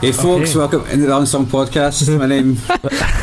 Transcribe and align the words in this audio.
Hey 0.00 0.12
folks, 0.12 0.50
Okay. 0.50 0.58
welcome 0.58 0.86
into 0.90 1.06
the 1.06 1.16
Unsung 1.16 1.46
Podcast. 1.46 2.16
My 2.18 2.26
name 2.26 2.58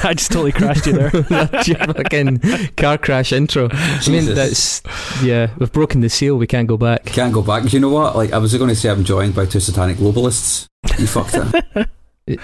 I 0.04 0.14
just 0.16 0.32
totally 0.32 0.52
crashed 0.52 0.88
you 0.88 0.94
there. 0.94 1.10
That's 1.30 1.68
your 1.68 1.78
fucking 1.78 2.40
car 2.76 2.98
crash 2.98 3.32
intro. 3.32 3.70
I 3.72 4.10
mean, 4.10 4.22
Jesus. 4.26 4.80
that's 4.82 5.24
yeah. 5.24 5.52
We've 5.60 5.72
broken 5.72 6.02
the 6.02 6.10
seal. 6.10 6.36
We 6.38 6.48
can't 6.48 6.68
go 6.68 6.76
back. 6.78 7.06
can't 7.06 7.32
go 7.34 7.42
back. 7.44 7.72
You 7.72 7.80
know 7.80 7.90
what? 7.90 8.16
Like 8.16 8.34
I 8.34 8.40
was 8.40 8.56
going 8.58 8.70
to 8.70 8.76
say, 8.76 8.90
I'm 8.90 9.04
joined 9.04 9.36
by 9.36 9.46
two 9.46 9.60
satanic 9.60 9.98
globalists. 9.98 10.68
You 10.98 11.06
fucked 11.08 11.36
it. 11.36 11.90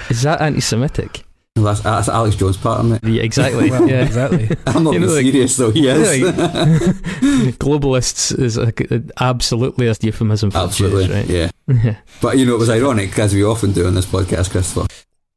Is 0.10 0.22
that 0.22 0.42
anti-Semitic? 0.42 1.24
No, 1.60 1.66
that's, 1.66 1.82
that's 1.82 2.10
Alex 2.10 2.36
Jones 2.36 2.58
part 2.58 2.80
of 2.80 2.92
it. 2.94 3.04
Yeah, 3.04 3.22
exactly. 3.24 3.70
Well, 3.72 3.88
yeah. 3.90 4.04
exactly. 4.06 4.50
I'm 4.68 4.84
not 4.84 4.94
You 4.94 5.00
know, 5.00 5.08
being 5.08 5.26
like- 5.26 5.26
serious 5.34 5.58
though. 5.58 5.72
He 5.72 5.88
is. 5.88 6.22
Globalists 7.58 8.38
is 8.38 8.58
a, 8.58 8.74
absolutely 9.20 9.88
a 9.88 9.96
euphemism 10.02 10.52
for 10.52 10.58
Absolutely. 10.60 11.08
Jews, 11.08 11.16
right? 11.16 11.26
Yeah. 11.28 11.52
Yeah. 11.84 11.96
But 12.22 12.38
you 12.38 12.46
know, 12.46 12.56
it 12.56 12.60
was 12.60 12.70
ironic 12.70 13.18
as 13.20 13.34
we 13.34 13.44
often 13.44 13.72
do 13.74 13.86
on 13.88 13.94
this 13.96 14.06
podcast, 14.06 14.52
Christopher. 14.52 14.88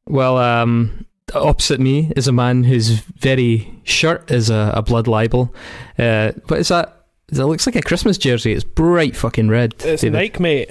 Well, 0.07 0.37
um, 0.39 1.07
opposite 1.35 1.81
me 1.81 2.13
is 2.17 2.27
a 2.29 2.33
man 2.33 2.65
whose 2.65 2.91
very 3.01 3.73
shirt 3.85 4.31
is 4.31 4.51
a, 4.51 4.73
a 4.75 4.83
blood 4.83 5.07
libel. 5.09 5.55
Uh, 5.99 6.33
what 6.49 6.59
is 6.61 6.69
that? 6.69 7.07
It 7.31 7.37
looks 7.39 7.67
like 7.67 7.77
a 7.77 7.83
Christmas 7.83 8.19
jersey. 8.19 8.53
It's 8.53 8.65
bright 8.65 9.17
fucking 9.17 9.49
red. 9.49 9.75
It's 9.81 10.03
David. 10.03 10.13
Nike, 10.13 10.43
mate. 10.43 10.71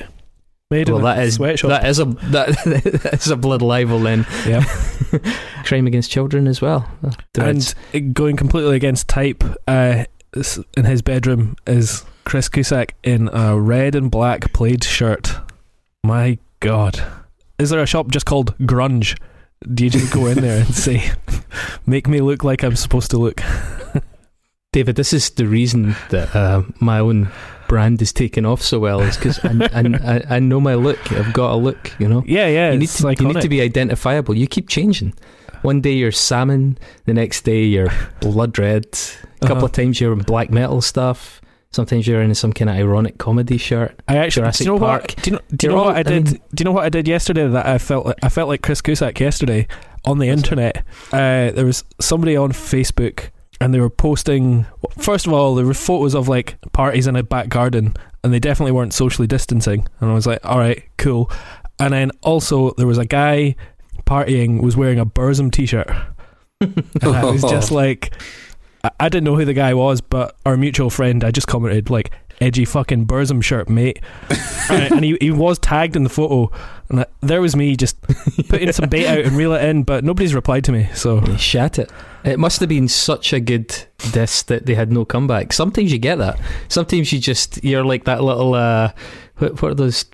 Made 0.71 0.89
Well, 0.89 0.99
that 0.99 1.19
a 1.19 1.21
is 1.21 1.35
sweatshop. 1.35 1.69
that 1.69 1.85
is 1.85 1.99
a 1.99 2.05
that, 2.05 2.47
that 3.03 3.13
is 3.13 3.29
a 3.29 3.35
blood 3.35 3.61
libel 3.61 3.99
then. 3.99 4.25
Yeah. 4.47 4.63
Crime 5.65 5.85
against 5.85 6.09
children 6.09 6.47
as 6.47 6.61
well. 6.61 6.89
Uh, 7.03 7.11
and 7.35 8.13
going 8.13 8.37
completely 8.37 8.75
against 8.77 9.07
type, 9.07 9.43
uh, 9.67 10.05
in 10.77 10.85
his 10.85 11.01
bedroom 11.01 11.57
is 11.67 12.05
Chris 12.23 12.47
Cusack 12.47 12.95
in 13.03 13.27
a 13.33 13.59
red 13.59 13.95
and 13.95 14.09
black 14.09 14.53
plaid 14.53 14.83
shirt. 14.83 15.35
My 16.05 16.39
God. 16.61 17.03
Is 17.59 17.69
there 17.69 17.81
a 17.81 17.85
shop 17.85 18.09
just 18.09 18.25
called 18.25 18.57
Grunge? 18.59 19.19
Do 19.73 19.83
you 19.83 19.89
just 19.89 20.13
go 20.13 20.25
in 20.27 20.39
there 20.39 20.61
and 20.61 20.73
say, 20.73 21.11
make 21.85 22.07
me 22.07 22.21
look 22.21 22.43
like 22.43 22.63
I'm 22.63 22.75
supposed 22.77 23.11
to 23.11 23.17
look? 23.17 23.41
David, 24.71 24.95
this 24.95 25.11
is 25.11 25.29
the 25.31 25.45
reason 25.45 25.95
that 26.11 26.33
uh, 26.33 26.63
my 26.79 26.99
own 26.99 27.29
brand 27.71 28.01
is 28.01 28.11
taking 28.11 28.45
off 28.45 28.61
so 28.61 28.79
well 28.79 28.99
is 29.01 29.15
because 29.17 29.39
I, 29.45 29.51
I, 29.73 29.81
I- 30.17 30.35
I 30.35 30.39
know 30.39 30.59
my 30.59 30.75
look. 30.75 30.99
I've 31.13 31.31
got 31.33 31.51
a 31.53 31.55
look, 31.67 31.91
you 31.99 32.07
know. 32.07 32.21
Yeah, 32.27 32.47
yeah. 32.47 32.71
you 32.73 32.79
need 32.79 32.89
to 32.89 33.15
you 33.17 33.27
need 33.33 33.41
to 33.41 33.49
be 33.49 33.61
identifiable. 33.61 34.35
You 34.35 34.45
keep 34.47 34.67
changing. 34.67 35.13
One 35.61 35.79
day 35.79 35.93
you're 35.93 36.11
salmon, 36.11 36.77
the 37.05 37.13
next 37.13 37.43
day 37.45 37.63
you're 37.63 37.91
blood 38.19 38.57
red. 38.59 38.85
A 39.41 39.47
couple 39.47 39.57
Uh-huh. 39.57 39.65
of 39.67 39.71
times 39.71 40.01
you're 40.01 40.11
in 40.13 40.19
black 40.19 40.49
metal 40.51 40.81
stuff. 40.81 41.39
Sometimes 41.71 42.05
you're 42.07 42.21
in 42.21 42.35
some 42.35 42.51
kind 42.51 42.69
of 42.69 42.75
ironic 42.75 43.17
comedy 43.17 43.57
shirt. 43.57 43.93
I 44.07 44.17
actually 44.17 44.41
Jurassic 44.41 44.65
do 44.65 44.73
you 44.73 44.79
know 44.79 44.85
Park. 44.85 45.01
what? 45.03 45.23
Do 45.23 45.29
you 45.29 45.35
know, 45.37 45.41
do 45.55 45.67
you 45.67 45.71
know 45.73 45.83
what 45.83 45.95
I 45.95 45.99
I 45.99 46.03
did? 46.03 46.25
mean- 46.25 46.41
do 46.55 46.61
you 46.61 46.65
know 46.65 46.71
what 46.73 46.83
I 46.83 46.89
did 46.89 47.07
yesterday? 47.07 47.47
That 47.47 47.65
I 47.65 47.77
felt 47.77 48.05
like, 48.07 48.17
I 48.21 48.29
felt 48.29 48.49
like 48.49 48.61
Chris 48.61 48.81
Cusack 48.81 49.19
yesterday 49.19 49.67
on 50.03 50.19
the 50.19 50.27
internet. 50.27 50.83
Uh, 51.13 51.51
there 51.55 51.65
was 51.65 51.83
somebody 52.01 52.35
on 52.35 52.51
Facebook 52.51 53.29
and 53.61 53.73
they 53.73 53.79
were 53.79 53.89
posting. 53.89 54.65
First 54.97 55.27
of 55.27 55.33
all, 55.33 55.55
there 55.55 55.65
were 55.65 55.73
photos 55.73 56.15
of 56.15 56.27
like 56.27 56.57
parties 56.71 57.07
in 57.07 57.15
a 57.15 57.23
back 57.23 57.49
garden, 57.49 57.95
and 58.23 58.33
they 58.33 58.39
definitely 58.39 58.71
weren't 58.71 58.93
socially 58.93 59.27
distancing. 59.27 59.87
And 59.99 60.09
I 60.09 60.13
was 60.13 60.27
like, 60.27 60.45
all 60.45 60.57
right, 60.57 60.83
cool. 60.97 61.31
And 61.79 61.93
then 61.93 62.11
also 62.21 62.71
there 62.71 62.87
was 62.87 62.97
a 62.97 63.05
guy 63.05 63.55
partying 64.05 64.61
was 64.61 64.75
wearing 64.75 64.99
a 64.99 65.05
Burzum 65.05 65.51
t-shirt. 65.51 65.89
And 66.61 67.15
I 67.15 67.25
was 67.25 67.41
just 67.41 67.71
oh. 67.71 67.75
like, 67.75 68.13
I, 68.83 68.91
I 68.99 69.09
didn't 69.09 69.23
know 69.23 69.35
who 69.35 69.45
the 69.45 69.53
guy 69.53 69.73
was, 69.73 69.99
but 69.99 70.35
our 70.45 70.55
mutual 70.55 70.91
friend, 70.91 71.23
I 71.23 71.31
just 71.31 71.47
commented 71.47 71.89
like, 71.89 72.11
edgy 72.39 72.65
fucking 72.65 73.07
Burzum 73.07 73.43
shirt, 73.43 73.67
mate. 73.67 73.99
and 74.69 74.93
and 74.93 75.03
he, 75.03 75.17
he 75.19 75.31
was 75.31 75.57
tagged 75.57 75.95
in 75.95 76.03
the 76.03 76.09
photo, 76.09 76.51
and 76.89 77.01
I, 77.01 77.05
there 77.21 77.41
was 77.41 77.55
me 77.55 77.75
just 77.75 77.99
putting 78.49 78.71
some 78.73 78.89
bait 78.89 79.07
out 79.07 79.19
and 79.19 79.35
reel 79.35 79.53
it 79.53 79.63
in, 79.63 79.81
but 79.83 80.03
nobody's 80.03 80.35
replied 80.35 80.63
to 80.65 80.71
me. 80.71 80.89
So 80.93 81.25
You 81.25 81.37
shat 81.37 81.79
it. 81.79 81.91
It 82.23 82.39
must 82.39 82.59
have 82.59 82.69
been 82.69 82.87
such 82.87 83.33
a 83.33 83.39
good 83.39 83.75
diss 84.11 84.43
that 84.43 84.65
they 84.65 84.75
had 84.75 84.91
no 84.91 85.05
comeback. 85.05 85.53
Sometimes 85.53 85.91
you 85.91 85.99
get 85.99 86.17
that. 86.17 86.39
Sometimes 86.67 87.11
you 87.11 87.19
just 87.19 87.63
you're 87.63 87.85
like 87.85 88.05
that 88.05 88.23
little 88.23 88.53
uh, 88.53 88.91
what, 89.37 89.61
what 89.61 89.71
are 89.71 89.75
those? 89.75 90.05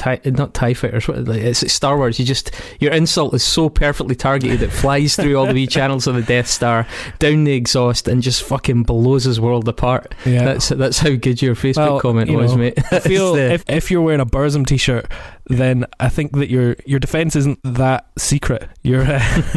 Tie, 0.00 0.18
not 0.24 0.54
Tie 0.54 0.72
fighters. 0.74 1.06
What, 1.06 1.24
like, 1.26 1.42
it's 1.42 1.70
Star 1.72 1.96
Wars. 1.98 2.18
You 2.18 2.24
just 2.24 2.50
your 2.80 2.90
insult 2.92 3.34
is 3.34 3.42
so 3.42 3.68
perfectly 3.68 4.14
targeted 4.14 4.62
it 4.62 4.72
flies 4.72 5.14
through 5.14 5.36
all 5.36 5.46
the 5.46 5.52
wee 5.54 5.66
channels 5.68 6.06
of 6.06 6.14
the 6.14 6.22
Death 6.22 6.46
Star, 6.48 6.86
down 7.18 7.44
the 7.44 7.52
exhaust, 7.52 8.08
and 8.08 8.22
just 8.22 8.42
fucking 8.42 8.84
blows 8.84 9.24
his 9.24 9.38
world 9.40 9.68
apart. 9.68 10.14
yeah. 10.24 10.44
That's 10.44 10.70
that's 10.70 10.98
how 10.98 11.10
good 11.14 11.42
your 11.42 11.54
Facebook 11.54 11.76
Well, 11.76 12.00
comment 12.00 12.30
you 12.30 12.38
was, 12.38 12.52
know, 12.52 12.58
mate. 12.58 12.78
I 12.90 12.98
feel 13.00 13.34
the- 13.34 13.52
if, 13.52 13.64
if 13.68 13.90
you're 13.90 14.00
wearing 14.02 14.20
a 14.20 14.26
Burzum 14.26 14.66
t-shirt, 14.66 15.10
then 15.46 15.84
I 16.00 16.08
think 16.08 16.32
that 16.32 16.48
your 16.48 16.76
your 16.86 16.98
defense 16.98 17.36
isn't 17.36 17.58
that 17.64 18.06
secret. 18.18 18.68
You're 18.82 19.02
uh, 19.02 19.20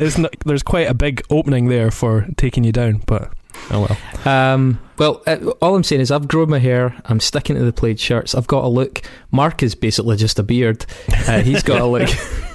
it's 0.00 0.18
not, 0.18 0.34
there's 0.44 0.62
quite 0.62 0.88
a 0.88 0.94
big 0.94 1.22
opening 1.30 1.68
there 1.68 1.90
for 1.90 2.26
taking 2.36 2.64
you 2.64 2.72
down, 2.72 3.02
but 3.06 3.32
oh 3.70 3.86
well. 4.24 4.54
Um, 4.54 4.80
well, 4.98 5.22
uh, 5.26 5.36
all 5.62 5.76
I'm 5.76 5.84
saying 5.84 6.00
is 6.00 6.10
I've 6.10 6.28
grown 6.28 6.50
my 6.50 6.58
hair. 6.58 7.00
I'm 7.04 7.20
sticking 7.20 7.56
to 7.56 7.64
the 7.64 7.72
plaid 7.72 8.00
shirts. 8.00 8.34
I've 8.34 8.46
got 8.46 8.64
a 8.64 8.68
look. 8.68 9.02
Mark 9.30 9.62
is 9.62 9.74
basically 9.74 10.16
just 10.16 10.38
a 10.38 10.42
beard. 10.42 10.84
Uh, 11.26 11.40
he's 11.40 11.62
got 11.62 11.80
a 11.80 11.86
look. 11.86 12.08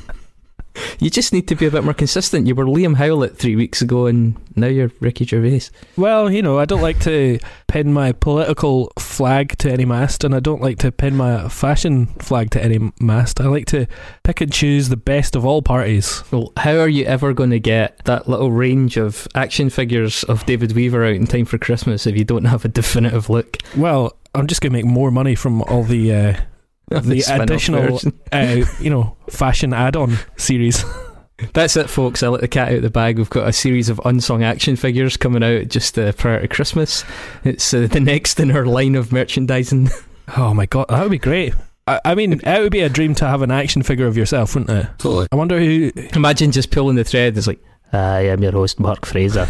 you 1.00 1.09
just 1.09 1.34
need 1.34 1.47
to 1.47 1.56
be 1.56 1.66
a 1.66 1.72
bit 1.72 1.84
more 1.84 1.94
consistent. 1.94 2.47
You 2.47 2.56
were 2.56 2.66
Liam 2.66 2.95
Howlett 2.95 3.38
three 3.38 3.56
weeks 3.56 3.81
ago, 3.81 4.07
and 4.07 4.35
now 4.56 4.67
you're 4.67 4.91
Ricky 5.00 5.25
Gervais. 5.25 5.69
Well, 5.97 6.31
you 6.31 6.41
know, 6.41 6.59
I 6.59 6.66
don't 6.66 6.81
like 6.81 7.00
to 7.01 7.39
pin 7.67 7.94
my 7.94 8.11
political 8.11 8.91
flag 9.00 9.57
to 9.59 9.72
any 9.72 9.85
mast, 9.85 10.23
and 10.23 10.34
I 10.35 10.39
don't 10.39 10.61
like 10.61 10.79
to 10.79 10.91
pin 10.91 11.16
my 11.16 11.50
fashion 11.50 12.07
flag 12.19 12.51
to 12.51 12.63
any 12.63 12.91
mast. 13.00 13.41
I 13.41 13.46
like 13.46 13.66
to 13.67 13.87
pick 14.23 14.41
and 14.41 14.52
choose 14.52 14.90
the 14.90 14.97
best 14.97 15.35
of 15.35 15.46
all 15.46 15.61
parties. 15.61 16.23
Well, 16.31 16.53
how 16.58 16.78
are 16.78 16.90
you 16.90 17.05
ever 17.05 17.34
going 17.34 17.52
to 17.52 17.59
get 17.59 18.03
that 18.05 18.28
little 18.28 18.52
range 18.52 18.97
of 18.97 19.28
action 19.35 19.70
figures 19.70 20.23
of 20.25 20.46
David 20.46 20.73
Weaver 20.73 21.05
out 21.05 21.16
in 21.16 21.28
time 21.28 21.46
for 21.46 21.58
Christmas 21.58 22.08
if 22.08 22.17
you 22.17 22.23
don't 22.23 22.46
have 22.46 22.66
a 22.66 22.70
definitive 22.70 23.29
look? 23.29 23.58
Well, 23.75 24.17
I'm 24.35 24.47
just 24.47 24.61
going 24.61 24.72
to 24.72 24.78
make 24.78 24.85
more 24.85 25.11
money 25.11 25.35
from 25.35 25.61
all 25.64 25.84
the, 25.84 26.14
uh, 26.14 26.41
the 26.90 27.22
spin-off 27.22 27.41
additional, 27.44 28.00
uh, 28.32 28.66
you 28.80 28.90
know, 28.90 29.16
fashion 29.30 29.74
add-on 29.74 30.18
series. 30.38 30.84
That's 31.53 31.76
it, 31.76 31.90
folks. 31.90 32.24
I 32.24 32.28
let 32.30 32.41
the 32.41 32.47
cat 32.47 32.70
out 32.70 32.76
of 32.76 32.82
the 32.84 32.90
bag. 32.90 33.18
We've 33.18 33.30
got 33.30 33.47
a 33.47 33.53
series 33.53 33.90
of 33.90 34.00
unsung 34.06 34.44
action 34.44 34.76
figures 34.76 35.18
coming 35.18 35.44
out 35.44 35.68
just 35.68 35.97
uh, 35.97 36.12
prior 36.14 36.41
to 36.41 36.47
Christmas. 36.47 37.03
It's 37.44 37.74
uh, 37.74 37.88
the 37.90 38.00
next 38.02 38.40
in 38.40 38.52
our 38.52 38.66
line 38.66 38.96
of 38.96 39.12
merchandising. 39.12 39.90
Oh 40.38 40.53
my 40.53 40.66
god, 40.68 40.85
that 40.88 41.02
would 41.02 41.12
be 41.12 41.18
great. 41.18 41.53
I, 41.85 42.00
I 42.06 42.16
mean, 42.16 42.32
it 42.32 42.62
would 42.62 42.72
be 42.72 42.80
a 42.80 42.88
dream 42.88 43.14
to 43.16 43.26
have 43.28 43.41
an 43.41 43.52
action 43.52 43.84
figure 43.84 44.08
of 44.08 44.16
yourself, 44.16 44.56
wouldn't 44.56 44.72
it? 44.72 44.90
Totally. 45.00 45.28
I 45.34 45.35
wonder 45.35 45.59
who. 45.59 45.91
Imagine 46.16 46.53
just 46.53 46.72
pulling 46.72 46.96
the 46.96 47.03
thread. 47.03 47.38
It's 47.38 47.46
like, 47.46 47.62
I 47.91 48.22
am 48.28 48.41
your 48.41 48.53
host, 48.53 48.80
Mark 48.80 49.06
Fraser. 49.06 49.50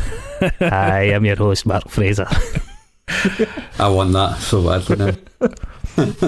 I 0.59 1.11
am 1.13 1.25
your 1.25 1.35
host, 1.35 1.67
Mark 1.67 1.89
Fraser. 1.89 2.25
I 3.77 3.87
want 3.87 4.13
that 4.13 4.37
so 4.39 4.63
badly 4.63 4.95
now. 4.95 5.47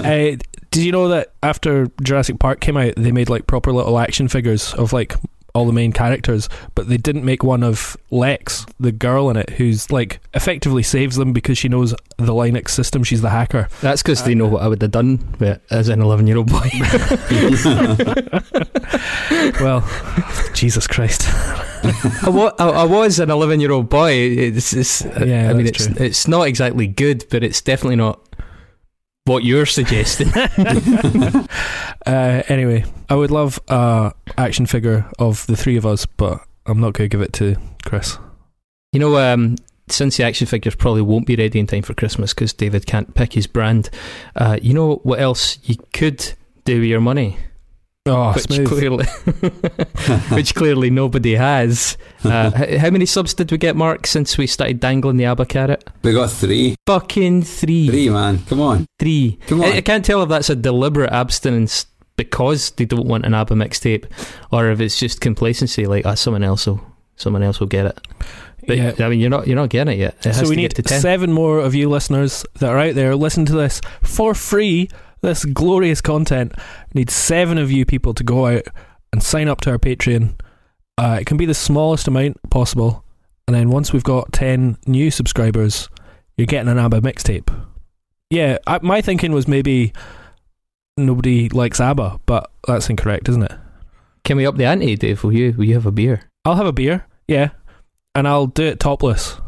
uh, 0.00 0.36
did 0.76 0.80
Did 0.80 0.86
you 0.86 0.92
know 0.92 1.08
that 1.08 1.32
after 1.42 1.86
Jurassic 2.02 2.38
Park 2.38 2.60
came 2.60 2.76
out, 2.76 2.94
they 2.96 3.12
made 3.12 3.28
like 3.30 3.46
proper 3.46 3.72
little 3.72 3.98
action 3.98 4.28
figures 4.28 4.74
of 4.74 4.92
like 4.92 5.14
all 5.54 5.64
the 5.64 5.72
main 5.72 5.90
characters, 5.90 6.50
but 6.74 6.86
they 6.90 6.98
didn't 6.98 7.24
make 7.24 7.42
one 7.42 7.62
of 7.62 7.96
Lex, 8.10 8.66
the 8.78 8.92
girl 8.92 9.30
in 9.30 9.38
it, 9.38 9.48
who's 9.50 9.90
like 9.90 10.20
effectively 10.34 10.82
saves 10.82 11.16
them 11.16 11.32
because 11.32 11.56
she 11.56 11.66
knows 11.68 11.92
the 12.18 12.34
Linux 12.34 12.70
system. 12.70 13.02
She's 13.02 13.22
the 13.22 13.30
hacker. 13.30 13.68
That's 13.80 14.02
because 14.02 14.22
they 14.22 14.32
uh, 14.32 14.36
know 14.36 14.46
what 14.48 14.62
I 14.62 14.68
would 14.68 14.82
have 14.82 14.90
done 14.90 15.34
with, 15.40 15.58
as 15.70 15.88
an 15.88 16.02
11 16.02 16.26
year 16.26 16.36
old 16.36 16.50
boy. 16.50 16.68
Well, 19.60 19.88
Jesus 20.54 20.86
Christ. 20.86 21.22
I, 22.22 22.28
wa- 22.28 22.52
I, 22.58 22.68
I 22.68 22.84
was 22.84 23.18
an 23.18 23.30
11 23.30 23.60
year 23.60 23.72
old 23.72 23.88
boy. 23.88 24.12
It's, 24.12 24.72
it's, 24.72 25.02
Yeah, 25.04 25.50
I 25.50 25.54
mean, 25.54 25.66
it's, 25.66 25.86
true. 25.86 25.94
it's 25.98 26.28
not 26.28 26.46
exactly 26.48 26.86
good, 26.86 27.24
but 27.30 27.42
it's 27.44 27.60
definitely 27.62 27.96
not 27.96 28.20
what 29.26 29.44
you're 29.44 29.66
suggesting. 29.66 30.32
Uh, 32.06 32.44
anyway, 32.46 32.84
I 33.10 33.16
would 33.16 33.32
love 33.32 33.58
a 33.66 34.12
action 34.38 34.64
figure 34.64 35.10
of 35.18 35.44
the 35.48 35.56
three 35.56 35.76
of 35.76 35.84
us, 35.84 36.06
but 36.06 36.40
I'm 36.64 36.78
not 36.78 36.92
going 36.92 37.10
to 37.10 37.16
give 37.16 37.20
it 37.20 37.32
to 37.34 37.56
Chris. 37.84 38.16
You 38.92 39.00
know, 39.00 39.16
um, 39.18 39.56
since 39.88 40.16
the 40.16 40.22
action 40.22 40.46
figures 40.46 40.76
probably 40.76 41.02
won't 41.02 41.26
be 41.26 41.34
ready 41.34 41.58
in 41.58 41.66
time 41.66 41.82
for 41.82 41.94
Christmas 41.94 42.32
because 42.32 42.52
David 42.52 42.86
can't 42.86 43.12
pick 43.14 43.32
his 43.32 43.48
brand, 43.48 43.90
uh, 44.36 44.58
you 44.62 44.72
know 44.72 44.96
what 45.02 45.20
else 45.20 45.58
you 45.64 45.74
could 45.92 46.32
do 46.64 46.80
with 46.80 46.88
your 46.88 47.00
money? 47.00 47.38
Oh, 48.06 48.32
which 48.34 48.44
smooth. 48.44 48.68
clearly, 48.68 49.04
which 50.30 50.54
clearly 50.54 50.90
nobody 50.90 51.34
has. 51.34 51.96
Uh, 52.24 52.50
how 52.78 52.90
many 52.90 53.06
subs 53.06 53.34
did 53.34 53.50
we 53.50 53.58
get, 53.58 53.76
Mark, 53.76 54.06
since 54.06 54.38
we 54.38 54.46
started 54.46 54.80
dangling 54.80 55.16
the 55.16 55.24
ABBA 55.24 55.46
carrot? 55.46 55.88
We 56.02 56.12
got 56.12 56.30
three. 56.30 56.76
Fucking 56.86 57.42
three. 57.42 57.88
Three, 57.88 58.08
man. 58.10 58.38
Come 58.46 58.60
on. 58.60 58.86
Three. 58.98 59.38
Come 59.46 59.62
on. 59.62 59.72
I, 59.72 59.76
I 59.78 59.80
can't 59.80 60.04
tell 60.04 60.22
if 60.22 60.28
that's 60.28 60.50
a 60.50 60.56
deliberate 60.56 61.10
abstinence 61.12 61.86
because 62.16 62.70
they 62.70 62.84
don't 62.84 63.06
want 63.06 63.26
an 63.26 63.34
ABBA 63.34 63.54
mixtape, 63.54 64.06
or 64.50 64.70
if 64.70 64.80
it's 64.80 64.98
just 64.98 65.20
complacency. 65.20 65.86
Like, 65.86 66.06
ah, 66.06 66.14
someone 66.14 66.42
else 66.44 66.66
will, 66.66 66.80
someone 67.16 67.42
else 67.42 67.60
will 67.60 67.66
get 67.66 67.86
it. 67.86 67.98
But, 68.66 68.78
Yeah. 68.78 68.92
I 69.00 69.08
mean, 69.08 69.20
you're 69.20 69.30
not, 69.30 69.46
you're 69.46 69.56
not 69.56 69.68
getting 69.68 69.94
it 69.94 69.98
yet. 69.98 70.16
It 70.20 70.24
has 70.26 70.36
So 70.38 70.42
we 70.48 70.56
to 70.56 70.62
need 70.62 70.74
get 70.74 70.76
to 70.76 70.82
ten. 70.82 71.00
seven 71.00 71.32
more 71.32 71.58
of 71.60 71.74
you 71.74 71.88
listeners 71.88 72.44
that 72.58 72.70
are 72.70 72.78
out 72.78 72.94
there. 72.94 73.14
Listen 73.14 73.44
to 73.46 73.52
this 73.52 73.80
for 74.02 74.34
free. 74.34 74.88
This 75.26 75.44
glorious 75.44 76.00
content. 76.00 76.52
Need 76.94 77.10
seven 77.10 77.58
of 77.58 77.68
you 77.68 77.84
people 77.84 78.14
to 78.14 78.22
go 78.22 78.46
out 78.46 78.62
and 79.12 79.20
sign 79.20 79.48
up 79.48 79.60
to 79.62 79.72
our 79.72 79.76
Patreon. 79.76 80.38
Uh, 80.96 81.18
it 81.20 81.26
can 81.26 81.36
be 81.36 81.46
the 81.46 81.52
smallest 81.52 82.06
amount 82.06 82.38
possible, 82.48 83.04
and 83.48 83.56
then 83.56 83.70
once 83.70 83.92
we've 83.92 84.04
got 84.04 84.32
ten 84.32 84.78
new 84.86 85.10
subscribers, 85.10 85.88
you're 86.36 86.46
getting 86.46 86.70
an 86.70 86.78
ABBA 86.78 87.00
mixtape. 87.00 87.52
Yeah, 88.30 88.58
I, 88.68 88.78
my 88.82 89.00
thinking 89.00 89.32
was 89.32 89.48
maybe 89.48 89.92
nobody 90.96 91.48
likes 91.48 91.80
ABBA, 91.80 92.20
but 92.24 92.48
that's 92.68 92.88
incorrect, 92.88 93.28
isn't 93.28 93.42
it? 93.42 93.52
Can 94.22 94.36
we 94.36 94.46
up 94.46 94.56
the 94.56 94.64
ante, 94.64 94.94
Dave? 94.94 95.24
Will 95.24 95.32
you, 95.32 95.54
will 95.54 95.64
you 95.64 95.74
have 95.74 95.86
a 95.86 95.90
beer? 95.90 96.30
I'll 96.44 96.54
have 96.54 96.66
a 96.66 96.72
beer, 96.72 97.04
yeah, 97.26 97.50
and 98.14 98.28
I'll 98.28 98.46
do 98.46 98.62
it 98.62 98.78
topless. 98.78 99.40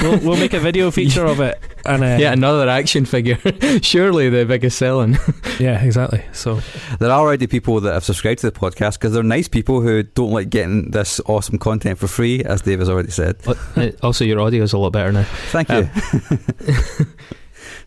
We'll, 0.00 0.18
we'll 0.20 0.36
make 0.36 0.52
a 0.54 0.60
video 0.60 0.90
feature 0.90 1.24
of 1.24 1.40
it, 1.40 1.58
and 1.84 2.02
uh, 2.02 2.06
yeah, 2.20 2.32
another 2.32 2.68
action 2.68 3.04
figure. 3.04 3.38
Surely 3.82 4.28
the 4.28 4.44
biggest 4.44 4.78
selling. 4.78 5.18
yeah, 5.58 5.82
exactly. 5.82 6.24
So 6.32 6.60
There 6.98 7.10
are 7.10 7.20
already 7.20 7.46
people 7.46 7.80
that 7.80 7.92
have 7.92 8.04
subscribed 8.04 8.40
to 8.40 8.50
the 8.50 8.58
podcast 8.58 8.94
because 8.94 9.12
they're 9.12 9.22
nice 9.22 9.48
people 9.48 9.80
who 9.80 10.02
don't 10.02 10.30
like 10.30 10.50
getting 10.50 10.90
this 10.90 11.20
awesome 11.26 11.58
content 11.58 11.98
for 11.98 12.06
free, 12.06 12.42
as 12.44 12.62
Dave 12.62 12.78
has 12.78 12.88
already 12.88 13.10
said. 13.10 13.36
Uh, 13.46 13.90
also, 14.02 14.24
your 14.24 14.40
audio 14.40 14.62
is 14.62 14.72
a 14.72 14.78
lot 14.78 14.90
better 14.90 15.12
now. 15.12 15.24
Thank 15.50 15.68
you. 15.70 15.88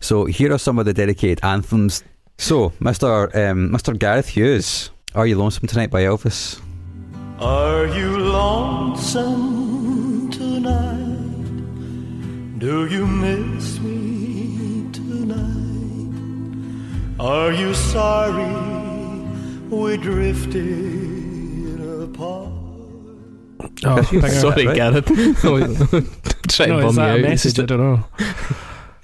so 0.00 0.26
here 0.26 0.52
are 0.52 0.58
some 0.58 0.78
of 0.78 0.84
the 0.86 0.94
dedicated 0.94 1.44
anthems. 1.44 2.04
So, 2.38 2.70
Mr. 2.80 3.34
Um, 3.34 3.70
Mr. 3.70 3.98
Gareth 3.98 4.28
Hughes, 4.28 4.90
"Are 5.14 5.26
You 5.26 5.36
Lonesome 5.38 5.66
Tonight" 5.66 5.90
by 5.90 6.02
Elvis. 6.02 6.60
Are 7.40 7.86
you 7.86 8.18
lonesome 8.18 9.67
tonight? 10.62 12.58
Do 12.58 12.86
you 12.86 13.06
miss 13.06 13.78
me 13.78 14.90
tonight? 14.92 16.10
Are 17.20 17.52
you 17.52 17.74
sorry 17.74 18.54
we 19.70 19.96
drifted 19.98 21.80
apart? 22.02 22.52
oh, 23.84 24.02
banger. 24.10 24.30
Sorry, 24.30 24.66
right? 24.66 24.76
Gareth. 24.76 25.06
Trying 26.48 26.70
no, 26.70 26.80
to 26.80 26.86
is 26.88 26.96
bum 26.96 26.96
that 26.96 27.06
you 27.06 27.14
a 27.14 27.14
out. 27.14 27.20
message? 27.20 27.60
I 27.60 27.64
don't 27.64 27.78
know. 27.80 28.04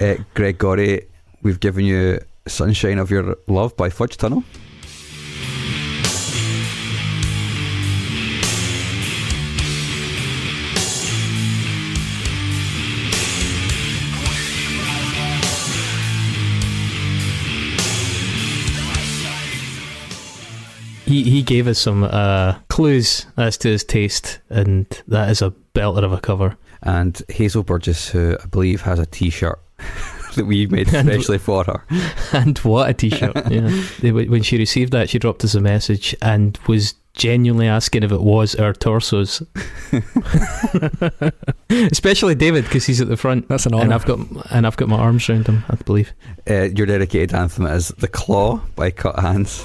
Uh, 0.01 0.17
Greg 0.35 0.59
Gorey, 0.59 1.07
we've 1.43 1.61
given 1.61 1.85
you 1.85 2.19
"Sunshine 2.49 2.99
of 2.99 3.13
Your 3.13 3.37
Love" 3.47 3.77
by 3.77 3.91
Fudge 3.91 4.17
Tunnel. 4.17 4.43
He 21.15 21.31
he 21.31 21.43
gave 21.43 21.69
us 21.69 21.79
some 21.79 22.03
uh, 22.03 22.55
clues 22.69 23.27
as 23.37 23.57
to 23.59 23.69
his 23.69 23.85
taste, 23.85 24.41
and 24.51 24.87
that 25.07 25.31
is 25.31 25.43
a 25.43 25.53
belter 25.75 26.03
of 26.05 26.13
a 26.13 26.19
cover. 26.21 26.57
and 26.83 27.23
Hazel 27.29 27.63
Burgess, 27.63 28.09
who 28.09 28.37
I 28.43 28.47
believe 28.47 28.83
has 28.83 28.99
a 28.99 29.07
T-shirt 29.07 29.59
that 30.35 30.45
we 30.47 30.67
made 30.67 30.93
And- 30.93 31.09
especially 31.09 31.39
for 31.39 31.63
her. 31.65 31.85
And 32.33 32.59
what 32.59 32.91
a 32.91 32.93
t-shirt! 32.95 33.37
yeah, 33.51 33.71
They- 34.01 34.11
when 34.13 34.43
she 34.43 34.59
received 34.59 34.93
that, 34.93 35.09
she 35.09 35.19
dropped 35.21 35.45
us 35.45 35.55
a 35.55 35.61
message 35.61 36.17
and 36.21 36.59
was 36.67 36.95
genuinely 37.15 37.69
asking 37.69 38.03
if 38.03 38.11
it 38.11 38.21
was 38.21 38.57
our 38.57 38.73
torsos. 38.73 39.41
Especially 41.71 42.35
David, 42.35 42.65
because 42.65 42.85
he's 42.87 43.01
at 43.01 43.09
the 43.09 43.17
front, 43.17 43.49
That's 43.49 43.67
an 43.67 43.75
and 43.75 43.83
honor. 43.85 43.95
I've 43.95 44.05
got 44.07 44.19
and 44.51 44.67
I've 44.67 44.77
got 44.77 44.89
my 44.89 44.99
arms 44.99 45.29
around 45.29 45.47
him. 45.47 45.65
I 45.71 45.77
believe. 45.77 46.13
Uh, 46.51 46.65
your 46.77 46.87
dedicated 46.87 47.35
anthem 47.35 47.67
is 47.67 47.89
"The 47.89 48.09
Claw" 48.09 48.61
by 48.77 48.91
Cut 48.91 49.19
Hands. 49.19 49.65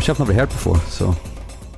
Which 0.00 0.08
I've 0.08 0.18
never 0.18 0.32
heard 0.32 0.48
before, 0.48 0.78
so 0.78 1.14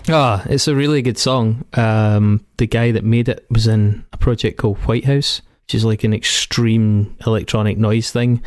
Ah, 0.08 0.44
it's 0.46 0.68
a 0.68 0.76
really 0.76 1.02
good 1.02 1.18
song. 1.18 1.64
Um, 1.72 2.46
the 2.56 2.68
guy 2.68 2.92
that 2.92 3.02
made 3.02 3.28
it 3.28 3.44
was 3.50 3.66
in 3.66 4.04
a 4.12 4.16
project 4.16 4.58
called 4.58 4.78
Whitehouse, 4.78 5.42
which 5.64 5.74
is 5.74 5.84
like 5.84 6.04
an 6.04 6.14
extreme 6.14 7.16
electronic 7.26 7.78
noise 7.78 8.12
thing. 8.12 8.40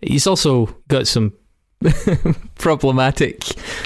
He's 0.00 0.26
also 0.26 0.66
got 0.88 1.06
some 1.06 1.32
problematic. 2.56 3.44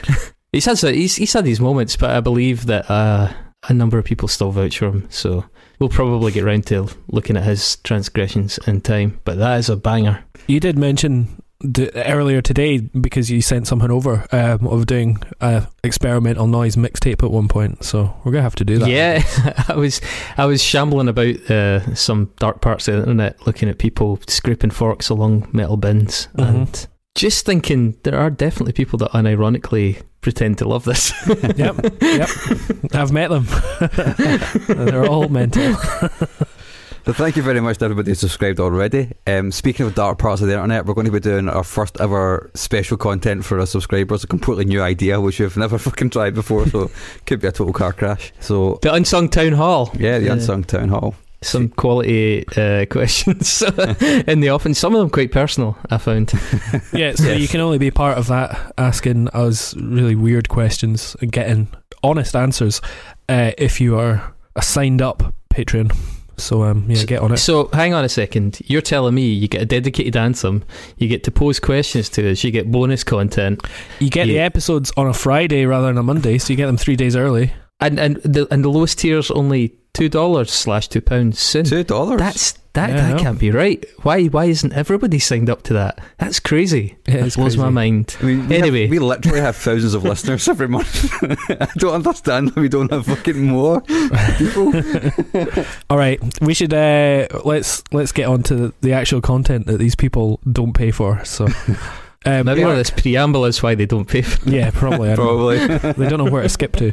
He's 0.52 0.64
had 0.64 0.78
he's, 0.78 1.16
he's 1.16 1.34
had 1.34 1.44
these 1.44 1.60
moments, 1.60 1.94
but 1.94 2.08
I 2.08 2.20
believe 2.20 2.64
that 2.64 2.90
uh, 2.90 3.30
a 3.68 3.74
number 3.74 3.98
of 3.98 4.06
people 4.06 4.28
still 4.28 4.50
vouch 4.50 4.78
for 4.78 4.86
him. 4.86 5.06
So 5.10 5.44
we'll 5.78 5.90
probably 5.90 6.32
get 6.32 6.44
round 6.44 6.66
to 6.68 6.88
looking 7.08 7.36
at 7.36 7.42
his 7.42 7.76
transgressions 7.84 8.58
in 8.66 8.80
time. 8.80 9.20
But 9.24 9.36
that 9.36 9.58
is 9.58 9.68
a 9.68 9.76
banger. 9.76 10.24
You 10.46 10.58
did 10.58 10.78
mention 10.78 11.42
the, 11.64 11.90
earlier 12.06 12.42
today 12.42 12.78
because 12.78 13.30
you 13.30 13.40
sent 13.40 13.66
something 13.66 13.90
over 13.90 14.26
um, 14.32 14.66
of 14.66 14.86
doing 14.86 15.18
a 15.40 15.66
experimental 15.82 16.46
noise 16.46 16.76
mixtape 16.76 17.22
at 17.24 17.30
one 17.30 17.48
point. 17.48 17.82
So 17.82 18.14
we're 18.22 18.32
gonna 18.32 18.42
have 18.42 18.54
to 18.56 18.64
do 18.64 18.78
that. 18.78 18.88
Yeah, 18.88 19.22
I 19.68 19.74
was 19.76 20.00
I 20.36 20.44
was 20.46 20.62
shambling 20.62 21.08
about 21.08 21.50
uh, 21.50 21.94
some 21.94 22.30
dark 22.38 22.60
parts 22.60 22.86
of 22.88 22.94
the 22.94 23.00
internet, 23.00 23.46
looking 23.46 23.68
at 23.68 23.78
people 23.78 24.20
scraping 24.28 24.70
forks 24.70 25.08
along 25.08 25.48
metal 25.52 25.76
bins, 25.76 26.28
Mhm. 26.36 26.48
and 26.48 26.86
just 27.16 27.46
thinking 27.46 27.96
there 28.02 28.18
are 28.18 28.30
definitely 28.30 28.72
people 28.72 28.98
that 28.98 29.10
unironically 29.12 30.02
pretend 30.20 30.58
to 30.58 30.68
love 30.68 30.84
this. 30.84 31.12
yep, 31.56 31.76
yep. 32.00 32.28
I've 32.92 33.12
met 33.12 33.28
them. 33.30 33.46
They're 34.68 35.06
all 35.06 35.28
mental. 35.28 35.76
So 37.06 37.12
thank 37.12 37.36
you 37.36 37.42
very 37.42 37.60
much 37.60 37.76
to 37.78 37.84
everybody 37.84 38.10
who 38.12 38.14
subscribed 38.14 38.58
already. 38.58 39.10
Um, 39.26 39.52
speaking 39.52 39.84
of 39.84 39.94
dark 39.94 40.18
parts 40.18 40.40
of 40.40 40.48
the 40.48 40.54
internet, 40.54 40.86
we're 40.86 40.94
going 40.94 41.04
to 41.04 41.12
be 41.12 41.20
doing 41.20 41.50
our 41.50 41.62
first 41.62 42.00
ever 42.00 42.50
special 42.54 42.96
content 42.96 43.44
for 43.44 43.60
our 43.60 43.66
subscribers. 43.66 44.24
A 44.24 44.26
completely 44.26 44.64
new 44.64 44.80
idea, 44.80 45.20
which 45.20 45.38
we've 45.38 45.54
never 45.54 45.76
fucking 45.88 46.08
tried 46.10 46.34
before, 46.34 46.66
so 46.66 46.90
could 47.26 47.40
be 47.42 47.48
a 47.48 47.52
total 47.52 47.74
car 47.74 47.92
crash. 47.92 48.32
So 48.40 48.78
the 48.80 48.94
unsung 48.94 49.28
town 49.28 49.52
hall. 49.52 49.90
yeah, 49.98 50.18
the 50.18 50.26
Yeah. 50.26 50.32
unsung 50.32 50.64
town 50.64 50.88
hall. 50.88 51.14
Some 51.42 51.68
quality 51.68 52.46
uh, 52.56 52.86
questions 52.90 53.60
in 54.26 54.40
the 54.40 54.48
offing. 54.48 54.72
Some 54.72 54.94
of 54.94 55.00
them 55.00 55.10
quite 55.10 55.30
personal. 55.30 55.76
I 55.90 55.98
found. 55.98 56.32
Yeah, 56.94 57.12
so 57.16 57.24
Yes. 57.24 57.38
you 57.38 57.48
can 57.48 57.60
only 57.60 57.76
be 57.76 57.90
part 57.90 58.16
of 58.16 58.28
that, 58.28 58.72
asking 58.78 59.28
us 59.28 59.76
really 59.76 60.14
weird 60.14 60.48
questions 60.48 61.16
and 61.20 61.30
getting 61.30 61.68
honest 62.02 62.34
answers 62.34 62.80
uh, 63.28 63.50
if 63.58 63.78
you 63.78 63.98
are 63.98 64.32
a 64.56 64.62
signed 64.62 65.02
up 65.02 65.34
Patreon. 65.52 65.94
So 66.36 66.62
um, 66.64 66.86
yeah, 66.88 67.04
get 67.04 67.20
on 67.20 67.32
it. 67.32 67.36
So 67.38 67.68
hang 67.72 67.94
on 67.94 68.04
a 68.04 68.08
second. 68.08 68.60
You're 68.66 68.82
telling 68.82 69.14
me 69.14 69.28
you 69.28 69.48
get 69.48 69.62
a 69.62 69.66
dedicated 69.66 70.16
anthem, 70.16 70.64
you 70.98 71.08
get 71.08 71.24
to 71.24 71.30
pose 71.30 71.60
questions 71.60 72.08
to 72.10 72.30
us, 72.30 72.42
you 72.44 72.50
get 72.50 72.70
bonus 72.70 73.04
content, 73.04 73.60
You 74.00 74.10
get 74.10 74.26
the 74.26 74.38
episodes 74.38 74.92
on 74.96 75.06
a 75.06 75.14
Friday 75.14 75.64
rather 75.66 75.86
than 75.88 75.98
a 75.98 76.02
Monday, 76.02 76.38
so 76.38 76.52
you 76.52 76.56
get 76.56 76.66
them 76.66 76.76
three 76.76 76.96
days 76.96 77.16
early. 77.16 77.52
and 77.80 77.98
and 77.98 78.16
the 78.24 78.46
and 78.50 78.64
the 78.64 78.68
lowest 78.70 78.98
tier's 78.98 79.30
only 79.30 79.74
two 79.92 80.08
dollars 80.08 80.50
slash 80.52 80.88
two 80.88 81.00
pounds. 81.00 81.52
Two 81.52 81.84
dollars. 81.84 82.18
That's 82.18 82.58
that 82.74 82.90
Yeah, 82.90 83.12
that 83.12 83.20
can't 83.20 83.38
be 83.38 83.50
right. 83.50 83.84
Why 84.02 84.26
why 84.26 84.44
isn't 84.46 84.72
everybody 84.72 85.18
signed 85.18 85.48
up 85.48 85.62
to 85.64 85.72
that? 85.74 85.98
That's 86.18 86.38
crazy. 86.40 86.96
It 87.06 87.12
That 87.12 87.26
is 87.26 87.36
blows 87.36 87.56
my 87.56 87.70
mind. 87.70 88.16
I 88.20 88.24
mean, 88.24 88.48
we 88.48 88.56
Anyway. 88.56 88.82
have, 88.82 88.90
we 88.90 88.98
literally 88.98 89.40
have 89.40 89.56
thousands 89.56 89.94
of 89.94 90.04
listeners 90.10 90.48
every 90.48 90.68
month. 90.68 91.10
I 91.50 91.68
don't 91.76 91.94
understand 91.94 92.54
why 92.54 92.62
we 92.62 92.68
don't 92.68 92.90
have 92.92 93.06
fucking 93.06 93.40
more 93.42 93.80
people. 94.38 94.72
All 95.90 95.96
right, 95.98 96.20
we 96.40 96.54
should 96.54 96.74
uh, 96.74 97.28
let's 97.44 97.82
let's 97.92 98.12
get 98.12 98.28
on 98.28 98.42
to 98.44 98.72
the 98.80 98.92
actual 98.92 99.20
content 99.20 99.66
that 99.66 99.78
these 99.78 99.94
people 99.94 100.40
don't 100.52 100.72
pay 100.74 100.90
for. 100.90 101.24
So 101.24 101.46
um, 102.26 102.46
Maybe 102.46 102.62
all 102.62 102.70
Mark- 102.70 102.78
this 102.78 102.90
preamble 102.90 103.44
is 103.44 103.62
why 103.62 103.74
they 103.74 103.86
don't 103.86 104.08
pay. 104.08 104.22
For 104.22 104.48
yeah, 104.48 104.70
probably. 104.72 105.10
I 105.10 105.16
don't. 105.16 105.26
Probably. 105.26 105.92
They 105.92 106.08
don't 106.08 106.24
know 106.24 106.30
where 106.30 106.42
to 106.42 106.48
skip 106.48 106.74
to. 106.76 106.90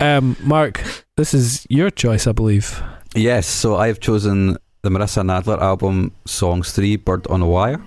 Um, 0.00 0.36
Mark, 0.42 0.82
this 1.16 1.34
is 1.34 1.66
your 1.68 1.90
choice, 1.90 2.26
I 2.26 2.32
believe. 2.32 2.82
yes, 3.14 3.46
so 3.46 3.76
I 3.76 3.88
have 3.88 4.00
chosen 4.00 4.56
the 4.82 4.88
Marissa 4.90 5.22
Nadler 5.22 5.60
album, 5.60 6.12
Songs 6.24 6.72
3, 6.72 6.96
Bird 6.96 7.26
on 7.28 7.42
a 7.42 7.46
Wire. 7.46 7.80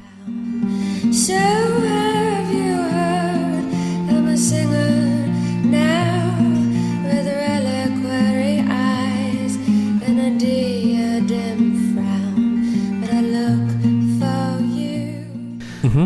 So 1.12 2.03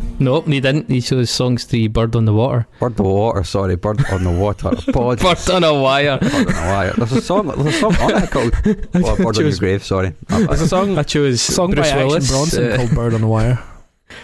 Mm-hmm. 0.01 0.23
nope, 0.23 0.47
he 0.47 0.59
didn't. 0.59 0.89
He 0.89 1.01
chose 1.01 1.29
songs 1.29 1.63
three, 1.65 1.87
Bird 1.87 2.15
on 2.15 2.25
the 2.25 2.33
Water. 2.33 2.67
Bird 2.79 2.91
on 2.99 3.05
the 3.05 3.11
Water, 3.11 3.43
sorry, 3.43 3.75
Bird 3.75 4.03
on 4.11 4.23
the 4.23 4.31
Water. 4.31 4.69
Apologies. 4.87 5.23
Bird 5.45 5.49
on 5.55 5.63
a 5.63 5.73
Wire. 5.81 6.17
Bird 6.19 6.33
on 6.33 6.45
the 6.45 6.51
Wire. 6.53 6.93
There's 6.93 7.11
a 7.11 7.21
song, 7.21 7.47
there's 7.47 7.75
a 7.75 7.79
song 7.79 7.95
on 7.95 8.23
it 8.23 8.31
called 8.31 8.53
oh, 8.55 8.61
Bird 8.93 9.19
on 9.19 9.21
Your 9.21 9.33
Chose- 9.33 9.59
Grave, 9.59 9.83
sorry. 9.83 10.13
There's 10.29 10.61
a 10.61 10.67
song, 10.67 10.97
I 10.97 11.03
chose 11.03 11.41
song 11.41 11.71
Bruce 11.71 11.87
by 11.87 11.89
Action 11.91 12.07
Willis. 12.07 12.29
Bronson 12.29 12.71
uh, 12.71 12.75
called 12.77 12.91
"Bird 12.91 13.13
on 13.13 13.21
the 13.21 13.27
Wire." 13.27 13.63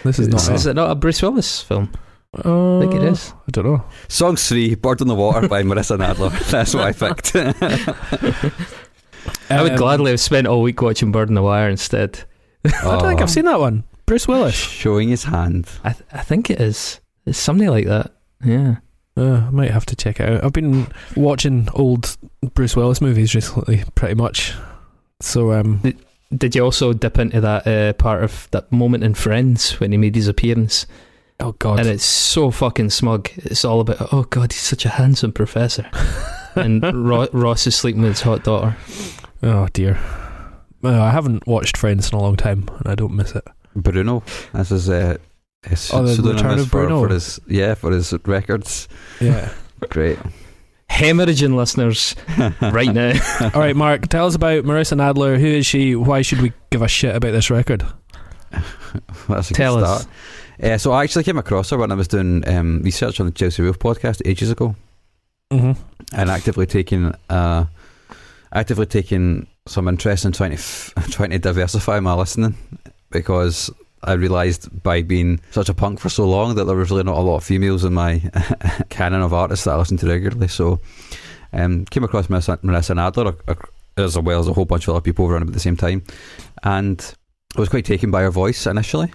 This 0.02 0.18
is 0.18 0.28
not 0.28 0.48
is, 0.50 0.66
it 0.66 0.74
not 0.74 0.90
a 0.90 0.94
Bruce 0.94 1.20
Willis 1.22 1.60
film? 1.62 1.90
Uh, 2.44 2.78
I 2.78 2.80
think 2.80 2.94
it 2.94 3.04
is. 3.04 3.32
I 3.46 3.50
don't 3.52 3.64
know. 3.66 3.84
Songs 4.08 4.48
3, 4.48 4.74
Bird 4.76 5.00
on 5.02 5.06
the 5.08 5.14
Water 5.14 5.46
by 5.46 5.62
Marissa 5.62 5.96
Nadler. 5.96 6.30
That's 6.50 6.74
what 6.74 6.84
I 6.84 6.92
picked. 6.92 7.36
I 9.50 9.62
would 9.62 9.72
Um, 9.72 9.78
gladly 9.78 10.10
have 10.10 10.20
spent 10.20 10.46
all 10.46 10.62
week 10.62 10.80
watching 10.82 11.12
Bird 11.12 11.28
on 11.28 11.34
the 11.34 11.42
Wire 11.42 11.68
instead. 11.68 12.24
I 12.64 12.70
don't 12.82 13.02
think. 13.02 13.20
I've 13.20 13.30
seen 13.30 13.44
that 13.44 13.60
one. 13.60 13.84
Bruce 14.06 14.28
Willis. 14.28 14.54
Showing 14.54 15.08
his 15.08 15.24
hand. 15.24 15.68
I 15.82 15.92
th- 15.92 16.04
I 16.12 16.20
think 16.22 16.50
it 16.50 16.60
is. 16.60 17.00
It's 17.26 17.38
something 17.38 17.68
like 17.68 17.86
that. 17.86 18.12
Yeah. 18.44 18.76
Uh, 19.16 19.44
I 19.46 19.50
might 19.50 19.70
have 19.70 19.86
to 19.86 19.96
check 19.96 20.20
it 20.20 20.28
out. 20.28 20.44
I've 20.44 20.52
been 20.52 20.88
watching 21.16 21.68
old 21.72 22.16
Bruce 22.54 22.74
Willis 22.76 23.00
movies 23.00 23.34
recently, 23.34 23.84
pretty 23.94 24.14
much. 24.14 24.52
So 25.20 25.52
um, 25.52 25.80
Did 26.36 26.54
you 26.56 26.64
also 26.64 26.92
dip 26.92 27.18
into 27.18 27.40
that 27.40 27.66
uh, 27.66 27.92
part 27.94 28.24
of 28.24 28.48
that 28.50 28.70
moment 28.72 29.04
in 29.04 29.14
Friends 29.14 29.78
when 29.80 29.92
he 29.92 29.98
made 29.98 30.16
his 30.16 30.28
appearance? 30.28 30.86
oh 31.40 31.52
god, 31.52 31.78
And 31.80 31.88
it's 31.88 32.04
so 32.04 32.50
fucking 32.50 32.90
smug. 32.90 33.28
It's 33.36 33.64
all 33.64 33.80
about, 33.80 34.12
oh 34.12 34.24
god, 34.24 34.52
he's 34.52 34.60
such 34.62 34.84
a 34.84 34.88
handsome 34.90 35.32
professor. 35.32 35.88
and 36.56 36.82
Ro- 37.08 37.28
Ross 37.32 37.66
is 37.66 37.74
sleeping 37.76 38.02
with 38.02 38.12
his 38.12 38.20
hot 38.22 38.42
daughter. 38.44 38.76
oh 39.42 39.68
dear. 39.72 39.96
Uh, 40.82 41.00
I 41.02 41.10
haven't 41.12 41.46
watched 41.46 41.76
Friends 41.76 42.10
in 42.12 42.18
a 42.18 42.20
long 42.20 42.36
time, 42.36 42.68
and 42.80 42.88
I 42.88 42.94
don't 42.94 43.14
miss 43.14 43.32
it. 43.34 43.44
Bruno. 43.76 44.22
This 44.52 44.70
is 44.70 44.88
uh, 44.90 45.16
his 45.66 45.90
Oh, 45.92 46.02
the 46.02 46.14
pseudonym 46.14 46.36
return 46.36 46.58
of 46.58 46.68
for, 46.68 46.86
Bruno. 46.86 47.02
for 47.02 47.08
his 47.14 47.40
yeah 47.46 47.74
for 47.74 47.90
his 47.92 48.12
records. 48.26 48.88
Yeah. 49.20 49.50
Great. 49.88 50.18
Hemorrhaging 50.90 51.56
listeners 51.56 52.14
right 52.60 52.92
now. 52.92 53.12
All 53.40 53.60
right, 53.60 53.74
Mark, 53.74 54.08
tell 54.08 54.26
us 54.26 54.34
about 54.36 54.64
Marissa 54.64 54.96
Nadler. 54.96 55.38
Who 55.40 55.46
is 55.46 55.66
she? 55.66 55.96
Why 55.96 56.22
should 56.22 56.40
we 56.40 56.52
give 56.70 56.82
a 56.82 56.88
shit 56.88 57.16
about 57.16 57.32
this 57.32 57.50
record? 57.50 57.84
That's 59.28 59.50
a 59.50 59.54
Tell 59.54 59.76
good 59.76 59.84
us. 59.84 60.06
Uh, 60.62 60.78
so 60.78 60.92
I 60.92 61.02
actually 61.02 61.24
came 61.24 61.38
across 61.38 61.70
her 61.70 61.78
when 61.78 61.90
I 61.90 61.96
was 61.96 62.06
doing 62.06 62.46
um, 62.48 62.80
research 62.82 63.18
on 63.18 63.26
the 63.26 63.32
Chelsea 63.32 63.62
Wolfe 63.62 63.78
podcast 63.78 64.22
ages 64.24 64.50
ago, 64.50 64.76
Mm-hmm. 65.52 65.72
and 66.18 66.30
actively 66.30 66.66
taking 66.66 67.12
uh, 67.28 67.64
actively 68.52 68.86
taking 68.86 69.46
some 69.66 69.88
interest 69.88 70.24
in 70.24 70.32
trying 70.32 70.50
to 70.50 70.56
f- 70.56 70.92
trying 71.10 71.30
to 71.30 71.38
diversify 71.38 71.98
my 72.00 72.14
listening 72.14 72.56
because 73.14 73.70
I 74.02 74.12
realised 74.12 74.82
by 74.82 75.00
being 75.00 75.40
such 75.50 75.70
a 75.70 75.74
punk 75.74 75.98
for 76.00 76.10
so 76.10 76.28
long 76.28 76.56
that 76.56 76.64
there 76.64 76.76
was 76.76 76.90
really 76.90 77.04
not 77.04 77.16
a 77.16 77.20
lot 77.20 77.36
of 77.36 77.44
females 77.44 77.84
in 77.84 77.94
my 77.94 78.18
canon 78.90 79.22
of 79.22 79.32
artists 79.32 79.64
that 79.64 79.70
I 79.72 79.78
listen 79.78 79.96
to 79.98 80.06
regularly. 80.06 80.48
So 80.48 80.80
um, 81.54 81.86
came 81.86 82.04
across 82.04 82.26
Marissa, 82.26 82.58
Marissa 82.58 82.94
Nadler 82.94 83.34
as 83.96 84.18
well 84.18 84.40
as 84.40 84.48
a 84.48 84.52
whole 84.52 84.64
bunch 84.66 84.88
of 84.88 84.94
other 84.94 85.00
people 85.00 85.26
around 85.26 85.46
at 85.46 85.52
the 85.54 85.60
same 85.60 85.76
time, 85.76 86.02
and 86.64 87.14
I 87.56 87.60
was 87.60 87.68
quite 87.68 87.84
taken 87.84 88.10
by 88.10 88.22
her 88.22 88.30
voice 88.30 88.66
initially. 88.66 89.12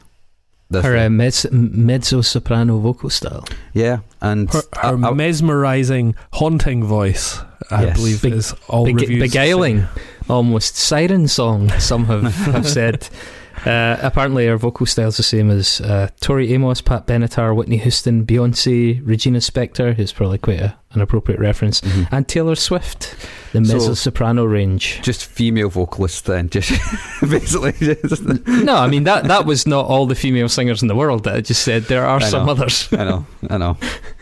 This- 0.72 0.86
Her 0.86 0.96
uh, 0.96 1.08
mezz- 1.10 1.52
mezzo 1.52 2.22
soprano 2.22 2.78
vocal 2.80 3.10
style. 3.10 3.44
yeah, 3.74 4.00
and 4.22 4.50
Her, 4.54 4.62
her 4.82 4.96
I- 5.06 5.12
mesmerizing, 5.12 6.16
haunting 6.34 6.84
voice, 6.86 7.40
I 7.70 7.86
Yes. 7.88 7.98
believe, 7.98 8.22
Beg- 8.22 8.34
is 8.34 8.56
all 8.70 8.86
Beg- 8.86 9.20
beguiling, 9.20 9.86
almost 10.30 10.78
siren 10.78 11.28
song. 11.28 11.70
Some 11.80 12.06
have, 12.06 12.34
have 12.46 12.68
said. 12.68 13.10
Uh, 13.66 13.98
apparently, 14.02 14.48
her 14.48 14.58
vocal 14.58 14.86
style's 14.86 15.18
the 15.18 15.24
same 15.24 15.50
as 15.52 15.82
uh, 15.82 16.10
Tori 16.22 16.54
Amos, 16.54 16.82
Pat 16.82 17.06
Benatar, 17.08 17.56
Whitney 17.56 17.78
Houston, 17.78 18.26
Beyonce, 18.26 19.02
Regina 19.06 19.40
Spektor, 19.40 19.94
who's 19.96 20.12
probably 20.14 20.38
quite 20.38 20.60
a, 20.62 20.78
an 20.92 21.02
appropriate 21.02 21.40
reference, 21.40 21.82
Mhm. 21.82 22.08
and 22.12 22.28
Taylor 22.28 22.56
Swift. 22.56 23.16
The 23.52 23.66
So- 23.66 23.74
mezzo 23.74 23.94
soprano 23.96 24.46
range. 24.46 25.00
just 25.02 25.26
female 25.26 25.70
vocalists 25.70 26.22
then 26.22 26.50
just 26.50 26.70
basically 27.22 27.72
just, 27.74 28.22
No, 28.48 28.76
I 28.76 28.88
mean 28.88 29.06
that 29.06 29.24
that 29.26 29.46
was 29.46 29.66
not 29.66 29.86
all 29.88 30.06
the 30.06 30.14
female 30.14 30.48
singers 30.50 30.84
in 30.84 30.88
the 30.88 30.96
world. 30.96 31.24
That 31.24 31.36
I 31.36 31.42
just 31.42 31.64
said 31.64 31.86
there 31.86 32.06
are 32.06 32.22
some 32.22 32.46
know. 32.46 32.52
others. 32.52 32.88
I 32.92 33.04
know 33.06 33.26
I 33.50 33.58
know 33.58 33.76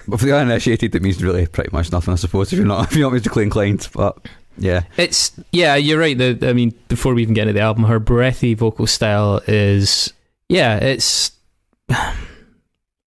but 0.08 0.22
for 0.22 0.25
the 0.25 0.34
uninitiated 0.34 0.96
it 0.96 1.01
means 1.01 1.22
really 1.22 1.46
pretty 1.46 1.72
much 1.74 1.91
nothing 1.91 2.13
I 2.13 2.15
suppose 2.15 2.53
if 2.53 2.58
you're 2.58 2.65
not 2.65 2.86
if 2.89 2.96
you're 2.96 3.06
not 3.06 3.12
musically 3.12 3.44
inclined 3.44 3.89
but 3.94 4.17
yeah 4.58 4.84
It's 4.98 5.32
yeah, 5.52 5.76
you're 5.76 6.00
right. 6.00 6.18
The, 6.18 6.38
I 6.50 6.54
mean, 6.54 6.74
before 6.88 7.14
we 7.14 7.22
even 7.22 7.34
get 7.34 7.44
into 7.48 7.54
the 7.54 7.62
album, 7.62 7.84
her 7.86 8.00
breathy 8.00 8.54
vocal 8.54 8.88
style 8.88 9.42
is 9.48 10.14
yeah, 10.50 10.78
it's 10.78 11.32
I 11.90 12.14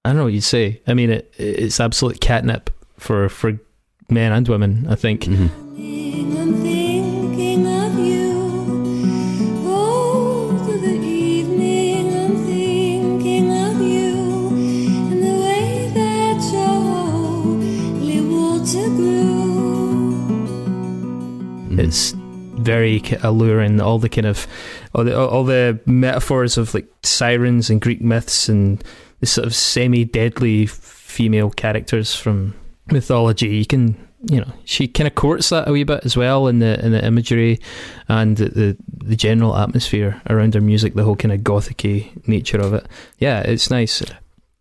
don't 0.05 0.17
know 0.17 0.25
what 0.25 0.33
you'd 0.33 0.43
say. 0.43 0.81
I 0.87 0.95
mean, 0.95 1.11
it 1.11 1.35
it's 1.37 1.81
absolute 1.81 2.21
catnip 2.21 2.71
for 2.99 3.29
for 3.29 3.59
men 4.09 4.33
and 4.33 4.49
women. 4.49 4.87
I 4.89 4.95
think. 4.95 5.23
Mhm. 5.25 6.60
It's 21.91 22.13
very 22.17 23.03
alluring. 23.25 23.81
All 23.81 23.99
the 23.99 24.09
kind 24.09 24.29
of 24.29 24.47
all 24.95 25.03
the 25.03 25.19
all 25.19 25.43
the 25.43 25.81
metaphors 25.87 26.57
of 26.57 26.73
like 26.73 26.87
sirens 27.03 27.69
and 27.69 27.81
Greek 27.81 28.01
myths 28.01 28.49
and 28.49 28.81
the 29.19 29.27
sort 29.27 29.45
of 29.45 29.55
semi-deadly 29.57 30.67
female 30.67 31.51
characters 31.51 32.15
from 32.15 32.55
mythology. 32.93 33.49
You 33.49 33.67
can 33.67 33.97
you 34.23 34.39
know 34.41 34.53
she 34.65 34.87
kind 34.87 35.09
of 35.09 35.17
courts 35.17 35.49
that 35.49 35.67
a 35.67 35.73
wee 35.73 35.83
bit 35.83 36.05
as 36.05 36.17
well 36.17 36.47
in 36.47 36.61
the 36.61 36.79
in 36.85 36.93
the 36.93 37.05
imagery 37.05 37.59
and 38.07 38.37
the 38.37 38.49
the, 38.51 38.77
the 39.07 39.17
general 39.17 39.57
atmosphere 39.57 40.23
around 40.31 40.55
her 40.55 40.61
music. 40.61 40.95
The 40.95 41.03
whole 41.03 41.17
kind 41.17 41.33
of 41.33 41.41
gothicy 41.41 42.25
nature 42.29 42.61
of 42.61 42.73
it. 42.73 42.87
Yeah, 43.19 43.41
it's 43.41 43.69
nice. 43.69 44.01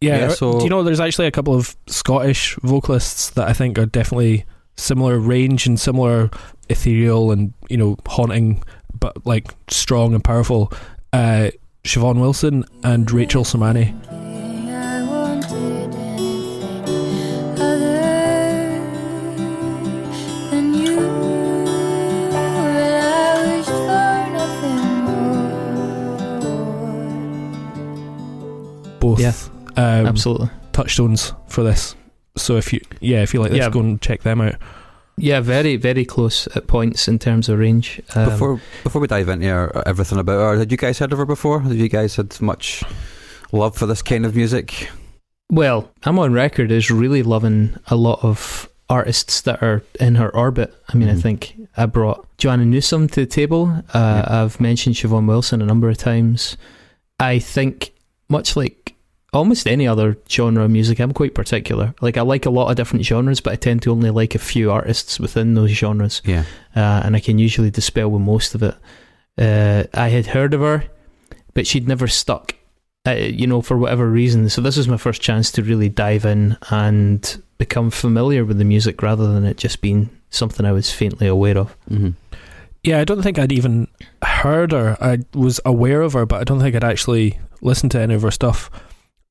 Yeah, 0.01 0.17
Yeah, 0.17 0.27
so- 0.29 0.57
do 0.57 0.63
you 0.63 0.69
know 0.71 0.81
there's 0.81 0.99
actually 0.99 1.27
a 1.27 1.31
couple 1.31 1.53
of 1.53 1.75
Scottish 1.85 2.55
vocalists 2.63 3.29
that 3.31 3.47
I 3.47 3.53
think 3.53 3.77
are 3.77 3.85
definitely 3.85 4.45
similar 4.77 5.19
range 5.19 5.67
and 5.67 5.77
similar 5.79 6.31
ethereal 6.69 7.31
and 7.31 7.53
you 7.69 7.77
know 7.77 7.97
haunting, 8.07 8.63
but 8.99 9.25
like 9.25 9.53
strong 9.69 10.13
and 10.13 10.23
powerful. 10.23 10.71
Uh, 11.13 11.49
Siobhan 11.83 12.19
Wilson 12.19 12.65
and 12.83 13.09
Rachel 13.11 13.43
Sermanni. 13.43 13.93
I 14.11 15.03
wanted 15.03 15.95
anything 15.95 17.53
other 17.59 18.01
than 20.51 20.73
you. 20.73 20.99
And 22.31 22.35
I 22.35 23.55
wished 23.55 23.69
for 23.69 24.29
nothing 24.33 24.85
more. 28.89 28.99
Both 28.99 29.19
Yeah, 29.19 29.33
um, 29.77 30.05
Absolutely. 30.07 30.49
touchstones 30.73 31.33
for 31.47 31.63
this. 31.63 31.95
So 32.35 32.57
if 32.57 32.71
you 32.73 32.81
yeah 33.01 33.21
if 33.23 33.33
you 33.33 33.39
like 33.41 33.51
this, 33.51 33.59
Yeah. 33.59 33.69
go 33.69 33.79
and 33.79 34.01
check 34.01 34.21
them 34.23 34.41
out. 34.41 34.55
Yeah, 35.19 35.41
very, 35.41 35.75
very 35.75 36.05
close 36.05 36.47
at 36.55 36.67
points 36.67 37.07
in 37.07 37.19
terms 37.19 37.49
of 37.49 37.59
range. 37.59 38.01
Um, 38.15 38.25
before 38.29 38.61
before 38.83 39.01
we 39.01 39.07
dive 39.07 39.29
into 39.29 39.47
her, 39.47 39.83
everything 39.85 40.17
about 40.19 40.39
her, 40.39 40.57
had 40.59 40.71
you 40.71 40.77
guys 40.77 40.99
heard 40.99 41.11
of 41.11 41.19
her 41.19 41.25
before? 41.25 41.59
Have 41.61 41.75
you 41.75 41.89
guys 41.89 42.15
had 42.15 42.39
much 42.41 42.83
love 43.51 43.75
for 43.75 43.85
this 43.85 44.01
kind 44.01 44.25
of 44.25 44.35
music? 44.35 44.89
Well, 45.51 45.89
I'm 46.03 46.19
on 46.19 46.33
record 46.33 46.71
as 46.71 46.89
really 46.91 47.23
loving 47.23 47.75
a 47.87 47.95
lot 47.95 48.19
of 48.23 48.69
artists 48.89 49.41
that 49.41 49.61
are 49.61 49.83
in 49.99 50.15
her 50.15 50.33
orbit. 50.35 50.73
I 50.91 50.95
mean, 50.97 51.09
I 51.09 51.13
Mhm. 51.15 51.21
think 51.21 51.55
I 51.77 51.85
brought 51.85 52.25
Joanna 52.37 52.65
Newsom 52.65 53.07
to 53.09 53.21
the 53.21 53.25
table. 53.25 53.83
Uh, 53.93 54.23
I've 54.27 54.59
mentioned 54.59 54.95
Siobhan 54.95 55.27
Wilson 55.27 55.61
a 55.61 55.65
number 55.65 55.89
of 55.89 55.97
times. 55.97 56.57
I 57.19 57.39
think, 57.39 57.91
much 58.29 58.55
like 58.55 58.95
almost 59.33 59.67
any 59.67 59.87
other 59.87 60.17
genre 60.29 60.63
of 60.65 60.71
music, 60.71 60.99
I'm 60.99 61.13
quite 61.13 61.33
particular. 61.35 61.93
Like, 62.01 62.17
I 62.17 62.21
like 62.21 62.45
a 62.45 62.49
lot 62.49 62.69
of 62.69 62.75
different 62.77 63.05
genres, 63.05 63.41
but 63.41 63.53
I 63.53 63.55
tend 63.55 63.81
to 63.83 63.91
only 63.91 64.09
like 64.09 64.35
a 64.35 64.39
few 64.39 64.71
artists 64.71 65.19
within 65.19 65.53
those 65.53 65.71
genres. 65.71 66.21
Yeah. 66.25 66.43
uh, 66.75 67.01
and 67.03 67.15
I 67.15 67.19
can 67.19 67.37
usually 67.39 67.69
dispel 67.71 68.09
with 68.09 68.21
most 68.21 68.55
of 68.55 68.63
it. 68.63 68.75
Uh, 69.37 69.83
I 69.93 70.09
had 70.09 70.27
heard 70.27 70.53
of 70.53 70.61
her, 70.61 70.83
but 71.53 71.65
she'd 71.67 71.87
never 71.87 72.07
stuck, 72.07 72.55
uh, 73.07 73.11
you 73.11 73.47
know, 73.47 73.61
for 73.61 73.77
whatever 73.77 74.09
reason. 74.09 74.49
So 74.49 74.61
this 74.61 74.77
was 74.77 74.87
my 74.87 74.97
first 74.97 75.21
chance 75.21 75.51
to 75.53 75.63
really 75.63 75.89
dive 75.89 76.25
in 76.25 76.57
and 76.69 77.41
become 77.57 77.89
familiar 77.91 78.45
with 78.45 78.57
the 78.57 78.65
music 78.65 79.01
rather 79.01 79.31
than 79.31 79.45
it 79.45 79.57
just 79.57 79.81
being 79.81 80.09
something 80.29 80.65
I 80.65 80.71
was 80.71 80.91
faintly 80.91 81.27
aware 81.27 81.57
of. 81.57 81.71
hmm 81.87 82.09
Yeah, 82.83 82.99
I 82.99 83.03
don't 83.03 83.21
think 83.21 83.37
I'd 83.39 83.51
even 83.51 83.87
heard 84.23 84.71
her. 84.71 84.97
I 85.01 85.19
was 85.33 85.59
aware 85.65 86.01
of 86.01 86.13
her, 86.13 86.25
but 86.25 86.41
I 86.41 86.43
don't 86.43 86.59
think 86.59 86.75
I'd 86.75 86.83
actually 86.83 87.39
listened 87.61 87.91
to 87.91 87.99
any 87.99 88.13
of 88.15 88.21
her 88.23 88.31
stuff. 88.31 88.69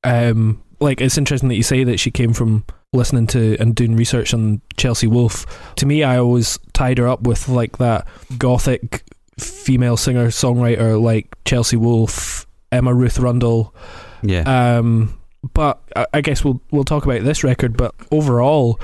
Um, 0.03 0.63
like 0.79 1.01
it's 1.01 1.17
interesting 1.17 1.49
that 1.49 1.55
you 1.55 1.63
say 1.63 1.83
that 1.83 1.99
she 1.99 2.11
came 2.11 2.33
from 2.33 2.65
listening 2.93 3.27
to 3.27 3.57
and 3.59 3.75
doing 3.75 3.95
research 3.95 4.33
on 4.33 4.61
Chelsea 4.77 5.07
Wolfe. 5.07 5.45
To 5.75 5.85
me, 5.85 6.03
I 6.03 6.17
always 6.17 6.57
tied 6.73 6.97
her 6.97 7.07
up 7.07 7.21
with 7.21 7.49
like 7.49 7.77
that 7.77 8.07
gothic 8.37 9.03
female 9.37 9.97
singer 9.97 10.27
songwriter 10.27 11.01
like 11.01 11.27
Chelsea 11.45 11.77
Wolfe, 11.77 12.45
Emma 12.71 12.93
Ruth 12.93 13.19
Rundle. 13.19 13.73
Yeah. 14.21 14.77
Um, 14.77 15.19
but 15.53 15.81
I, 15.95 16.05
I 16.15 16.21
guess 16.21 16.43
we'll 16.43 16.61
we'll 16.71 16.83
talk 16.83 17.05
about 17.05 17.23
this 17.23 17.43
record. 17.43 17.77
But 17.77 17.93
overall, 18.11 18.79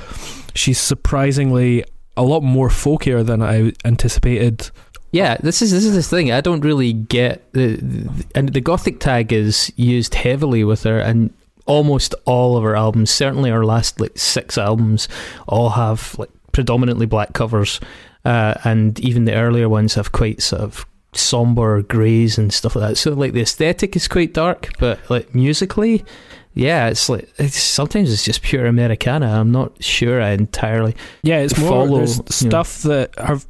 she's 0.53 0.79
surprisingly 0.79 1.83
a 2.17 2.23
lot 2.23 2.41
more 2.41 2.69
folkier 2.69 3.25
than 3.25 3.41
I 3.41 3.73
anticipated. 3.83 4.69
Yeah, 5.15 5.37
this 5.37 5.61
is 5.61 5.71
this 5.71 5.85
is 5.85 5.95
this 5.95 6.09
thing. 6.09 6.33
I 6.33 6.41
don't 6.41 6.59
really 6.59 6.91
get 6.91 7.49
the, 7.53 7.77
the 7.77 8.25
and 8.35 8.49
the 8.49 8.59
gothic 8.59 8.99
tag 8.99 9.31
is 9.31 9.71
used 9.77 10.13
heavily 10.13 10.65
with 10.65 10.83
her, 10.83 10.99
and 10.99 11.33
almost 11.65 12.15
all 12.25 12.57
of 12.57 12.63
her 12.65 12.75
albums, 12.75 13.11
certainly 13.11 13.49
our 13.49 13.63
last 13.63 14.01
like 14.01 14.17
six 14.17 14.57
albums, 14.57 15.07
all 15.47 15.69
have 15.69 16.19
like 16.19 16.31
predominantly 16.51 17.05
black 17.05 17.31
covers, 17.31 17.79
uh, 18.25 18.55
and 18.65 18.99
even 18.99 19.23
the 19.23 19.33
earlier 19.33 19.69
ones 19.69 19.93
have 19.93 20.11
quite 20.11 20.41
sort 20.41 20.61
of 20.61 20.85
somber 21.13 21.81
greys 21.83 22.37
and 22.37 22.51
stuff 22.51 22.75
like 22.75 22.89
that. 22.89 22.95
So 22.97 23.13
like 23.13 23.31
the 23.31 23.41
aesthetic 23.41 23.95
is 23.95 24.09
quite 24.09 24.33
dark, 24.33 24.67
but 24.79 24.99
like 25.09 25.33
musically. 25.33 26.03
Yeah, 26.57 26.87
it's 26.87 27.07
like 27.07 27.29
it's 27.37 27.61
sometimes 27.61 28.11
it's 28.11 28.23
just 28.23 28.41
pure 28.41 28.65
Americana. 28.65 29.27
I'm 29.27 29.51
not 29.51 29.81
sure 29.81 30.21
I 30.21 30.31
entirely 30.31 30.95
Yeah, 31.21 31.39
it's 31.39 31.57
more 31.57 31.69
follow, 31.69 31.97
there's 31.97 32.17
you 32.17 32.23
know. 32.23 32.49
stuff 32.49 32.83
that 32.83 33.17
have. 33.17 33.45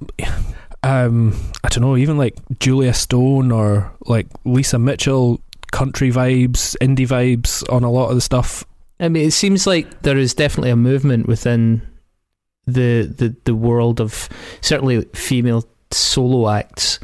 Um, 0.85 1.35
I 1.63 1.69
don't 1.69 1.81
know, 1.81 1.97
even 1.97 2.15
like 2.15 2.37
Julia 2.59 2.93
Stone 2.93 3.51
or 3.51 3.91
like 4.05 4.27
Lisa 4.45 4.77
Mitchell, 4.77 5.41
country 5.71 6.11
vibes, 6.11 6.77
indie 6.79 7.07
vibes 7.07 7.67
on 7.73 7.83
a 7.83 7.89
lot 7.89 8.09
of 8.09 8.15
the 8.15 8.21
stuff. 8.21 8.63
I 8.99 9.09
mean, 9.09 9.25
it 9.25 9.31
seems 9.31 9.65
like 9.65 10.03
there 10.03 10.15
is 10.15 10.35
definitely 10.35 10.69
a 10.69 10.75
movement 10.75 11.27
within 11.27 11.81
the 12.67 13.11
the, 13.17 13.35
the 13.45 13.55
world 13.55 13.99
of 13.99 14.29
certainly 14.61 15.01
female 15.15 15.67
solo 15.89 16.49
acts. 16.49 16.99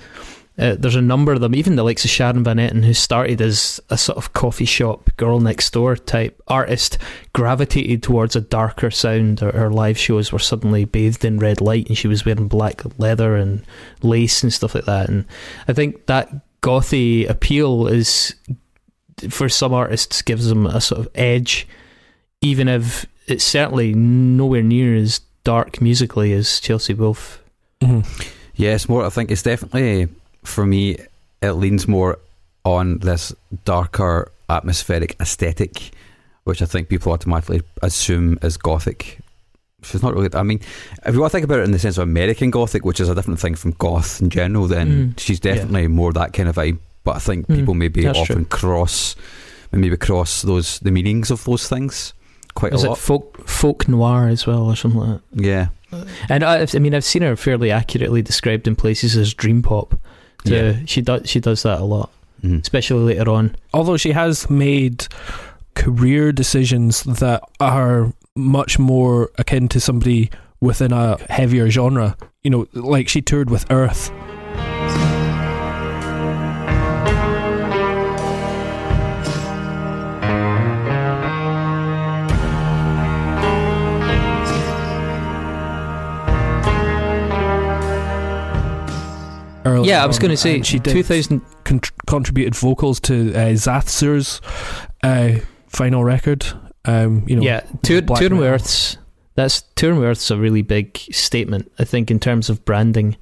Uh, 0.61 0.75
there's 0.77 0.95
a 0.95 1.01
number 1.01 1.33
of 1.33 1.41
them, 1.41 1.55
even 1.55 1.75
the 1.75 1.83
likes 1.83 2.05
of 2.05 2.11
Sharon 2.11 2.43
Van 2.43 2.57
Etten, 2.57 2.85
who 2.85 2.93
started 2.93 3.41
as 3.41 3.79
a 3.89 3.97
sort 3.97 4.17
of 4.17 4.33
coffee 4.33 4.65
shop 4.65 5.09
girl 5.17 5.39
next 5.39 5.71
door 5.73 5.95
type 5.95 6.39
artist, 6.47 6.97
gravitated 7.33 8.03
towards 8.03 8.35
a 8.35 8.41
darker 8.41 8.91
sound. 8.91 9.39
Her, 9.39 9.51
her 9.51 9.71
live 9.71 9.97
shows 9.97 10.31
were 10.31 10.39
suddenly 10.39 10.85
bathed 10.85 11.25
in 11.25 11.39
red 11.39 11.61
light, 11.61 11.87
and 11.87 11.97
she 11.97 12.07
was 12.07 12.25
wearing 12.25 12.47
black 12.47 12.83
leather 12.99 13.35
and 13.35 13.65
lace 14.03 14.43
and 14.43 14.53
stuff 14.53 14.75
like 14.75 14.85
that. 14.85 15.09
And 15.09 15.25
I 15.67 15.73
think 15.73 16.05
that 16.05 16.31
gothy 16.61 17.27
appeal 17.27 17.87
is, 17.87 18.35
for 19.29 19.49
some 19.49 19.73
artists, 19.73 20.21
gives 20.21 20.47
them 20.47 20.67
a 20.67 20.79
sort 20.79 21.01
of 21.01 21.09
edge 21.15 21.67
even 22.41 22.67
if 22.67 23.05
it's 23.27 23.43
certainly 23.43 23.93
nowhere 23.93 24.63
near 24.63 24.95
as 24.95 25.21
dark 25.43 25.81
musically 25.81 26.33
as 26.33 26.59
Chelsea 26.59 26.93
Wolfe. 26.93 27.41
Yeah, 27.81 28.75
it's 28.75 28.89
more. 28.89 29.05
I 29.05 29.09
think 29.09 29.31
it's 29.31 29.43
definitely 29.43 30.07
for 30.43 30.65
me. 30.65 30.97
It 31.41 31.53
leans 31.53 31.87
more 31.87 32.19
on 32.63 32.99
this 32.99 33.33
darker 33.65 34.31
atmospheric 34.49 35.15
aesthetic, 35.19 35.91
which 36.43 36.61
I 36.61 36.65
think 36.65 36.87
people 36.89 37.11
automatically 37.11 37.61
assume 37.81 38.37
is 38.43 38.57
gothic. 38.57 39.19
Which 39.79 39.95
is 39.95 40.03
not 40.03 40.13
really. 40.13 40.29
I 40.35 40.43
mean, 40.43 40.59
if 41.07 41.15
you 41.15 41.19
want 41.19 41.31
to 41.31 41.35
think 41.37 41.45
about 41.45 41.59
it 41.59 41.63
in 41.63 41.71
the 41.71 41.79
sense 41.79 41.97
of 41.97 42.03
American 42.03 42.51
gothic, 42.51 42.85
which 42.85 42.99
is 42.99 43.09
a 43.09 43.15
different 43.15 43.39
thing 43.39 43.55
from 43.55 43.71
goth 43.79 44.21
in 44.21 44.29
general, 44.29 44.67
then 44.67 45.13
Mm, 45.15 45.19
she's 45.19 45.39
definitely 45.39 45.87
more 45.87 46.13
that 46.13 46.33
kind 46.33 46.47
of 46.47 46.55
vibe. 46.55 46.77
But 47.03 47.15
I 47.15 47.19
think 47.19 47.47
Mm, 47.47 47.55
people 47.55 47.73
maybe 47.73 48.03
that's 48.03 48.19
often 48.19 48.45
true. 48.45 48.59
cross, 48.59 49.15
maybe 49.71 49.97
cross 49.97 50.43
those 50.43 50.77
the 50.81 50.91
meanings 50.91 51.31
of 51.31 51.43
those 51.45 51.67
things 51.67 52.13
quite 52.53 52.73
Is 52.73 52.83
a 52.83 52.87
it 52.87 52.89
lot. 52.89 52.97
folk 52.99 53.47
folk 53.47 53.87
noir 53.87 54.27
as 54.27 54.45
well, 54.45 54.65
or 54.67 54.75
something 54.75 54.99
like 55.01 55.19
that. 55.31 55.43
yeah. 55.43 55.67
And 56.29 56.43
I, 56.43 56.67
I 56.71 56.79
mean, 56.79 56.93
I've 56.93 57.03
seen 57.03 57.23
her 57.23 57.35
fairly 57.35 57.71
accurately 57.71 58.21
described 58.21 58.67
in 58.67 58.75
places 58.75 59.17
as 59.17 59.33
dream 59.33 59.63
pop. 59.63 59.95
So 60.45 60.53
Yeah. 60.55 60.73
she 60.85 61.01
does 61.01 61.29
she 61.29 61.39
does 61.39 61.63
that 61.63 61.79
a 61.79 61.83
lot, 61.85 62.09
Mhm. 62.43 62.61
especially 62.61 63.15
later 63.15 63.31
on. 63.31 63.55
Although 63.73 63.97
she 63.97 64.11
has 64.11 64.49
made 64.49 65.07
career 65.75 66.31
decisions 66.31 67.03
that 67.03 67.41
are 67.59 68.11
much 68.35 68.77
more 68.79 69.29
akin 69.37 69.67
to 69.69 69.79
somebody 69.79 70.29
within 70.59 70.91
a 70.93 71.17
heavier 71.29 71.69
genre. 71.69 72.15
You 72.43 72.49
know, 72.51 72.67
like 72.73 73.07
she 73.07 73.21
toured 73.21 73.49
with 73.49 73.65
Earth. 73.69 74.11
Early 89.65 89.89
yeah, 89.89 90.03
I 90.03 90.07
was 90.07 90.17
going 90.17 90.31
to 90.31 90.37
say 90.37 90.61
she 90.63 90.79
did 90.79 90.93
2000. 90.93 91.41
con- 91.63 91.81
contributed 92.07 92.55
vocals 92.55 92.99
to 93.01 93.31
uh, 93.33 93.49
Xasthur's 93.49 94.41
uh, 95.03 95.39
final 95.67 96.03
record. 96.03 96.45
Um, 96.85 97.23
you 97.27 97.35
know, 97.35 97.43
yeah, 97.43 97.61
Tour, 97.83 98.01
black 98.01 98.19
Touring 98.19 98.37
with 98.37 98.41
metal. 98.41 98.55
Earth's 98.55 98.97
that's 99.35 99.63
Earth's 99.81 100.31
a 100.31 100.37
really 100.37 100.61
big 100.61 100.97
statement. 100.97 101.71
I 101.79 101.83
think 101.83 102.11
in 102.11 102.19
terms 102.19 102.49
of 102.49 102.65
branding, 102.65 103.17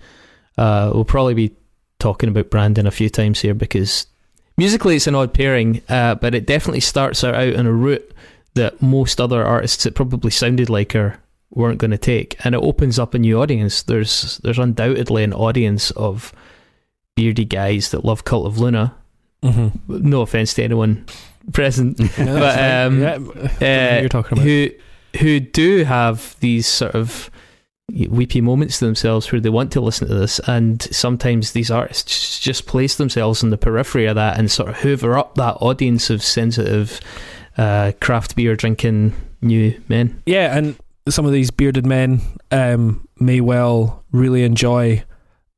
uh, 0.57 0.91
we'll 0.93 1.05
probably 1.05 1.33
be 1.33 1.55
talking 1.99 2.29
about 2.29 2.49
branding 2.49 2.85
a 2.85 2.91
few 2.91 3.09
times 3.09 3.41
here 3.41 3.53
because 3.53 4.07
musically 4.57 4.95
it's 4.95 5.07
an 5.07 5.15
odd 5.15 5.33
pairing, 5.33 5.81
uh, 5.89 6.15
but 6.15 6.33
it 6.33 6.45
definitely 6.45 6.79
starts 6.79 7.21
her 7.21 7.33
out 7.33 7.55
on 7.55 7.65
a 7.65 7.73
route 7.73 8.13
that 8.55 8.81
most 8.81 9.21
other 9.21 9.43
artists 9.43 9.83
that 9.83 9.95
probably 9.95 10.31
sounded 10.31 10.69
like 10.69 10.93
her 10.93 11.19
weren't 11.51 11.79
going 11.79 11.91
to 11.91 11.97
take, 11.97 12.35
and 12.45 12.53
it 12.55 12.61
opens 12.61 12.99
up 12.99 13.13
a 13.13 13.19
new 13.19 13.41
audience. 13.41 13.83
There's 13.83 14.37
there's 14.43 14.59
undoubtedly 14.59 15.23
an 15.23 15.33
audience 15.33 15.91
of 15.91 16.31
beardy 17.15 17.45
guys 17.45 17.91
that 17.91 18.05
love 18.05 18.23
Cult 18.23 18.45
of 18.47 18.59
Luna. 18.59 18.95
Mhm. 19.43 19.71
No 19.87 20.21
offense 20.21 20.53
to 20.55 20.63
anyone 20.63 21.05
present, 21.53 21.97
But, 22.17 22.59
um, 22.59 23.01
Yeah, 23.01 23.13
I 23.13 23.17
don't 23.17 23.25
know 23.25 23.31
what 23.33 23.63
uh, 23.63 23.97
you're 24.01 24.09
talking 24.09 24.37
about. 24.37 24.45
who 24.45 24.69
who 25.19 25.39
do 25.39 25.83
have 25.85 26.35
these 26.39 26.67
sort 26.67 26.93
of 26.93 27.31
weepy 28.09 28.41
moments 28.41 28.77
to 28.77 28.85
themselves 28.85 29.31
where 29.31 29.41
they 29.41 29.49
want 29.49 29.71
to 29.71 29.81
listen 29.81 30.07
to 30.07 30.13
this 30.13 30.37
and 30.45 30.83
sometimes 30.91 31.53
these 31.53 31.71
artists 31.71 32.39
just 32.39 32.67
place 32.67 32.93
themselves 32.97 33.41
in 33.41 33.49
the 33.49 33.57
periphery 33.57 34.05
of 34.05 34.13
that 34.13 34.37
and 34.37 34.51
sort 34.51 34.69
of 34.69 34.75
hoover 34.75 35.17
up 35.17 35.33
that 35.33 35.55
audience 35.59 36.11
of 36.11 36.21
sensitive 36.21 36.99
uh, 37.57 37.91
craft 37.99 38.35
beer 38.35 38.55
drinking 38.55 39.11
new 39.41 39.73
men 39.87 40.21
Yeah, 40.27 40.55
and 40.55 40.75
some 41.09 41.25
of 41.25 41.31
these 41.31 41.51
bearded 41.51 41.85
men 41.85 42.21
um, 42.51 43.07
may 43.19 43.41
well 43.41 44.03
really 44.11 44.43
enjoy, 44.43 45.03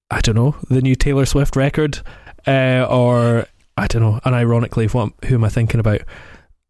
I 0.09 0.21
don't 0.21 0.35
know, 0.35 0.55
the 0.69 0.81
new 0.81 0.95
Taylor 0.95 1.25
Swift 1.25 1.55
record, 1.55 1.99
uh, 2.47 2.85
or 2.89 3.45
I 3.77 3.87
don't 3.87 4.01
know. 4.01 4.19
And 4.25 4.35
ironically, 4.35 4.87
what, 4.87 5.11
who 5.25 5.35
am 5.35 5.43
I 5.43 5.49
thinking 5.49 5.79
about? 5.79 6.01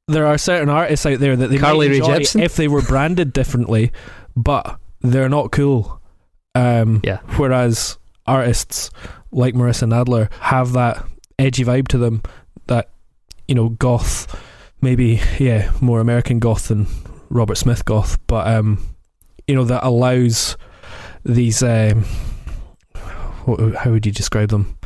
There 0.08 0.26
are 0.26 0.38
certain 0.38 0.70
artists 0.70 1.06
out 1.06 1.20
there 1.20 1.36
that 1.36 1.50
they 1.50 1.58
Carly 1.58 1.88
might 1.88 1.98
enjoy 1.98 2.20
Jepsen? 2.20 2.44
if 2.44 2.56
they 2.56 2.67
were 2.67 2.82
branded 2.82 3.34
differently, 3.34 3.91
but 4.36 4.80
they're 5.02 5.30
not 5.30 5.52
cool. 5.52 6.02
Um, 6.56 7.02
Yeah. 7.04 7.20
Whereas 7.38 7.98
artists 8.28 8.89
like 9.32 9.54
Marissa 9.54 9.88
Nadler 9.88 10.32
have 10.41 10.74
that 10.74 11.06
edgy 11.39 11.63
vibe 11.63 11.88
to 11.89 11.98
them 11.98 12.22
that 12.67 12.89
you 13.48 13.56
know 13.56 13.70
goth, 13.70 14.28
maybe 14.82 15.22
yeah, 15.39 15.72
more 15.82 16.00
American 16.02 16.39
goth 16.39 16.67
than 16.67 16.88
Robert 17.32 17.56
Smith 17.56 17.86
goth, 17.86 18.17
but 18.28 18.48
um, 18.48 18.96
you 19.48 19.56
know 19.56 19.63
that 19.63 19.84
allows 19.84 20.58
these. 21.24 21.63
Um, 21.63 22.06
how 22.96 23.91
would 23.91 24.06
you 24.06 24.12
describe 24.12 24.50
them? 24.50 24.78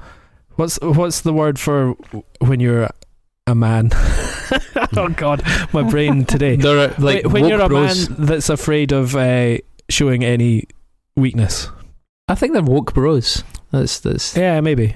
What's 0.56 0.80
what's 0.82 1.22
the 1.22 1.34
word 1.34 1.60
for 1.60 1.96
when 2.40 2.60
you're 2.60 2.90
a 3.48 3.56
man? 3.56 3.90
oh 4.96 5.10
God, 5.16 5.44
my 5.74 5.84
brain 5.84 6.26
today. 6.26 6.56
There 6.66 6.78
are 6.78 6.94
like 7.00 7.26
when 7.26 7.44
woke 7.44 7.50
you're 7.50 7.62
a 7.62 7.68
bros. 7.68 8.10
man 8.10 8.26
that's 8.26 8.50
afraid 8.50 8.92
of 8.92 9.16
uh, 9.16 9.58
showing 9.90 10.24
any 10.24 10.68
weakness. 11.16 11.70
I 12.28 12.36
think 12.36 12.54
they're 12.54 12.62
woke 12.62 12.94
bros. 12.94 13.44
That's 13.72 14.00
that's. 14.00 14.38
Yeah, 14.38 14.62
maybe. 14.62 14.96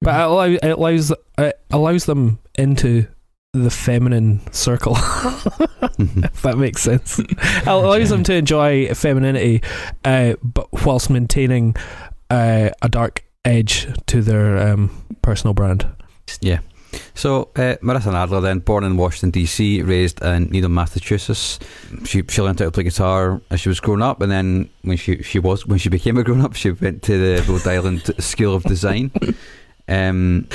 But 0.00 0.14
it, 0.14 0.24
allow, 0.24 0.44
it 0.44 0.64
allows 0.64 1.12
it 1.38 1.60
allows 1.70 2.06
them 2.06 2.40
into 2.56 3.06
the 3.52 3.70
feminine 3.70 4.40
circle, 4.50 4.94
if 4.96 6.42
that 6.42 6.56
makes 6.56 6.82
sense. 6.82 7.18
It 7.18 7.66
allows 7.66 8.08
them 8.08 8.24
to 8.24 8.34
enjoy 8.34 8.94
femininity, 8.94 9.62
uh, 10.04 10.34
but 10.42 10.68
whilst 10.86 11.10
maintaining 11.10 11.76
uh, 12.30 12.70
a 12.80 12.88
dark 12.88 13.24
edge 13.44 13.88
to 14.06 14.22
their 14.22 14.72
um, 14.72 15.04
personal 15.20 15.52
brand. 15.52 15.86
Yeah. 16.40 16.60
So, 17.14 17.50
uh, 17.56 17.76
Marissa 17.82 18.12
Nadler, 18.12 18.42
then 18.42 18.60
born 18.60 18.84
in 18.84 18.96
Washington 18.96 19.30
D.C., 19.30 19.82
raised 19.82 20.22
in 20.22 20.44
Needham, 20.46 20.74
Massachusetts. 20.74 21.58
She 22.04 22.22
she 22.28 22.42
learned 22.42 22.58
how 22.58 22.66
to 22.66 22.70
play 22.70 22.84
guitar 22.84 23.40
as 23.50 23.60
she 23.60 23.68
was 23.68 23.80
growing 23.80 24.02
up, 24.02 24.20
and 24.20 24.30
then 24.30 24.68
when 24.82 24.96
she 24.96 25.22
she 25.22 25.38
was 25.38 25.66
when 25.66 25.78
she 25.78 25.88
became 25.88 26.18
a 26.18 26.22
grown 26.22 26.42
up, 26.42 26.54
she 26.54 26.70
went 26.70 27.02
to 27.04 27.18
the 27.18 27.42
Rhode 27.50 27.66
Island 27.66 28.14
School 28.18 28.54
of 28.54 28.62
Design, 28.64 29.10
um, 29.88 30.48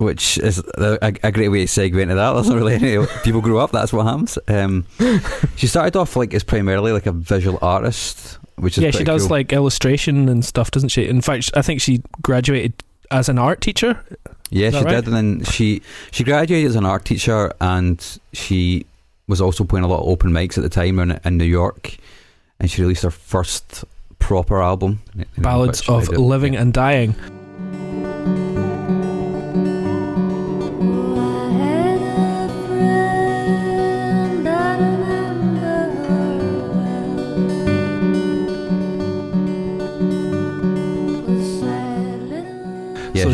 which 0.00 0.38
is 0.38 0.58
a, 0.78 0.98
a 1.22 1.30
great 1.30 1.50
way 1.50 1.66
to 1.66 1.66
segue 1.66 2.00
into 2.00 2.14
that. 2.14 2.32
There's 2.32 2.48
not 2.48 2.56
really 2.56 2.74
any 2.74 3.06
people 3.22 3.42
grow 3.42 3.58
up. 3.58 3.70
That's 3.70 3.92
what 3.92 4.06
happens. 4.06 4.38
Um, 4.48 4.86
she 5.56 5.66
started 5.66 5.94
off 5.94 6.16
like 6.16 6.32
as 6.32 6.42
primarily 6.42 6.92
like 6.92 7.04
a 7.04 7.12
visual 7.12 7.58
artist, 7.60 8.38
which 8.56 8.78
is 8.78 8.84
yeah, 8.84 8.92
she 8.92 9.04
does 9.04 9.24
cool. 9.24 9.32
like 9.32 9.52
illustration 9.52 10.30
and 10.30 10.42
stuff, 10.42 10.70
doesn't 10.70 10.88
she? 10.88 11.06
In 11.06 11.20
fact, 11.20 11.50
I 11.54 11.60
think 11.60 11.82
she 11.82 12.02
graduated 12.22 12.82
as 13.10 13.28
an 13.28 13.38
art 13.38 13.60
teacher. 13.60 14.02
Yeah, 14.48 14.70
she 14.70 14.76
right? 14.76 15.04
did, 15.04 15.06
and 15.06 15.14
then 15.14 15.44
she 15.44 15.82
she 16.12 16.24
graduated 16.24 16.70
as 16.70 16.76
an 16.76 16.86
art 16.86 17.04
teacher, 17.04 17.52
and 17.60 18.02
she 18.32 18.86
was 19.28 19.42
also 19.42 19.64
playing 19.64 19.84
a 19.84 19.88
lot 19.88 20.00
of 20.00 20.08
open 20.08 20.30
mics 20.30 20.56
at 20.56 20.62
the 20.62 20.70
time 20.70 20.98
in, 20.98 21.20
in 21.26 21.36
New 21.36 21.44
York, 21.44 21.98
and 22.58 22.70
she 22.70 22.80
released 22.80 23.02
her 23.02 23.10
first 23.10 23.84
proper 24.18 24.62
album, 24.62 25.02
Ballads 25.36 25.82
which 25.82 25.90
of 25.90 26.08
Living 26.08 26.54
yeah. 26.54 26.62
and 26.62 26.72
Dying. 26.72 27.14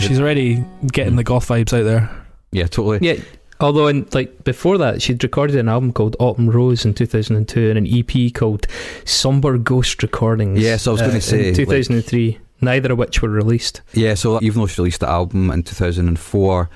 She's 0.06 0.20
already 0.20 0.64
getting 0.92 1.16
the 1.16 1.24
goth 1.24 1.48
vibes 1.48 1.72
out 1.72 1.84
there. 1.84 2.10
yeah, 2.52 2.66
totally. 2.66 2.98
Yeah. 3.00 3.20
Although, 3.58 3.86
in, 3.86 4.06
like 4.12 4.44
before 4.44 4.76
that, 4.78 5.00
she'd 5.00 5.22
recorded 5.22 5.56
an 5.56 5.68
album 5.68 5.92
called 5.92 6.14
Autumn 6.18 6.50
Rose 6.50 6.84
in 6.84 6.92
2002 6.92 7.70
and 7.70 7.78
an 7.78 7.86
EP 7.86 8.32
called 8.34 8.66
Somber 9.06 9.56
Ghost 9.56 10.02
Recordings. 10.02 10.60
Yeah, 10.60 10.76
so 10.76 10.90
I 10.90 10.92
was 10.92 11.00
gonna 11.00 11.16
uh, 11.16 11.20
say, 11.20 11.48
in 11.48 11.54
2003. 11.54 12.38
Neither 12.60 12.92
of 12.92 12.98
which 12.98 13.22
were 13.22 13.28
released. 13.28 13.82
Yeah, 13.92 14.14
so 14.14 14.40
even 14.42 14.60
though 14.60 14.66
she 14.66 14.80
released 14.80 15.00
the 15.00 15.08
album 15.08 15.50
in 15.50 15.62
2004, 15.62 16.70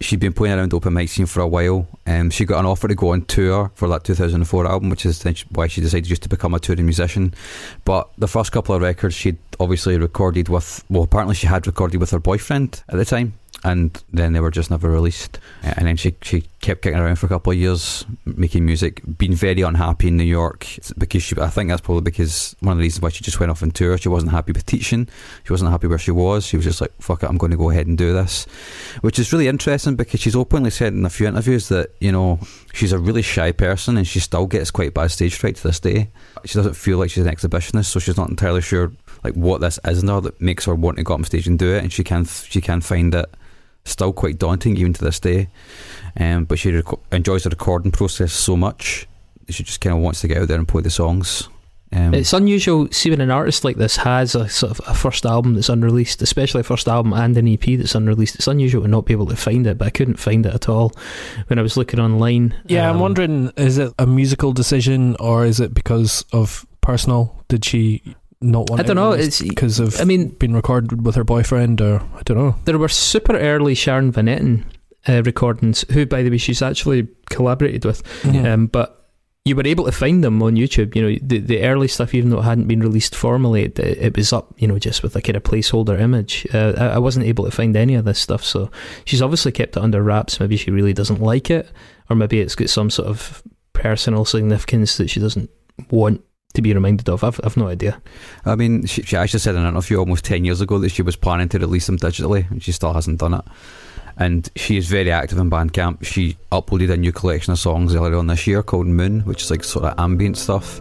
she'd 0.00 0.20
been 0.20 0.32
playing 0.32 0.58
around 0.58 0.72
the 0.72 0.76
open 0.76 0.92
mic 0.92 1.08
scene 1.08 1.26
for 1.26 1.40
a 1.40 1.46
while. 1.46 1.86
Um, 2.06 2.30
she 2.30 2.44
got 2.44 2.60
an 2.60 2.66
offer 2.66 2.88
to 2.88 2.94
go 2.94 3.12
on 3.12 3.22
tour 3.22 3.70
for 3.74 3.88
that 3.88 4.04
2004 4.04 4.66
album, 4.66 4.90
which 4.90 5.06
is 5.06 5.22
why 5.50 5.66
she 5.66 5.80
decided 5.80 6.04
just 6.04 6.22
to 6.22 6.28
become 6.28 6.54
a 6.54 6.60
touring 6.60 6.84
musician. 6.84 7.34
But 7.84 8.08
the 8.18 8.28
first 8.28 8.52
couple 8.52 8.74
of 8.74 8.82
records 8.82 9.14
she'd 9.14 9.38
obviously 9.58 9.98
recorded 9.98 10.48
with, 10.48 10.84
well, 10.90 11.04
apparently 11.04 11.34
she 11.34 11.46
had 11.46 11.66
recorded 11.66 11.98
with 11.98 12.10
her 12.10 12.18
boyfriend 12.18 12.82
at 12.88 12.96
the 12.96 13.04
time. 13.04 13.34
And 13.64 14.00
then 14.12 14.32
they 14.32 14.40
were 14.40 14.50
just 14.50 14.70
never 14.70 14.90
released. 14.90 15.38
And 15.62 15.88
then 15.88 15.96
she, 15.96 16.14
she 16.22 16.44
kept 16.60 16.82
kicking 16.82 16.98
around 16.98 17.16
for 17.16 17.26
a 17.26 17.28
couple 17.28 17.52
of 17.52 17.58
years, 17.58 18.04
making 18.24 18.64
music, 18.64 19.00
being 19.18 19.34
very 19.34 19.62
unhappy 19.62 20.08
in 20.08 20.16
New 20.16 20.24
York 20.24 20.66
because 20.98 21.22
she, 21.22 21.36
I 21.40 21.48
think 21.48 21.70
that's 21.70 21.80
probably 21.80 22.02
because 22.02 22.54
one 22.60 22.72
of 22.72 22.78
the 22.78 22.82
reasons 22.82 23.02
why 23.02 23.08
she 23.08 23.24
just 23.24 23.40
went 23.40 23.50
off 23.50 23.62
on 23.62 23.70
tour. 23.70 23.96
She 23.98 24.08
wasn't 24.08 24.32
happy 24.32 24.52
with 24.52 24.66
teaching. 24.66 25.08
She 25.44 25.52
wasn't 25.52 25.70
happy 25.70 25.86
where 25.86 25.98
she 25.98 26.10
was. 26.10 26.46
She 26.46 26.56
was 26.56 26.64
just 26.64 26.80
like, 26.80 26.92
fuck 27.00 27.22
it, 27.22 27.28
I'm 27.28 27.38
going 27.38 27.50
to 27.50 27.56
go 27.56 27.70
ahead 27.70 27.86
and 27.86 27.96
do 27.96 28.12
this. 28.12 28.44
Which 29.00 29.18
is 29.18 29.32
really 29.32 29.48
interesting 29.48 29.96
because 29.96 30.20
she's 30.20 30.36
openly 30.36 30.70
said 30.70 30.92
in 30.92 31.04
a 31.04 31.10
few 31.10 31.26
interviews 31.26 31.68
that, 31.68 31.90
you 32.00 32.12
know, 32.12 32.38
she's 32.72 32.92
a 32.92 32.98
really 32.98 33.22
shy 33.22 33.52
person 33.52 33.96
and 33.96 34.06
she 34.06 34.20
still 34.20 34.46
gets 34.46 34.70
quite 34.70 34.94
bad 34.94 35.10
stage 35.10 35.34
fright 35.34 35.56
to 35.56 35.62
this 35.62 35.80
day. 35.80 36.10
She 36.44 36.54
doesn't 36.54 36.74
feel 36.74 36.98
like 36.98 37.10
she's 37.10 37.26
an 37.26 37.34
exhibitionist, 37.34 37.86
so 37.86 37.98
she's 37.98 38.16
not 38.16 38.28
entirely 38.28 38.60
sure 38.60 38.92
like 39.24 39.34
what 39.34 39.60
this 39.60 39.78
is 39.84 40.02
in 40.02 40.08
her 40.08 40.20
that 40.20 40.40
makes 40.40 40.64
her 40.66 40.74
want 40.74 40.98
to 40.98 41.02
go 41.02 41.14
up 41.14 41.20
on 41.20 41.24
stage 41.24 41.46
and 41.46 41.58
do 41.58 41.74
it. 41.74 41.82
And 41.82 41.92
she 41.92 42.04
can 42.04 42.24
she 42.24 42.60
can 42.60 42.80
find 42.80 43.14
it 43.14 43.26
still 43.86 44.12
quite 44.12 44.38
daunting 44.38 44.76
even 44.76 44.92
to 44.92 45.04
this 45.04 45.20
day. 45.20 45.48
Um, 46.18 46.44
but 46.44 46.58
she 46.58 46.72
rec- 46.72 46.98
enjoys 47.12 47.42
the 47.44 47.50
recording 47.50 47.92
process 47.92 48.32
so 48.32 48.56
much. 48.56 49.06
that 49.46 49.52
She 49.54 49.62
just 49.64 49.80
kind 49.80 49.96
of 49.96 50.02
wants 50.02 50.20
to 50.22 50.28
get 50.28 50.38
out 50.38 50.48
there 50.48 50.58
and 50.58 50.66
play 50.68 50.82
the 50.82 50.90
songs. 50.90 51.48
Um, 51.92 52.14
It's 52.14 52.32
unusual. 52.32 52.88
See 52.90 53.10
when 53.10 53.20
an 53.20 53.30
artist 53.30 53.64
like 53.64 53.76
this 53.76 53.96
has 53.98 54.34
a 54.34 54.48
sort 54.48 54.72
of 54.76 54.80
a 54.88 54.94
first 54.94 55.24
album 55.24 55.54
that's 55.54 55.68
unreleased, 55.68 56.20
especially 56.20 56.62
a 56.62 56.64
first 56.64 56.88
album 56.88 57.12
and 57.12 57.36
an 57.38 57.46
EP 57.46 57.64
that's 57.78 57.94
unreleased. 57.94 58.34
It's 58.34 58.48
unusual 58.48 58.82
to 58.82 58.88
not 58.88 59.04
be 59.06 59.12
able 59.12 59.26
to 59.26 59.36
find 59.36 59.66
it, 59.68 59.78
but 59.78 59.86
I 59.86 59.90
couldn't 59.90 60.18
find 60.18 60.44
it 60.46 60.52
at 60.54 60.68
all 60.68 60.92
when 61.46 61.58
I 61.60 61.62
was 61.62 61.76
looking 61.76 62.00
online. 62.00 62.54
Yeah, 62.66 62.88
I'm 62.90 62.96
Um, 62.96 63.02
wondering 63.02 63.52
is 63.56 63.78
it 63.78 63.92
a 64.00 64.06
musical 64.06 64.52
decision 64.52 65.14
or 65.20 65.44
is 65.46 65.60
it 65.60 65.74
because 65.74 66.24
of 66.32 66.66
personal? 66.80 67.36
Did 67.48 67.64
she 67.64 68.02
not 68.40 68.68
want 68.70 68.80
I 68.80 68.84
don't 68.84 68.96
know, 68.96 69.12
it's- 69.12 69.40
because 69.42 69.80
of 69.80 70.00
I 70.00 70.04
mean- 70.04 70.28
being 70.28 70.52
recorded 70.54 71.04
with 71.04 71.14
her 71.14 71.24
boyfriend 71.24 71.80
or 71.80 72.00
I 72.16 72.22
don't 72.24 72.36
know. 72.36 72.56
There 72.64 72.78
were 72.78 72.88
super 72.88 73.36
early 73.36 73.74
Sharon 73.74 74.12
Van 74.12 74.26
Etten 74.26 74.64
uh, 75.08 75.22
recordings, 75.24 75.84
who, 75.92 76.04
by 76.06 76.22
the 76.22 76.30
way, 76.30 76.36
she's 76.38 76.62
actually 76.62 77.08
collaborated 77.30 77.84
with. 77.84 78.02
Yeah. 78.24 78.52
Um, 78.54 78.66
but 78.66 78.92
you 79.44 79.54
were 79.54 79.64
able 79.66 79.84
to 79.84 79.92
find 79.92 80.24
them 80.24 80.42
on 80.42 80.56
YouTube. 80.56 80.96
You 80.96 81.02
know, 81.02 81.18
the 81.22 81.38
the 81.38 81.62
early 81.62 81.86
stuff, 81.86 82.12
even 82.14 82.30
though 82.30 82.40
it 82.40 82.42
hadn't 82.42 82.66
been 82.66 82.80
released 82.80 83.14
formally, 83.14 83.62
it, 83.62 83.78
it 83.78 84.16
was 84.16 84.32
up. 84.32 84.52
You 84.58 84.66
know, 84.66 84.78
just 84.80 85.04
with 85.04 85.14
a 85.14 85.22
kind 85.22 85.36
of 85.36 85.44
placeholder 85.44 86.00
image. 86.00 86.44
Uh, 86.52 86.72
I, 86.76 86.86
I 86.86 86.98
wasn't 86.98 87.26
able 87.26 87.44
to 87.44 87.52
find 87.52 87.76
any 87.76 87.94
of 87.94 88.04
this 88.04 88.18
stuff, 88.18 88.42
so 88.42 88.70
she's 89.04 89.22
obviously 89.22 89.52
kept 89.52 89.76
it 89.76 89.82
under 89.82 90.02
wraps. 90.02 90.40
Maybe 90.40 90.56
she 90.56 90.72
really 90.72 90.92
doesn't 90.92 91.20
like 91.22 91.48
it, 91.50 91.70
or 92.10 92.16
maybe 92.16 92.40
it's 92.40 92.56
got 92.56 92.68
some 92.70 92.90
sort 92.90 93.06
of 93.08 93.44
personal 93.72 94.24
significance 94.24 94.96
that 94.96 95.08
she 95.10 95.20
doesn't 95.20 95.48
want 95.90 96.22
to 96.56 96.62
be 96.62 96.74
reminded 96.74 97.08
of. 97.08 97.22
I've 97.22 97.40
I've 97.44 97.56
no 97.56 97.68
idea. 97.68 98.00
I 98.44 98.56
mean, 98.56 98.86
she, 98.86 99.02
she 99.02 99.16
actually 99.16 99.40
said 99.40 99.54
in 99.54 99.62
an 99.62 99.74
interview 99.74 99.98
almost 99.98 100.24
10 100.24 100.44
years 100.44 100.60
ago 100.60 100.78
that 100.80 100.90
she 100.90 101.02
was 101.02 101.16
planning 101.16 101.48
to 101.50 101.58
release 101.58 101.86
them 101.86 101.98
digitally, 101.98 102.50
and 102.50 102.62
she 102.62 102.72
still 102.72 102.92
hasn't 102.92 103.20
done 103.20 103.34
it. 103.34 103.44
And 104.18 104.50
she 104.56 104.78
is 104.78 104.88
very 104.88 105.10
active 105.10 105.38
in 105.38 105.50
Bandcamp. 105.50 106.04
She 106.04 106.38
uploaded 106.50 106.90
a 106.90 106.96
new 106.96 107.12
collection 107.12 107.52
of 107.52 107.58
songs 107.58 107.94
earlier 107.94 108.16
on 108.16 108.26
this 108.26 108.46
year 108.46 108.62
called 108.62 108.86
Moon, 108.86 109.20
which 109.20 109.42
is 109.42 109.50
like 109.50 109.62
sort 109.62 109.84
of 109.84 109.98
ambient 109.98 110.38
stuff. 110.38 110.80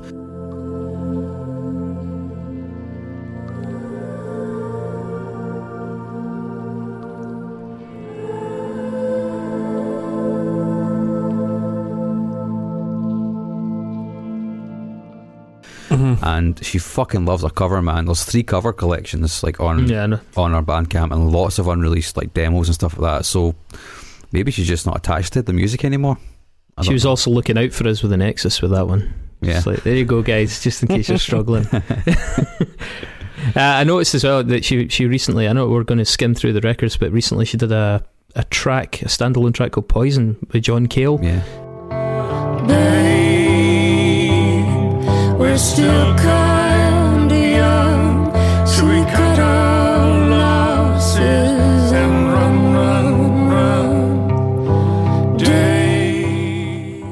And 16.25 16.63
she 16.65 16.79
fucking 16.79 17.25
loves 17.25 17.43
a 17.43 17.49
cover, 17.51 17.81
man. 17.81 18.05
There's 18.05 18.23
three 18.23 18.41
cover 18.43 18.73
collections 18.73 19.43
like 19.43 19.59
on 19.59 19.87
Yeah, 19.87 20.05
I 20.35 20.41
on 20.41 20.53
our 20.53 20.63
Bandcamp 20.63 21.11
and 21.13 21.31
lots 21.31 21.59
of 21.59 21.67
unreleased 21.67 22.17
like 22.17 22.33
demos 22.33 22.67
and 22.67 22.75
stuff 22.75 22.97
like 22.97 23.19
that. 23.19 23.25
So 23.25 23.53
maybe 24.31 24.51
she's 24.51 24.67
just 24.67 24.85
not 24.87 24.97
attached 24.97 25.33
to 25.33 25.43
the 25.43 25.53
music 25.53 25.85
anymore. 25.85 26.17
I 26.77 26.83
She 26.83 26.93
was 26.93 27.03
know. 27.03 27.11
also 27.11 27.29
looking 27.29 27.57
out 27.57 27.71
for 27.73 27.87
us 27.87 28.01
with 28.01 28.09
the 28.11 28.17
Nexus 28.17 28.61
with 28.61 28.71
that 28.71 28.87
one. 28.87 29.13
Yeah. 29.41 29.61
Like, 29.65 29.83
there 29.83 29.95
you 29.95 30.05
go, 30.05 30.21
guys, 30.23 30.61
just 30.63 30.81
in 30.81 30.87
case 30.89 31.07
you're 31.09 31.17
struggling. 31.19 31.67
uh, 31.71 31.83
I 33.55 33.83
noticed 33.83 34.15
as 34.15 34.23
well 34.23 34.43
that 34.43 34.65
she 34.65 34.87
she 34.89 35.05
recently, 35.05 35.47
I 35.47 35.53
know 35.53 35.67
we're 35.69 35.83
going 35.83 35.99
to 35.99 36.05
skim 36.05 36.33
through 36.33 36.53
the 36.53 36.61
records, 36.61 36.97
but 36.97 37.11
recently 37.11 37.45
she 37.45 37.57
did 37.57 37.71
a, 37.71 38.03
a 38.35 38.43
track, 38.45 39.01
a 39.03 39.05
standalone 39.05 39.53
track 39.53 39.73
called 39.73 39.87
Poison 39.89 40.37
with 40.51 40.63
John 40.63 40.87
Cale. 40.87 41.19
Yeah. 41.21 41.43
Babe, 45.55 45.61
we're 45.61 45.67
still 45.71 46.15
kinda 46.17 47.49
young, 47.57 48.31
so 48.67 48.85
we 48.85 48.99
cut 49.09 49.39
our 49.39 50.29
losses 50.29 51.91
and 51.93 52.27
run, 52.33 52.73
run, 52.73 53.47
run. 54.67 55.37
Days. 55.37 57.03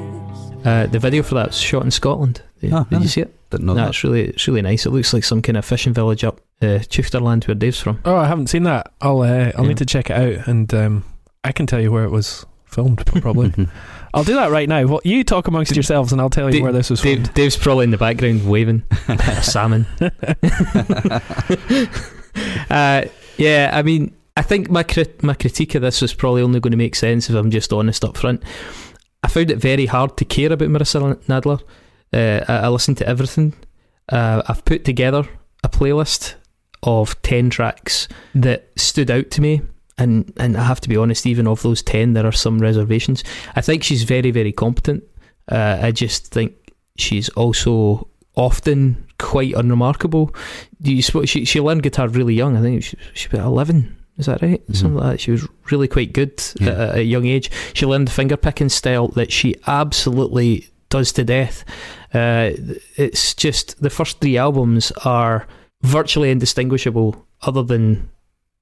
Uh, 0.65 0.87
the 0.87 0.99
video 0.99 1.23
for 1.23 1.35
that 1.35 1.47
was 1.47 1.57
shot 1.57 1.83
in 1.83 1.91
Scotland. 1.91 2.41
Did, 2.59 2.73
Ah, 2.73 2.83
did 2.89 3.01
you 3.01 3.07
see 3.07 3.21
it? 3.21 3.33
Didn't 3.49 3.65
know 3.65 3.75
no, 3.75 3.83
that. 3.83 3.89
it's 3.91 4.03
really 4.03 4.23
it's 4.27 4.45
really 4.45 4.61
nice. 4.61 4.85
It 4.85 4.89
looks 4.91 5.13
like 5.13 5.23
some 5.23 5.41
kind 5.41 5.55
of 5.55 5.63
fishing 5.63 5.93
village 5.93 6.25
up 6.25 6.41
uh, 6.61 6.83
Chifterland 6.89 7.47
where 7.47 7.55
Dave's 7.55 7.79
from. 7.79 7.99
Oh, 8.03 8.17
I 8.17 8.27
haven't 8.27 8.47
seen 8.47 8.63
that. 8.63 8.91
I'll 8.99 9.21
uh, 9.21 9.53
I'll 9.55 9.61
Yeah. 9.63 9.69
need 9.69 9.77
to 9.77 9.85
check 9.85 10.09
it 10.09 10.17
out 10.17 10.49
and 10.49 10.73
um, 10.73 11.05
I 11.45 11.53
can 11.53 11.65
tell 11.65 11.79
you 11.79 11.93
where 11.93 12.03
it 12.03 12.11
was 12.11 12.45
filmed 12.65 13.05
probably. 13.05 13.53
I'll 14.13 14.23
do 14.23 14.35
that 14.35 14.51
right 14.51 14.69
now. 14.69 14.85
Well, 14.85 15.01
you 15.03 15.23
talk 15.23 15.47
amongst 15.47 15.75
yourselves, 15.75 16.11
and 16.11 16.21
I'll 16.21 16.29
tell 16.29 16.47
you 16.53 16.59
Da- 16.59 16.63
where 16.63 16.71
this 16.71 16.89
was 16.89 17.01
from. 17.01 17.15
Dave, 17.15 17.33
Dave's 17.33 17.57
probably 17.57 17.85
in 17.85 17.91
the 17.91 17.97
background 17.97 18.47
waving. 18.47 18.83
A 19.07 19.17
salmon. 19.43 19.85
uh, 22.69 23.05
yeah, 23.37 23.71
I 23.73 23.81
mean, 23.81 24.15
I 24.37 24.41
think 24.41 24.69
my 24.69 24.83
crit- 24.83 25.23
my 25.23 25.33
critique 25.33 25.75
of 25.75 25.81
this 25.81 26.01
was 26.01 26.13
probably 26.13 26.41
only 26.41 26.59
going 26.59 26.71
to 26.71 26.77
make 26.77 26.95
sense 26.95 27.29
if 27.29 27.35
I'm 27.35 27.51
just 27.51 27.73
honest 27.73 28.03
up 28.05 28.17
front. 28.17 28.43
I 29.23 29.27
found 29.27 29.51
it 29.51 29.57
very 29.57 29.85
hard 29.85 30.17
to 30.17 30.25
care 30.25 30.51
about 30.51 30.69
Marissa 30.69 31.15
Nadler. 31.25 31.61
Uh, 32.11 32.43
I, 32.51 32.65
I 32.65 32.67
listened 32.67 32.97
to 32.97 33.07
everything. 33.07 33.53
Uh, 34.09 34.41
I've 34.47 34.65
put 34.65 34.83
together 34.85 35.27
a 35.63 35.69
playlist 35.69 36.35
of 36.83 37.19
10 37.21 37.49
tracks 37.49 38.07
that 38.35 38.69
stood 38.75 39.09
out 39.09 39.31
to 39.31 39.41
me. 39.41 39.61
And, 39.97 40.33
and 40.37 40.57
I 40.57 40.63
have 40.63 40.81
to 40.81 40.89
be 40.89 40.97
honest, 40.97 41.25
even 41.25 41.47
of 41.47 41.61
those 41.61 41.81
10, 41.83 42.13
there 42.13 42.25
are 42.25 42.31
some 42.31 42.59
reservations. 42.59 43.23
I 43.55 43.61
think 43.61 43.83
she's 43.83 44.03
very, 44.03 44.31
very 44.31 44.51
competent. 44.51 45.03
Uh, 45.51 45.77
I 45.81 45.91
just 45.91 46.27
think 46.27 46.53
she's 46.97 47.29
also 47.29 48.07
often 48.35 49.05
quite 49.19 49.53
unremarkable. 49.53 50.33
Do 50.81 50.93
you 50.93 51.01
suppose 51.03 51.29
she, 51.29 51.45
she 51.45 51.59
learned 51.61 51.83
guitar 51.83 52.07
really 52.07 52.33
young? 52.33 52.57
I 52.57 52.61
think 52.61 52.83
she, 52.83 52.97
she 53.13 53.27
was 53.29 53.35
about 53.39 53.47
11. 53.47 53.97
Is 54.17 54.25
that 54.27 54.41
right? 54.41 54.65
Mhm. 54.67 54.75
Something 54.75 54.95
like 54.95 55.11
that. 55.13 55.19
She 55.21 55.31
was 55.31 55.47
really 55.71 55.87
quite 55.87 56.13
good 56.13 56.41
Yeah. 56.59 56.69
at, 56.69 56.79
at 56.79 56.95
a 56.97 57.03
young 57.03 57.25
age. 57.25 57.51
She 57.73 57.85
learned 57.85 58.07
the 58.07 58.11
finger 58.11 58.37
picking 58.37 58.69
style 58.69 59.07
that 59.09 59.31
she 59.31 59.55
absolutely 59.67 60.67
does 60.89 61.11
to 61.13 61.23
death. 61.23 61.63
Uh, 62.13 62.51
it's 62.95 63.33
just 63.33 63.81
the 63.81 63.89
first 63.89 64.19
three 64.21 64.37
albums 64.37 64.91
are 65.05 65.47
virtually 65.83 66.29
indistinguishable, 66.31 67.25
other 67.41 67.63
than 67.63 68.09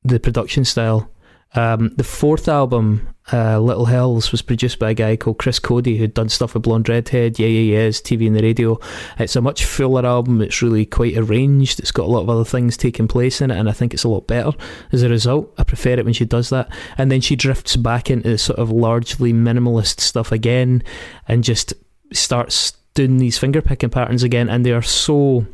the 0.04 0.20
production 0.20 0.63
style. 0.65 1.10
Um, 1.54 1.94
the 1.98 2.04
fourth 2.04 2.48
album, 2.48 3.10
uh, 3.34 3.60
Little 3.60 3.86
Hells, 3.86 4.32
was 4.32 4.42
produced 4.42 4.80
by 4.80 4.92
a 4.92 4.94
guy 4.94 5.18
called 5.18 5.38
Chris 5.38 5.60
Coady, 5.60 5.98
who'd 5.98 6.14
done 6.14 6.30
stuff 6.30 6.54
with 6.54 6.64
Blonde 6.64 6.88
Redhead, 6.88 7.40
Yeah 7.40 7.48
Yeah 7.48 7.78
Yeahs, 7.80 8.02
TV 8.02 8.28
on 8.28 8.34
the 8.34 8.42
Radio. 8.42 8.80
It's 9.20 9.36
a 9.36 9.42
much 9.42 9.66
fuller 9.66 10.06
album. 10.06 10.42
It's 10.42 10.62
really 10.62 10.86
quite 10.86 11.18
arranged. 11.18 11.80
It's 11.80 11.92
got 11.92 12.06
a 12.06 12.12
lot 12.12 12.22
of 12.22 12.30
other 12.30 12.46
things 12.46 12.78
taking 12.78 13.08
place 13.08 13.42
in 13.42 13.52
it, 13.52 13.58
and 13.58 13.68
I 13.68 13.74
think 13.74 13.94
it's 13.94 14.06
a 14.06 14.10
lot 14.10 14.28
better 14.28 14.52
as 14.94 15.04
a 15.04 15.10
result. 15.10 15.54
I 15.58 15.64
prefer 15.64 15.92
it 15.92 16.06
when 16.06 16.14
she 16.14 16.26
does 16.26 16.50
that. 16.52 16.74
And 16.98 17.12
then 17.12 17.20
she 17.22 17.36
drifts 17.36 17.76
back 17.76 18.10
into 18.10 18.30
the 18.30 18.38
sort 18.38 18.60
of 18.60 18.72
largely 18.72 19.34
minimalist 19.34 20.00
stuff 20.00 20.32
again, 20.32 20.84
and 21.28 21.44
just 21.44 21.74
starts 22.14 22.72
doing 22.94 23.18
these 23.18 23.38
finger 23.38 23.62
picking 23.62 23.90
patterns 23.90 24.24
again. 24.24 24.50
And 24.50 24.66
they 24.66 24.72
are 24.72 24.82
so, 24.82 25.46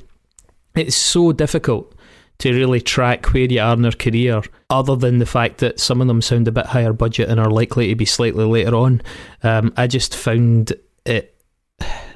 it's 0.76 0.96
so 0.96 1.32
difficult 1.32 1.92
to 2.40 2.54
really 2.54 2.82
track 2.82 3.34
where 3.34 3.44
you 3.44 3.60
are 3.60 3.74
in 3.74 3.84
her 3.84 3.92
career, 3.92 4.42
other 4.70 4.96
than 4.96 5.18
the 5.18 5.26
fact 5.26 5.58
that 5.60 5.80
some 5.80 6.02
of 6.02 6.08
them 6.08 6.22
sound 6.22 6.48
a 6.48 6.52
bit 6.52 6.68
higher 6.68 6.94
budget 6.94 7.30
and 7.30 7.40
are 7.40 7.50
likely 7.50 7.90
to 7.90 7.96
be 7.96 8.06
slightly 8.06 8.46
later 8.46 8.76
on. 8.76 9.02
Um, 9.44 9.74
I 9.76 9.88
just 9.88 10.16
found 10.16 10.74
it. 11.06 11.34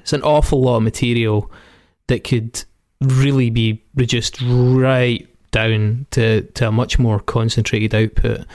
It's 0.01 0.13
an 0.13 0.23
awful 0.23 0.61
lot 0.61 0.77
of 0.77 0.83
material 0.83 1.51
that 2.07 2.23
could 2.23 2.63
really 3.01 3.49
be 3.49 3.83
reduced 3.95 4.41
right 4.41 5.27
down 5.51 6.05
to, 6.11 6.41
to 6.41 6.67
a 6.67 6.71
much 6.71 6.97
more 6.97 7.19
concentrated 7.19 7.93
output. 7.93 8.45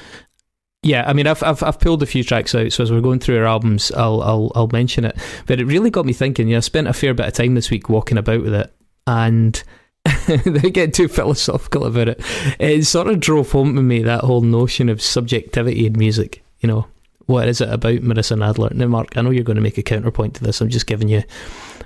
Yeah, 0.82 1.04
I 1.06 1.14
mean, 1.14 1.26
I've, 1.26 1.42
I've 1.42 1.62
I've 1.64 1.80
pulled 1.80 2.02
a 2.04 2.06
few 2.06 2.22
tracks 2.22 2.54
out, 2.54 2.70
so 2.70 2.84
as 2.84 2.92
we're 2.92 3.00
going 3.00 3.18
through 3.18 3.38
our 3.38 3.46
albums, 3.46 3.90
I'll 3.92 4.22
I'll 4.22 4.52
I'll 4.54 4.68
mention 4.72 5.04
it. 5.04 5.16
But 5.46 5.58
it 5.58 5.64
really 5.64 5.90
got 5.90 6.06
me 6.06 6.12
thinking. 6.12 6.46
Yeah, 6.46 6.58
I 6.58 6.60
spent 6.60 6.86
a 6.86 6.92
fair 6.92 7.12
bit 7.12 7.26
of 7.26 7.32
time 7.32 7.54
this 7.54 7.70
week 7.70 7.88
walking 7.88 8.18
about 8.18 8.42
with 8.42 8.54
it, 8.54 8.72
and 9.06 9.60
they 10.44 10.70
get 10.70 10.94
too 10.94 11.08
philosophical 11.08 11.84
about 11.84 12.08
it. 12.08 12.20
It 12.58 12.84
sort 12.84 13.08
of 13.08 13.20
drove 13.20 13.52
home 13.52 13.74
to 13.76 13.82
me 13.82 14.02
that 14.02 14.24
whole 14.24 14.40
notion 14.40 14.88
of 14.88 15.02
subjectivity 15.02 15.86
in 15.86 15.98
music. 15.98 16.42
You 16.60 16.68
know, 16.68 16.86
what 17.26 17.48
is 17.48 17.60
it 17.60 17.68
about 17.68 18.00
Marissa 18.00 18.36
Nadler? 18.36 18.72
Now, 18.72 18.86
Mark, 18.86 19.16
I 19.16 19.22
know 19.22 19.30
you're 19.30 19.44
going 19.44 19.56
to 19.56 19.62
make 19.62 19.78
a 19.78 19.82
counterpoint 19.82 20.34
to 20.34 20.44
this. 20.44 20.60
I'm 20.60 20.68
just 20.68 20.86
giving 20.86 21.08
you 21.08 21.22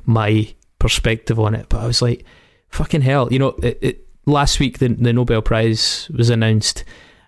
my 0.04 0.52
perspective 0.78 1.40
on 1.40 1.54
it. 1.54 1.66
But 1.68 1.82
I 1.82 1.86
was 1.86 2.02
like, 2.02 2.24
fucking 2.68 3.02
hell. 3.02 3.32
You 3.32 3.38
know, 3.38 3.48
it, 3.62 3.78
it, 3.80 4.08
last 4.26 4.60
week 4.60 4.78
the, 4.78 4.88
the 4.88 5.12
Nobel 5.12 5.42
Prize 5.42 6.10
was 6.14 6.30
announced, 6.30 6.84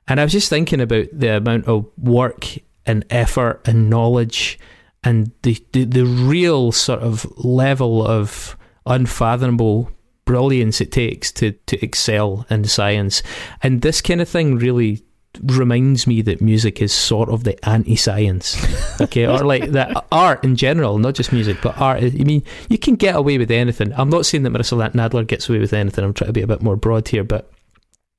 and 0.09 0.20
I 0.20 0.24
was 0.24 0.33
just 0.33 0.50
thinking 0.50 0.81
about 0.81 1.07
the 1.12 1.37
amount 1.37 1.66
of 1.66 1.87
work 1.96 2.46
and 2.85 3.05
effort 3.11 3.66
and 3.66 3.88
knowledge 3.88 4.59
and 5.05 5.33
the, 5.42 5.64
the, 5.72 5.85
the 5.85 6.05
real 6.05 6.72
sort 6.72 7.00
of 7.00 7.26
level 7.38 8.07
of 8.07 8.57
unfathomable 8.87 9.90
brilliance 10.24 10.80
it 10.80 10.92
takes 10.92 11.32
to, 11.32 11.52
to 11.66 11.82
excel 11.85 12.46
in 12.50 12.64
science. 12.64 13.22
And 13.62 13.82
this 13.82 14.00
kind 14.00 14.20
of 14.20 14.28
thing 14.28 14.56
really 14.56 15.04
reminds 15.44 16.06
me 16.06 16.20
that 16.22 16.40
music 16.40 16.82
is 16.82 16.92
sort 16.92 17.30
of 17.30 17.44
the 17.44 17.68
anti-science 17.68 19.00
okay? 19.00 19.26
Or 19.26 19.38
like 19.38 19.70
that 19.70 20.06
art 20.12 20.44
in 20.44 20.56
general 20.56 20.98
not 20.98 21.14
just 21.14 21.32
music 21.32 21.58
but 21.62 21.78
art. 21.78 22.02
I 22.02 22.11
mean 22.11 22.42
you 22.68 22.78
can 22.78 22.96
get 22.96 23.16
away 23.16 23.38
with 23.38 23.50
anything. 23.50 23.92
I'm 23.94 24.11
not 24.11 24.26
saying 24.26 24.42
that 24.44 24.52
marissa 24.52 24.92
nadler 24.92 25.26
gets 25.26 25.48
away 25.48 25.58
with 25.58 25.72
anything. 25.72 26.04
I'm 26.04 26.12
trying 26.12 26.28
to 26.28 26.35
be 26.35 26.42
a 26.42 26.46
bit 26.46 26.62
more 26.62 26.76
broad 26.76 27.08
here 27.08 27.24
but 27.24 27.50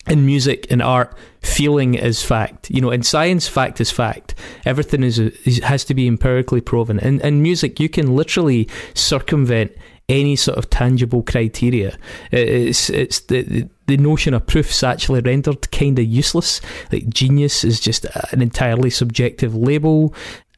in 0.08 0.26
music 0.26 0.68
and 0.70 0.82
art 0.82 1.16
feeling 1.42 1.94
is 1.94 2.24
fact. 2.24 2.72
You 2.72 2.82
know 2.82 2.90
in 2.90 3.04
science 3.04 3.48
fact 3.48 3.80
is 3.80 3.92
fact. 3.92 4.34
Everything 4.66 5.04
is, 5.04 5.20
is 5.20 5.60
has 5.60 5.86
to 5.86 5.94
be 5.94 6.08
empirically 6.08 6.62
proven. 6.62 6.98
In, 6.98 7.22
in 7.22 7.44
music 7.44 7.80
you 7.80 7.90
can 7.90 8.16
literally 8.16 8.68
circumvent 8.96 9.72
any 10.10 10.36
sort 10.36 10.58
of 10.58 10.70
tangible 10.70 11.24
criteria 11.24 11.98
it's 12.32 12.90
it's 12.90 13.22
the 13.22 13.68
the 13.88 13.98
notion 13.98 14.34
of 14.34 14.46
proof's 14.46 14.84
actually 14.84 15.22
rendered 15.22 15.72
kind 15.72 15.98
of 15.98 16.06
useless 16.06 16.60
like 16.92 17.08
genius 17.10 17.64
is 17.64 17.80
just 17.80 18.06
an 18.32 18.42
entirely 18.42 18.90
subjective 18.90 19.56
label 19.56 20.14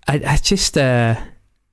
i, 0.08 0.22
I 0.26 0.38
just 0.38 0.78
uh 0.78 1.16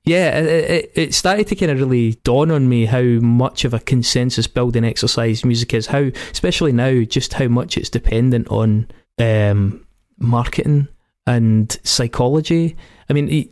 yeah, 0.05 0.37
it, 0.37 0.91
it, 0.95 1.13
started 1.13 1.47
to 1.47 1.55
kind 1.55 1.71
of 1.71 1.79
really 1.79 2.15
dawn 2.25 2.51
on 2.51 2.67
me 2.67 2.85
how 2.85 3.01
much 3.01 3.63
of 3.63 3.73
a 3.73 3.79
consensus 3.79 4.47
building 4.47 4.83
exercise 4.83 5.45
music 5.45 5.73
is. 5.73 5.87
How, 5.87 6.09
especially 6.31 6.73
now, 6.73 7.03
just 7.03 7.33
how 7.33 7.47
much 7.47 7.77
it's 7.77 7.89
dependent 7.89 8.49
on 8.49 8.89
um, 9.17 9.85
marketing 10.17 10.89
and 11.25 11.71
psychology. 11.83 12.75
I 13.09 13.13
mean, 13.13 13.49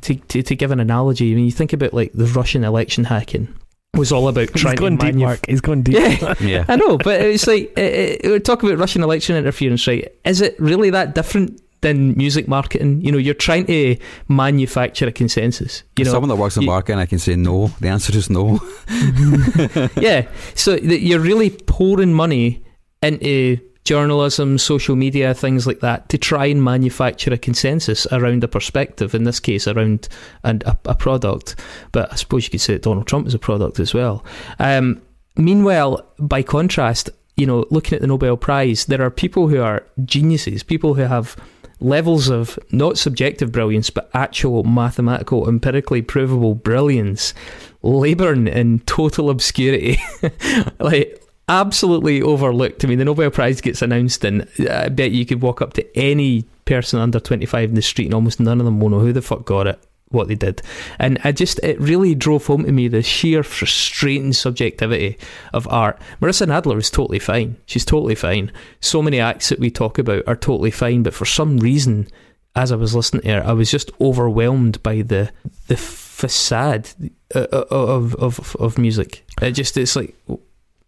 to, 0.00 0.14
to 0.16 0.42
to 0.42 0.56
give 0.56 0.72
an 0.72 0.80
analogy, 0.80 1.30
I 1.30 1.36
mean, 1.36 1.44
you 1.44 1.52
think 1.52 1.72
about 1.72 1.94
like 1.94 2.12
the 2.14 2.26
Russian 2.26 2.64
election 2.64 3.04
hacking 3.04 3.54
was 3.96 4.10
all 4.10 4.26
about 4.28 4.48
He's 4.50 4.62
trying 4.62 4.76
going 4.76 4.96
to 4.98 5.06
deep, 5.06 5.14
manuf- 5.16 5.20
Mark. 5.20 5.46
He's 5.46 5.60
going 5.60 5.82
deep. 5.82 5.96
Yeah, 5.96 6.34
Yeah. 6.40 6.64
I 6.68 6.76
know, 6.76 6.96
but 6.98 7.20
it's 7.20 7.46
like 7.46 7.72
uh, 7.76 7.80
uh, 7.82 8.16
we're 8.24 8.38
talking 8.38 8.68
about 8.70 8.78
Russian 8.80 9.02
election 9.02 9.36
interference, 9.36 9.86
right? 9.86 10.10
Is 10.24 10.40
it 10.40 10.58
really 10.58 10.88
that 10.90 11.14
different 11.14 11.60
than 11.82 12.14
music 12.16 12.48
marketing? 12.48 13.02
You 13.02 13.12
know, 13.12 13.18
you're 13.18 13.34
trying 13.34 13.66
to 13.66 13.96
manufacture 14.28 15.06
a 15.08 15.12
consensus. 15.12 15.82
You 15.98 16.06
know, 16.06 16.10
Someone 16.12 16.30
that 16.30 16.36
works 16.36 16.56
in 16.56 16.62
you- 16.62 16.68
marketing, 16.68 17.00
I 17.00 17.06
can 17.06 17.18
say 17.18 17.36
no. 17.36 17.66
The 17.80 17.88
answer 17.88 18.16
is 18.16 18.30
no. 18.30 18.60
yeah. 20.00 20.26
So 20.54 20.74
you're 20.76 21.20
really 21.20 21.50
pouring 21.50 22.14
money 22.14 22.64
into 23.02 23.58
journalism, 23.84 24.58
social 24.58 24.96
media, 24.96 25.34
things 25.34 25.66
like 25.66 25.80
that, 25.80 26.08
to 26.08 26.18
try 26.18 26.46
and 26.46 26.62
manufacture 26.62 27.32
a 27.32 27.38
consensus 27.38 28.06
around 28.12 28.44
a 28.44 28.48
perspective. 28.48 29.14
In 29.14 29.24
this 29.24 29.40
case, 29.40 29.66
around 29.66 30.08
and 30.44 30.62
a, 30.64 30.78
a 30.84 30.94
product. 30.94 31.56
But 31.92 32.12
I 32.12 32.16
suppose 32.16 32.44
you 32.44 32.50
could 32.50 32.60
say 32.60 32.74
that 32.74 32.82
Donald 32.82 33.06
Trump 33.06 33.26
is 33.26 33.34
a 33.34 33.38
product 33.38 33.80
as 33.80 33.92
well. 33.92 34.24
Um, 34.58 35.02
meanwhile, 35.36 36.06
by 36.18 36.42
contrast, 36.42 37.10
you 37.36 37.46
know, 37.46 37.66
looking 37.70 37.96
at 37.96 38.00
the 38.00 38.06
Nobel 38.06 38.36
Prize, 38.36 38.86
there 38.86 39.02
are 39.02 39.10
people 39.10 39.48
who 39.48 39.60
are 39.60 39.86
geniuses, 40.04 40.62
people 40.62 40.94
who 40.94 41.02
have 41.02 41.36
levels 41.80 42.28
of 42.28 42.58
not 42.70 42.98
subjective 42.98 43.52
brilliance, 43.52 43.90
but 43.90 44.10
actual 44.14 44.62
mathematical, 44.62 45.48
empirically 45.48 46.02
provable 46.02 46.54
brilliance, 46.54 47.34
labouring 47.82 48.46
in 48.46 48.78
total 48.80 49.30
obscurity. 49.30 49.98
like, 50.78 51.21
absolutely 51.48 52.22
overlooked. 52.22 52.84
I 52.84 52.88
mean, 52.88 52.98
the 52.98 53.04
Nobel 53.04 53.30
Prize 53.30 53.60
gets 53.60 53.82
announced, 53.82 54.24
and 54.24 54.48
I 54.70 54.88
bet 54.88 55.12
you 55.12 55.26
could 55.26 55.42
walk 55.42 55.60
up 55.60 55.72
to 55.74 55.98
any 55.98 56.44
person 56.64 57.00
under 57.00 57.20
25 57.20 57.70
in 57.70 57.74
the 57.74 57.82
street, 57.82 58.06
and 58.06 58.14
almost 58.14 58.40
none 58.40 58.60
of 58.60 58.64
them 58.64 58.80
will 58.80 58.90
know 58.90 59.00
who 59.00 59.12
the 59.12 59.22
fuck 59.22 59.44
got 59.44 59.66
it. 59.66 59.82
What 60.08 60.28
they 60.28 60.34
did, 60.34 60.60
and 60.98 61.18
I 61.24 61.32
just 61.32 61.58
it 61.60 61.80
really 61.80 62.14
drove 62.14 62.44
home 62.44 62.64
to 62.64 62.72
me 62.72 62.86
the 62.86 63.02
sheer 63.02 63.42
frustrating 63.42 64.34
subjectivity 64.34 65.16
of 65.54 65.66
art. 65.68 65.98
Marissa 66.20 66.46
Nadler 66.46 66.76
is 66.76 66.90
totally 66.90 67.18
fine; 67.18 67.56
she's 67.64 67.86
totally 67.86 68.14
fine. 68.14 68.52
So 68.80 69.00
many 69.00 69.18
acts 69.20 69.48
that 69.48 69.58
we 69.58 69.70
talk 69.70 69.96
about 69.96 70.24
are 70.26 70.36
totally 70.36 70.70
fine, 70.70 71.02
but 71.02 71.14
for 71.14 71.24
some 71.24 71.56
reason, 71.56 72.08
as 72.54 72.70
I 72.70 72.76
was 72.76 72.94
listening 72.94 73.22
to 73.22 73.28
her, 73.30 73.42
I 73.42 73.52
was 73.52 73.70
just 73.70 73.90
overwhelmed 74.02 74.82
by 74.82 75.00
the 75.00 75.32
the 75.68 75.78
facade 75.78 76.90
uh, 77.34 77.46
of 77.70 78.14
of 78.16 78.54
of 78.60 78.76
music. 78.76 79.24
It 79.40 79.52
just 79.52 79.78
it's 79.78 79.96
like 79.96 80.14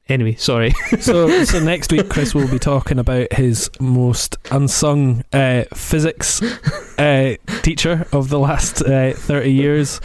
anyway. 0.08 0.34
Sorry. 0.36 0.70
so, 1.00 1.44
so 1.44 1.58
next 1.60 1.92
week, 1.92 2.08
Chris 2.08 2.34
will 2.34 2.48
be 2.48 2.58
talking 2.58 2.98
about 2.98 3.32
his 3.32 3.70
most 3.80 4.36
unsung 4.50 5.24
uh, 5.32 5.64
physics 5.74 6.42
uh, 6.98 7.34
teacher 7.62 8.06
of 8.12 8.28
the 8.28 8.38
last 8.38 8.82
uh, 8.82 9.12
thirty 9.14 9.52
years. 9.52 10.00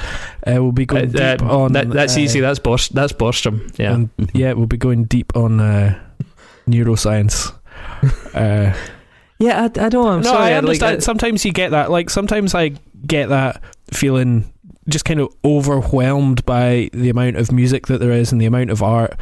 Uh, 0.47 0.55
we'll 0.63 0.71
be 0.71 0.85
going 0.85 1.15
Uh, 1.15 1.35
deep 1.37 1.45
uh, 1.45 1.57
on 1.63 1.73
that, 1.73 1.89
that's 1.89 2.17
uh, 2.17 2.21
easy. 2.21 2.39
That's 2.39 2.59
Bors- 2.59 2.89
That's 2.89 3.13
Borstrom. 3.13 3.77
Yeah. 3.77 3.93
and- 3.93 4.09
yeah, 4.33 4.53
we'll 4.53 4.67
be 4.67 4.77
going 4.77 5.05
deep 5.05 5.35
on 5.35 5.59
uh, 5.59 5.99
neuroscience. 6.67 7.53
Uh, 8.33 8.73
yeah. 9.39 9.67
I, 9.75 9.85
I 9.85 9.89
know. 9.89 10.07
I'm 10.07 10.21
no, 10.21 10.29
sorry. 10.29 10.53
I 10.53 10.59
like, 10.59 10.63
understand. 10.63 10.97
I- 10.97 10.99
sometimes 10.99 11.43
you 11.43 11.51
get 11.51 11.71
that. 11.71 11.89
Like 11.89 12.09
sometimes 12.09 12.53
I 12.53 12.73
get 13.05 13.29
that 13.29 13.61
feeling 13.91 14.53
just 14.87 15.05
kind 15.05 15.19
of 15.19 15.33
overwhelmed 15.43 16.45
by 16.45 16.89
the 16.93 17.09
amount 17.09 17.35
of 17.37 17.51
music 17.51 17.87
that 17.87 17.99
there 17.99 18.11
is 18.11 18.31
and 18.31 18.39
the 18.39 18.45
amount 18.45 18.69
of 18.69 18.81
art. 18.83 19.19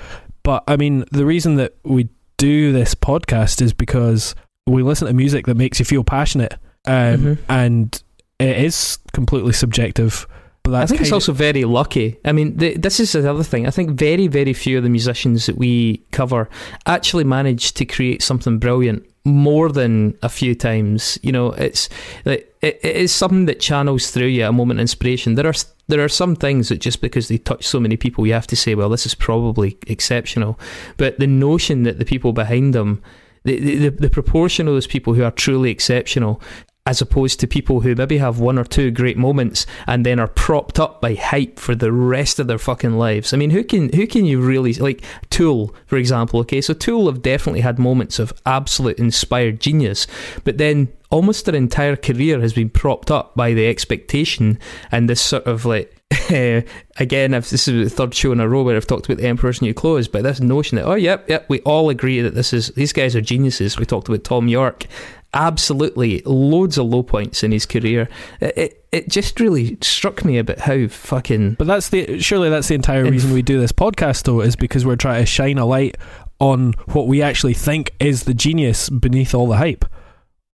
But 0.48 0.64
I 0.66 0.78
mean, 0.78 1.04
the 1.12 1.26
reason 1.26 1.56
that 1.58 1.76
we 1.84 2.08
do 2.38 2.72
this 2.72 2.96
podcast 2.96 3.62
is 3.62 3.74
because 3.74 4.34
we 4.66 4.82
listen 4.82 5.06
to 5.08 5.14
music 5.14 5.46
that 5.48 5.58
makes 5.58 5.78
you 5.78 5.84
feel 5.84 6.06
passionate, 6.06 6.54
um, 6.86 7.18
Mhm. 7.18 7.38
and 7.50 8.04
it 8.40 8.56
is 8.58 8.98
completely 9.12 9.52
subjective. 9.52 10.26
But 10.64 10.76
I 10.76 10.86
think 10.86 11.02
it's 11.02 11.12
also 11.12 11.34
very 11.34 11.66
lucky. 11.66 12.16
I 12.24 12.32
mean, 12.32 12.58
th- 12.58 12.78
this 12.80 13.02
is 13.02 13.12
the 13.12 13.30
other 13.30 13.44
thing. 13.44 13.68
I 13.68 13.72
think 13.72 13.92
very, 14.00 14.28
very 14.28 14.54
few 14.54 14.78
of 14.78 14.84
the 14.84 14.90
musicians 14.90 15.48
that 15.48 15.58
we 15.58 16.02
cover 16.12 16.48
actually 16.86 17.26
manage 17.26 17.74
to 17.74 17.84
create 17.86 18.22
something 18.22 18.58
brilliant 18.58 19.04
more 19.26 19.70
than 19.70 20.14
a 20.24 20.30
few 20.30 20.56
times. 20.56 21.20
You 21.22 21.34
know, 21.34 21.52
it's 21.52 21.90
like, 22.26 22.50
it, 22.62 22.80
it 22.84 22.96
is 22.96 23.12
something 23.12 23.48
that 23.48 23.60
channels 23.60 24.12
through 24.12 24.28
you 24.28 24.46
a 24.46 24.52
moment 24.54 24.80
of 24.80 24.82
inspiration. 24.82 25.36
There 25.36 25.48
are 25.48 25.54
there 25.88 26.04
are 26.04 26.10
some 26.10 26.36
things 26.36 26.70
that 26.70 26.80
just 26.80 27.02
because 27.02 27.28
they 27.28 27.38
touch 27.38 27.66
so 27.66 27.80
many 27.80 27.98
people, 27.98 28.28
you 28.28 28.34
have 28.34 28.48
to 28.48 28.56
say, 28.56 28.76
well, 28.76 28.90
this 28.90 29.06
is 29.06 29.16
probably 29.16 29.78
exceptional. 29.88 30.60
But 30.98 31.20
the 31.20 31.28
notion 31.28 31.84
that 31.84 32.00
the 32.00 32.06
people 32.06 32.34
behind 32.34 32.74
them, 32.74 33.02
the 33.44 33.60
the, 33.60 33.90
the 33.90 34.10
proportion 34.10 34.68
of 34.68 34.74
those 34.74 34.88
people 34.88 35.14
who 35.14 35.24
are 35.24 35.32
truly 35.32 35.72
exceptional 35.72 36.42
as 36.88 37.02
opposed 37.02 37.38
to 37.38 37.46
people 37.46 37.82
who 37.82 37.94
maybe 37.96 38.18
have 38.18 38.40
one 38.40 38.58
or 38.58 38.64
two 38.64 38.90
great 38.90 39.18
moments 39.18 39.66
and 39.88 40.06
then 40.06 40.22
are 40.22 40.28
propped 40.30 40.80
up 40.80 41.02
by 41.02 41.16
hype 41.16 41.60
for 41.60 41.76
the 41.76 41.92
rest 41.92 42.40
of 42.40 42.48
their 42.48 42.58
fucking 42.58 42.98
lives. 42.98 43.34
I 43.34 43.38
mean, 43.38 43.50
who 43.50 43.62
can 43.62 43.92
who 43.92 44.08
can 44.08 44.24
you 44.24 44.40
really 44.40 44.74
like 44.76 45.04
Tool, 45.30 45.76
for 45.86 45.98
example, 45.98 46.40
okay? 46.42 46.62
So 46.62 46.74
Tool 46.74 47.08
have 47.08 47.22
definitely 47.22 47.60
had 47.60 47.78
moments 47.78 48.20
of 48.20 48.32
absolute 48.46 48.98
inspired 48.98 49.60
genius, 49.60 50.08
but 50.46 50.60
then 50.60 50.88
almost 51.10 51.46
their 51.46 51.56
entire 51.56 51.96
career 51.96 52.40
has 52.42 52.54
been 52.54 52.70
propped 52.70 53.12
up 53.12 53.36
by 53.36 53.54
the 53.54 53.68
expectation 53.68 54.60
and 54.92 55.10
this 55.10 55.22
sort 55.22 55.46
of 55.46 55.66
like 55.66 55.94
again, 56.30 57.34
I've, 57.34 57.50
this 57.50 57.68
is 57.68 57.90
the 57.90 57.96
third 57.96 58.14
show 58.14 58.32
in 58.32 58.40
a 58.40 58.48
row 58.48 58.64
where 58.64 58.78
I've 58.78 58.88
talked 58.88 59.06
about 59.06 59.18
the 59.18 59.28
Emperor's 59.28 59.62
New 59.62 59.74
Clothes, 59.74 60.08
but 60.08 60.24
this 60.24 60.40
notion 60.40 60.78
that 60.78 60.86
oh 60.86 60.96
yep, 60.96 61.30
yep, 61.30 61.46
we 61.50 61.60
all 61.62 61.90
agree 61.90 62.22
that 62.22 62.34
this 62.34 62.54
is 62.54 62.70
these 62.70 62.94
guys 62.94 63.16
are 63.16 63.22
geniuses. 63.22 63.78
We 63.78 63.86
talked 63.86 64.08
about 64.08 64.24
Thom 64.24 64.48
Yorke, 64.48 64.88
absolutely 65.34 66.22
loads 66.26 66.78
of 66.78 66.88
low 66.88 67.04
points 67.04 67.44
in 67.44 67.52
his 67.52 67.66
career. 67.66 68.08
It 68.40 68.58
it, 68.58 68.88
it 68.92 69.10
just 69.10 69.40
really 69.40 69.78
struck 69.82 70.24
me 70.24 70.38
about 70.38 70.60
how 70.60 70.88
fucking 70.88 71.56
But 71.56 71.68
that's 71.68 71.90
the 71.90 72.20
surely 72.20 72.50
that's 72.50 72.70
the 72.70 72.76
entire 72.76 73.04
reason 73.04 73.34
we 73.34 73.42
do 73.42 73.60
this 73.60 73.74
podcast, 73.74 74.24
though, 74.24 74.42
is 74.42 74.56
because 74.56 74.86
we're 74.86 74.96
trying 74.96 75.22
to 75.22 75.26
shine 75.26 75.58
a 75.58 75.66
light 75.66 75.98
on 76.40 76.74
what 76.88 77.08
we 77.08 77.22
actually 77.22 77.54
think 77.54 77.94
is 78.00 78.24
the 78.24 78.34
genius 78.34 78.90
beneath 78.90 79.34
all 79.34 79.48
the 79.48 79.58
hype. 79.58 79.86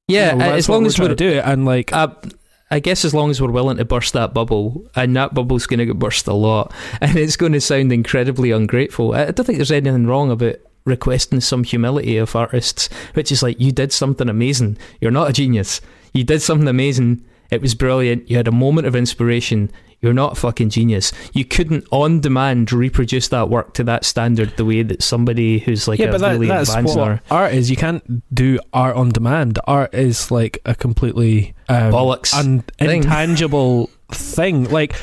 Yeah. 0.09 0.33
You 0.33 0.39
know, 0.39 0.53
as 0.53 0.69
what 0.69 0.77
long 0.77 0.83
we're 0.83 0.89
as 0.89 0.99
we're 0.99 1.09
to 1.09 1.15
do 1.15 1.29
it, 1.29 1.45
and 1.45 1.65
like 1.65 1.93
Uh, 1.93 2.09
I 2.71 2.81
guess 2.81 3.05
as 3.05 3.13
long 3.13 3.31
as 3.31 3.41
we're 3.41 3.51
willing 3.51 3.77
to 3.77 3.85
burst 3.85 4.15
that 4.15 4.33
bubble, 4.33 4.87
and 4.97 5.15
that 5.15 5.35
bubble's 5.35 5.67
going 5.67 5.79
to 5.79 5.87
get 5.87 5.99
burst 5.99 6.27
a 6.27 6.33
lot, 6.33 6.73
and 7.01 7.17
it's 7.19 7.37
going 7.37 7.53
to 7.53 7.61
sound 7.61 7.93
incredibly 7.93 8.51
ungrateful. 8.51 9.15
I 9.15 9.25
I 9.25 9.31
don't 9.31 9.45
think 9.45 9.59
there's 9.59 9.71
anything 9.71 10.07
wrong 10.07 10.31
about 10.31 10.57
requesting 10.85 11.41
some 11.41 11.65
humility 11.65 12.17
of 12.17 12.35
artists, 12.35 12.89
which 13.15 13.31
is 13.31 13.43
like, 13.43 13.61
you 13.61 13.73
did 13.73 13.93
something 13.93 14.29
amazing. 14.29 14.79
You're 15.01 15.11
not 15.11 15.31
a 15.31 15.33
genius. 15.33 15.81
You 16.13 16.25
did 16.25 16.43
something 16.43 16.67
amazing. 16.69 17.25
It 17.51 17.61
was 17.61 17.75
brilliant. 17.75 18.31
You 18.31 18.37
had 18.37 18.49
a 18.49 18.53
moment 18.53 18.87
of 18.87 18.97
inspiration. 18.97 19.71
You're 20.03 20.13
not 20.13 20.33
a 20.33 20.35
fucking 20.35 20.71
genius. 20.71 21.13
You 21.33 21.45
couldn't 21.45 21.87
on 21.93 22.21
demand 22.21 22.73
reproduce 22.73 23.29
that 23.29 23.49
work 23.49 23.73
to 23.75 23.85
that 23.85 24.05
standard 24.05 24.57
the 24.57 24.65
way 24.65 24.83
that 24.83 25.01
somebody 25.01 25.61
who's 25.61 25.87
like 25.87 26.01
yeah, 26.01 26.07
a 26.07 26.13
but 26.13 26.21
that, 26.21 26.33
really 26.33 26.49
that's 26.49 26.75
what 26.75 27.21
art 27.31 27.55
is. 27.55 27.71
You 27.71 27.77
can't 27.77 28.35
do 28.35 28.59
art 28.73 28.97
on 28.97 29.11
demand. 29.11 29.61
Art 29.65 29.95
is 29.95 30.33
like 30.33 30.59
a 30.67 30.75
completely 30.75 31.55
um, 31.69 31.93
bollocks. 31.93 32.35
un- 32.35 32.65
thing. 32.79 33.05
intangible 33.05 33.91
thing. 34.11 34.65
Like 34.65 34.95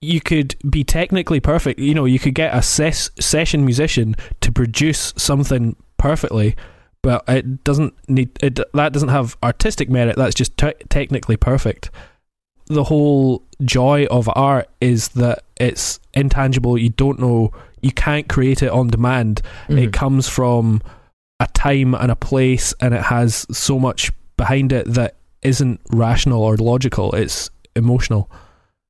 you 0.00 0.20
could 0.20 0.56
be 0.68 0.82
technically 0.82 1.38
perfect. 1.38 1.78
You 1.78 1.94
know, 1.94 2.04
you 2.04 2.18
could 2.18 2.34
get 2.34 2.52
a 2.52 2.60
ses- 2.60 3.12
session 3.20 3.64
musician 3.64 4.16
to 4.40 4.50
produce 4.50 5.14
something 5.16 5.76
perfectly, 5.98 6.56
but 7.02 7.22
it 7.28 7.62
doesn't 7.62 7.94
need 8.08 8.30
it. 8.42 8.58
That 8.74 8.92
doesn't 8.92 9.10
have 9.10 9.36
artistic 9.42 9.88
merit. 9.88 10.16
That's 10.16 10.34
just 10.34 10.56
te- 10.56 10.74
technically 10.88 11.36
perfect. 11.36 11.90
The 12.68 12.84
whole 12.84 13.42
joy 13.64 14.06
of 14.10 14.28
art 14.34 14.68
is 14.80 15.08
that 15.08 15.42
it's 15.56 16.00
intangible. 16.14 16.78
You 16.78 16.90
don't 16.90 17.18
know. 17.18 17.50
You 17.80 17.92
can't 17.92 18.28
create 18.28 18.62
it 18.62 18.70
on 18.70 18.88
demand. 18.88 19.42
Mhm. 19.68 19.82
It 19.84 19.92
comes 19.92 20.28
from 20.28 20.82
a 21.40 21.46
time 21.48 21.94
and 21.94 22.10
a 22.10 22.16
place, 22.16 22.74
and 22.80 22.92
it 22.94 23.02
has 23.02 23.46
so 23.50 23.78
much 23.78 24.12
behind 24.36 24.72
it 24.72 24.92
that 24.94 25.16
isn't 25.42 25.80
rational 25.90 26.42
or 26.42 26.56
logical. 26.56 27.12
It's 27.14 27.50
emotional. 27.76 28.30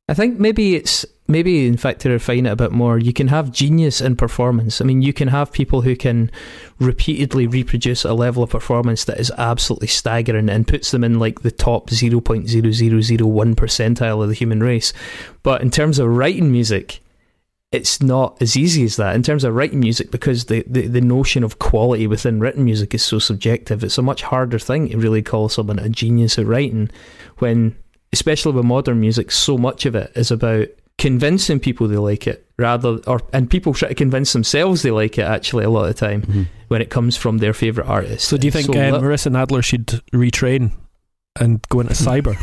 I 0.09 0.15
think 0.15 0.39
maybe 0.39 0.75
it's 0.75 1.05
maybe 1.29 1.67
in 1.67 1.77
fact 1.77 2.01
to 2.01 2.11
refine 2.11 2.47
it 2.47 2.53
a 2.53 2.57
bit 2.57 2.73
more, 2.73 2.99
you 2.99 3.13
can 3.13 3.29
have 3.29 3.53
genius 3.53 4.01
in 4.01 4.17
performance. 4.17 4.81
I 4.81 4.85
mean, 4.85 5.03
you 5.03 5.13
can 5.13 5.29
have 5.29 5.53
people 5.53 5.83
who 5.83 5.95
can 5.95 6.31
repeatedly 6.81 7.47
reproduce 7.47 8.05
a 8.05 8.15
level 8.15 8.43
of 8.43 8.51
performance 8.51 9.05
that 9.05 9.21
is 9.21 9.31
absolutely 9.37 9.89
staggering 9.89 10.49
and 10.49 10.67
puts 10.67 10.91
them 10.91 11.05
in 11.05 11.19
like 11.19 11.43
the 11.43 11.51
top 11.51 11.91
0.0001 11.91 13.55
percentile 13.55 14.23
of 14.23 14.29
the 14.29 14.35
human 14.35 14.63
race. 14.63 14.95
But 15.43 15.61
in 15.61 15.71
terms 15.71 15.99
of 15.99 16.09
writing 16.09 16.51
music, 16.51 17.01
it's 17.71 18.01
not 18.01 18.41
as 18.41 18.57
easy 18.57 18.85
as 18.85 18.97
that 18.97 19.15
in 19.15 19.23
terms 19.23 19.45
of 19.45 19.55
writing 19.55 19.81
music 19.81 20.11
because 20.11 20.47
the, 20.47 20.65
the, 20.67 20.87
the 20.87 21.03
notion 21.03 21.45
of 21.45 21.59
quality 21.59 22.07
within 22.07 22.41
written 22.41 22.65
music 22.65 22.95
is 22.95 23.05
so 23.05 23.19
subjective. 23.19 23.85
It's 23.85 23.99
a 23.99 24.03
much 24.03 24.23
harder 24.23 24.59
thing 24.59 24.89
to 24.89 24.97
really 24.97 25.21
call 25.21 25.51
someone 25.51 25.79
a 25.79 25.91
genius 25.91 26.39
at 26.39 26.47
writing 26.47 26.89
when, 27.39 27.77
especially 28.13 28.53
with 28.53 28.65
modern 28.65 29.01
music, 29.01 29.31
so 29.31 29.59
much 29.59 29.87
of 29.87 29.95
it 29.95 30.11
is 30.15 30.31
about 30.31 30.69
convincing 30.99 31.61
people 31.61 31.87
they 31.87 31.97
like 31.97 32.27
it 32.27 32.45
rather 32.59 32.99
or 33.07 33.21
and 33.33 33.49
people 33.49 33.73
try 33.73 33.89
to 33.89 33.95
convince 33.95 34.33
themselves 34.33 34.83
they 34.83 34.91
like 34.91 35.17
it 35.17 35.23
actually 35.23 35.63
a 35.65 35.71
lot 35.71 35.85
of 35.89 35.95
the 35.95 36.07
time 36.07 36.23
Mhm. 36.23 36.47
when 36.67 36.83
it 36.83 36.91
comes 36.91 37.17
from 37.17 37.39
their 37.39 37.53
favourite 37.55 37.89
artist. 37.89 38.27
So, 38.27 38.37
do 38.37 38.47
you 38.49 38.51
think 38.51 38.67
so 38.67 38.73
uh, 38.73 38.77
li- 38.77 38.99
Marissa 38.99 39.31
Nadler 39.31 39.63
should 39.63 39.87
retrain 40.13 40.73
and 41.39 41.63
go 41.69 41.79
into 41.81 41.95
cyber? 42.09 42.35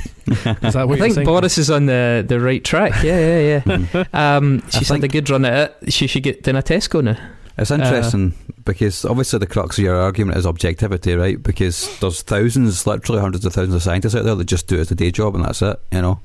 Is 0.66 0.74
that 0.74 0.88
what 0.88 1.00
I 1.00 1.02
think 1.02 1.16
saying? 1.16 1.26
Boris 1.28 1.58
is 1.58 1.70
on 1.70 1.88
the, 1.88 2.24
the 2.26 2.40
right 2.40 2.64
track. 2.64 3.04
Yeah, 3.04 3.20
yeah, 3.20 3.62
yeah. 3.68 4.04
Um, 4.14 4.64
I 4.68 4.70
she's 4.70 4.88
had 4.88 5.04
a 5.04 5.10
good 5.10 5.30
run 5.30 5.44
at 5.44 5.76
it. 5.82 5.92
She 5.94 6.08
should 6.08 6.24
get 6.24 6.48
in 6.48 6.56
a 6.56 6.62
Tesco 6.64 7.04
now. 7.04 7.18
It's 7.58 7.72
interesting 7.72 8.34
because 8.66 9.06
obviously 9.06 9.40
the 9.40 9.48
crux 9.48 9.78
of 9.78 9.84
your 9.86 9.96
argument 9.96 10.38
is 10.38 10.46
objectivity, 10.46 11.16
right? 11.16 11.42
Because 11.42 11.98
there's 12.00 12.22
thousands, 12.22 12.86
literally 12.86 13.22
hundreds 13.22 13.46
of 13.46 13.54
thousands 13.54 13.76
of 13.76 13.84
scientists 13.84 14.16
out 14.16 14.26
there 14.26 14.36
that 14.36 14.44
just 14.46 14.68
do 14.68 14.76
it 14.76 14.82
as 14.82 14.92
a 14.92 14.96
day 14.96 15.10
job 15.12 15.36
and 15.36 15.46
that's 15.46 15.62
it, 15.62 15.80
you 15.92 16.02
know? 16.02 16.20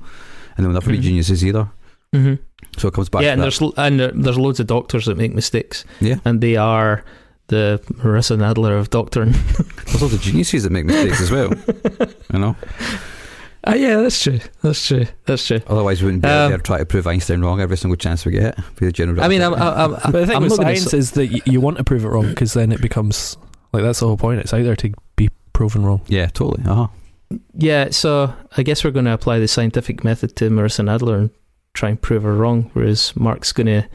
And 0.57 0.65
they'll 0.65 0.73
never 0.73 0.89
Mhm. 0.89 0.95
be 0.95 0.99
geniuses 0.99 1.45
either. 1.45 1.69
Mm-hmm. 2.13 2.33
So 2.77 2.89
it 2.89 2.93
comes 2.93 3.07
back 3.09 3.21
yeah, 3.21 3.27
to 3.29 3.33
and 3.33 3.41
that. 3.41 3.59
there's 3.59 4.11
and 4.11 4.23
there's 4.25 4.37
loads 4.37 4.59
of 4.59 4.67
doctors 4.67 5.05
that 5.05 5.17
make 5.17 5.33
mistakes, 5.33 5.85
Yeah. 6.01 6.17
and 6.25 6.41
they 6.41 6.57
are 6.57 7.03
the 7.47 7.81
Marissa 7.93 8.37
Nadler 8.37 8.77
of 8.79 8.89
doctoring. 8.89 9.31
There's 9.85 10.01
loads 10.01 10.13
of 10.13 10.21
geniuses 10.21 10.63
that 10.63 10.71
make 10.71 10.85
mistakes 10.85 11.21
as 11.21 11.31
well, 11.31 11.53
you 12.33 12.39
know? 12.39 12.55
Ah, 13.63 13.75
yeah, 13.75 13.97
that's 13.97 14.21
true. 14.23 14.39
That's 14.63 14.87
true. 14.87 15.05
That's 15.25 15.45
true. 15.45 15.59
Otherwise, 15.67 16.01
we 16.01 16.05
wouldn't 16.07 16.23
be 16.23 16.29
out 16.29 16.45
Um, 16.45 16.51
there 16.51 16.57
trying 16.57 16.79
to 16.79 16.85
prove 16.85 17.05
Einstein 17.05 17.41
wrong 17.41 17.61
every 17.61 17.77
single 17.77 17.95
chance 17.95 18.25
we 18.25 18.31
get. 18.31 18.57
Be 18.77 18.87
the 18.87 18.91
general 18.91 19.21
I 19.23 19.27
mean, 19.27 19.41
I'm, 19.43 19.53
I'm, 19.53 19.93
I'm, 19.95 20.11
But 20.11 20.19
the 20.21 20.25
thing 20.27 20.35
I'm 20.37 20.43
with 20.43 20.53
science 20.55 20.87
s- 20.87 20.93
is 20.95 21.11
that 21.11 21.31
y- 21.31 21.41
you 21.45 21.61
want 21.61 21.77
to 21.77 21.83
prove 21.83 22.03
it 22.03 22.07
wrong 22.09 22.27
because 22.29 22.53
then 22.53 22.71
it 22.71 22.81
becomes 22.81 23.37
like 23.71 23.83
that's 23.83 23.99
the 23.99 24.07
whole 24.07 24.17
point. 24.17 24.39
It's 24.41 24.53
out 24.53 24.63
there 24.63 24.75
to 24.77 24.91
be 25.15 25.29
proven 25.53 25.85
wrong. 25.85 26.01
yeah, 26.07 26.25
totally. 26.27 26.63
Uh 26.67 26.75
huh. 26.75 26.87
yeah. 27.53 27.89
So 27.91 28.33
I 28.57 28.63
guess 28.63 28.83
we're 28.83 28.91
going 28.91 29.05
to 29.05 29.13
apply 29.13 29.37
the 29.37 29.47
scientific 29.47 30.03
method 30.03 30.35
to 30.37 30.49
Marissa 30.49 30.83
Nadler 30.83 31.19
and 31.19 31.29
try 31.75 31.89
and 31.89 32.01
prove 32.01 32.23
her 32.23 32.33
wrong, 32.35 32.71
whereas 32.73 33.15
Mark's 33.15 33.51
going 33.53 33.67
to 33.67 33.87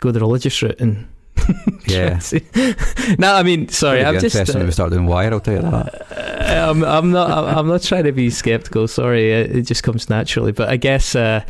go 0.00 0.10
the 0.10 0.20
religious 0.20 0.60
route 0.62 0.80
and. 0.80 1.06
Yeah. 1.86 2.20
no, 3.18 3.34
I 3.34 3.42
mean, 3.42 3.68
sorry, 3.68 4.04
I'm 4.04 4.14
just. 4.14 4.34
interesting 4.36 4.54
when 4.56 4.62
uh, 4.62 4.66
we 4.66 4.72
start 4.72 4.92
doing 4.92 5.06
wire. 5.06 5.32
I'll 5.32 5.40
tell 5.40 5.54
you 5.54 5.62
that. 5.62 6.12
Uh, 6.12 6.70
I'm, 6.70 6.84
I'm 6.84 7.10
not. 7.10 7.30
I'm, 7.30 7.58
I'm 7.58 7.66
not 7.68 7.82
trying 7.82 8.04
to 8.04 8.12
be 8.12 8.30
skeptical. 8.30 8.86
Sorry, 8.88 9.30
it, 9.32 9.56
it 9.56 9.62
just 9.62 9.82
comes 9.82 10.08
naturally. 10.08 10.52
But 10.52 10.68
I 10.68 10.76
guess 10.76 11.14
uh, 11.16 11.44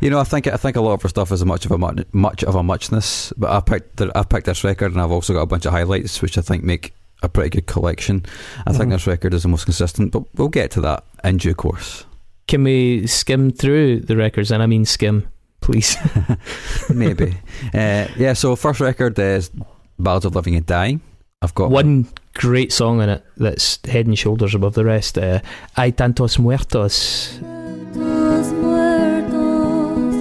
You 0.00 0.10
know, 0.10 0.20
I 0.20 0.24
think 0.24 0.46
I 0.46 0.56
think 0.56 0.76
a 0.76 0.80
lot 0.80 0.92
of 0.92 1.04
our 1.04 1.08
stuff 1.08 1.32
is 1.32 1.44
much 1.44 1.64
of 1.64 1.72
a 1.72 1.78
much, 1.78 2.04
much 2.12 2.44
of 2.44 2.54
a 2.54 2.62
muchness. 2.62 3.32
But 3.36 3.50
I 3.50 3.60
picked 3.60 3.96
the, 3.96 4.12
I 4.14 4.22
picked 4.22 4.46
this 4.46 4.62
record, 4.62 4.92
and 4.92 5.00
I've 5.00 5.10
also 5.10 5.32
got 5.32 5.42
a 5.42 5.46
bunch 5.46 5.66
of 5.66 5.72
highlights, 5.72 6.20
which 6.22 6.36
I 6.38 6.42
think 6.42 6.62
make 6.62 6.92
a 7.22 7.28
pretty 7.28 7.50
good 7.50 7.66
collection. 7.66 8.24
I 8.66 8.72
think 8.72 8.88
Mhm. 8.90 8.92
this 8.92 9.06
record 9.06 9.32
is 9.34 9.42
the 9.42 9.48
most 9.48 9.64
consistent, 9.64 10.12
but 10.12 10.24
we'll 10.36 10.48
get 10.48 10.70
to 10.72 10.80
that 10.82 11.04
in 11.24 11.38
due 11.38 11.54
course. 11.54 12.04
can 12.46 12.62
we 12.62 13.06
skim 13.08 13.50
through 13.50 14.00
the 14.00 14.16
records? 14.16 14.52
And 14.52 14.62
I 14.62 14.66
mean 14.66 14.84
skim, 14.84 15.26
please. 15.66 15.96
Maybe. 16.94 17.34
uh, 17.74 18.06
yeah. 18.16 18.32
So 18.34 18.54
first 18.56 18.78
record 18.80 19.18
is 19.18 19.50
Ballads 19.98 20.24
of 20.24 20.34
Living 20.36 20.54
and 20.54 20.64
Dying. 20.64 21.00
I've 21.42 21.54
got 21.54 21.70
One 21.70 22.06
great 22.34 22.72
song 22.72 23.02
in 23.02 23.08
it 23.10 23.24
that's 23.36 23.78
head 23.84 24.06
and 24.06 24.16
shoulders 24.18 24.54
above 24.54 24.74
the 24.74 24.84
rest. 24.84 25.18
Uh, 25.18 25.40
Hay 25.76 25.92
tantos 25.92 26.38
muertos. 26.38 27.38
Tantos 27.42 28.52
muertos 28.52 30.14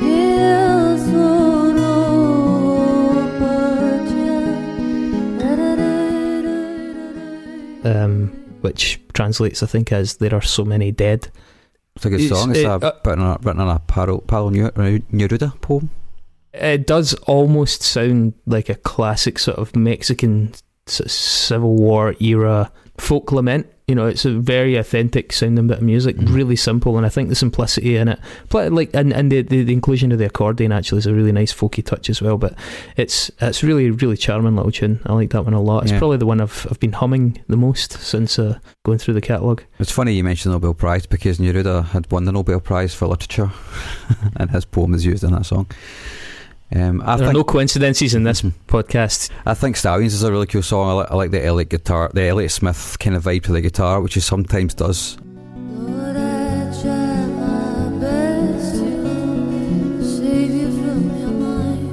que 0.00 0.42
el 0.42 0.98
sorrow 0.98 2.32
parcha. 3.38 4.38
Um, 7.84 8.21
which 8.62 9.00
translates 9.12 9.62
I 9.62 9.66
think, 9.66 9.92
as 9.92 10.16
"There 10.16 10.34
are 10.34 10.42
so 10.42 10.64
many 10.64 10.90
dead." 10.90 11.28
It's 11.96 12.06
a 12.06 12.10
good 12.10 12.20
It's- 12.20 12.38
song. 12.40 12.50
It's 12.50 12.60
it- 12.60 12.66
a, 12.66 12.72
uh, 12.74 12.92
written, 13.04 13.22
on 13.22 13.36
a, 13.36 13.38
written 13.42 13.60
on 13.60 13.76
a 13.76 13.78
Palo, 13.80 14.18
Palo 14.18 14.50
Neruda 14.50 15.60
poem. 15.60 15.90
It 16.54 16.86
does 16.86 17.14
almost 17.26 17.82
sound 17.82 18.34
like 18.46 18.68
a 18.68 18.74
classic 18.74 19.38
sort 19.38 19.58
of 19.58 19.74
Mexican 19.76 20.52
sort 20.86 21.06
of 21.06 21.12
Civil 21.12 21.76
War 21.76 22.14
era 22.20 22.70
folk 22.98 23.32
lament. 23.32 23.66
You 23.88 23.96
know, 23.96 24.06
it's 24.06 24.24
a 24.24 24.30
very 24.30 24.76
authentic 24.76 25.32
sounding 25.32 25.66
bit 25.66 25.78
of 25.78 25.82
music, 25.82 26.16
Mhm. 26.16 26.32
really 26.32 26.56
simple, 26.56 26.96
and 26.96 27.04
I 27.04 27.08
think 27.10 27.28
the 27.28 27.34
simplicity 27.34 27.96
in 27.96 28.08
it, 28.08 28.18
but 28.48 28.72
like, 28.72 28.88
and, 28.94 29.12
and 29.12 29.30
the, 29.30 29.42
the 29.42 29.64
the 29.64 29.72
inclusion 29.72 30.12
of 30.12 30.18
the 30.18 30.24
accordion 30.26 30.72
actually 30.72 30.98
is 31.00 31.06
a 31.06 31.12
really 31.12 31.32
nice 31.32 31.52
folky 31.52 31.84
touch 31.84 32.08
as 32.08 32.22
well. 32.22 32.38
But 32.38 32.54
it's 32.96 33.30
it's 33.40 33.62
really 33.62 33.90
really 33.90 34.16
charming 34.16 34.54
little 34.56 34.70
tune. 34.70 35.00
I 35.04 35.12
like 35.14 35.30
that 35.30 35.42
one 35.44 35.52
a 35.52 35.60
lot. 35.60 35.82
It's 35.82 35.92
Yeah. 35.92 35.98
probably 35.98 36.16
the 36.18 36.26
one 36.26 36.40
I've 36.40 36.66
I've 36.70 36.80
been 36.80 36.92
humming 36.92 37.38
the 37.48 37.56
most 37.56 37.92
since 38.00 38.38
uh, 38.38 38.58
going 38.84 38.98
through 38.98 39.14
the 39.14 39.20
catalogue. 39.20 39.62
It's 39.80 39.92
funny 39.92 40.14
you 40.14 40.24
mentioned 40.24 40.52
the 40.52 40.56
Nobel 40.56 40.72
Prize 40.74 41.04
because 41.04 41.38
Neruda 41.38 41.86
had 41.88 42.10
won 42.10 42.24
the 42.24 42.32
Nobel 42.32 42.60
Prize 42.60 42.94
for 42.94 43.08
literature, 43.08 43.50
and 44.36 44.50
his 44.52 44.64
poem 44.64 44.94
is 44.94 45.04
used 45.04 45.24
in 45.24 45.32
that 45.32 45.44
song. 45.44 45.66
Um, 46.74 47.02
I 47.04 47.16
there 47.16 47.28
are 47.28 47.32
no 47.34 47.44
coincidences 47.44 48.14
in 48.14 48.24
this 48.24 48.40
Mhm. 48.42 48.52
podcast. 48.66 49.28
I 49.44 49.52
think 49.54 49.76
Stallions 49.76 50.14
is 50.14 50.22
a 50.22 50.32
really 50.32 50.46
cool 50.46 50.62
song. 50.62 50.88
I 50.88 50.92
like, 50.94 51.10
I 51.10 51.14
like 51.16 51.30
the 51.30 51.44
Elliott 51.44 51.68
guitar, 51.68 52.10
the 52.14 52.22
Elliott 52.24 52.50
Smith 52.50 52.96
kind 52.98 53.14
of 53.14 53.24
vibe 53.24 53.42
to 53.44 53.52
the 53.52 53.60
guitar, 53.60 54.00
which 54.00 54.14
he 54.14 54.20
sometimes 54.20 54.72
does. 54.72 55.18
Lord, 55.54 56.16
I 56.16 56.72
try 56.80 57.26
my 57.26 57.90
best 58.00 58.76
to 58.76 60.02
save 60.02 60.50
you 60.50 60.70
from 60.70 61.10
your 61.20 61.30
mind. 61.30 61.92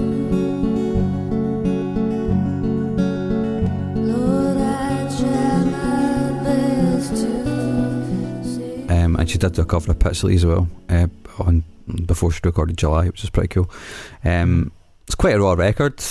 Lord, 4.07 4.57
I 4.57 5.07
try 5.19 5.63
my 5.65 6.43
best 6.43 7.15
to 7.15 8.43
save 8.43 8.91
Um, 8.91 9.15
and 9.17 9.29
she 9.29 9.37
did 9.37 9.53
do 9.53 9.61
a 9.61 9.65
cover 9.65 9.91
of 9.91 9.99
Pixley 9.99 10.35
as 10.35 10.45
well 10.45 10.67
uh, 10.89 11.07
on 11.39 11.63
before 12.05 12.31
she 12.31 12.39
recorded 12.43 12.77
July, 12.77 13.07
which 13.07 13.23
is 13.23 13.29
pretty 13.29 13.47
cool. 13.49 13.69
Um, 14.23 14.71
it's 15.05 15.15
quite 15.15 15.35
a 15.35 15.39
raw 15.39 15.53
record. 15.53 16.01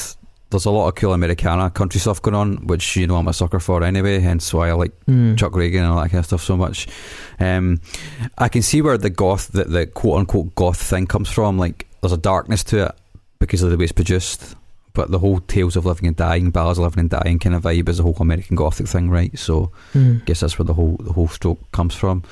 There's 0.51 0.65
a 0.65 0.71
lot 0.71 0.89
of 0.89 0.95
cool 0.95 1.13
Americana 1.13 1.69
country 1.71 2.01
stuff 2.01 2.23
going 2.23 2.35
on, 2.35 2.67
which 2.67 2.97
you 2.97 3.07
know 3.07 3.17
I'm 3.17 3.29
a 3.29 3.33
sucker 3.35 3.61
for 3.61 3.83
anyway. 3.85 4.19
Hence 4.19 4.53
why 4.55 4.71
I 4.71 4.73
like 4.73 4.93
Hmm. 5.05 5.35
Chuck 5.35 5.53
Ragan 5.53 5.81
and 5.81 5.87
all 5.87 6.01
that 6.03 6.09
kind 6.11 6.21
of 6.21 6.25
stuff 6.27 6.43
so 6.43 6.57
much. 6.57 6.89
Um, 7.39 7.81
I 8.39 8.49
can 8.49 8.63
see 8.63 8.81
where 8.81 8.97
the 8.97 9.11
goth, 9.11 9.49
the, 9.49 9.65
the 9.65 9.87
quote 9.87 10.21
unquote 10.21 10.55
goth 10.55 10.81
thing 10.81 11.07
comes 11.07 11.29
from. 11.29 11.59
Like, 11.59 11.87
there's 12.01 12.13
a 12.13 12.17
darkness 12.17 12.65
to 12.65 12.87
it 12.87 12.95
because 13.39 13.63
of 13.63 13.71
the 13.71 13.77
way 13.77 13.85
it's 13.85 13.93
produced. 13.93 14.57
But 14.99 15.13
the 15.13 15.21
whole 15.21 15.39
Tales 15.39 15.77
of 15.77 15.87
Living 15.87 16.09
and 16.09 16.17
Dying, 16.17 16.51
Ballads 16.51 16.79
of 16.81 16.83
Living 16.85 16.99
and 17.03 17.11
Dying 17.11 17.39
kind 17.39 17.55
of 17.55 17.63
vibe 17.63 17.89
is 17.89 18.01
a 18.01 18.03
whole 18.03 18.17
American 18.19 18.57
Gothic 18.57 18.89
thing, 18.89 19.09
right? 19.11 19.39
So 19.39 19.71
Hmm. 19.93 20.17
I 20.23 20.25
guess 20.27 20.41
that's 20.41 20.59
where 20.59 20.65
the 20.67 20.75
whole 20.75 20.97
the 20.99 21.13
whole 21.13 21.29
stroke 21.29 21.61
comes 21.71 21.95
from. 21.95 22.25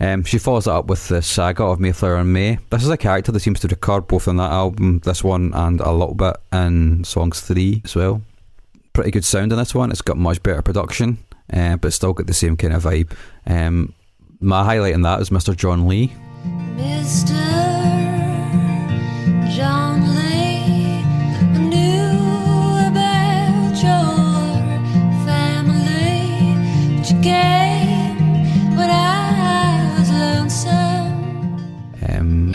Um, 0.00 0.24
she 0.24 0.38
follows 0.38 0.64
that 0.64 0.72
up 0.72 0.86
with 0.86 1.06
the 1.06 1.22
saga 1.22 1.62
of 1.62 1.78
Mayflower 1.78 2.16
and 2.16 2.32
May. 2.32 2.58
This 2.70 2.82
is 2.82 2.90
a 2.90 2.96
character 2.96 3.30
that 3.30 3.38
seems 3.40 3.60
to 3.60 3.68
recur 3.68 4.00
both 4.00 4.26
in 4.26 4.36
that 4.38 4.50
album, 4.50 4.98
this 5.04 5.22
one, 5.22 5.52
and 5.54 5.80
a 5.80 5.92
little 5.92 6.14
bit 6.16 6.36
in 6.52 7.04
songs 7.04 7.40
three 7.40 7.82
as 7.84 7.94
well. 7.94 8.20
Pretty 8.94 9.12
good 9.12 9.24
sound 9.24 9.52
in 9.52 9.58
this 9.58 9.72
one. 9.74 9.92
It's 9.92 10.02
got 10.02 10.16
much 10.16 10.42
better 10.42 10.60
production, 10.60 11.18
uh, 11.52 11.76
but 11.76 11.92
still 11.92 12.14
got 12.14 12.26
the 12.26 12.34
same 12.34 12.56
kind 12.56 12.74
of 12.74 12.82
vibe. 12.82 13.12
Um, 13.46 13.92
my 14.40 14.64
highlight 14.64 14.94
in 14.94 15.02
that 15.02 15.20
is 15.20 15.30
Mr. 15.30 15.54
John 15.56 15.86
Lee. 15.86 16.12
Mr. 16.76 17.67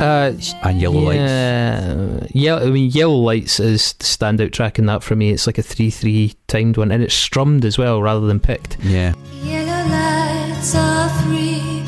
Uh, 0.03 0.33
and 0.63 0.81
Yellow 0.81 0.99
Lights. 0.99 1.17
yeah, 1.19 2.27
Yeah, 2.31 2.55
I 2.57 2.65
mean, 2.65 2.89
Yellow 2.91 3.15
Lights 3.15 3.59
is 3.61 3.93
the 3.93 4.03
standout 4.03 4.51
track 4.51 4.77
in 4.77 4.85
that 4.87 5.01
for 5.01 5.15
me. 5.15 5.31
It's 5.31 5.47
like 5.47 5.57
a 5.57 5.63
3 5.63 5.89
3 5.89 6.33
timed 6.47 6.75
one, 6.75 6.91
and 6.91 7.01
it's 7.01 7.13
strummed 7.13 7.63
as 7.63 7.77
well 7.77 8.01
rather 8.01 8.27
than 8.27 8.39
picked. 8.41 8.77
Yeah. 8.83 9.13
Yellow 9.43 9.89
lights 9.89 10.75
are 10.75 11.07
three, 11.23 11.83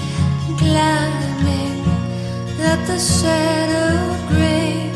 climbing 0.57 1.82
up 2.61 2.80
the 2.88 2.97
shadowed 2.99 4.28
grey 4.30 4.89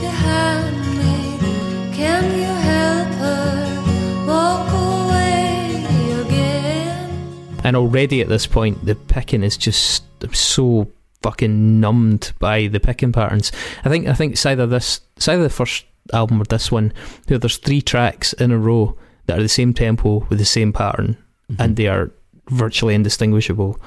behind 0.00 0.76
me. 0.98 1.94
Can 1.96 2.24
you 2.38 2.52
help 2.70 3.08
her 3.24 4.26
walk 4.26 4.68
away 4.72 5.84
again? 6.26 7.58
And 7.64 7.74
already 7.74 8.20
at 8.20 8.28
this 8.28 8.46
point, 8.46 8.84
the 8.84 8.94
picking 8.94 9.42
is 9.42 9.56
just 9.56 10.04
so 10.32 10.88
fucking 11.26 11.80
numbed 11.80 12.32
by 12.38 12.68
the 12.68 12.78
picking 12.78 13.10
patterns. 13.12 13.50
I 13.84 13.88
think 13.88 14.06
I 14.06 14.14
think 14.14 14.32
it's 14.34 14.46
either 14.46 14.66
this, 14.66 15.00
it's 15.16 15.26
either 15.26 15.42
the 15.42 15.50
first 15.50 15.84
album 16.12 16.40
or 16.40 16.44
this 16.44 16.70
one. 16.70 16.92
Where 17.26 17.38
there's 17.38 17.56
three 17.56 17.82
tracks 17.82 18.32
in 18.34 18.52
a 18.52 18.58
row 18.58 18.96
that 19.26 19.38
are 19.38 19.42
the 19.42 19.48
same 19.48 19.74
tempo 19.74 20.24
with 20.28 20.38
the 20.38 20.44
same 20.44 20.72
pattern, 20.72 21.16
and 21.58 21.74
they 21.74 21.88
are 21.88 22.12
virtually 22.50 22.94
indistinguishable. 22.94 23.80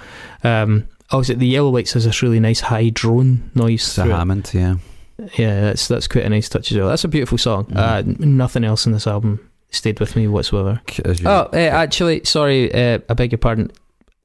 Um, 0.44 0.88
also, 1.12 1.34
the 1.34 1.48
Yellow 1.48 1.70
Lights 1.70 1.94
has 1.94 2.04
this 2.04 2.22
really 2.22 2.42
nice 2.42 2.60
high 2.60 2.90
drone 2.90 3.50
noise. 3.56 3.82
It's 3.88 3.98
a 3.98 4.04
through 4.04 4.12
it. 4.12 4.16
Hammond, 4.16 4.52
yeah. 4.54 4.76
Yeah, 5.38 5.62
that's 5.62 5.88
that's 5.88 6.08
quite 6.08 6.26
a 6.26 6.30
nice 6.30 6.50
touch 6.50 6.72
as 6.72 6.78
well. 6.78 6.90
That's 6.90 7.06
a 7.06 7.08
beautiful 7.08 7.38
song. 7.38 7.66
Mhm. 7.66 7.78
Uh, 7.78 8.26
nothing 8.26 8.64
else 8.66 8.86
in 8.86 8.92
this 8.92 9.08
album 9.08 9.40
stayed 9.72 10.00
with 10.00 10.16
me 10.16 10.28
whatsoever. 10.28 10.82
Oh, 11.26 11.50
uh, 11.54 11.56
actually, 11.56 12.22
sorry, 12.26 12.74
uh, 12.74 13.00
I 13.10 13.14
beg 13.14 13.32
your 13.32 13.40
pardon. 13.40 13.72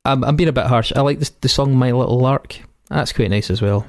I'm, 0.04 0.22
I'm 0.24 0.36
being 0.36 0.48
a 0.48 0.52
bit 0.52 0.66
harsh. 0.66 0.92
I 0.96 1.00
like 1.00 1.18
this, 1.20 1.30
the 1.40 1.48
song 1.48 1.76
"My 1.76 1.92
Little 1.92 2.18
Lark." 2.18 2.58
That's 2.88 3.12
quite 3.12 3.30
nice 3.30 3.50
as 3.50 3.60
well. 3.62 3.86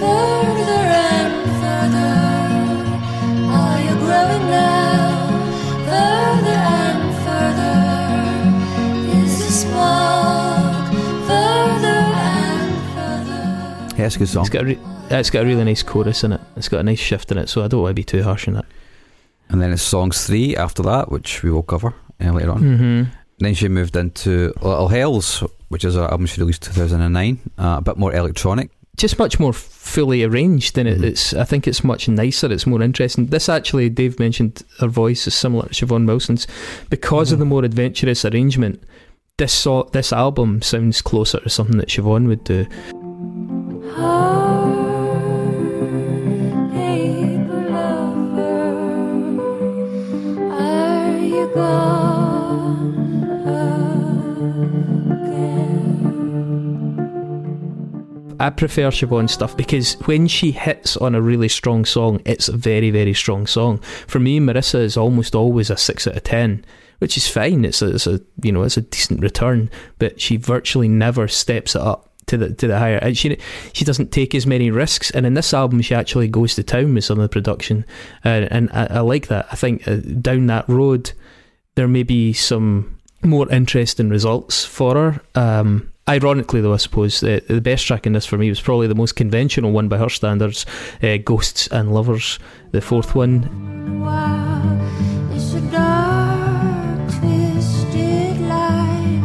Further 0.00 0.84
and 0.92 1.34
further, 1.60 2.14
are 3.52 3.80
you 3.80 3.94
growing 3.96 4.46
now? 4.50 5.28
Further 5.86 6.60
and 6.82 7.14
further 7.24 9.18
is 9.22 9.38
the 9.38 9.50
spark. 9.52 10.92
Further 11.26 11.86
and 11.86 12.74
further. 12.94 13.96
yeah, 13.98 14.06
it's 14.06 14.16
a 14.16 14.18
good 14.18 14.28
song. 14.28 14.42
It's 14.42 14.50
got 14.50 14.62
a 14.62 14.66
re- 14.66 14.78
it's 15.10 15.30
got 15.30 15.44
a 15.44 15.46
really 15.46 15.64
nice 15.64 15.82
chorus 15.82 16.24
in 16.24 16.32
it. 16.32 16.40
It's 16.56 16.68
got 16.68 16.80
a 16.80 16.82
nice 16.82 16.98
shift 16.98 17.30
in 17.30 17.38
it, 17.38 17.48
so 17.48 17.62
I 17.64 17.68
don't 17.68 17.82
want 17.82 17.90
to 17.90 17.94
be 17.94 18.04
too 18.04 18.22
harsh 18.24 18.48
on 18.48 18.56
it. 18.56 18.64
And 19.48 19.62
then 19.62 19.72
it's 19.72 19.82
songs 19.82 20.26
three 20.26 20.56
after 20.56 20.82
that, 20.82 21.10
which 21.12 21.42
we 21.44 21.50
will 21.52 21.62
cover 21.62 21.94
uh, 22.20 22.32
later 22.32 22.50
on. 22.50 22.60
Mm-hmm. 22.62 23.02
Then 23.38 23.54
she 23.54 23.68
moved 23.68 23.96
into 23.96 24.52
Little 24.62 24.88
Hells, 24.88 25.42
which 25.68 25.84
is 25.84 25.94
an 25.96 26.04
album 26.04 26.26
she 26.26 26.40
released 26.40 26.62
2009, 26.62 27.38
uh, 27.58 27.76
a 27.78 27.82
bit 27.82 27.96
more 27.98 28.14
electronic. 28.14 28.70
Just 28.96 29.18
much 29.18 29.38
more 29.38 29.52
fully 29.52 30.24
arranged 30.24 30.74
than 30.74 30.86
it. 30.86 30.98
Mhm. 30.98 31.04
It's. 31.04 31.34
I 31.34 31.44
think 31.44 31.68
it's 31.68 31.84
much 31.84 32.08
nicer. 32.08 32.50
It's 32.50 32.66
more 32.66 32.80
interesting. 32.82 33.26
This 33.26 33.48
actually, 33.50 33.90
Dave 33.90 34.18
mentioned 34.18 34.62
her 34.80 34.88
voice 34.88 35.26
is 35.26 35.34
similar 35.34 35.68
to 35.68 35.74
Siobhan 35.86 36.06
Wilson's 36.06 36.46
because 36.88 37.30
of 37.30 37.36
Mhm. 37.36 37.40
the 37.40 37.44
more 37.46 37.64
adventurous 37.64 38.24
arrangement. 38.24 38.82
This 39.36 39.52
so- 39.52 39.90
this 39.92 40.14
album 40.14 40.62
sounds 40.62 41.02
closer 41.02 41.40
to 41.40 41.50
something 41.50 41.76
that 41.76 41.88
Siobhan 41.88 42.26
would 42.26 42.42
do. 42.44 42.66
I 58.46 58.50
prefer 58.50 58.92
Siobhan 58.92 59.28
stuff 59.28 59.56
because 59.56 59.94
when 60.04 60.28
she 60.28 60.52
hits 60.52 60.96
on 60.96 61.16
a 61.16 61.20
really 61.20 61.48
strong 61.48 61.84
song, 61.84 62.22
it's 62.24 62.48
a 62.48 62.56
very, 62.56 62.92
very 62.92 63.12
strong 63.12 63.48
song. 63.48 63.78
For 64.06 64.20
me, 64.20 64.38
Marissa 64.38 64.78
is 64.78 64.96
almost 64.96 65.34
always 65.34 65.68
a 65.68 65.76
six 65.76 66.06
out 66.06 66.16
of 66.16 66.22
ten, 66.22 66.64
which 66.98 67.16
is 67.16 67.26
fine. 67.26 67.64
It's 67.64 67.82
a, 67.82 67.92
it's 67.96 68.06
a 68.06 68.20
you 68.44 68.52
know 68.52 68.62
it's 68.62 68.76
a 68.76 68.82
decent 68.82 69.20
return, 69.20 69.68
but 69.98 70.20
she 70.20 70.36
virtually 70.36 70.86
never 70.86 71.26
steps 71.26 71.74
it 71.74 71.82
up 71.82 72.08
to 72.26 72.36
the 72.36 72.54
to 72.54 72.68
the 72.68 72.78
higher. 72.78 72.98
And 72.98 73.18
she 73.18 73.36
she 73.72 73.84
doesn't 73.84 74.12
take 74.12 74.32
as 74.32 74.46
many 74.46 74.70
risks. 74.70 75.10
And 75.10 75.26
in 75.26 75.34
this 75.34 75.52
album, 75.52 75.82
she 75.82 75.96
actually 75.96 76.28
goes 76.28 76.54
to 76.54 76.62
town 76.62 76.94
with 76.94 77.04
some 77.04 77.18
of 77.18 77.24
the 77.24 77.28
production, 77.28 77.84
uh, 78.24 78.46
and 78.48 78.70
I, 78.72 78.86
I 78.86 79.00
like 79.00 79.26
that. 79.26 79.48
I 79.50 79.56
think 79.56 79.88
uh, 79.88 79.96
down 79.96 80.46
that 80.46 80.68
road, 80.68 81.10
there 81.74 81.88
may 81.88 82.04
be 82.04 82.32
some 82.32 83.00
more 83.24 83.50
interesting 83.50 84.08
results 84.08 84.64
for 84.64 84.94
her. 84.94 85.20
Um, 85.34 85.90
ironically, 86.08 86.60
though, 86.60 86.72
I 86.74 86.78
suppose 86.78 87.20
the, 87.20 87.42
the 87.48 87.60
best 87.60 87.86
track 87.86 88.06
in 88.06 88.12
this 88.12 88.26
for 88.26 88.38
me 88.38 88.48
was 88.48 88.60
probably 88.60 88.86
the 88.86 88.94
most 88.94 89.16
conventional 89.16 89.72
one 89.72 89.88
by 89.88 89.98
her 89.98 90.08
standards, 90.08 90.64
uh, 91.02 91.16
"Ghosts 91.18 91.66
and 91.68 91.92
Lovers," 91.92 92.38
the 92.72 92.80
fourth 92.80 93.14
one. 93.14 94.00
Wow, 94.00 94.78
it's 95.32 95.54
a 95.54 95.60
dark, 95.70 97.10
twisted 97.18 98.40
line 98.42 99.24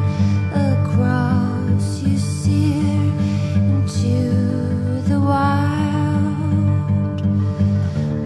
across 0.53 2.01
you 2.01 2.17
sear 2.17 3.11
into 3.55 5.01
the 5.07 5.19
wild. 5.19 7.17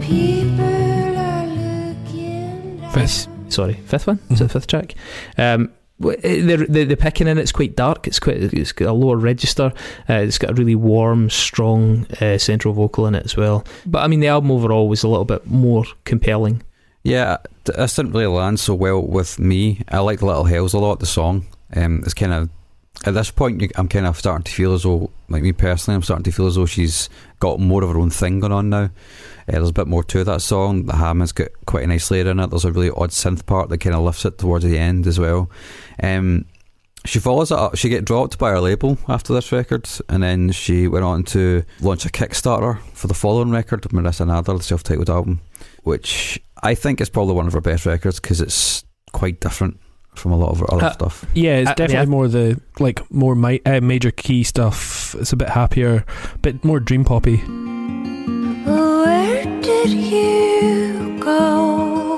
People 0.02 0.60
are 0.60 1.46
looking 1.46 2.78
down. 2.80 2.90
Fifth, 2.92 3.28
sorry, 3.48 3.74
fifth 3.74 4.06
one. 4.06 4.18
Is 4.30 4.40
it 4.40 4.44
the 4.44 4.50
fifth 4.50 4.66
track? 4.68 4.94
Um, 5.36 5.70
w- 5.74 5.75
the, 5.98 6.66
the 6.68 6.84
the 6.84 6.96
picking 6.96 7.26
in 7.26 7.38
it's 7.38 7.52
quite 7.52 7.76
dark. 7.76 8.06
It's 8.06 8.20
quite 8.20 8.36
it's 8.36 8.72
got 8.72 8.88
a 8.88 8.92
lower 8.92 9.16
register. 9.16 9.72
Uh, 10.08 10.14
it's 10.14 10.38
got 10.38 10.50
a 10.50 10.54
really 10.54 10.74
warm, 10.74 11.30
strong 11.30 12.06
uh, 12.20 12.38
central 12.38 12.74
vocal 12.74 13.06
in 13.06 13.14
it 13.14 13.24
as 13.24 13.36
well. 13.36 13.64
But 13.86 14.02
I 14.02 14.06
mean, 14.06 14.20
the 14.20 14.28
album 14.28 14.50
overall 14.50 14.88
was 14.88 15.02
a 15.02 15.08
little 15.08 15.24
bit 15.24 15.46
more 15.46 15.84
compelling. 16.04 16.62
Yeah, 17.02 17.36
th- 17.64 17.76
this 17.76 17.96
didn't 17.96 18.12
really 18.12 18.26
land 18.26 18.58
so 18.58 18.74
well 18.74 19.00
with 19.00 19.38
me. 19.38 19.82
I 19.88 20.00
like 20.00 20.22
Little 20.22 20.44
Hells 20.44 20.74
a 20.74 20.78
lot, 20.78 20.98
the 20.98 21.06
song. 21.06 21.46
Um, 21.74 22.00
it's 22.04 22.14
kind 22.14 22.32
of, 22.32 22.50
at 23.04 23.14
this 23.14 23.30
point, 23.30 23.62
I'm 23.76 23.86
kind 23.86 24.06
of 24.06 24.18
starting 24.18 24.42
to 24.42 24.50
feel 24.50 24.74
as 24.74 24.82
though, 24.82 25.10
like 25.28 25.44
me 25.44 25.52
personally, 25.52 25.94
I'm 25.94 26.02
starting 26.02 26.24
to 26.24 26.32
feel 26.32 26.48
as 26.48 26.56
though 26.56 26.66
she's 26.66 27.08
got 27.38 27.60
more 27.60 27.84
of 27.84 27.90
her 27.90 27.98
own 27.98 28.10
thing 28.10 28.40
going 28.40 28.52
on 28.52 28.70
now. 28.70 28.90
Uh, 29.48 29.52
there's 29.52 29.68
a 29.70 29.72
bit 29.72 29.86
more 29.86 30.02
to 30.04 30.24
that 30.24 30.42
song. 30.42 30.86
The 30.86 30.96
Hammond's 30.96 31.32
got 31.32 31.48
quite 31.66 31.84
a 31.84 31.86
nice 31.86 32.10
layer 32.10 32.28
in 32.28 32.40
it. 32.40 32.50
There's 32.50 32.64
a 32.64 32.72
really 32.72 32.90
odd 32.90 33.10
synth 33.10 33.46
part 33.46 33.68
that 33.68 33.78
kind 33.78 33.94
of 33.94 34.02
lifts 34.02 34.24
it 34.24 34.38
towards 34.38 34.64
the 34.64 34.78
end 34.78 35.06
as 35.06 35.18
well. 35.20 35.50
Um, 36.02 36.46
she 37.04 37.20
follows 37.20 37.52
it 37.52 37.58
up. 37.58 37.76
She 37.76 37.88
get 37.88 38.04
dropped 38.04 38.36
by 38.38 38.50
her 38.50 38.60
label 38.60 38.98
after 39.08 39.32
this 39.32 39.52
record, 39.52 39.88
and 40.08 40.22
then 40.22 40.50
she 40.50 40.88
went 40.88 41.04
on 41.04 41.22
to 41.24 41.62
launch 41.80 42.04
a 42.04 42.08
Kickstarter 42.08 42.80
for 42.94 43.06
the 43.06 43.14
following 43.14 43.50
record, 43.50 43.82
Marissa 43.82 44.26
Nadler, 44.26 44.56
the 44.58 44.62
self-titled 44.64 45.08
album, 45.08 45.40
which 45.84 46.40
I 46.64 46.74
think 46.74 47.00
is 47.00 47.08
probably 47.08 47.34
one 47.34 47.46
of 47.46 47.52
her 47.52 47.60
best 47.60 47.86
records 47.86 48.18
because 48.18 48.40
it's 48.40 48.84
quite 49.12 49.38
different 49.38 49.78
from 50.16 50.32
a 50.32 50.36
lot 50.36 50.50
of 50.50 50.58
her 50.58 50.72
other 50.74 50.86
Uh, 50.86 50.92
stuff. 50.94 51.24
Yeah, 51.34 51.58
it's 51.58 51.70
Uh, 51.70 51.74
definitely 51.74 52.06
yeah. 52.06 52.10
more 52.10 52.26
the 52.26 52.60
like 52.80 53.08
more 53.12 53.36
mi- 53.36 53.60
uh, 53.64 53.80
major 53.80 54.10
key 54.10 54.42
stuff. 54.42 55.14
It's 55.20 55.32
a 55.32 55.36
bit 55.36 55.50
happier, 55.50 56.04
bit 56.42 56.64
more 56.64 56.80
dream 56.80 57.04
poppy. 57.04 57.40
Did 59.86 60.02
you 60.02 61.16
go 61.20 62.16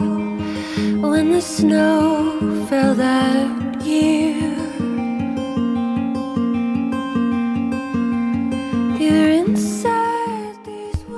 when 1.07 1.33
the 1.33 1.43
snow 1.43 2.65
fell 2.67 2.95
that 2.95 3.85
year? 3.85 4.41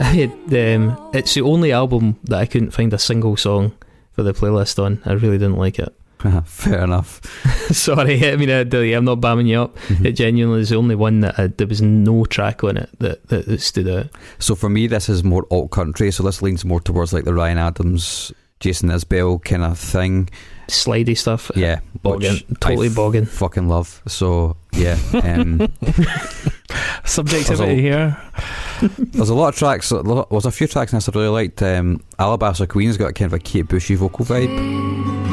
Had, 0.01 0.33
um, 0.53 1.11
it's 1.15 1.35
the 1.35 1.43
only 1.43 1.71
album 1.71 2.19
that 2.25 2.41
I 2.41 2.47
couldn't 2.47 2.73
find 2.73 2.93
a 2.93 2.99
single 2.99 3.37
song 3.37 3.71
for 4.11 4.25
the 4.25 4.33
playlist 4.33 4.85
on. 4.85 5.01
I 5.05 5.13
really 5.13 5.39
didn't 5.39 5.57
like 5.57 5.79
it. 5.79 5.95
Fair 6.45 6.85
enough. 6.85 7.21
Sorry, 7.71 8.31
I 8.31 8.37
mean, 8.37 8.51
I, 8.51 8.61
I'm 8.61 9.05
not 9.05 9.21
bamming 9.21 9.47
you 9.49 9.63
up. 9.63 9.77
It 10.05 10.13
genuinely 10.13 10.61
is 10.61 10.69
the 10.71 10.77
only 10.77 10.95
one 10.95 11.21
that 11.21 11.39
I, 11.39 11.47
there 11.47 11.67
was 11.67 11.81
no 11.83 12.25
track 12.25 12.63
on 12.65 12.77
it 12.77 12.91
that, 12.99 13.27
that, 13.29 13.47
that 13.47 13.61
stood 13.61 13.89
out. 13.89 14.07
So 14.39 14.55
for 14.55 14.69
me, 14.69 14.87
this 14.87 15.09
is 15.09 15.25
more 15.25 15.47
alt 15.51 15.71
country. 15.71 16.11
So 16.11 16.23
this 16.23 16.43
leans 16.43 16.65
more 16.65 16.81
towards 16.81 17.13
like 17.13 17.25
the 17.25 17.35
Ryan 17.35 17.59
Adams, 17.59 18.33
Jason 18.61 18.91
Isbell 18.91 19.43
kind 19.45 19.63
of 19.65 19.79
thing. 19.79 20.29
Slidey 20.69 21.17
stuff. 21.19 21.51
Yeah, 21.57 21.81
bogging, 22.03 22.39
totally 22.61 22.87
I 22.87 22.91
f- 22.91 22.97
bogging. 22.97 23.25
Fucking 23.25 23.69
love. 23.69 24.03
So 24.07 24.57
yeah, 24.73 24.99
um, 25.25 25.67
Subjectivity 27.05 27.81
here. 27.81 28.17
there's 28.99 29.31
a 29.31 29.35
lot 29.35 29.49
of 29.49 29.57
tracks. 29.57 29.89
There 29.89 30.03
was 30.03 30.45
a 30.47 30.53
few 30.53 30.69
tracks 30.69 30.93
in 30.93 30.99
this 30.99 31.09
I 31.09 31.13
really 31.13 31.29
liked. 31.29 31.61
Um, 31.63 32.05
Alabaster 32.21 32.67
Queen's 32.67 32.97
got 32.97 33.15
kind 33.17 33.27
of 33.27 33.33
a 33.33 33.39
Kate 33.41 33.67
Bushy 33.67 33.97
vocal 33.97 34.25
vibe. 34.25 35.30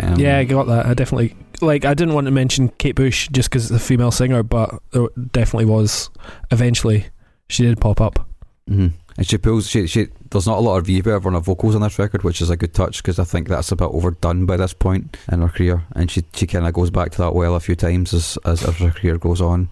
Um, 0.00 0.18
Yeah, 0.18 0.38
I 0.38 0.44
got 0.44 0.66
that. 0.68 0.86
I 0.86 0.94
definitely 0.94 1.34
like. 1.60 1.84
I 1.84 1.94
didn't 1.94 2.14
want 2.14 2.26
to 2.26 2.30
mention 2.30 2.68
Kate 2.78 2.94
Bush 2.94 3.28
just 3.32 3.50
because 3.50 3.70
it's 3.70 3.82
a 3.82 3.84
female 3.84 4.10
singer, 4.10 4.42
but 4.42 4.80
there 4.92 5.08
definitely 5.32 5.66
was. 5.66 6.10
Eventually, 6.50 7.06
she 7.48 7.64
did 7.64 7.80
pop 7.80 8.00
up. 8.00 8.26
mhm. 8.70 8.92
And 9.18 9.26
she 9.26 9.36
pulls. 9.36 9.68
She, 9.68 9.86
she 9.88 10.08
there's 10.30 10.46
not 10.46 10.58
a 10.58 10.60
lot 10.60 10.78
of 10.78 10.86
reverb 10.86 11.26
on 11.26 11.34
her 11.34 11.40
vocals 11.40 11.74
on 11.74 11.82
this 11.82 11.98
record, 11.98 12.22
which 12.22 12.40
is 12.40 12.50
a 12.50 12.56
good 12.56 12.72
touch 12.72 13.02
because 13.02 13.18
I 13.18 13.24
think 13.24 13.48
that's 13.48 13.72
a 13.72 13.76
bit 13.76 13.86
overdone 13.90 14.46
by 14.46 14.56
this 14.56 14.72
point 14.72 15.16
in 15.30 15.40
her 15.42 15.48
career. 15.48 15.84
And 15.96 16.08
she 16.10 16.22
she 16.34 16.46
kind 16.46 16.66
of 16.66 16.72
goes 16.72 16.90
back 16.90 17.10
to 17.12 17.18
that 17.18 17.34
well 17.34 17.56
a 17.56 17.60
few 17.60 17.74
times 17.74 18.14
as, 18.14 18.38
as 18.44 18.62
as 18.62 18.76
her 18.76 18.92
career 18.92 19.18
goes 19.18 19.40
on. 19.40 19.68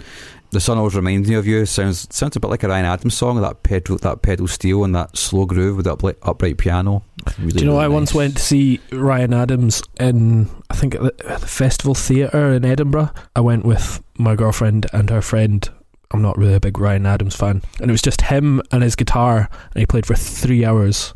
The 0.50 0.60
sun 0.60 0.78
always 0.78 0.94
reminds 0.94 1.28
me 1.28 1.34
of 1.36 1.46
you. 1.46 1.64
Sounds 1.64 2.06
sounds 2.14 2.34
a 2.34 2.40
bit 2.40 2.50
like 2.50 2.62
a 2.64 2.68
Ryan 2.68 2.86
Adams 2.86 3.14
song. 3.14 3.40
That 3.40 3.62
pedal 3.62 3.98
that 3.98 4.22
pedal 4.22 4.48
steel 4.48 4.82
and 4.82 4.94
that 4.96 5.16
slow 5.16 5.46
groove 5.46 5.76
with 5.76 5.84
that 5.86 5.92
upright, 5.92 6.18
upright 6.22 6.58
piano. 6.58 7.04
Really, 7.38 7.52
Do 7.52 7.58
you 7.60 7.66
know? 7.66 7.72
really 7.74 7.84
I 7.84 7.88
once 7.88 8.12
went 8.14 8.36
to 8.38 8.42
see 8.42 8.80
Ryan 8.90 9.32
Adams 9.32 9.82
in 10.00 10.48
I 10.70 10.74
think 10.74 10.96
at 10.96 11.02
the, 11.02 11.14
at 11.30 11.40
the 11.40 11.46
Festival 11.46 11.94
Theatre 11.94 12.52
in 12.52 12.64
Edinburgh. 12.64 13.10
I 13.36 13.40
went 13.40 13.64
with 13.64 14.02
my 14.18 14.34
girlfriend 14.34 14.86
and 14.92 15.08
her 15.10 15.22
friend. 15.22 15.68
I'm 16.12 16.22
not 16.22 16.38
really 16.38 16.54
a 16.54 16.60
big 16.60 16.78
Ryan 16.78 17.06
Adams 17.06 17.34
fan, 17.36 17.62
and 17.80 17.90
it 17.90 17.92
was 17.92 18.02
just 18.02 18.20
him 18.22 18.62
and 18.70 18.82
his 18.82 18.94
guitar, 18.96 19.48
and 19.74 19.80
he 19.80 19.86
played 19.86 20.06
for 20.06 20.14
three 20.14 20.64
hours. 20.64 21.12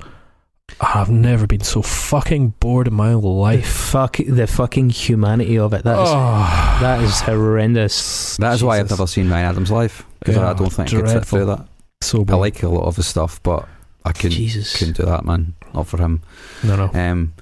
I've 0.81 1.11
never 1.11 1.47
been 1.47 1.63
so 1.63 1.83
fucking 1.83 2.55
bored 2.61 2.87
in 2.89 2.95
my 2.95 3.11
The 3.11 3.19
life. 3.19 3.67
fuck, 3.67 4.17
the 4.19 4.47
fucking 4.47 4.91
humanity 4.91 5.59
of 5.59 5.73
it. 5.75 5.83
That 5.85 5.99
is, 6.01 6.09
oh, 6.11 6.79
that 6.81 7.01
is 7.03 7.21
horrendous. 7.21 8.37
That 8.37 8.55
is 8.55 8.63
why 8.65 8.79
I've 8.79 8.89
never 8.91 9.07
seen 9.07 9.29
Ryan 9.31 9.47
Adams 9.47 9.71
live 9.71 10.05
because 10.21 10.37
Yeah, 10.37 10.51
I 10.51 10.55
don't 10.55 10.71
think 10.73 10.93
I 10.93 10.97
could 11.01 11.09
sit 11.09 11.25
through 11.25 11.47
that. 11.47 11.67
so 12.03 12.25
I 12.29 12.35
like 12.37 12.63
a 12.63 12.69
lot 12.69 12.85
of 12.85 12.97
his 12.97 13.07
stuff, 13.07 13.43
but 13.43 13.67
I 14.05 14.13
couldn't 14.13 14.31
Jesus. 14.33 14.77
couldn't 14.77 14.97
do 14.97 15.05
that, 15.05 15.25
man. 15.25 15.55
Not 15.75 15.87
for 15.89 15.99
him. 15.99 16.23
no, 16.63 16.77
no. 16.77 16.91
Um, 16.95 17.35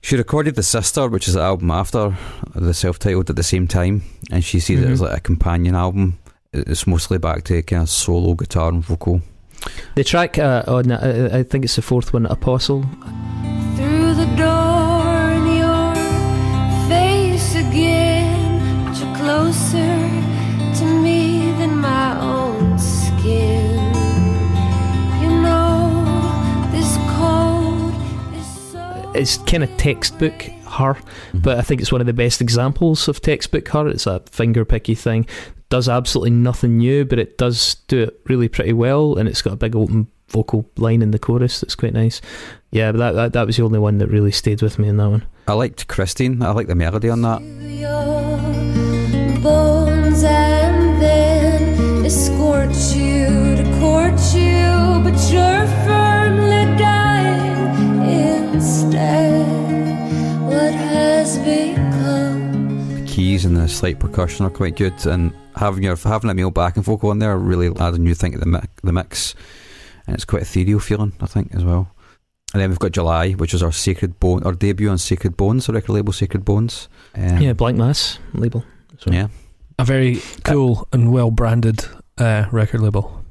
she 0.00 0.16
recorded 0.16 0.54
The 0.56 0.62
Sister, 0.62 1.08
which 1.08 1.28
is 1.28 1.34
the 1.34 1.40
album 1.42 1.70
after 1.70 2.16
the 2.54 2.74
self-titled 2.74 3.30
at 3.30 3.36
the 3.36 3.42
same 3.42 3.66
time, 3.68 4.02
and 4.30 4.42
she 4.42 4.58
sees 4.60 4.80
it 4.80 4.88
Mhm. 4.88 4.92
as 4.92 5.00
like 5.02 5.16
a 5.16 5.20
companion 5.20 5.74
album. 5.76 6.18
It's 6.54 6.86
mostly 6.86 7.16
back 7.16 7.44
to 7.44 7.62
kind 7.62 7.82
of 7.82 7.88
solo 7.88 8.34
guitar 8.34 8.68
and 8.68 8.84
vocal. 8.84 9.22
The 9.94 10.04
track 10.04 10.38
uh, 10.38 10.62
on, 10.66 10.90
uh, 10.90 11.30
I 11.32 11.44
think 11.44 11.64
it's 11.64 11.76
the 11.76 11.82
fourth 11.82 12.12
one, 12.12 12.26
Apostle. 12.26 12.82
Through 13.76 14.14
the 14.16 14.26
door 14.36 15.30
in 15.32 15.56
your 15.56 15.94
face 16.90 17.54
again, 17.54 18.84
but 18.84 18.98
you're 19.00 19.16
closer 19.16 19.96
to 20.78 20.84
me 20.84 21.52
than 21.52 21.78
my 21.78 22.20
own 22.20 22.78
skin. 22.78 23.94
You 25.22 25.30
know, 25.40 26.04
this 26.70 26.98
cold 27.16 27.94
is 28.34 28.72
so. 28.72 29.12
It's 29.14 29.38
kind 29.38 29.64
of 29.64 29.74
textbook 29.78 30.42
her, 30.66 30.98
but 31.32 31.56
I 31.56 31.62
think 31.62 31.80
it's 31.80 31.92
one 31.92 32.02
of 32.02 32.06
the 32.06 32.12
best 32.12 32.42
examples 32.42 33.08
of 33.08 33.22
textbook 33.22 33.68
her. 33.68 33.88
It's 33.88 34.06
a 34.06 34.20
finger 34.30 34.66
picky 34.66 34.94
thing. 34.94 35.26
Does 35.72 35.88
absolutely 35.88 36.32
nothing 36.32 36.76
new, 36.76 37.06
but 37.06 37.18
it 37.18 37.38
does 37.38 37.76
do 37.88 38.02
it 38.02 38.20
really 38.26 38.46
pretty 38.46 38.74
well, 38.74 39.16
and 39.16 39.26
it's 39.26 39.40
got 39.40 39.54
a 39.54 39.56
big 39.56 39.74
open 39.74 40.06
vocal 40.28 40.68
line 40.76 41.00
in 41.00 41.12
the 41.12 41.18
chorus 41.18 41.62
that's 41.62 41.74
quite 41.74 41.94
nice. 41.94 42.20
Yeah, 42.72 42.92
but 42.92 42.98
that, 42.98 43.12
that 43.12 43.32
that 43.32 43.46
was 43.46 43.56
the 43.56 43.62
only 43.62 43.78
one 43.78 43.96
that 43.96 44.08
really 44.08 44.32
stayed 44.32 44.60
with 44.60 44.78
me 44.78 44.88
in 44.88 44.98
that 44.98 45.08
one. 45.08 45.26
I 45.48 45.54
liked 45.54 45.88
Christine. 45.88 46.42
I 46.42 46.50
like 46.50 46.66
the 46.66 46.74
melody 46.74 47.08
on 47.08 47.22
that. 47.22 47.40
bones 49.42 50.22
and 50.24 51.00
then 51.00 52.04
escort 52.04 52.74
you 52.94 53.56
to 53.56 53.64
court 53.80 54.20
you, 54.34 55.00
but 55.02 55.18
you're 55.32 55.66
firmly 55.86 56.66
dying 56.76 58.02
instead. 58.52 59.48
What 60.42 60.74
has 60.74 61.38
become? 61.38 61.91
The 63.12 63.16
keys 63.16 63.44
and 63.44 63.54
the 63.54 63.68
slight 63.68 63.98
percussion 63.98 64.46
are 64.46 64.50
quite 64.50 64.74
good, 64.74 64.94
and 65.04 65.34
having 65.54 65.82
your 65.84 65.96
having 65.96 66.30
a 66.30 66.34
meal 66.34 66.50
back 66.50 66.76
and 66.76 66.84
vocal 66.84 67.10
on 67.10 67.18
there 67.18 67.36
really 67.36 67.66
adds 67.78 67.98
a 67.98 68.00
new 68.00 68.14
thing 68.14 68.32
to 68.32 68.38
the 68.38 68.46
mi- 68.46 68.60
the 68.82 68.90
mix, 68.90 69.34
and 70.06 70.14
it's 70.14 70.24
quite 70.24 70.40
ethereal 70.40 70.80
feeling, 70.80 71.12
I 71.20 71.26
think, 71.26 71.54
as 71.54 71.62
well. 71.62 71.94
And 72.54 72.62
then 72.62 72.70
we've 72.70 72.78
got 72.78 72.92
July, 72.92 73.32
which 73.32 73.52
is 73.52 73.62
our 73.62 73.70
Sacred 73.70 74.18
Bone, 74.18 74.42
our 74.44 74.52
debut 74.52 74.88
on 74.88 74.96
Sacred 74.96 75.36
Bones, 75.36 75.66
the 75.66 75.74
record 75.74 75.92
label 75.92 76.14
Sacred 76.14 76.42
Bones. 76.42 76.88
Um, 77.14 77.36
yeah, 77.36 77.52
Blanck 77.52 77.76
Mass 77.76 78.18
label. 78.32 78.64
So- 78.98 79.10
yeah. 79.12 79.28
A 79.78 79.84
very 79.84 80.20
cool 80.44 80.88
and 80.90 81.12
well 81.12 81.30
branded 81.30 81.84
uh, 82.16 82.46
record 82.50 82.80
label. 82.80 83.22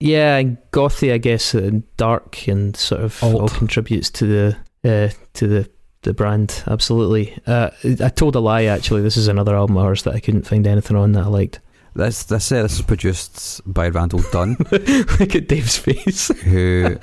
Yeah, 0.00 0.38
and 0.38 0.56
gothy, 0.72 1.12
I 1.12 1.18
guess, 1.18 1.52
and 1.52 1.82
dark 1.98 2.48
and 2.48 2.74
sort 2.74 3.02
of 3.02 3.22
Alt. 3.22 3.34
all 3.42 3.48
contributes 3.48 4.08
to 4.12 4.26
the 4.26 4.56
uh, 4.90 5.12
to 5.34 5.46
the 5.46 5.70
the 6.08 6.14
brand. 6.14 6.64
Absolutely. 6.66 7.38
Uh, 7.46 7.70
I 7.84 8.08
told 8.08 8.34
a 8.34 8.40
lie. 8.40 8.64
Actually, 8.64 9.02
this 9.02 9.16
is 9.16 9.28
another 9.28 9.54
album 9.54 9.76
of 9.76 9.84
hers 9.84 10.02
that 10.04 10.14
I 10.14 10.20
couldn't 10.20 10.46
find 10.46 10.66
anything 10.66 10.96
on 10.96 11.12
that 11.12 11.24
I 11.24 11.28
liked. 11.28 11.60
This 11.94 12.24
this 12.24 12.50
uh, 12.52 12.62
this 12.62 12.74
is 12.74 12.82
produced 12.82 13.60
by 13.72 13.88
Randall 13.88 14.22
Dunn, 14.32 14.56
Look 14.72 15.34
at 15.34 15.48
Dave's 15.48 15.76
face. 15.78 16.28
who 16.42 16.96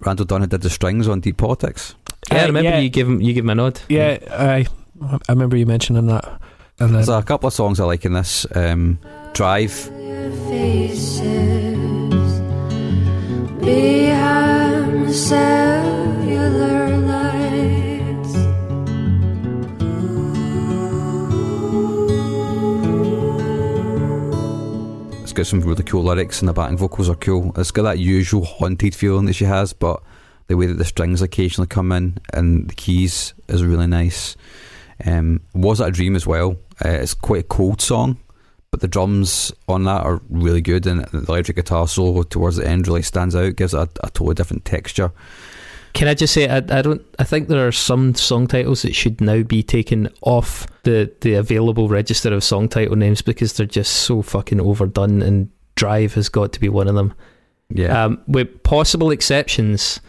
Randall 0.00 0.26
Dunn 0.26 0.40
who 0.42 0.46
did 0.46 0.62
the 0.62 0.70
strings 0.70 1.08
on 1.08 1.20
Deep 1.20 1.36
Politics. 1.36 1.94
Yeah, 2.32 2.38
I 2.38 2.42
Uh, 2.44 2.46
remember 2.46 2.70
yeah. 2.70 2.78
you 2.78 2.88
give 2.90 3.08
him 3.08 3.20
you 3.20 3.32
give 3.32 3.44
him 3.44 3.50
a 3.50 3.54
nod. 3.54 3.80
Yeah, 3.88 4.18
I 4.30 4.66
I 5.02 5.32
remember 5.32 5.56
you 5.56 5.66
mentioning 5.66 6.06
that. 6.06 6.24
And 6.78 6.88
then, 6.88 6.92
There's 6.94 7.08
a 7.08 7.22
couple 7.22 7.46
of 7.48 7.52
songs 7.52 7.78
I 7.80 7.84
like 7.84 8.04
in 8.06 8.12
this. 8.14 8.46
Um, 8.54 8.98
Drive, 9.34 9.90
some 25.50 25.60
really 25.60 25.82
cool 25.82 26.04
lyrics, 26.04 26.40
and 26.40 26.48
the 26.48 26.52
backing 26.52 26.78
vocals 26.78 27.08
are 27.08 27.16
cool. 27.16 27.52
It's 27.56 27.70
got 27.70 27.82
that 27.82 27.98
usual 27.98 28.44
haunted 28.44 28.94
feeling 28.94 29.26
that 29.26 29.34
she 29.34 29.44
has, 29.44 29.72
but 29.72 30.02
the 30.46 30.56
way 30.56 30.66
that 30.66 30.74
the 30.74 30.84
strings 30.84 31.22
occasionally 31.22 31.68
come 31.68 31.92
in 31.92 32.18
and 32.32 32.68
the 32.68 32.74
keys 32.74 33.34
is 33.48 33.62
really 33.64 33.86
nice. 33.86 34.36
Um, 35.04 35.40
Was 35.54 35.78
That 35.78 35.88
a 35.88 35.92
Dream 35.92 36.16
as 36.16 36.26
well? 36.26 36.56
Uh, 36.84 36.88
it's 36.88 37.14
quite 37.14 37.40
a 37.40 37.48
cold 37.48 37.80
song, 37.80 38.18
but 38.70 38.80
the 38.80 38.88
drums 38.88 39.52
on 39.68 39.84
that 39.84 40.04
are 40.04 40.20
really 40.28 40.60
good, 40.60 40.86
and 40.86 41.04
the 41.06 41.24
electric 41.28 41.56
guitar 41.56 41.88
solo 41.88 42.22
towards 42.22 42.56
the 42.56 42.66
end 42.66 42.86
really 42.86 43.02
stands 43.02 43.36
out, 43.36 43.56
gives 43.56 43.74
it 43.74 43.78
a, 43.78 43.88
a 44.02 44.10
totally 44.10 44.34
different 44.34 44.64
texture. 44.64 45.12
Can 45.92 46.08
I 46.08 46.14
just 46.14 46.32
say 46.32 46.48
I, 46.48 46.56
I 46.58 46.82
don't 46.82 47.02
I 47.18 47.24
think 47.24 47.48
there 47.48 47.66
are 47.66 47.72
some 47.72 48.14
song 48.14 48.46
titles 48.46 48.82
that 48.82 48.94
should 48.94 49.20
now 49.20 49.42
be 49.42 49.62
taken 49.62 50.08
off 50.22 50.66
the 50.84 51.10
the 51.20 51.34
available 51.34 51.88
register 51.88 52.32
of 52.32 52.44
song 52.44 52.68
title 52.68 52.96
names 52.96 53.22
because 53.22 53.52
they're 53.54 53.66
just 53.66 53.92
so 53.92 54.22
fucking 54.22 54.60
overdone 54.60 55.20
and 55.22 55.50
Drive 55.76 56.14
has 56.14 56.28
got 56.28 56.52
to 56.52 56.60
be 56.60 56.68
one 56.68 56.88
of 56.88 56.94
them. 56.94 57.14
Yeah, 57.70 58.04
Um, 58.04 58.20
with 58.26 58.62
possible 58.64 59.10
exceptions, 59.10 60.00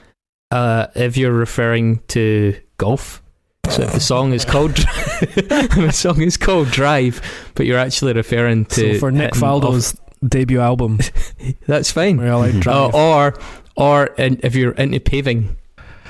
uh, 0.52 0.88
if 0.96 1.16
you're 1.18 1.32
referring 1.32 2.00
to 2.10 2.56
golf. 2.78 3.22
So 3.70 3.84
if 3.84 3.94
the 3.94 4.00
song 4.00 4.34
is 4.34 4.44
called 4.44 4.76
the 4.76 5.92
song 5.94 6.22
is 6.22 6.36
called 6.38 6.70
Drive, 6.72 7.22
but 7.56 7.66
you're 7.66 7.78
actually 7.80 8.14
referring 8.14 8.66
to 8.66 8.94
so 8.96 9.00
for 9.00 9.12
Nick 9.12 9.34
hitting 9.36 9.44
off- 9.48 9.62
Faldo's 9.64 9.96
debut 10.28 10.60
album, 10.60 11.00
that's 11.68 11.92
fine. 11.92 12.18
we're 12.18 12.36
like 12.36 12.68
Oh, 12.68 12.92
or 12.94 13.34
or 13.78 14.08
in, 14.18 14.40
if 14.44 14.56
you're 14.56 14.74
into 14.74 15.00
paving, 15.00 15.56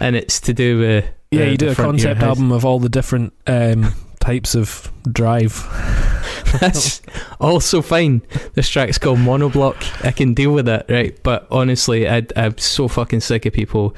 and 0.02 0.16
it's 0.16 0.40
to 0.42 0.54
do 0.54 0.80
with 0.80 1.06
yeah, 1.32 1.44
uh, 1.44 1.46
you 1.46 1.58
do 1.58 1.70
a 1.70 1.76
front 1.76 2.00
of 2.00 2.04
concept 2.04 2.22
album 2.22 2.52
of 2.52 2.66
all 2.66 2.80
the 2.80 2.90
different 2.90 3.34
um, 3.48 3.94
types 4.20 4.56
of 4.56 4.92
drive. 5.10 5.54
That's 6.60 7.02
also 7.40 7.82
fine. 7.82 8.22
This 8.56 8.68
track's 8.68 8.98
called 8.98 9.20
Monoblock. 9.20 10.06
I 10.06 10.12
can 10.12 10.34
deal 10.34 10.52
with 10.52 10.66
that, 10.66 10.90
right? 10.90 11.18
But 11.24 11.48
honestly, 11.50 12.10
I, 12.10 12.26
I'm 12.36 12.58
so 12.58 12.90
fucking 12.90 13.22
sick 13.22 13.46
of 13.46 13.54
people 13.54 13.96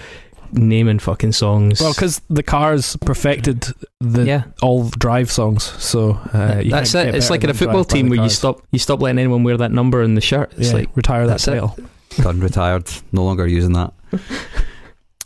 naming 0.52 1.00
fucking 1.00 1.32
songs. 1.32 1.82
Well, 1.82 1.94
because 1.94 2.22
the 2.30 2.44
Cars 2.44 2.96
perfected 2.98 3.66
the 4.00 4.26
yeah, 4.26 4.44
all 4.62 4.90
drive 4.90 5.32
songs, 5.32 5.64
so 5.64 6.12
uh, 6.34 6.62
you 6.64 6.70
that's 6.70 6.94
it. 6.94 7.16
It's 7.16 7.32
like 7.32 7.44
in 7.44 7.50
a 7.50 7.56
football 7.56 7.86
team 7.86 8.10
the 8.10 8.18
where 8.18 8.24
you 8.24 8.30
stop 8.30 8.62
you 8.72 8.80
stop 8.80 9.02
letting 9.02 9.20
anyone 9.20 9.44
wear 9.44 9.58
that 9.58 9.72
number 9.72 10.04
in 10.04 10.14
the 10.14 10.22
shirt. 10.22 10.54
It's 10.58 10.70
yeah, 10.70 10.76
like 10.76 10.96
retire 10.96 11.26
that 11.26 11.40
that's 11.40 11.48
it. 11.48 12.22
done, 12.22 12.40
retired, 12.40 12.88
no 13.12 13.24
longer 13.24 13.48
using 13.48 13.74
that. 13.74 13.94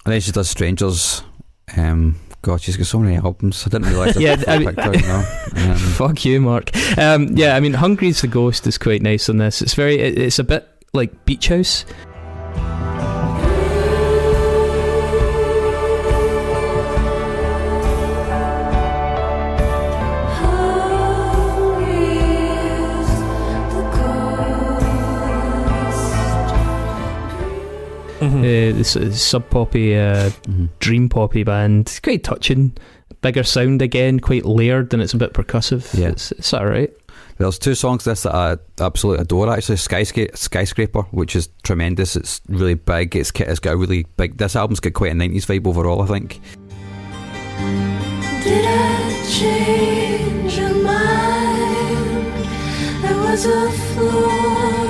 and 0.08 0.14
then 0.14 0.22
she 0.22 0.32
does 0.32 0.50
Strangers. 0.50 1.22
Um, 1.76 2.16
God, 2.42 2.62
she's 2.62 2.78
got 2.78 2.88
so 2.88 2.98
many 3.00 3.18
albums. 3.18 3.66
I 3.68 3.70
didn't 3.70 3.90
realise. 3.90 4.18
Yeah, 4.18 4.42
I 4.48 4.58
mean- 4.60 4.70
picked 4.70 4.80
her, 4.80 4.96
you 4.96 5.02
know. 5.02 5.24
Um, 5.58 5.76
Fuck 5.76 6.24
you, 6.24 6.40
Mark. 6.40 6.70
Um, 6.98 7.36
yeah, 7.36 7.56
I 7.58 7.60
mean, 7.60 7.74
Hungry's 7.74 8.22
the 8.22 8.28
Ghost 8.28 8.68
is 8.68 8.78
quite 8.78 9.02
nice 9.02 9.28
on 9.28 9.38
this. 9.38 9.62
It's 9.62 9.74
very, 9.74 10.00
it, 10.00 10.18
it's 10.18 10.40
a 10.40 10.46
bit 10.46 10.66
like 10.94 11.26
Beach 11.26 11.50
House. 11.50 11.84
Mhm. 28.28 28.40
Uh, 28.74 28.78
this 28.78 28.96
is 28.96 29.22
sub 29.22 29.50
poppy, 29.50 29.96
uh, 29.96 30.30
mhm. 30.48 30.70
dream 30.80 31.10
poppy 31.10 31.44
band. 31.44 31.88
It's 31.88 32.00
quite 32.00 32.24
touching. 32.24 32.74
Bigger 33.22 33.44
sound 33.44 33.82
again, 33.82 34.20
quite 34.20 34.46
layered, 34.46 34.94
and 34.94 35.02
it's 35.02 35.14
a 35.14 35.18
bit 35.18 35.34
percussive. 35.34 35.98
Yeah. 35.98 36.10
It's, 36.10 36.32
it's 36.34 36.54
all 36.54 36.66
right. 36.68 36.92
There's 37.40 37.60
two 37.60 37.76
songs 37.76 38.04
this 38.04 38.24
that 38.24 38.34
I 38.34 38.58
absolutely 38.80 39.22
adore. 39.22 39.50
Actually, 39.52 39.78
Skysca- 39.78 40.36
Skyscraper, 40.36 41.04
which 41.12 41.36
is 41.36 41.50
tremendous. 41.64 42.16
It's 42.16 42.42
really 42.48 42.74
big. 42.74 43.16
It's 43.16 43.32
it's 43.36 43.60
got 43.60 43.74
a 43.74 43.78
really 43.78 44.06
big. 44.18 44.38
This 44.38 44.56
album's 44.56 44.80
got 44.80 44.94
quite 44.94 45.12
a 45.12 45.16
'90s 45.16 45.46
vibe 45.46 45.68
overall. 45.68 46.02
I 46.02 46.08
think. 46.08 46.40
Did 48.44 48.66
I 48.66 49.26
change 49.30 50.58
your 50.58 50.74
mind? 50.74 52.46
There 53.04 53.18
was 53.18 53.46
a 53.46 53.72
floater 53.72 54.87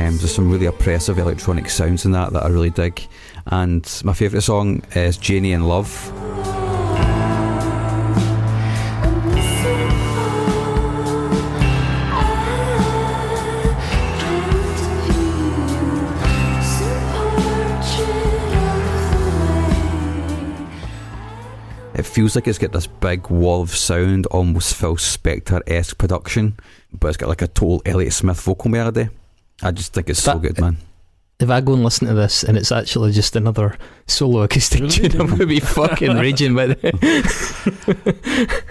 Um, 0.00 0.16
there's 0.16 0.34
some 0.34 0.50
really 0.50 0.64
oppressive 0.64 1.18
electronic 1.18 1.68
sounds 1.68 2.06
in 2.06 2.12
that 2.12 2.32
that 2.32 2.42
I 2.42 2.48
really 2.48 2.70
dig. 2.70 3.06
And 3.46 3.86
my 4.02 4.14
favourite 4.14 4.42
song 4.42 4.82
is 4.94 5.18
Janie 5.18 5.52
in 5.52 5.64
Love. 5.64 5.90
It 21.94 22.06
feels 22.06 22.34
like 22.34 22.48
it's 22.48 22.56
got 22.56 22.72
this 22.72 22.86
big 22.86 23.28
wall 23.28 23.60
of 23.60 23.76
sound, 23.76 24.24
almost 24.26 24.76
Phil 24.76 24.96
Spector 24.96 25.60
esque 25.66 25.98
production, 25.98 26.58
but 26.98 27.08
it's 27.08 27.18
got 27.18 27.28
like 27.28 27.42
a 27.42 27.48
total 27.48 27.82
Elliott 27.84 28.14
Smith 28.14 28.40
vocal 28.40 28.70
melody. 28.70 29.10
I 29.62 29.70
just 29.72 29.92
think 29.92 30.08
it's 30.10 30.22
so 30.22 30.32
That- 30.38 30.42
good, 30.42 30.60
man. 30.60 30.76
If 31.38 31.48
I 31.48 31.62
go 31.62 31.72
and 31.72 31.82
listen 31.82 32.06
to 32.06 32.12
this 32.12 32.42
and 32.44 32.58
it's 32.58 32.70
actually 32.70 33.12
just 33.12 33.34
another 33.34 33.78
solo 34.06 34.42
acoustic 34.46 34.90
tune, 34.90 35.12
I'm 35.18 35.26
going 35.28 35.38
to 35.38 35.46
be 35.46 35.58
fucking 35.58 36.14
raging 36.16 36.52
with 36.54 36.78
it. 36.82 36.94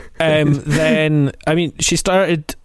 um, 0.19 0.53
then 0.65 1.31
I 1.47 1.55
mean, 1.55 1.73
she 1.79 1.95
started. 1.95 2.55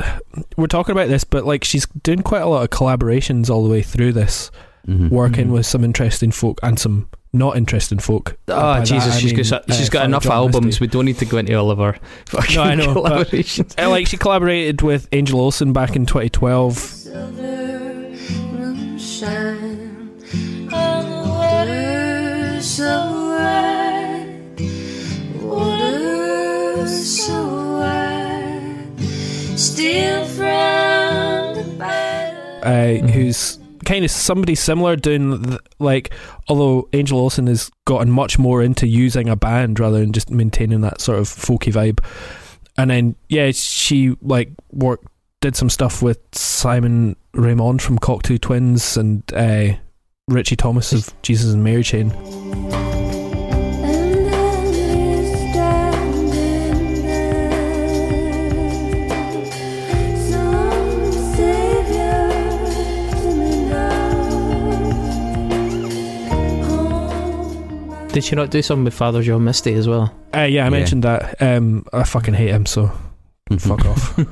We're 0.58 0.66
talking 0.66 0.92
about 0.92 1.08
this, 1.08 1.24
but 1.24 1.46
like 1.46 1.64
she's 1.64 1.86
doing 2.02 2.20
quite 2.22 2.42
a 2.42 2.46
lot 2.46 2.64
of 2.64 2.68
collaborations 2.70 3.48
all 3.48 3.64
the 3.64 3.70
way 3.70 3.80
through 3.80 4.12
this, 4.12 4.50
Mhm. 4.86 5.08
working 5.10 5.48
Mhm. 5.48 5.52
with 5.52 5.64
some 5.64 5.82
interesting 5.84 6.30
folk 6.30 6.60
and 6.62 6.78
some 6.78 7.08
not 7.32 7.56
interesting 7.56 7.98
folk. 7.98 8.36
Oh, 8.48 8.54
By 8.60 8.80
that, 8.80 8.86
Jesus, 8.86 9.14
I 9.16 9.18
she's 9.18 9.32
mean, 9.32 9.44
got, 9.48 9.72
she's 9.74 9.88
uh, 9.88 9.92
got 9.92 10.04
enough 10.04 10.24
John 10.24 10.32
albums. 10.32 10.66
Misty. 10.66 10.84
We 10.84 10.88
don't 10.88 11.06
need 11.06 11.18
to 11.18 11.24
go 11.24 11.38
into 11.38 11.54
all 11.54 11.70
of 11.70 11.78
her 11.78 11.96
fucking 12.26 12.56
No, 12.56 12.62
I 12.62 12.74
know, 12.74 12.94
but- 12.94 13.28
collaborations. 13.28 13.82
Uh, 13.82 13.88
like 13.88 14.06
she 14.06 14.18
collaborated 14.18 14.82
with 14.82 15.08
Angel 15.12 15.40
Olsen 15.40 15.72
back 15.72 15.96
in 15.96 16.04
2012. 16.04 16.76
Silver 16.76 17.93
who's 33.14 33.58
kind 33.84 34.04
of 34.04 34.10
somebody 34.10 34.54
similar 34.54 34.96
doing 34.96 35.58
like 35.78 36.12
although 36.48 36.88
Angel 36.92 37.18
Olsen 37.18 37.46
has 37.46 37.70
gotten 37.84 38.10
much 38.10 38.38
more 38.38 38.62
into 38.62 38.86
using 38.86 39.28
a 39.28 39.36
band 39.36 39.78
rather 39.78 40.00
than 40.00 40.12
just 40.12 40.30
maintaining 40.30 40.80
that 40.80 41.00
sort 41.00 41.18
of 41.18 41.28
folky 41.28 41.72
vibe. 41.72 42.04
And 42.76 42.90
then 42.90 43.16
yeah 43.28 43.50
she 43.52 44.16
like 44.22 44.50
worked 44.72 45.06
did 45.40 45.54
some 45.56 45.70
stuff 45.70 46.02
with 46.02 46.18
Simon 46.32 47.16
Raymonde 47.34 47.80
from 47.80 47.98
Cocteau 47.98 48.40
Twins 48.40 48.96
and 48.96 49.22
uh, 49.34 49.74
Richie 50.28 50.56
Thomas 50.56 50.92
of 50.92 51.12
Jesus 51.22 51.52
and 51.52 51.64
Mary 51.64 51.82
Chain 51.82 52.10
And 52.12 52.72
then 54.26 54.72
he's 54.72 55.52
standing 55.52 57.02
there, 57.02 57.50
some 60.16 61.12
savior 61.34 62.30
to 63.10 63.28
me 63.36 63.52
now. 63.68 64.14
Home 66.68 68.08
Did 68.08 68.24
she 68.24 68.34
not 68.36 68.50
do 68.50 68.62
something 68.62 68.84
with 68.84 68.94
Father 68.94 69.22
John 69.22 69.44
Misty 69.44 69.74
as 69.74 69.88
well? 69.88 70.14
uh, 70.34 70.40
yeah 70.40 70.62
I 70.62 70.64
Yeah. 70.64 70.70
mentioned 70.70 71.04
that 71.04 71.40
um, 71.42 71.84
I 71.92 72.04
fucking 72.04 72.34
hate 72.34 72.50
him 72.50 72.66
so 72.66 72.90
fuck 73.58 73.84
off 73.84 74.18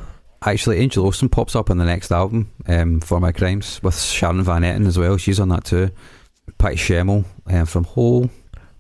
Actually, 0.45 0.79
Angel 0.79 1.05
Olsen 1.05 1.29
pops 1.29 1.55
up 1.55 1.71
on 1.71 1.79
the 1.79 1.85
next 1.85 2.11
album, 2.11 2.51
um, 2.67 3.01
For 3.01 3.21
My 3.21 3.33
Crimes, 3.33 3.81
with 3.83 3.99
Sharon 3.99 4.43
Van 4.43 4.63
Etten 4.63 4.87
as 4.87 4.99
well. 4.99 5.17
She's 5.17 5.39
on 5.39 5.49
that 5.51 5.65
too. 5.65 5.91
Patty 6.59 6.77
Schemel 6.77 7.25
um, 7.47 7.67
from 7.67 7.85
Hole. 7.85 8.29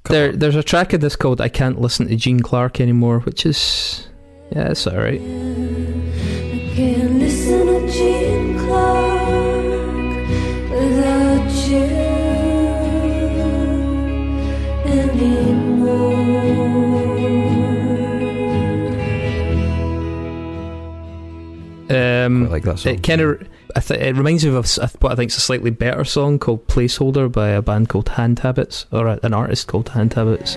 There, 0.05 0.33
there's 0.33 0.57
a 0.57 0.65
track 0.65 0.93
of 0.93 1.01
this 1.01 1.15
called 1.15 1.41
"I 1.41 1.49
Can't 1.49 1.81
Listen 1.81 2.09
to 2.09 2.17
Gene 2.17 2.41
Clark 2.41 2.81
Anymore," 2.81 3.21
which 3.21 3.47
is 3.47 4.09
yeah, 4.51 4.71
it's 4.71 4.87
all 4.87 4.97
Um, 21.93 22.51
like 22.51 22.64
that 22.64 22.78
song. 22.78 22.95
It 22.95 23.03
kind 23.03 23.20
of 23.20 23.49
th- 23.80 24.01
it 24.01 24.16
reminds 24.16 24.45
me 24.45 24.55
of 24.55 24.78
a 24.78 24.88
what 25.01 25.12
I 25.12 25.14
think 25.14 25.30
is 25.30 25.36
a 25.36 25.40
slightly 25.40 25.70
better 25.70 26.05
song 26.05 26.38
called 26.38 26.66
"Placeholder" 26.66 27.30
by 27.30 27.49
a 27.49 27.62
band 27.62 27.88
called 27.88 28.11
Hand 28.11 28.40
Habits, 28.40 28.86
or 28.93 29.07
a, 29.07 29.20
an 29.22 29.34
artist 29.34 29.68
called 29.68 29.90
Hand 29.90 30.14
Habits. 30.14 30.57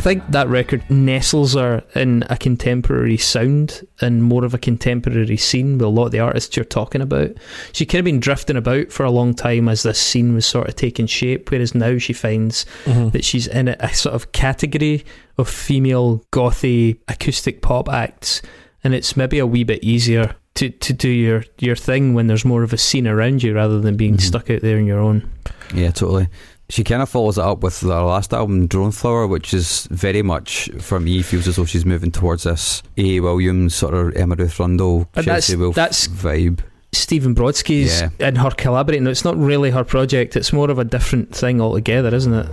I 0.00 0.02
think 0.02 0.22
that 0.30 0.48
record 0.48 0.82
nestles 0.90 1.52
her 1.52 1.84
in 1.94 2.24
a 2.30 2.36
contemporary 2.38 3.18
sound 3.18 3.86
and 4.00 4.24
more 4.24 4.46
of 4.46 4.54
a 4.54 4.58
contemporary 4.58 5.36
scene 5.36 5.72
with 5.74 5.82
a 5.82 5.88
lot 5.88 6.06
of 6.06 6.12
the 6.12 6.20
artists 6.20 6.56
you're 6.56 6.64
talking 6.64 7.02
about. 7.02 7.32
She 7.72 7.84
could 7.84 7.98
have 7.98 8.06
been 8.06 8.18
drifting 8.18 8.56
about 8.56 8.92
for 8.92 9.04
a 9.04 9.10
long 9.10 9.34
time 9.34 9.68
as 9.68 9.82
this 9.82 9.98
scene 9.98 10.32
was 10.32 10.46
sort 10.46 10.68
of 10.70 10.76
taking 10.76 11.04
shape, 11.04 11.50
whereas 11.50 11.74
now 11.74 11.98
she 11.98 12.14
finds 12.14 12.64
Mhm. 12.86 13.12
that 13.12 13.26
she's 13.26 13.46
in 13.46 13.68
a, 13.68 13.76
a 13.78 13.92
sort 13.92 14.14
of 14.14 14.32
category 14.32 15.04
of 15.36 15.50
female 15.50 16.24
gothy 16.32 16.96
acoustic 17.06 17.60
pop 17.60 17.86
acts, 17.90 18.40
and 18.82 18.94
it's 18.94 19.18
maybe 19.18 19.38
a 19.38 19.46
wee 19.46 19.64
bit 19.64 19.84
easier 19.84 20.34
to, 20.54 20.70
to 20.70 20.94
do 20.94 21.10
your, 21.10 21.44
your 21.58 21.76
thing 21.76 22.14
when 22.14 22.26
there's 22.26 22.46
more 22.46 22.62
of 22.62 22.72
a 22.72 22.78
scene 22.78 23.06
around 23.06 23.42
you 23.42 23.54
rather 23.54 23.78
than 23.78 23.98
being 23.98 24.16
Mhm. 24.16 24.22
stuck 24.22 24.48
out 24.48 24.62
there 24.62 24.78
on 24.78 24.86
your 24.86 25.00
own. 25.00 25.28
Yeah, 25.74 25.90
totally. 25.90 26.28
She 26.70 26.84
kind 26.84 27.02
of 27.02 27.08
follows 27.08 27.36
it 27.36 27.44
up 27.44 27.62
with 27.62 27.80
their 27.80 28.00
last 28.02 28.32
album, 28.32 28.66
Drone 28.68 28.92
Flower, 28.92 29.26
which 29.26 29.52
is 29.52 29.86
very 29.90 30.22
much, 30.22 30.70
for 30.80 31.00
me, 31.00 31.20
feels 31.22 31.48
as 31.48 31.56
though 31.56 31.64
she's 31.64 31.84
moving 31.84 32.12
towards 32.12 32.44
this 32.44 32.82
A. 32.96 33.18
Williams, 33.20 33.74
sort 33.74 33.92
of 33.94 34.14
Emma 34.16 34.36
Ruth 34.36 34.58
Rundle, 34.60 35.08
that's- 35.12 35.24
Chelsea 35.24 35.56
Wolfe 35.56 35.74
that's- 35.74 36.06
vibe. 36.06 36.60
Stephen 36.92 37.34
Brodsky's 37.34 38.00
Yeah. 38.00 38.08
and 38.20 38.38
her 38.38 38.50
collaborating. 38.50 39.06
It's 39.06 39.24
not 39.24 39.36
really 39.36 39.70
her 39.70 39.84
project, 39.84 40.36
it's 40.36 40.52
more 40.52 40.70
of 40.70 40.78
a 40.78 40.84
different 40.84 41.34
thing 41.34 41.60
altogether, 41.60 42.14
isn't 42.14 42.32
it? 42.34 42.46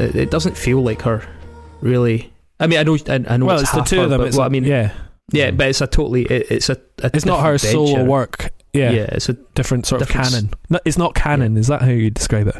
It, 0.00 0.14
it 0.16 0.30
doesn't 0.30 0.56
feel 0.56 0.82
like 0.82 1.02
her, 1.02 1.26
really. 1.80 2.32
I 2.60 2.66
mean, 2.66 2.78
I 2.78 2.82
know, 2.82 2.96
I, 3.08 3.14
I 3.34 3.36
know 3.36 3.46
well, 3.46 3.60
it's, 3.60 3.62
it's 3.62 3.72
the 3.72 3.82
two 3.82 3.96
her, 3.98 4.04
of 4.04 4.10
them. 4.10 4.20
but 4.20 4.28
It's 4.28 4.36
what 4.36 4.46
I 4.46 4.48
mean, 4.48 4.64
yeah, 4.64 4.92
yeah, 5.30 5.50
but 5.50 5.68
it's 5.68 5.80
a 5.80 5.86
totally, 5.86 6.22
it, 6.24 6.50
it's 6.50 6.68
a, 6.68 6.78
a 7.02 7.10
it's 7.12 7.24
not 7.24 7.42
her 7.44 7.54
different 7.54 7.72
solo 7.72 7.94
venture. 7.96 8.10
work. 8.10 8.50
Yeah, 8.72 8.90
yeah, 8.90 9.06
it's 9.12 9.28
a 9.28 9.34
different 9.54 9.86
sort 9.86 10.00
Different 10.00 10.26
of 10.26 10.32
canon. 10.32 10.50
No, 10.68 10.80
it's 10.84 10.98
not 10.98 11.14
canon. 11.14 11.56
Is 11.56 11.68
that 11.68 11.82
how 11.82 11.90
you 11.90 12.10
describe 12.10 12.48
it? 12.48 12.56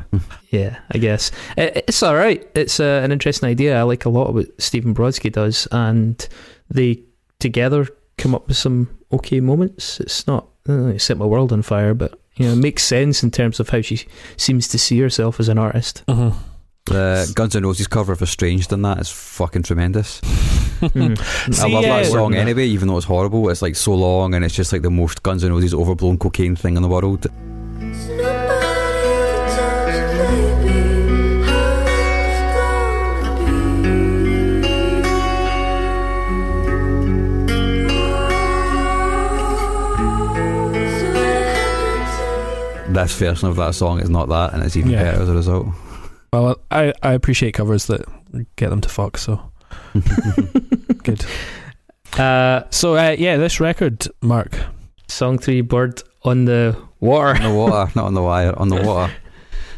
Yeah, 0.50 0.78
I 0.92 0.98
guess 0.98 1.32
it, 1.56 1.84
it's 1.88 2.02
all 2.04 2.14
right. 2.14 2.48
It's 2.54 2.78
uh, 2.78 3.00
an 3.02 3.10
interesting 3.10 3.48
idea. 3.48 3.76
I 3.76 3.82
like 3.82 4.04
a 4.04 4.08
lot 4.08 4.28
of 4.28 4.34
what 4.36 4.62
Stephen 4.62 4.94
Brodsky 4.94 5.32
does, 5.32 5.66
and 5.72 6.26
they 6.70 7.02
together 7.40 7.88
come 8.16 8.32
up 8.32 8.46
with 8.46 8.56
some 8.56 8.96
okay 9.12 9.40
moments. 9.40 9.98
It's 9.98 10.24
not 10.28 10.46
uh, 10.68 10.86
it 10.86 11.00
set 11.00 11.18
my 11.18 11.26
world 11.26 11.52
on 11.52 11.62
fire, 11.62 11.94
but 11.94 12.16
you 12.36 12.46
know, 12.46 12.52
it 12.52 12.56
makes 12.62 12.84
sense 12.84 13.24
in 13.24 13.32
terms 13.32 13.58
of 13.58 13.70
how 13.70 13.80
she 13.80 14.06
seems 14.36 14.68
to 14.68 14.78
see 14.78 15.00
herself 15.00 15.40
as 15.40 15.48
an 15.48 15.58
artist. 15.58 16.04
Mm-hmm. 16.06 16.38
The 16.86 17.32
Guns 17.34 17.56
N' 17.56 17.64
Roses 17.64 17.86
cover 17.86 18.12
of 18.12 18.20
Estranged 18.20 18.70
in 18.72 18.82
that 18.82 18.98
is 19.00 19.10
fucking 19.10 19.62
tremendous. 19.62 20.20
Mm. 20.20 21.18
I 21.64 21.68
love 21.68 21.82
yeah, 21.82 22.02
that 22.02 22.06
song 22.12 22.34
anyway, 22.34 22.66
even 22.66 22.88
though 22.88 22.98
it's 22.98 23.06
horrible. 23.06 23.48
It's 23.48 23.62
like 23.62 23.74
so 23.74 23.94
long 23.94 24.34
and 24.34 24.44
it's 24.44 24.54
just 24.54 24.70
like 24.70 24.82
the 24.82 24.90
most 24.90 25.22
Guns 25.22 25.42
N' 25.44 25.52
Roses 25.52 25.72
overblown 25.72 26.18
cocaine 26.18 26.56
thing 26.56 26.76
in 26.76 26.82
the 26.82 26.88
world. 26.88 27.26
This 42.88 43.16
version 43.18 43.48
of 43.48 43.56
that 43.56 43.74
song 43.74 44.00
is 44.00 44.08
not 44.08 44.28
that, 44.28 44.54
and 44.54 44.62
it's 44.62 44.76
even 44.76 44.92
Yeah. 44.92 45.02
better 45.02 45.22
as 45.22 45.28
a 45.28 45.34
result. 45.34 45.66
Well, 46.34 46.56
I 46.72 46.92
I 47.02 47.12
appreciate 47.12 47.52
covers 47.54 47.86
that 47.86 48.04
get 48.56 48.70
them 48.70 48.80
to 48.80 48.88
fuck. 48.88 49.18
So 49.18 49.40
good. 51.04 51.24
Uh, 52.18 52.62
So 52.70 52.96
uh, 52.96 53.14
yeah, 53.16 53.36
this 53.36 53.60
record, 53.60 54.06
Mark. 54.20 54.56
song 55.08 55.38
three, 55.38 55.60
"Bird 55.60 56.02
on 56.24 56.44
the 56.44 56.76
Water." 56.98 57.36
on 57.36 57.42
the 57.42 57.54
water, 57.54 57.92
not 57.94 58.06
on 58.06 58.14
the 58.14 58.22
wire, 58.22 58.52
on 58.58 58.68
the 58.68 58.82
water. 58.82 59.12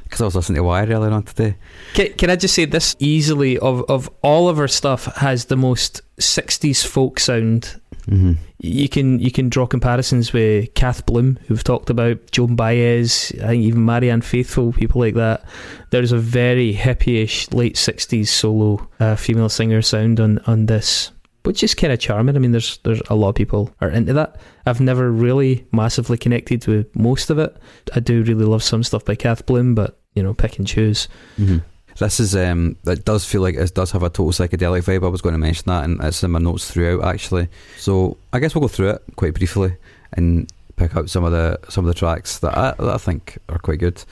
Because 0.04 0.20
I 0.20 0.24
was 0.24 0.34
listening 0.36 0.57
to 0.57 0.62
Wire 0.62 0.86
earlier 0.88 1.11
on 1.11 1.24
today. 1.24 1.57
Can, 1.92 2.12
can 2.14 2.30
I 2.30 2.36
just 2.36 2.54
say 2.54 2.64
this 2.64 2.94
easily? 3.00 3.59
Of 3.59 3.82
of 3.90 4.09
all 4.22 4.48
of 4.48 4.57
her 4.57 4.68
stuff, 4.68 5.04
has 5.16 5.46
the 5.46 5.57
most 5.57 6.00
'60s 6.18 6.86
folk 6.86 7.20
sound 7.20 7.80
Mm-hmm. 8.09 8.32
you 8.61 8.88
can 8.88 9.18
you 9.18 9.32
can 9.32 9.48
draw 9.48 9.66
comparisons 9.66 10.32
with 10.32 10.72
Kath 10.74 11.04
Bloom, 11.07 11.38
who 11.46 11.54
we've 11.54 11.64
talked 11.64 11.90
about, 11.90 12.30
Joan 12.30 12.54
Baez, 12.54 13.32
I 13.42 13.48
think 13.48 13.64
even 13.64 13.84
Marianne 13.84 14.20
Faithfull, 14.20 14.72
people 14.72 15.00
like 15.00 15.14
that. 15.14 15.44
There's 15.90 16.12
a 16.12 16.18
very 16.18 16.72
hippie-ish 16.72 17.50
late 17.50 17.74
'60s 17.74 18.28
solo 18.28 18.88
uh, 19.00 19.16
female 19.16 19.48
singer 19.48 19.82
sound 19.82 20.20
on 20.20 20.38
on 20.46 20.66
this, 20.66 21.11
which 21.42 21.64
is 21.64 21.74
kind 21.74 21.92
of 21.92 21.98
charming. 21.98 22.36
I 22.36 22.38
mean, 22.38 22.52
there's 22.52 22.78
there's 22.84 23.02
a 23.11 23.16
lot 23.16 23.30
of 23.30 23.34
people 23.34 23.74
are 23.80 23.90
into 23.90 24.12
that. 24.12 24.36
I've 24.66 24.80
never 24.80 25.11
really 25.11 25.66
massively 25.72 26.16
connected 26.16 26.66
with 26.66 26.94
most 26.94 27.30
of 27.30 27.38
it. 27.38 27.57
I 27.94 28.00
do 28.00 28.22
really 28.22 28.44
love 28.44 28.62
some 28.62 28.82
stuff 28.84 29.04
by 29.04 29.16
Kath 29.16 29.46
Bloom, 29.46 29.74
but 29.74 29.98
you 30.14 30.22
know, 30.22 30.32
pick 30.32 30.59
and 30.59 30.66
choose. 30.66 31.09
Mm-hmm. 31.38 31.59
This 31.99 32.20
is 32.20 32.36
um, 32.36 32.76
it 32.86 33.05
does 33.05 33.24
feel 33.24 33.40
like 33.40 33.55
it 33.55 33.74
does 33.74 33.90
have 33.92 34.03
a 34.03 34.11
total 34.11 34.32
psychedelic 34.32 34.82
vibe. 34.82 35.05
I 35.05 35.09
was 35.09 35.22
going 35.22 35.34
to 35.34 35.38
mention 35.38 35.64
that, 35.66 35.84
and 35.84 36.03
it's 36.03 36.22
in 36.22 36.30
my 36.30 36.38
notes 36.38 36.70
throughout 36.70 37.05
actually. 37.05 37.49
So 37.78 38.16
I 38.32 38.38
guess 38.38 38.55
we'll 38.55 38.62
go 38.62 38.68
through 38.68 38.90
it 38.90 39.03
quite 39.16 39.34
briefly 39.34 39.76
and 40.12 40.51
pick 40.76 40.94
out 40.97 41.11
some 41.11 41.24
of 41.24 41.32
the 41.32 41.59
some 41.68 41.84
of 41.84 41.88
the 41.88 41.99
tracks 41.99 42.38
that 42.40 42.57
I, 42.57 42.74
that 42.78 42.94
I 42.94 42.99
think 42.99 43.38
are 43.49 43.59
quite 43.59 43.78
good. 43.78 44.03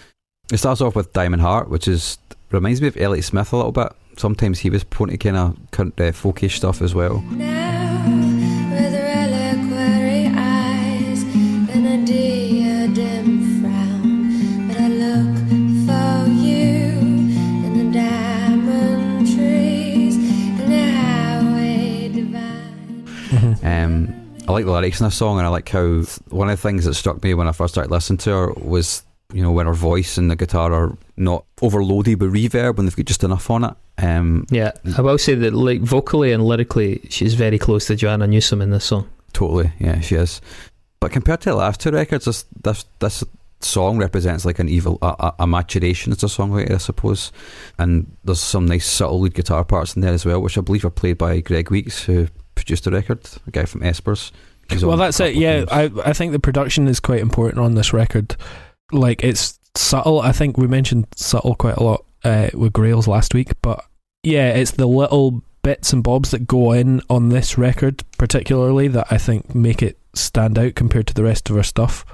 It 0.52 0.58
starts 0.58 0.80
off 0.80 0.96
with 0.96 1.12
Diamond 1.12 1.42
Heart, 1.42 1.68
which 1.70 1.88
is 1.88 2.18
reminds 2.50 2.80
me 2.80 2.88
of 2.88 2.96
Elliott 2.96 3.24
Smith 3.24 3.52
a 3.52 3.56
little 3.56 3.72
bit. 3.72 3.92
Sometimes 4.16 4.60
he 4.60 4.70
was 4.70 4.84
prone 4.84 5.08
to 5.08 5.18
kind 5.18 5.36
of 5.36 5.58
uh, 5.78 6.12
folkish 6.12 6.56
stuff 6.56 6.80
as 6.80 6.94
well. 6.94 7.20
Now, 7.32 8.03
Um, 23.64 24.36
I 24.46 24.52
like 24.52 24.66
the 24.66 24.72
lyrics 24.72 25.00
in 25.00 25.06
this 25.06 25.16
song, 25.16 25.38
and 25.38 25.46
I 25.46 25.50
like 25.50 25.68
how 25.68 26.02
one 26.28 26.50
of 26.50 26.58
the 26.58 26.62
things 26.62 26.84
that 26.84 26.94
struck 26.94 27.22
me 27.22 27.34
when 27.34 27.48
I 27.48 27.52
first 27.52 27.74
started 27.74 27.90
listening 27.90 28.18
to 28.18 28.30
her 28.30 28.52
was, 28.52 29.02
you 29.32 29.42
know, 29.42 29.52
when 29.52 29.66
her 29.66 29.72
voice 29.74 30.18
and 30.18 30.30
the 30.30 30.36
guitar 30.36 30.72
are 30.72 30.96
not 31.16 31.46
overloaded 31.62 32.20
with 32.20 32.34
reverb 32.34 32.76
when 32.76 32.84
they've 32.84 32.94
got 32.94 33.06
just 33.06 33.24
enough 33.24 33.50
on 33.50 33.64
it. 33.64 33.74
Um, 33.96 34.46
Yeah, 34.50 34.72
I 34.98 35.00
will 35.00 35.18
say 35.18 35.34
that 35.34 35.54
like 35.54 35.80
vocally 35.80 36.32
and 36.32 36.44
lyrically, 36.44 37.00
she's 37.08 37.34
very 37.34 37.58
close 37.58 37.86
to 37.86 37.96
Joanna 37.96 38.26
Newsom 38.26 38.60
in 38.60 38.70
this 38.70 38.84
song. 38.84 39.08
totally, 39.32 39.72
yeah, 39.78 40.00
she 40.00 40.16
is. 40.16 40.40
But 41.00 41.12
compared 41.12 41.40
to 41.42 41.50
the 41.50 41.56
last 41.56 41.80
two 41.80 41.90
records, 41.90 42.26
this 42.26 42.44
this, 42.62 42.84
this 42.98 43.24
song 43.60 43.98
represents 43.98 44.44
like 44.44 44.58
an 44.58 44.68
evil 44.68 44.98
a, 45.00 45.32
a, 45.38 45.46
maturation 45.46 46.12
as 46.12 46.22
a 46.22 46.26
songwriter, 46.26 46.74
I 46.74 46.78
suppose. 46.78 47.32
And 47.78 48.14
there's 48.24 48.40
some 48.40 48.66
nice 48.66 48.86
subtle 48.86 49.20
lead 49.20 49.34
guitar 49.34 49.64
parts 49.64 49.96
in 49.96 50.02
there 50.02 50.12
as 50.12 50.24
well, 50.24 50.40
which 50.40 50.58
I 50.58 50.60
believe 50.60 50.84
are 50.84 50.90
played 50.90 51.18
by 51.18 51.40
Greg 51.40 51.70
Weeks, 51.70 52.04
who 52.04 52.28
produced 52.54 52.84
the 52.84 52.90
record, 52.90 53.20
a 53.46 53.50
guy 53.50 53.64
from 53.64 53.80
Espers. 53.82 54.30
He's 54.70 54.84
Well, 54.84 54.96
that's 54.96 55.20
it. 55.20 55.34
Yeah. 55.34 55.64
I 55.70 55.90
I 56.04 56.12
think 56.12 56.32
the 56.32 56.38
production 56.38 56.88
is 56.88 57.00
quite 57.00 57.20
important 57.20 57.58
on 57.58 57.74
this 57.74 57.92
record. 57.92 58.36
Like 58.92 59.22
it's 59.22 59.58
subtle. 59.74 60.20
I 60.20 60.32
think 60.32 60.56
we 60.56 60.66
mentioned 60.66 61.06
subtle 61.16 61.54
quite 61.54 61.76
a 61.76 61.82
lot 61.82 62.04
uh, 62.24 62.50
with 62.54 62.72
Grails 62.72 63.06
last 63.08 63.34
week, 63.34 63.52
but 63.62 63.84
yeah, 64.22 64.50
it's 64.50 64.72
the 64.72 64.86
little 64.86 65.42
bits 65.62 65.92
and 65.92 66.02
bobs 66.02 66.30
that 66.30 66.46
go 66.46 66.72
in 66.72 67.00
on 67.10 67.28
this 67.28 67.58
record, 67.58 68.02
particularly 68.18 68.88
that 68.88 69.06
I 69.10 69.18
think 69.18 69.54
make 69.54 69.82
it 69.82 69.98
stand 70.14 70.58
out 70.58 70.74
compared 70.74 71.06
to 71.08 71.14
the 71.14 71.24
rest 71.24 71.50
of 71.50 71.56
our 71.56 71.62
stuff. 71.62 72.04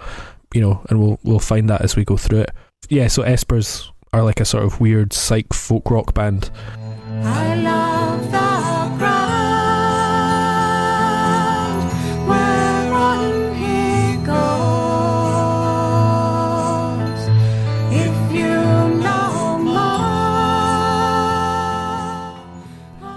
You 0.55 0.61
know, 0.61 0.85
and 0.89 1.01
we'll 1.01 1.21
we'll 1.23 1.39
find 1.39 1.71
that 1.71 1.83
as 1.83 1.95
we 1.95 2.05
go 2.05 2.17
through 2.17 2.41
it. 2.41 2.51
Yeah, 2.89 3.07
so 3.07 3.23
Espers 3.23 3.89
are 4.13 4.25
like 4.25 4.41
a 4.41 4.45
sort 4.45 4.65
of 4.65 4.81
weird 4.81 5.13
psych 5.13 5.53
folk 5.53 5.89
rock 5.91 6.15
band. 6.15 6.51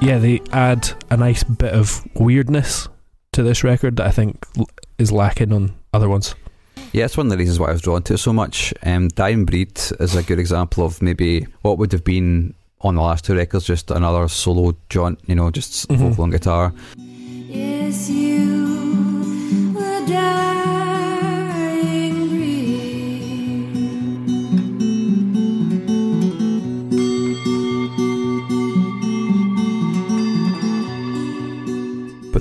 Yeah, 0.04 0.18
they 0.20 0.42
add 0.52 0.90
a 1.10 1.18
nice 1.18 1.44
bit 1.44 1.74
of 1.74 2.06
weirdness 2.16 2.88
to 3.34 3.44
this 3.44 3.64
record 3.64 3.98
that 3.98 4.08
I 4.08 4.12
think 4.12 4.46
is 4.98 5.12
lacking 5.12 5.52
on 5.54 5.74
other 5.94 6.10
ones. 6.10 6.36
Yeah, 6.92 7.06
it's 7.06 7.18
one 7.18 7.26
of 7.28 7.32
the 7.32 7.38
reasons 7.38 7.60
why 7.60 7.70
I 7.70 7.72
was 7.72 7.82
drawn 7.82 8.04
to 8.04 8.14
it 8.14 8.18
so 8.20 8.32
much. 8.34 8.74
Um, 8.84 9.08
Dying 9.10 9.46
Breed 9.46 9.80
is 10.00 10.16
a 10.16 10.22
good 10.24 10.38
example 10.40 10.86
of 10.86 11.02
maybe 11.02 11.48
what 11.62 11.78
would 11.80 11.92
have 11.92 12.04
been 12.04 12.54
on 12.82 12.96
the 12.96 13.02
last 13.02 13.26
two 13.26 13.36
records, 13.36 13.66
just 13.66 13.90
another 13.92 14.28
solo 14.28 14.76
jaunt, 14.90 15.20
you 15.26 15.36
know, 15.36 15.50
just 15.50 15.88
Mhm. 15.90 15.98
vocal 16.10 16.24
and 16.26 16.34
guitar. 16.34 16.74
Yes, 16.98 18.10
you 18.10 19.72
were 19.74 20.06
dying 20.06 20.53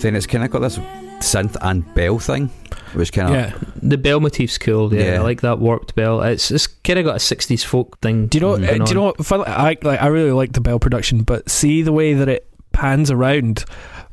then 0.00 0.16
it's 0.16 0.26
kind 0.26 0.42
of 0.44 0.50
got 0.50 0.60
this 0.60 0.78
synth 1.20 1.56
and 1.60 1.92
bell 1.94 2.18
thing, 2.18 2.48
which 2.94 3.12
kind 3.12 3.28
of 3.28 3.34
yeah. 3.34 3.58
The 3.82 3.98
bell 3.98 4.18
motif's 4.20 4.58
cool. 4.58 4.92
Yeah, 4.92 5.04
Yeah. 5.04 5.14
I 5.20 5.22
like 5.22 5.42
that 5.42 5.58
warped 5.58 5.94
bell. 5.94 6.22
It's 6.22 6.50
it's 6.50 6.66
kind 6.66 6.98
of 6.98 7.04
got 7.04 7.14
a 7.16 7.18
'60s 7.18 7.64
folk 7.64 7.98
thing. 8.00 8.26
Do 8.28 8.38
you 8.38 8.40
know? 8.42 8.56
going 8.56 8.80
uh, 8.80 8.84
do 8.84 8.90
you 8.90 8.94
know? 8.94 9.12
What, 9.16 9.48
I 9.48 9.76
like. 9.82 10.00
I 10.02 10.06
really 10.06 10.32
like 10.32 10.52
the 10.52 10.60
bell 10.60 10.78
production, 10.78 11.22
but 11.22 11.48
see 11.50 11.82
the 11.82 11.92
way 11.92 12.14
that 12.14 12.28
it 12.28 12.48
pans 12.72 13.10
around. 13.10 13.64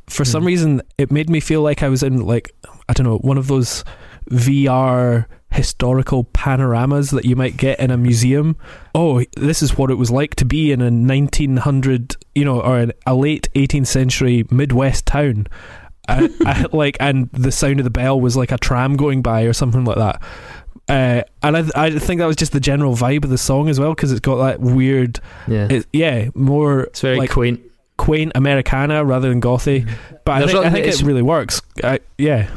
For 0.06 0.24
some 0.24 0.42
Mhm. 0.42 0.46
reason, 0.46 0.82
it 0.98 1.10
made 1.10 1.30
me 1.30 1.40
feel 1.40 1.62
like 1.62 1.82
I 1.82 1.88
was 1.88 2.02
in 2.02 2.26
like 2.26 2.52
I 2.88 2.92
don't 2.92 3.06
know 3.06 3.18
one 3.18 3.38
of 3.38 3.46
those 3.46 3.84
VR 4.30 5.26
historical 5.52 6.24
panoramas 6.24 7.10
that 7.10 7.24
you 7.24 7.34
might 7.36 7.56
get 7.56 7.80
in 7.80 7.90
a 7.90 7.96
museum. 7.96 8.56
Oh, 8.94 9.22
this 9.36 9.62
is 9.62 9.76
what 9.76 9.90
it 9.90 9.96
was 9.96 10.10
like 10.10 10.34
to 10.36 10.44
be 10.44 10.70
in 10.72 10.80
a 10.80 10.90
1900, 10.90 12.16
you 12.34 12.44
know, 12.44 12.60
or 12.60 12.92
a 13.06 13.14
late 13.14 13.48
18th 13.54 13.86
century 13.86 14.44
Midwest 14.50 15.06
town. 15.06 15.46
I, 16.08 16.30
I, 16.46 16.66
like, 16.72 16.96
and 17.00 17.30
the 17.32 17.52
sound 17.52 17.80
of 17.80 17.84
the 17.84 17.90
bell 17.90 18.20
was 18.20 18.36
like 18.36 18.52
a 18.52 18.58
tram 18.58 18.96
going 18.96 19.22
by 19.22 19.42
or 19.42 19.52
something 19.52 19.84
like 19.84 19.96
that. 19.96 20.22
Uh, 20.88 21.22
and 21.42 21.56
I, 21.56 21.64
I 21.76 21.90
think 21.98 22.18
that 22.18 22.26
was 22.26 22.36
just 22.36 22.52
the 22.52 22.60
general 22.60 22.96
vibe 22.96 23.22
of 23.24 23.30
the 23.30 23.38
song 23.38 23.68
as 23.68 23.78
well 23.78 23.94
because 23.94 24.10
it's 24.10 24.20
got 24.20 24.36
that 24.44 24.60
weird, 24.60 25.20
Yeah, 25.46 25.68
it, 25.70 25.86
yeah, 25.92 26.30
more 26.34 26.80
it's 26.84 27.00
very 27.00 27.16
like 27.16 27.30
quaint. 27.30 27.60
quaint 27.96 28.32
Americana 28.34 29.04
rather 29.04 29.28
than 29.28 29.40
gothy. 29.40 29.88
But 30.24 30.32
I 30.32 30.38
There's 30.40 30.52
think, 30.52 30.64
I 30.64 30.70
think 30.70 30.86
it 30.86 31.02
really 31.02 31.22
works. 31.22 31.62
I, 31.84 32.00
yeah, 32.18 32.50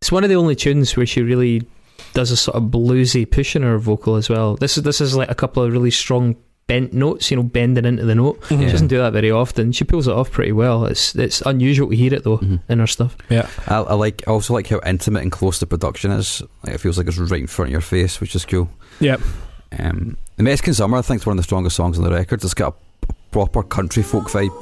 It's 0.00 0.10
one 0.10 0.24
of 0.24 0.30
the 0.30 0.36
only 0.36 0.56
tunes 0.56 0.96
where 0.96 1.06
she 1.06 1.22
really 1.22 1.68
does 2.18 2.30
a 2.32 2.36
sort 2.36 2.56
of 2.56 2.64
bluesy 2.64 3.24
push 3.30 3.54
in 3.56 3.62
her 3.62 3.78
vocal 3.78 4.16
as 4.16 4.28
well. 4.28 4.56
This 4.56 4.76
is 4.76 4.82
this 4.82 5.00
is 5.00 5.14
like 5.14 5.30
a 5.30 5.34
couple 5.34 5.62
of 5.62 5.72
really 5.72 5.90
strong 5.92 6.34
bent 6.66 6.92
notes, 6.92 7.30
you 7.30 7.36
know, 7.36 7.42
bending 7.42 7.84
into 7.86 8.04
the 8.04 8.14
note. 8.14 8.40
Mhm. 8.42 8.58
She 8.66 8.70
doesn't 8.72 8.88
do 8.88 8.98
that 8.98 9.12
very 9.14 9.30
often. 9.30 9.72
She 9.72 9.84
pulls 9.84 10.06
it 10.08 10.12
off 10.12 10.30
pretty 10.30 10.52
well. 10.52 10.84
It's 10.84 11.14
it's 11.14 11.40
unusual 11.46 11.88
to 11.90 11.96
hear 11.96 12.12
it 12.12 12.24
though 12.24 12.38
Mhm. 12.38 12.60
in 12.68 12.78
her 12.80 12.86
stuff. 12.86 13.16
Yeah, 13.30 13.48
I, 13.66 13.76
I 13.76 13.94
like 13.94 14.22
I 14.26 14.30
also 14.32 14.52
like 14.54 14.66
how 14.68 14.80
intimate 14.84 15.22
and 15.22 15.32
close 15.32 15.60
the 15.60 15.66
production 15.66 16.10
is. 16.10 16.42
Like, 16.64 16.74
it 16.74 16.80
feels 16.80 16.98
like 16.98 17.06
it's 17.06 17.18
right 17.18 17.40
in 17.40 17.46
front 17.46 17.68
of 17.68 17.72
your 17.72 17.80
face, 17.80 18.20
which 18.20 18.34
is 18.36 18.44
cool. 18.44 18.68
Yep. 19.00 19.20
Um, 19.78 20.16
the 20.36 20.42
Mexican 20.42 20.74
Summer, 20.74 20.98
I 20.98 21.02
think, 21.02 21.22
is 21.22 21.26
one 21.26 21.34
of 21.38 21.42
the 21.42 21.48
strongest 21.50 21.76
songs 21.76 21.98
on 21.98 22.04
the 22.04 22.10
record. 22.10 22.42
It's 22.44 22.54
got 22.54 22.74
a 23.08 23.12
proper 23.30 23.62
country 23.62 24.02
folk 24.02 24.28
vibe. 24.30 24.52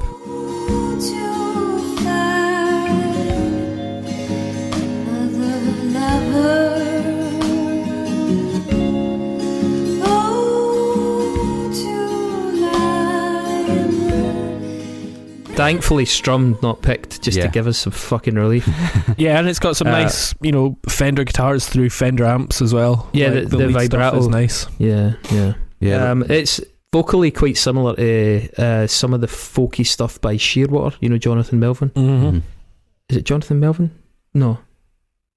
Thankfully, 15.57 16.05
strummed, 16.05 16.61
not 16.61 16.81
picked, 16.81 17.21
just 17.23 17.37
Yeah. 17.37 17.45
to 17.45 17.49
give 17.51 17.67
us 17.67 17.77
some 17.79 17.91
fucking 17.91 18.35
relief. 18.35 18.67
yeah, 19.17 19.39
and 19.39 19.49
it's 19.49 19.59
got 19.59 19.75
some 19.75 19.87
Uh, 19.87 19.91
nice, 20.03 20.33
you 20.41 20.51
know, 20.51 20.77
Fender 20.87 21.23
guitars 21.23 21.67
through 21.67 21.89
Fender 21.89 22.25
amps 22.25 22.61
as 22.61 22.73
well. 22.73 23.09
Yeah, 23.11 23.29
Like, 23.29 23.49
the- 23.49 23.57
the 23.57 23.67
lead 23.67 23.71
stuff 23.87 23.91
vibrato. 23.91 24.17
is 24.19 24.27
nice. 24.27 24.67
yeah, 24.77 25.13
yeah. 25.31 25.53
Yeah, 25.79 26.11
Um, 26.11 26.23
it's 26.29 26.61
vocally 26.93 27.31
quite 27.31 27.57
similar 27.57 27.95
to 27.95 28.49
uh, 28.57 28.87
some 28.87 29.13
of 29.13 29.21
the 29.21 29.27
folky 29.27 29.85
stuff 29.85 30.19
by 30.21 30.35
Shearwater. 30.35 30.95
You 31.01 31.09
know, 31.09 31.17
Jonathan 31.17 31.59
Melvin. 31.59 31.89
Mm-hmm. 31.89 32.37
Mhm. 32.37 32.41
Is 33.09 33.17
it 33.17 33.25
Jonathan 33.25 33.59
Melvin? 33.59 33.91
No. 34.33 34.59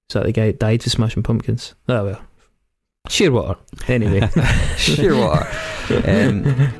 Is 0.09 0.13
that 0.13 0.25
the 0.25 0.31
guy 0.31 0.47
that 0.47 0.59
died 0.59 0.83
for 0.83 0.89
Smashing 0.89 1.23
Pumpkins? 1.23 1.73
Oh 1.89 2.05
well. 2.05 2.21
Shearwater. 3.09 3.57
Anyway. 3.87 4.29
sure 4.77 5.15
what. 5.17 5.47
Um, 6.07 6.71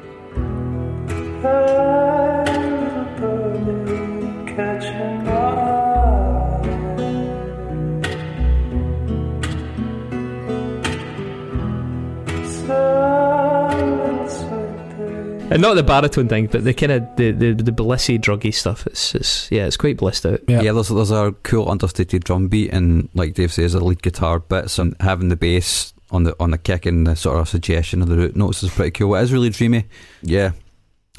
and 15.52 15.62
not 15.62 15.76
the 15.76 15.84
baritone 15.84 16.28
thing, 16.28 16.47
but 16.47 16.64
the 16.64 16.74
kind 16.74 16.91
of 16.91 17.16
the, 17.18 17.32
the 17.32 17.54
the 17.54 17.72
blissy 17.72 18.20
druggy 18.20 18.54
stuff. 18.54 18.88
It's 18.88 19.14
it's 19.16 19.52
yeah, 19.52 19.66
it's 19.68 19.78
quite 19.78 19.97
blissed 19.97 20.26
out. 20.26 20.39
Yeah. 20.47 20.62
yeah, 20.62 20.72
there's 20.72 20.89
there's 20.89 21.12
a 21.12 21.34
cool 21.43 21.70
understated 21.70 22.24
drum 22.24 22.47
beat 22.47 22.72
and 22.74 23.10
like 23.14 23.34
Dave 23.34 23.52
says, 23.54 23.74
the 23.74 23.84
lead 23.84 24.02
guitar 24.02 24.39
bits 24.39 24.80
and 24.80 24.95
having 24.99 25.30
the 25.30 25.36
bass 25.36 25.93
on 26.12 26.24
the 26.24 26.36
on 26.39 26.52
the 26.52 26.58
kick 26.58 26.86
and 26.86 27.06
the 27.08 27.16
sort 27.16 27.39
of 27.39 27.47
suggestion 27.47 28.02
of 28.02 28.08
the 28.10 28.18
root 28.18 28.36
notes 28.36 28.64
is 28.64 28.72
pretty 28.72 28.91
cool. 28.91 29.16
It 29.16 29.22
is 29.24 29.34
really 29.34 29.49
dreamy. 29.49 29.86
Yeah. 30.22 30.52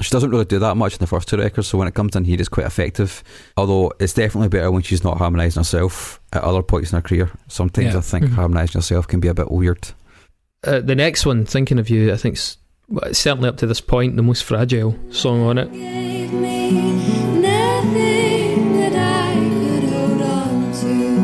She 0.01 0.09
doesn't 0.09 0.31
really 0.31 0.45
do 0.45 0.57
that 0.57 0.75
much 0.75 0.93
in 0.93 0.99
the 0.99 1.07
first 1.07 1.27
two 1.27 1.37
records, 1.37 1.67
so 1.67 1.77
when 1.77 1.87
it 1.87 1.93
comes 1.93 2.15
in 2.15 2.23
here, 2.25 2.37
it's 2.39 2.49
quite 2.49 2.65
effective. 2.65 3.23
Although 3.55 3.93
it's 3.99 4.13
definitely 4.13 4.49
better 4.49 4.71
when 4.71 4.81
she's 4.81 5.03
not 5.03 5.19
harmonising 5.19 5.59
herself 5.59 6.19
at 6.33 6.43
other 6.43 6.63
points 6.63 6.91
in 6.91 6.95
her 6.97 7.01
career. 7.03 7.29
Sometimes 7.47 7.93
Yeah. 7.93 7.99
I 7.99 8.01
think 8.01 8.25
Mhm. 8.25 8.33
harmonising 8.33 8.79
herself 8.79 9.07
can 9.07 9.19
be 9.19 9.27
a 9.27 9.35
bit 9.35 9.51
weird. 9.51 9.89
Uh, 10.65 10.79
the 10.79 10.95
next 10.95 11.27
one, 11.27 11.45
thinking 11.45 11.77
of 11.77 11.91
you, 11.91 12.11
I 12.11 12.17
think 12.17 12.35
is 12.37 12.57
well, 12.57 12.57
it's 12.57 12.62
certainly 13.11 13.49
up 13.49 13.57
to 13.57 13.65
this 13.67 13.81
point 13.81 14.15
the 14.15 14.21
most 14.23 14.43
fragile 14.43 14.97
song 15.11 15.41
on 15.41 15.57
it. 15.57 15.71
Gave 15.71 16.33
me 16.33 16.71
nothing 17.39 18.77
that 18.77 18.93
I 18.95 19.33
could 19.35 19.89
hold 19.89 20.21
on 20.21 20.71
to. 20.73 21.23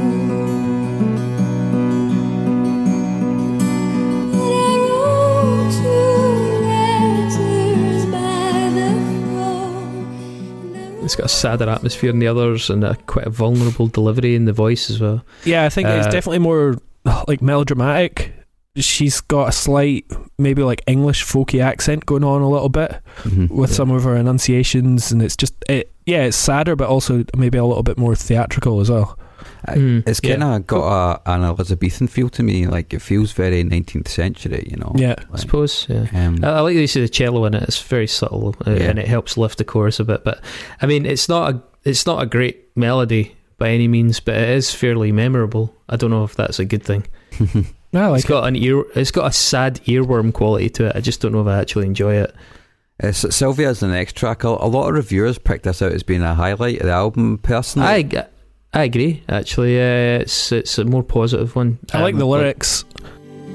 But 4.31 4.39
I 4.41 4.77
wrote 4.89 5.71
two 5.71 6.09
letters 6.65 8.05
by 8.05 8.69
the 8.73 8.89
phone. 9.33 10.75
and 10.75 10.99
I 11.01 11.03
It's 11.03 11.15
got 11.15 11.25
a 11.25 11.29
sadder 11.29 11.69
atmosphere 11.69 12.11
than 12.11 12.19
the 12.19 12.27
others, 12.27 12.69
and 12.69 12.83
a 12.83 12.95
quite 13.07 13.27
a 13.27 13.29
vulnerable 13.31 13.87
delivery 13.87 14.35
in 14.35 14.45
the 14.45 14.53
voice 14.53 14.89
as 14.89 14.99
well. 14.99 15.23
Yeah, 15.45 15.65
I 15.65 15.69
think 15.69 15.87
it's 15.89 16.07
Uh, 16.07 16.11
definitely 16.11 16.39
more 16.39 16.77
like 17.27 17.41
melodramatic. 17.41 18.28
She's 18.75 19.19
got 19.19 19.49
a 19.49 19.51
slight, 19.51 20.05
maybe 20.37 20.61
like 20.61 20.83
English 20.85 21.25
folky 21.25 21.59
accent 21.61 22.05
going 22.05 22.23
on 22.23 22.41
a 22.41 22.49
little 22.49 22.69
bit 22.69 23.01
Mhm. 23.23 23.49
with 23.49 23.71
Yeah. 23.71 23.75
some 23.75 23.91
of 23.91 24.03
her 24.03 24.15
enunciations, 24.15 25.11
and 25.11 25.21
it's 25.23 25.35
just 25.35 25.53
it. 25.67 25.91
Yeah, 26.05 26.25
it's 26.25 26.37
sadder, 26.37 26.75
but 26.75 26.87
also 26.87 27.23
maybe 27.35 27.57
a 27.57 27.65
little 27.65 27.83
bit 27.83 27.97
more 27.97 28.15
theatrical 28.15 28.79
as 28.79 28.89
well. 28.91 29.17
Mm, 29.67 30.03
It's 30.07 30.19
kind 30.19 30.43
of 30.43 30.67
got 30.67 30.85
a, 31.25 31.31
an 31.33 31.43
Elizabethan 31.43 32.07
feel 32.07 32.29
to 32.29 32.43
me. 32.43 32.67
Like 32.67 32.93
it 32.93 33.01
feels 33.01 33.31
very 33.31 33.63
19th 33.63 34.07
century, 34.07 34.67
you 34.69 34.77
know. 34.77 34.93
Yeah, 34.95 35.15
I 35.33 35.37
suppose. 35.37 35.85
Yeah. 35.89 36.05
Um, 36.13 36.39
I 36.43 36.47
I 36.49 36.59
like 36.61 36.75
that 36.75 36.81
you 36.81 36.87
see 36.87 37.01
the 37.01 37.09
cello 37.09 37.45
in 37.45 37.55
it. 37.55 37.63
It's 37.63 37.81
very 37.81 38.07
subtle, 38.07 38.55
uh, 38.67 38.71
Yeah. 38.71 38.83
and 38.91 38.99
it 38.99 39.07
helps 39.07 39.35
lift 39.37 39.57
the 39.57 39.63
chorus 39.65 39.99
a 39.99 40.03
bit. 40.05 40.23
But 40.23 40.39
I 40.81 40.85
mean, 40.85 41.05
it's 41.05 41.27
not 41.27 41.53
a 41.53 41.61
it's 41.83 42.05
not 42.05 42.21
a 42.21 42.25
great 42.27 42.67
melody 42.75 43.35
by 43.57 43.69
any 43.71 43.87
means, 43.87 44.19
but 44.19 44.35
it 44.35 44.49
is 44.49 44.71
fairly 44.71 45.11
memorable. 45.11 45.73
I 45.89 45.95
don't 45.95 46.11
know 46.11 46.23
if 46.23 46.35
that's 46.35 46.59
a 46.59 46.65
good 46.65 46.83
thing. 46.83 47.03
I 47.93 48.07
like 48.07 48.19
it's 48.19 48.27
got 48.27 48.47
an 48.47 48.55
ear. 48.55 48.83
It's 48.95 49.11
got 49.11 49.27
a 49.27 49.31
sad 49.31 49.75
earworm 49.85 50.33
quality 50.33 50.69
to 50.71 50.87
it. 50.87 50.95
I 50.95 51.01
just 51.01 51.21
don't 51.21 51.31
know 51.31 51.41
if 51.41 51.47
I 51.47 51.59
actually 51.59 51.85
enjoy 51.87 52.15
it. 52.15 52.33
Uh, 53.01 53.11
Sylvia 53.13 53.69
is 53.69 53.79
the 53.79 53.87
next 53.87 54.15
track. 54.15 54.43
A, 54.43 54.49
a 54.49 54.67
lot 54.67 54.89
of 54.89 54.95
reviewers 54.95 55.39
picked 55.39 55.63
this 55.63 55.81
out 55.81 55.93
as 55.93 56.03
being 56.03 56.21
a 56.21 56.35
highlight 56.35 56.81
of 56.81 56.87
the 56.87 56.91
album. 56.93 57.37
Personally, 57.39 57.87
I, 57.87 58.27
I 58.73 58.83
agree. 58.83 59.23
Actually, 59.29 59.79
uh, 59.79 60.19
it's 60.21 60.51
it's 60.51 60.77
a 60.77 60.83
more 60.85 61.03
positive 61.03 61.55
one. 61.55 61.79
I 61.93 62.01
like 62.01 62.13
Um, 62.13 62.19
the 62.19 62.25
lyrics. 62.27 62.83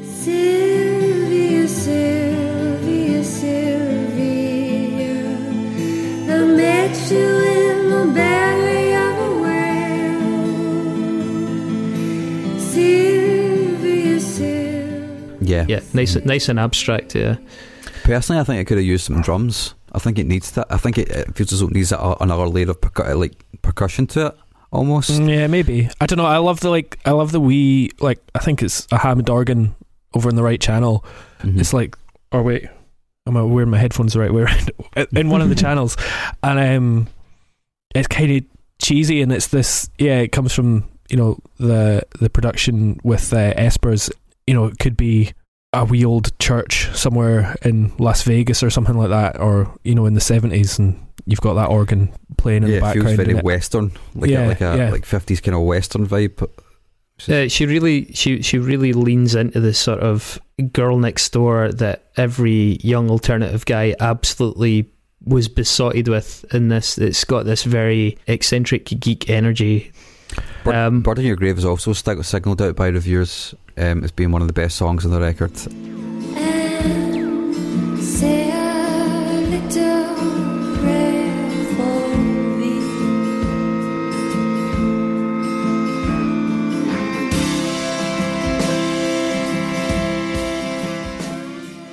Sylvia, 0.03 1.69
Sylvia, 1.69 3.23
Sylvia, 3.23 5.27
I 6.35 6.45
met 6.57 7.11
you 7.11 7.19
in 7.21 7.91
the 7.91 8.13
belly 8.15 8.34
yeah. 15.55 15.65
Yeah, 15.69 15.81
nice, 15.93 16.17
nice 16.25 16.49
and 16.49 16.59
abstract. 16.61 17.15
Yeah, 17.15 17.37
Personally, 18.05 18.41
I 18.41 18.45
think 18.45 18.61
it 18.61 18.65
could 18.67 18.79
have 18.79 18.87
used 18.87 19.05
some 19.07 19.23
drums. 19.23 19.75
I 19.93 19.99
think 19.99 20.19
it 20.19 20.27
needs 20.27 20.51
that. 20.53 20.67
I 20.71 20.77
think 20.77 20.99
it, 20.99 21.09
it 21.09 21.35
feels 21.37 21.53
as 21.53 21.61
though 21.61 21.69
it 21.69 21.73
needs 21.75 21.93
a, 21.93 22.17
another 22.21 22.49
layer 22.49 22.71
of 22.71 22.81
percu- 22.81 23.19
like 23.19 23.45
percussion 23.63 24.07
to 24.09 24.27
it, 24.27 24.37
almost. 24.73 25.11
Mm, 25.11 25.29
Yeah, 25.31 25.47
maybe. 25.47 25.89
I 26.01 26.07
don't 26.07 26.19
know. 26.19 26.27
I 26.27 26.39
love 26.39 26.61
the 26.61 26.71
like. 26.71 26.99
I 27.05 27.13
love 27.13 27.31
the 27.33 27.41
wee 27.41 27.91
like. 28.01 28.19
I 28.35 28.41
think 28.41 28.63
it's 28.63 28.87
a 28.91 28.99
Hammond 28.99 29.31
organ 29.31 29.75
over 30.15 30.29
in 30.29 30.35
the 30.37 30.43
right 30.43 30.61
channel. 30.61 31.05
Mhm. 31.43 31.61
It's 31.61 31.73
like, 31.73 31.97
or 32.33 32.43
wait, 32.43 32.69
am 33.27 33.37
I 33.37 33.43
wearing 33.43 33.71
my 33.71 33.79
headphones 33.79 34.13
the 34.15 34.21
right 34.21 34.33
way 34.35 34.43
around? 34.43 34.71
in 35.13 35.29
one 35.31 35.41
of 35.43 35.49
the 35.49 35.55
channels, 35.65 35.97
and 36.43 36.59
um, 36.59 37.07
it's 37.95 38.09
kind 38.09 38.33
of 38.33 38.43
cheesy, 38.83 39.23
and 39.23 39.33
it's 39.33 39.47
this. 39.49 39.89
Yeah, 39.99 40.19
it 40.21 40.33
comes 40.33 40.53
from 40.53 40.89
you 41.09 41.17
know 41.17 41.39
the 41.59 42.03
the 42.19 42.29
production 42.29 42.99
with 43.05 43.33
uh, 43.33 43.55
Espers. 43.55 44.11
You 44.49 44.55
know, 44.55 44.67
it 44.67 44.79
could 44.81 44.97
be 44.97 45.33
a 45.77 45.85
wee 45.85 46.05
old 46.05 46.39
church 46.39 46.89
somewhere 46.95 47.57
in 47.63 47.93
Las 47.99 48.23
Vegas 48.23 48.63
or 48.63 48.71
something 48.71 48.97
like 48.97 49.11
that, 49.11 49.41
or 49.41 49.73
you 49.85 49.95
know, 49.95 50.07
in 50.07 50.15
the 50.15 50.21
seventies, 50.21 50.79
and 50.79 50.99
you've 51.27 51.41
got 51.41 51.55
that 51.55 51.71
organ 51.71 52.13
playing 52.37 52.63
in 52.65 52.71
yeah, 52.71 52.81
the 52.81 52.87
it 52.87 52.93
feels 52.93 53.05
background. 53.05 53.17
very 53.17 53.31
and 53.31 53.39
it- 53.39 53.45
western, 53.45 53.93
like 54.15 54.31
Yeah, 54.31 54.47
a, 54.47 54.49
like 54.49 54.61
a 54.61 54.77
yeah. 54.77 54.91
like 54.91 55.05
fifties 55.05 55.41
kind 55.41 55.55
of 55.55 55.63
western 55.63 56.07
vibe. 56.07 56.49
Uh, 57.29 57.47
she 57.49 57.65
really 57.67 58.13
she 58.13 58.43
she 58.43 58.59
really 58.59 58.93
leans 58.93 59.35
into 59.37 59.61
this 59.61 59.79
sort 59.79 60.01
of 60.01 60.41
girl 60.73 60.99
next 60.99 61.33
door 61.33 61.71
that 61.71 62.11
every 62.17 62.77
young 62.83 63.09
alternative 63.09 63.65
guy 63.65 63.95
absolutely 64.01 64.91
was 65.25 65.49
besotted 65.49 66.09
with 66.09 66.45
in 66.53 66.69
this. 66.69 66.99
It's 66.99 67.25
got 67.25 67.45
this 67.45 67.63
very 67.63 68.19
eccentric 68.27 68.85
geek 68.87 69.31
energy. 69.31 69.93
Bird, 70.65 70.75
Um, 70.75 71.01
Bird 71.03 71.19
in 71.19 71.27
Your 71.27 71.37
Grave 71.37 71.59
is 71.59 71.65
also 71.65 71.93
st- 71.93 72.25
signalled 72.25 72.63
out 72.63 72.77
by 72.77 72.89
reviewers 72.89 73.55
um, 73.77 74.03
as 74.05 74.11
being 74.11 74.31
one 74.33 74.41
of 74.43 74.49
the 74.49 74.55
best 74.55 74.77
songs 74.77 75.05
on 75.05 75.11
the 75.11 75.21
record. 75.21 75.53
And 76.37 78.03
say 78.03 78.51
a 78.51 79.41
little 79.51 80.77
prayer 80.79 81.51
for 81.77 82.17
me. 82.59 82.81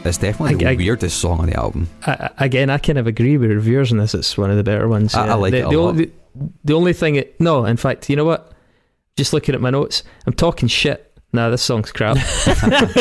It's 0.03 0.17
definitely 0.17 0.55
the 0.55 0.65
I- 0.67 0.71
I- 0.71 0.75
weirdest 0.75 1.19
song 1.19 1.39
on 1.41 1.45
the 1.45 1.55
album. 1.55 1.87
I, 2.07 2.31
again, 2.39 2.69
I 2.71 2.79
kind 2.79 2.97
of 2.97 3.05
agree 3.05 3.37
with 3.37 3.51
reviewers 3.51 3.91
on 3.91 3.99
this. 3.99 4.15
It's 4.15 4.35
one 4.35 4.49
of 4.49 4.57
the 4.57 4.63
better 4.63 4.87
ones. 4.87 5.13
I- 5.13 5.27
I 5.27 5.33
like 5.35 5.51
the, 5.51 5.59
it 5.59 5.67
a 5.67 5.69
the 5.69 5.77
lot. 5.77 5.89
Only, 5.89 6.11
the 6.63 6.73
only 6.73 6.93
thing, 6.93 7.15
it, 7.15 7.39
no, 7.39 7.65
in 7.65 7.77
fact, 7.77 8.09
you 8.09 8.15
know 8.15 8.25
what? 8.25 8.51
Just 9.17 9.33
looking 9.33 9.53
at 9.55 9.61
my 9.61 9.69
notes, 9.69 10.03
I'm 10.25 10.33
talking 10.33 10.67
shit. 10.69 11.07
Nah, 11.33 11.49
this 11.49 11.61
song's 11.61 11.91
crap. 11.93 12.17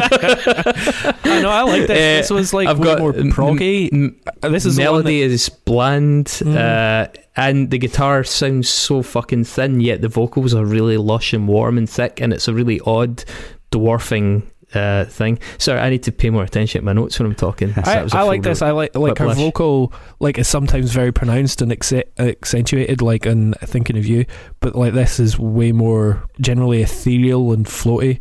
I 0.05 1.41
know. 1.43 1.51
I 1.51 1.63
like 1.63 1.87
this. 1.89 1.91
Uh, 1.91 2.21
this 2.23 2.31
was 2.31 2.55
like 2.55 2.69
I've 2.69 2.79
way 2.79 2.85
got 2.85 2.99
more 3.01 3.15
m- 3.15 3.33
proggy. 3.33 3.93
m- 3.93 4.21
Uh, 4.43 4.49
This 4.51 4.65
is 4.67 4.79
melody 4.79 5.21
is 5.21 5.49
bland, 5.49 6.27
Mm. 6.27 6.57
uh, 6.57 7.09
and 7.37 7.71
the 7.71 7.79
guitar 7.79 8.23
sounds 8.25 8.69
so 8.69 9.03
fucking 9.03 9.45
thin. 9.45 9.81
Yet 9.81 10.01
the 10.03 10.09
vocals 10.09 10.55
are 10.55 10.65
really 10.65 10.97
lush 10.97 11.33
and 11.33 11.49
warm 11.49 11.77
and 11.79 11.89
thick, 11.91 12.21
and 12.21 12.33
it's 12.33 12.47
a 12.49 12.55
really 12.55 12.81
odd 12.87 13.25
dwarfing 13.73 14.43
uh, 14.75 15.05
thing. 15.07 15.39
Sorry, 15.59 15.81
I 15.81 15.91
need 15.91 16.03
to 16.05 16.13
pay 16.13 16.31
more 16.31 16.45
attention 16.45 16.81
to 16.81 16.85
my 16.85 16.93
notes 16.93 17.19
when 17.19 17.27
I'm 17.27 17.35
talking. 17.35 17.73
I, 17.77 17.83
So 17.85 17.91
that 17.91 18.05
was 18.05 18.15
a 18.15 18.19
I, 18.19 18.23
like 18.23 18.43
this. 18.43 18.63
I 18.63 18.71
like 18.71 18.95
like 18.95 19.19
her 19.19 19.35
vocal 19.35 19.93
like 20.21 20.39
is 20.39 20.49
sometimes 20.49 20.93
very 20.93 21.13
pronounced 21.13 21.63
and 21.63 21.73
acce- 21.73 22.05
accentuated, 22.19 23.03
like 23.03 23.27
in 23.27 23.55
thinking 23.55 23.97
of 23.97 24.07
you. 24.07 24.27
But 24.61 24.75
like 24.75 24.95
this 24.95 25.19
is 25.19 25.39
way 25.39 25.73
more 25.73 26.25
generally 26.41 26.83
ethereal 26.83 27.53
and 27.53 27.67
floaty. 27.67 28.21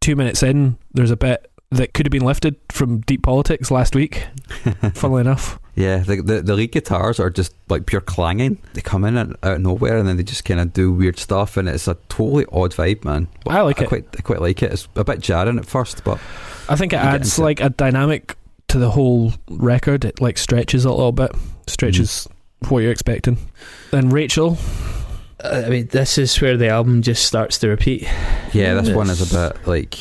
Two 0.00 0.16
minutes 0.16 0.42
in, 0.42 0.78
there's 0.94 1.10
a 1.10 1.16
bit 1.16 1.50
that 1.70 1.94
could 1.94 2.06
have 2.06 2.12
been 2.12 2.24
lifted 2.24 2.56
from 2.70 3.00
Deep 3.00 3.22
Politics 3.22 3.70
last 3.70 3.94
week. 3.94 4.26
funnily 4.94 5.20
enough, 5.20 5.58
Yeah, 5.76 5.98
the, 5.98 6.22
the 6.22 6.40
the 6.42 6.54
lead 6.54 6.72
guitars 6.72 7.20
are 7.20 7.28
just 7.30 7.54
like 7.68 7.84
pure 7.86 8.00
clanging. 8.00 8.56
They 8.72 8.80
come 8.80 9.04
in 9.04 9.16
out 9.18 9.36
out 9.42 9.56
of 9.56 9.60
nowhere 9.60 9.98
and 9.98 10.08
then 10.08 10.16
they 10.16 10.22
just 10.22 10.44
kind 10.46 10.58
of 10.58 10.72
do 10.72 10.90
weird 10.90 11.18
stuff, 11.18 11.56
and 11.58 11.68
it's 11.68 11.86
a 11.86 11.96
totally 12.08 12.46
odd 12.50 12.72
vibe, 12.72 13.04
man. 13.04 13.28
But 13.44 13.54
I 13.56 13.60
like 13.60 13.80
I 13.80 13.84
it. 13.84 13.88
quite 13.88 14.04
I 14.18 14.22
quite 14.22 14.40
like 14.40 14.62
it. 14.62 14.72
It's 14.72 14.88
a 14.96 15.04
bit 15.04 15.20
jarring 15.20 15.58
at 15.58 15.66
first, 15.66 16.02
but 16.02 16.18
I 16.68 16.76
think 16.76 16.92
it 16.94 16.96
adds 16.96 17.28
into 17.38 17.42
it. 17.42 17.44
like 17.44 17.60
a 17.60 17.68
dynamic 17.68 18.36
to 18.68 18.78
the 18.78 18.90
whole 18.90 19.34
record. 19.50 20.04
It 20.06 20.18
like 20.20 20.38
stretches 20.38 20.84
a 20.86 20.90
little 20.90 21.12
bit, 21.12 21.32
stretches 21.66 22.26
Mm-hmm. 22.62 22.74
what 22.74 22.80
you're 22.82 22.90
expecting. 22.92 23.36
Then 23.90 24.08
Rachel, 24.08 24.56
Uh, 25.44 25.64
I 25.66 25.68
mean, 25.68 25.88
this 25.88 26.16
is 26.16 26.40
where 26.40 26.56
the 26.56 26.68
album 26.70 27.02
just 27.02 27.26
starts 27.26 27.58
to 27.58 27.68
repeat. 27.68 28.04
yeah, 28.54 28.72
this 28.80 28.88
one 28.96 29.10
is 29.10 29.20
a 29.20 29.50
bit 29.52 29.66
like. 29.66 29.94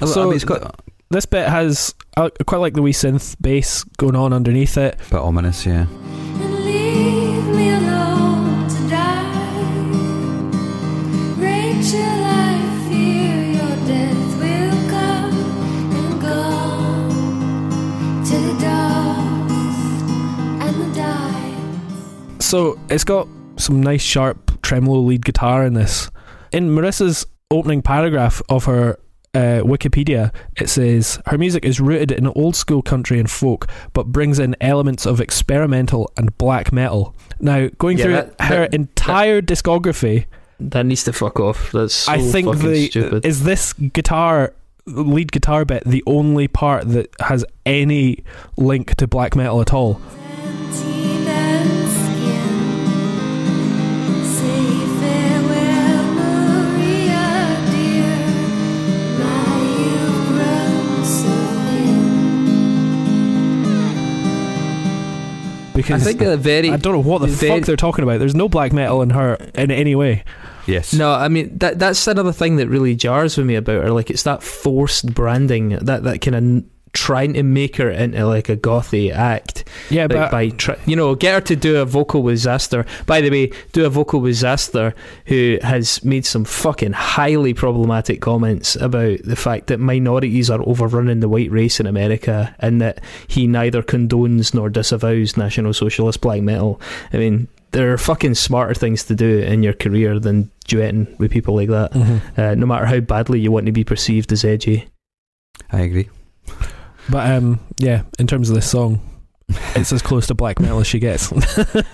I 0.00 0.06
So 0.06 0.24
mean, 0.24 0.36
it's 0.36 0.44
got 0.46 0.80
this 1.12 1.26
bit 1.26 1.46
has 1.46 1.94
I 2.16 2.30
quite 2.46 2.58
like 2.58 2.74
the 2.74 2.82
wee 2.82 2.92
synth 2.92 3.36
bass 3.40 3.84
going 3.98 4.16
on 4.16 4.32
underneath 4.32 4.76
it. 4.76 4.94
a 4.94 5.10
bit 5.10 5.20
ominous, 5.20 5.64
yeah. 5.64 5.86
And 5.86 6.64
leave 6.64 7.46
me 7.46 7.70
alone 7.70 8.68
to 8.68 8.88
die. 8.88 9.82
Rachel, 11.38 12.02
I 12.02 12.88
fear 12.88 13.52
your 13.52 13.76
death 13.86 14.38
will 14.40 14.90
come 14.90 15.36
and 15.96 16.20
go 16.20 16.40
to 18.24 18.36
the 18.46 18.54
dust 18.60 20.04
and 20.62 20.82
the 20.82 20.94
die. 20.94 22.38
So 22.40 22.78
it's 22.88 23.04
got 23.04 23.28
some 23.56 23.82
nice 23.82 24.02
sharp 24.02 24.62
tremolo 24.62 25.00
lead 25.00 25.24
guitar 25.24 25.64
in 25.64 25.74
this. 25.74 26.10
In 26.52 26.68
Marissa's 26.70 27.26
opening 27.50 27.82
paragraph 27.82 28.42
of 28.48 28.64
her 28.64 28.98
uh, 29.34 29.62
Wikipedia, 29.64 30.30
it 30.56 30.68
says 30.68 31.18
her 31.26 31.38
music 31.38 31.64
is 31.64 31.80
rooted 31.80 32.12
in 32.12 32.26
old 32.28 32.54
school 32.54 32.82
country 32.82 33.18
and 33.18 33.30
folk, 33.30 33.66
but 33.94 34.06
brings 34.08 34.38
in 34.38 34.54
elements 34.60 35.06
of 35.06 35.20
experimental 35.20 36.10
and 36.18 36.36
black 36.36 36.70
metal. 36.72 37.14
Now, 37.40 37.68
going 37.78 37.96
Yeah, 37.98 38.04
through 38.04 38.12
that- 38.12 38.40
her 38.40 38.56
that- 38.62 38.74
entire 38.74 39.40
discography, 39.40 40.26
That 40.60 40.86
needs 40.86 41.02
to 41.04 41.12
fuck 41.12 41.40
off. 41.40 41.72
That's 41.72 41.94
so 41.94 42.12
I 42.12 42.18
think 42.20 42.46
fucking 42.46 42.70
the 42.70 42.86
stupid. 42.88 43.26
is 43.26 43.42
this 43.44 43.72
guitar 43.72 44.52
lead 44.86 45.32
guitar 45.32 45.64
bit 45.64 45.82
the 45.84 46.02
only 46.06 46.46
part 46.48 46.88
that 46.90 47.08
has 47.20 47.44
any 47.64 48.22
link 48.56 48.94
to 48.96 49.06
black 49.06 49.34
metal 49.34 49.60
at 49.60 49.72
all. 49.72 50.00
Because 65.74 66.02
I 66.02 66.04
think 66.12 66.20
a 66.22 66.36
very 66.36 66.70
I 66.70 66.76
don't 66.76 66.92
know 66.92 66.98
what 67.10 67.20
the 67.22 67.26
very- 67.28 67.58
fuck 67.58 67.66
they're 67.66 67.76
talking 67.76 68.02
about. 68.02 68.18
There's 68.18 68.34
no 68.34 68.48
black 68.48 68.72
metal 68.72 69.02
in 69.02 69.10
her 69.10 69.34
in 69.54 69.70
any 69.70 69.94
way. 69.94 70.24
Yes. 70.66 70.92
No, 70.94 71.12
I 71.12 71.28
mean 71.28 71.58
that 71.58 71.78
that's 71.78 72.06
another 72.06 72.32
thing 72.32 72.56
that 72.56 72.68
really 72.68 72.94
jars 72.94 73.36
with 73.36 73.46
me 73.46 73.54
about 73.56 73.82
her. 73.82 73.90
Like 73.90 74.10
it's 74.10 74.22
that 74.24 74.42
forced 74.42 75.12
branding, 75.14 75.70
that 75.70 76.04
that 76.04 76.20
kind 76.20 76.34
of 76.36 76.42
n- 76.42 76.70
trying 76.92 77.32
to 77.32 77.42
make 77.42 77.76
her 77.76 77.90
into 77.90 78.26
like 78.26 78.48
a 78.48 78.56
gothy 78.56 79.10
act. 79.10 79.64
Yeah, 79.90 80.02
Like 80.02 80.10
but 80.10 80.30
by 80.30 80.48
try, 80.50 80.76
you 80.86 80.94
know, 80.94 81.14
get 81.14 81.34
her 81.34 81.40
to 81.40 81.56
do 81.56 81.80
a 81.80 81.84
vocal 81.86 82.22
with 82.22 82.36
Xasthur. 82.38 82.86
By 83.06 83.20
the 83.20 83.30
way, 83.30 83.50
do 83.72 83.84
a 83.86 83.88
vocal 83.90 84.20
with 84.20 84.34
Xasthur, 84.36 84.92
who 85.26 85.58
has 85.62 86.04
made 86.04 86.26
some 86.26 86.44
fucking 86.44 86.92
highly 86.92 87.54
problematic 87.54 88.20
comments 88.20 88.76
about 88.76 89.20
the 89.24 89.36
fact 89.36 89.68
that 89.68 89.80
minorities 89.80 90.50
are 90.50 90.60
overrunning 90.68 91.20
the 91.20 91.28
white 91.28 91.50
race 91.50 91.80
in 91.80 91.86
America, 91.86 92.54
and 92.58 92.80
that 92.80 93.00
he 93.26 93.46
neither 93.46 93.82
condones 93.82 94.52
nor 94.54 94.68
disavows 94.68 95.36
National 95.36 95.72
Socialist 95.72 96.20
black 96.20 96.42
metal. 96.42 96.80
I 97.12 97.16
mean. 97.18 97.48
There 97.72 97.90
are 97.90 97.96
fucking 97.96 98.34
smarter 98.34 98.74
things 98.74 99.04
to 99.04 99.14
do 99.14 99.38
in 99.38 99.62
your 99.62 99.72
career 99.72 100.18
than 100.20 100.50
duetting 100.68 101.18
with 101.18 101.30
people 101.30 101.54
like 101.54 101.70
that. 101.70 101.92
Mhm. 101.94 102.20
Uh, 102.36 102.54
no 102.54 102.66
matter 102.66 102.84
how 102.84 103.00
badly 103.00 103.40
you 103.40 103.50
want 103.50 103.64
to 103.64 103.72
be 103.72 103.82
perceived 103.82 104.30
as 104.30 104.44
edgy. 104.44 104.88
I 105.70 105.80
agree. 105.80 106.10
But 107.08 107.30
um, 107.30 107.60
yeah, 107.78 108.02
in 108.18 108.26
terms 108.26 108.48
of 108.48 108.54
this 108.54 108.68
song, 108.70 109.00
it's 109.74 109.92
as 109.92 110.00
close 110.02 110.26
to 110.28 110.34
black 110.34 110.60
metal 110.60 110.80
as 110.80 110.86
she 110.86 110.98
gets. 110.98 111.30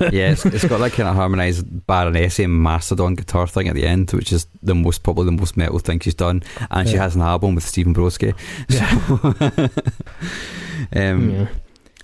yeah, 0.00 0.30
it's, 0.30 0.44
it's 0.46 0.64
got 0.66 0.78
that 0.78 0.92
kind 0.92 1.08
of 1.08 1.16
harmonised 1.16 1.86
Baroness 1.86 2.38
and 2.38 2.62
Mastodon 2.62 3.14
guitar 3.16 3.46
thing 3.46 3.68
at 3.68 3.74
the 3.74 3.84
end, 3.84 4.10
which 4.12 4.32
is 4.32 4.46
the 4.62 4.74
most 4.74 5.02
probably 5.02 5.24
the 5.24 5.32
most 5.32 5.56
metal 5.56 5.78
thing 5.78 5.98
she's 6.00 6.14
done. 6.14 6.42
And 6.70 6.88
she 6.88 6.96
has 6.96 7.16
an 7.16 7.22
album 7.22 7.54
with 7.54 7.64
Stephen 7.64 7.94
Brodsky. 7.94 8.34
So, 10.92 11.00
um, 11.00 11.30
Yeah. 11.30 11.48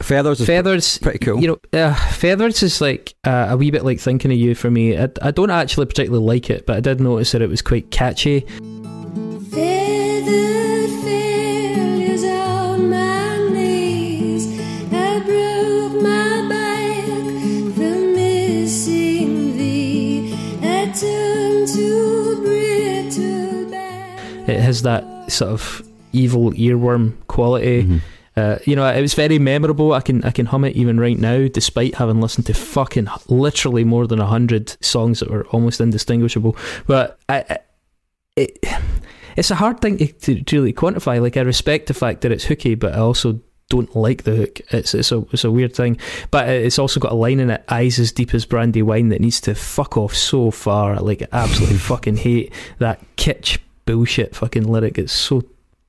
Feathers 0.02 0.40
is 0.40 0.46
Feathers, 0.46 0.98
pretty 0.98 1.18
cool. 1.20 1.40
You 1.40 1.46
know, 1.72 1.78
uh, 1.78 1.94
Feathers 1.94 2.64
is 2.64 2.80
like 2.80 3.14
uh, 3.24 3.46
a 3.50 3.57
wee 3.57 3.70
bit 3.70 3.84
like 3.84 4.00
thinking 4.00 4.32
of 4.32 4.36
you 4.36 4.57
for 4.57 4.68
me. 4.68 4.98
I, 4.98 5.09
I 5.22 5.30
don't 5.30 5.50
actually 5.50 5.86
particularly 5.86 6.24
like 6.24 6.50
it, 6.50 6.66
but 6.66 6.76
I 6.76 6.80
did 6.80 7.00
notice 7.00 7.30
that 7.30 7.42
it 7.42 7.48
was 7.48 7.62
quite 7.62 7.92
catchy. 7.92 8.40
Feathered 8.40 9.93
has 24.74 24.82
that 24.82 25.30
sort 25.30 25.52
of 25.52 25.82
evil 26.12 26.50
earworm 26.52 27.12
quality. 27.28 27.84
Mhm. 27.84 28.00
Uh, 28.36 28.58
you 28.64 28.74
know, 28.74 28.84
it 28.84 29.00
was 29.00 29.14
very 29.14 29.38
memorable. 29.38 29.92
I 29.92 30.00
can 30.00 30.24
I 30.24 30.30
can 30.32 30.46
hum 30.46 30.64
it 30.64 30.74
even 30.74 30.98
right 30.98 31.16
now, 31.18 31.46
despite 31.46 31.94
having 31.94 32.20
listened 32.20 32.46
to 32.46 32.54
fucking 32.54 33.06
literally 33.28 33.84
more 33.84 34.08
than 34.08 34.18
a 34.20 34.26
hundred 34.26 34.76
songs 34.84 35.20
that 35.20 35.30
were 35.30 35.46
almost 35.52 35.80
indistinguishable. 35.80 36.56
But 36.86 37.18
I, 37.28 37.44
I- 37.48 37.58
it, 38.36 38.58
it's 39.36 39.52
a 39.52 39.54
hard 39.54 39.80
thing 39.80 39.98
to, 39.98 40.06
to, 40.12 40.42
to 40.42 40.56
really 40.58 40.72
quantify. 40.72 41.20
Like 41.22 41.36
I 41.36 41.42
respect 41.42 41.86
the 41.86 41.94
fact 41.94 42.22
that 42.22 42.32
it's 42.32 42.42
hooky, 42.44 42.74
but 42.74 42.94
I 42.94 42.98
also 42.98 43.38
don't 43.70 43.94
like 43.94 44.24
the 44.24 44.34
hook. 44.34 44.60
It's 44.70 44.94
it's 44.94 45.12
a 45.12 45.24
it's 45.32 45.44
a 45.44 45.50
weird 45.52 45.72
thing. 45.76 45.98
But 46.32 46.48
it's 46.48 46.80
also 46.80 46.98
got 46.98 47.12
a 47.12 47.14
line 47.14 47.38
in 47.38 47.50
it: 47.50 47.62
"Eyes 47.68 48.00
as 48.00 48.10
deep 48.10 48.34
as 48.34 48.44
brandy 48.44 48.82
wine," 48.82 49.10
that 49.10 49.20
needs 49.20 49.40
to 49.42 49.54
fuck 49.54 49.96
off 49.96 50.14
so 50.16 50.50
far. 50.50 51.00
Like 51.00 51.22
I 51.22 51.26
absolutely 51.44 51.78
fucking 51.92 52.16
hate 52.16 52.52
that 52.80 53.00
kitsch 53.16 53.58
bullshit 53.87 54.35
fucking 54.37 54.64
lyric. 54.64 54.99
It's 54.99 55.12
so 55.12 55.43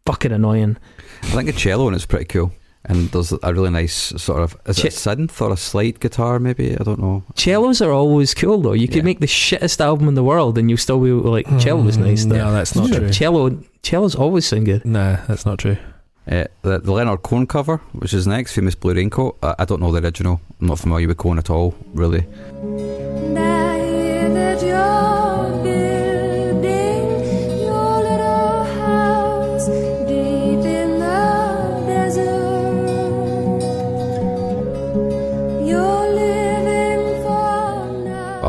fucking 0.05 0.31
annoying. 0.31 0.77
I 1.23 1.27
think 1.27 1.49
a 1.49 1.53
cello 1.53 1.87
in 1.87 1.93
it's 1.93 2.05
pretty 2.05 2.25
cool. 2.25 2.51
And 2.87 3.09
there's 3.09 3.31
a 3.41 3.51
really 3.51 3.71
nice 3.71 4.13
sort 4.21 4.43
of 4.43 4.55
is 4.67 4.77
it 4.77 4.85
a 4.85 4.87
synth 4.89 5.41
or 5.41 5.51
a 5.51 5.57
slide 5.57 5.99
guitar 5.99 6.37
maybe? 6.37 6.77
I 6.79 6.83
don't 6.83 6.99
know. 6.99 7.23
Cellos 7.35 7.81
are 7.81 7.91
always 7.91 8.35
cool 8.35 8.61
though. 8.61 8.73
You 8.73 8.87
could 8.87 8.97
Yeah. 8.97 9.03
make 9.03 9.19
the 9.21 9.25
shittest 9.25 9.81
album 9.81 10.07
in 10.07 10.13
the 10.13 10.23
world 10.23 10.57
and 10.59 10.69
you'll 10.69 10.77
still 10.77 10.99
be 10.99 11.09
like 11.11 11.47
cello 11.59 11.81
was 11.81 11.97
nice. 11.97 12.25
Mm, 12.25 12.29
though. 12.29 12.37
No, 12.37 12.51
that's 12.53 12.75
not 12.75 12.91
true. 12.91 13.09
Cello 13.09 13.57
cellos 13.81 14.13
always 14.13 14.45
sound 14.45 14.65
good. 14.67 14.85
Nah, 14.85 15.17
that's 15.27 15.47
not 15.47 15.57
true. 15.57 15.77
Uh, 16.29 16.45
the, 16.63 16.79
the 16.79 16.91
Leonard 16.91 17.21
Cohen 17.23 17.45
cover, 17.47 17.77
which 17.93 18.11
is 18.13 18.25
next, 18.27 18.53
Famous 18.53 18.73
Blue 18.75 18.93
Raincoat. 18.95 19.37
I, 19.43 19.55
I 19.59 19.65
don't 19.65 19.79
know 19.79 19.91
the 19.91 20.03
original. 20.03 20.41
I'm 20.59 20.67
not 20.67 20.79
familiar 20.79 21.07
with 21.07 21.17
Cohen 21.17 21.37
at 21.39 21.49
all, 21.51 21.75
really. 21.93 22.25
And 22.61 23.37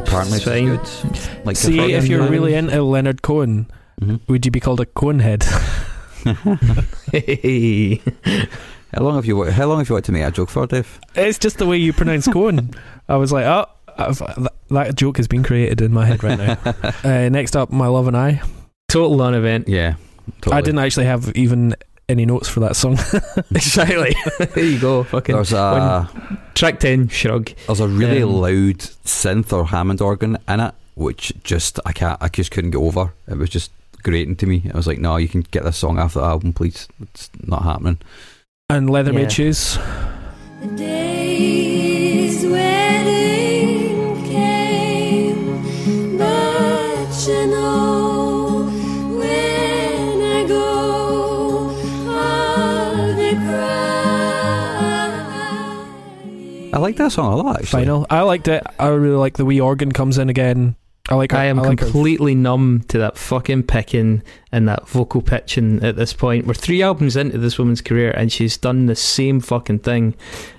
Apparently, 0.06 0.36
It's 0.38 0.46
it's 0.46 1.00
fine. 1.02 1.32
good. 1.36 1.46
Like 1.46 1.56
See, 1.56 1.92
if 1.92 2.06
you're 2.08 2.28
really 2.28 2.54
into 2.54 2.82
Leonard 2.82 3.22
Cohen, 3.22 3.66
Mhm. 4.00 4.20
would 4.28 4.44
you 4.44 4.50
be 4.52 4.60
called 4.60 4.80
a 4.80 4.86
Cohenhead? 4.86 5.42
Hey. 7.12 8.00
How 8.94 9.02
long 9.02 9.14
have 9.16 9.26
you 9.26 9.36
wa- 9.36 9.50
How 9.50 9.66
long 9.66 9.78
have 9.78 9.88
you 9.88 9.94
wanted 9.94 10.04
to 10.06 10.12
make 10.12 10.22
a 10.24 10.30
joke 10.30 10.50
for, 10.50 10.66
Dave? 10.66 11.00
it's 11.14 11.38
just 11.38 11.58
the 11.58 11.66
way 11.66 11.76
you 11.76 11.92
pronounce 11.92 12.26
Cohen. 12.28 12.70
I 13.08 13.16
was 13.16 13.32
like, 13.32 13.44
oh, 13.44 13.66
I've, 13.98 14.18
that, 14.18 14.52
that 14.70 14.94
joke 14.96 15.16
has 15.18 15.28
been 15.28 15.42
created 15.42 15.80
in 15.80 15.92
my 15.92 16.04
head 16.06 16.22
right 16.22 16.38
now. 16.38 16.56
uh, 17.04 17.28
next 17.28 17.56
up, 17.56 17.70
My 17.70 17.86
Love 17.88 18.06
and 18.08 18.16
I. 18.16 18.40
Total 18.88 19.16
non-event. 19.16 19.68
Yeah, 19.68 19.94
totally. 20.40 20.56
I 20.56 20.60
didn't 20.60 20.78
actually 20.80 21.06
have 21.06 21.30
even 21.36 21.74
any 22.08 22.24
notes 22.26 22.48
for 22.48 22.60
that 22.60 22.76
song. 22.76 22.98
exactly. 23.50 24.14
there 24.54 24.64
you 24.64 24.78
go. 24.78 25.02
Fucking 25.04 25.34
There's 25.34 25.52
a 25.52 26.08
track 26.54 26.80
ten. 26.80 27.08
Shrug. 27.08 27.50
there's 27.66 27.80
a 27.80 27.88
really 27.88 28.22
Um, 28.22 28.32
loud 28.32 28.78
synth 29.04 29.52
or 29.52 29.66
Hammond 29.66 30.00
organ 30.00 30.38
in 30.48 30.60
it, 30.60 30.74
which 30.94 31.32
just 31.42 31.80
I 31.84 31.92
can't 31.92 32.20
I 32.22 32.28
just 32.28 32.50
couldn't 32.50 32.70
get 32.72 32.78
over. 32.78 33.12
It 33.28 33.36
was 33.38 33.50
just 33.50 33.70
grating 34.02 34.36
to 34.36 34.46
me. 34.46 34.62
I 34.72 34.76
was 34.76 34.86
like, 34.86 34.98
no, 34.98 35.16
you 35.16 35.28
can 35.28 35.40
get 35.50 35.64
this 35.64 35.76
song 35.78 35.98
after 35.98 36.20
the 36.20 36.26
album, 36.26 36.52
please. 36.52 36.86
It's 37.00 37.28
not 37.42 37.62
happening. 37.64 37.98
and 38.70 38.88
Leathermade 38.88 39.22
Yeah. 39.22 39.28
Shoes. 39.28 39.78
I 56.76 56.78
like 56.78 56.96
that 56.96 57.10
song 57.12 57.32
a 57.32 57.36
lot. 57.36 57.56
Actually. 57.60 57.84
Final. 57.84 58.06
I 58.10 58.20
liked 58.20 58.48
it. 58.48 58.62
I 58.78 58.88
really 58.88 59.16
like 59.16 59.38
the 59.38 59.44
wee 59.46 59.60
organ 59.60 59.92
comes 59.92 60.18
in 60.18 60.28
again. 60.28 60.76
I 61.08 61.14
like. 61.14 61.32
her- 61.32 61.38
I 61.38 61.44
am 61.46 61.56
like 61.56 61.80
her- 61.80 61.86
completely 61.86 62.34
numb 62.34 62.84
to 62.88 62.98
that 62.98 63.16
fucking 63.16 63.62
picking 63.62 64.22
and 64.52 64.68
that 64.68 64.86
vocal 64.88 65.22
pitching 65.22 65.82
at 65.82 65.96
this 65.96 66.12
point. 66.12 66.46
We're 66.46 66.52
three 66.54 66.82
albums 66.82 67.16
into 67.16 67.38
this 67.38 67.58
woman's 67.58 67.80
career 67.80 68.10
and 68.10 68.30
she's 68.30 68.56
done 68.58 68.86
the 68.86 68.96
same 68.96 69.40
fucking 69.40 69.78
thing 69.80 70.14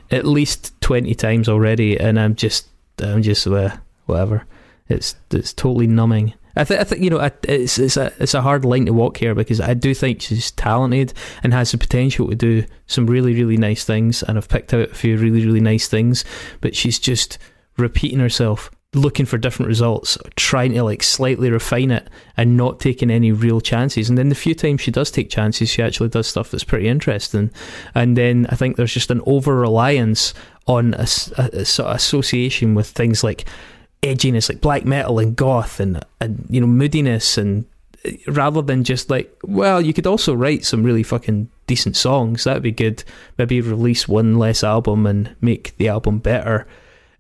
at 0.10 0.26
least 0.26 0.74
twenty 0.82 1.14
times 1.14 1.48
already, 1.50 2.00
and 2.00 2.18
I'm 2.20 2.34
just, 2.34 2.68
I'm 3.00 3.22
just 3.22 3.46
uh, 3.46 3.76
whatever. 4.06 4.46
It's 4.90 5.16
it's 5.32 5.52
totally 5.54 5.86
numbing. 5.86 6.34
I 6.58 6.64
think 6.64 6.82
I 6.82 6.84
think 6.84 7.04
you 7.04 7.10
know 7.10 7.30
it's 7.44 7.78
it's 7.78 7.98
a 7.98 8.12
it's 8.20 8.34
a 8.34 8.42
hard 8.42 8.66
line 8.66 8.86
to 8.88 8.94
walk 8.94 9.18
here 9.18 9.36
because 9.36 9.62
I 9.62 9.74
do 9.74 9.94
think 9.94 10.22
she's 10.22 10.52
talented 10.52 11.14
and 11.44 11.54
has 11.54 11.72
the 11.72 11.78
potential 11.78 12.28
to 12.30 12.36
do 12.36 12.66
some 12.88 13.08
really 13.08 13.34
really 13.34 13.58
nice 13.58 13.84
things, 13.84 14.24
and 14.24 14.38
I've 14.38 14.50
picked 14.50 14.74
out 14.74 14.92
a 14.92 14.96
few 14.96 15.18
really 15.18 15.46
really 15.46 15.62
nice 15.62 15.88
things, 15.88 16.26
but 16.62 16.76
she's 16.76 17.00
just 17.00 17.38
repeating 17.78 18.20
herself 18.20 18.72
looking 18.94 19.26
for 19.26 19.38
different 19.38 19.68
results, 19.68 20.18
trying 20.36 20.74
to 20.74 20.84
like 20.84 21.04
slightly 21.04 21.52
refine 21.52 21.92
it 21.92 22.10
and 22.36 22.58
not 22.58 22.80
taking 22.80 23.12
any 23.12 23.32
real 23.32 23.62
chances. 23.62 24.10
And 24.10 24.18
then 24.18 24.30
the 24.30 24.36
few 24.36 24.56
times 24.56 24.82
she 24.82 24.92
does 24.92 25.12
take 25.12 25.30
chances, 25.30 25.70
she 25.70 25.84
actually 25.84 26.10
does 26.10 26.28
stuff 26.28 26.52
that's 26.52 26.64
pretty 26.64 26.88
interesting. 26.88 27.52
And 27.94 28.18
then 28.18 28.48
I 28.50 28.56
think 28.56 28.76
there's 28.76 28.94
just 28.94 29.12
an 29.12 29.22
over 29.26 29.56
reliance 29.56 30.34
on 30.68 30.94
a, 30.96 31.08
sort 31.08 31.90
of 31.90 31.96
association 31.96 32.76
with 32.76 32.88
things 32.88 33.24
like 33.24 33.46
edginess, 34.02 34.50
like 34.50 34.62
black 34.62 34.86
metal 34.86 35.20
and 35.20 35.36
goth 35.36 35.80
and, 35.80 36.04
and 36.20 36.46
you 36.50 36.62
know, 36.62 36.68
moodiness 36.68 37.38
and 37.38 37.66
uh, 38.06 38.12
rather 38.28 38.62
than 38.62 38.84
just 38.84 39.10
like, 39.10 39.36
well, 39.44 39.82
you 39.82 39.94
could 39.94 40.08
also 40.08 40.34
write 40.34 40.66
some 40.66 40.84
really 40.84 41.04
fucking 41.04 41.50
decent 41.68 41.96
songs. 41.96 42.44
That'd 42.44 42.64
be 42.64 42.72
good. 42.72 43.04
Maybe 43.38 43.62
release 43.62 44.08
one 44.08 44.38
less 44.38 44.64
album 44.64 45.06
and 45.06 45.36
make 45.42 45.76
the 45.78 45.90
album 45.90 46.20
better 46.20 46.68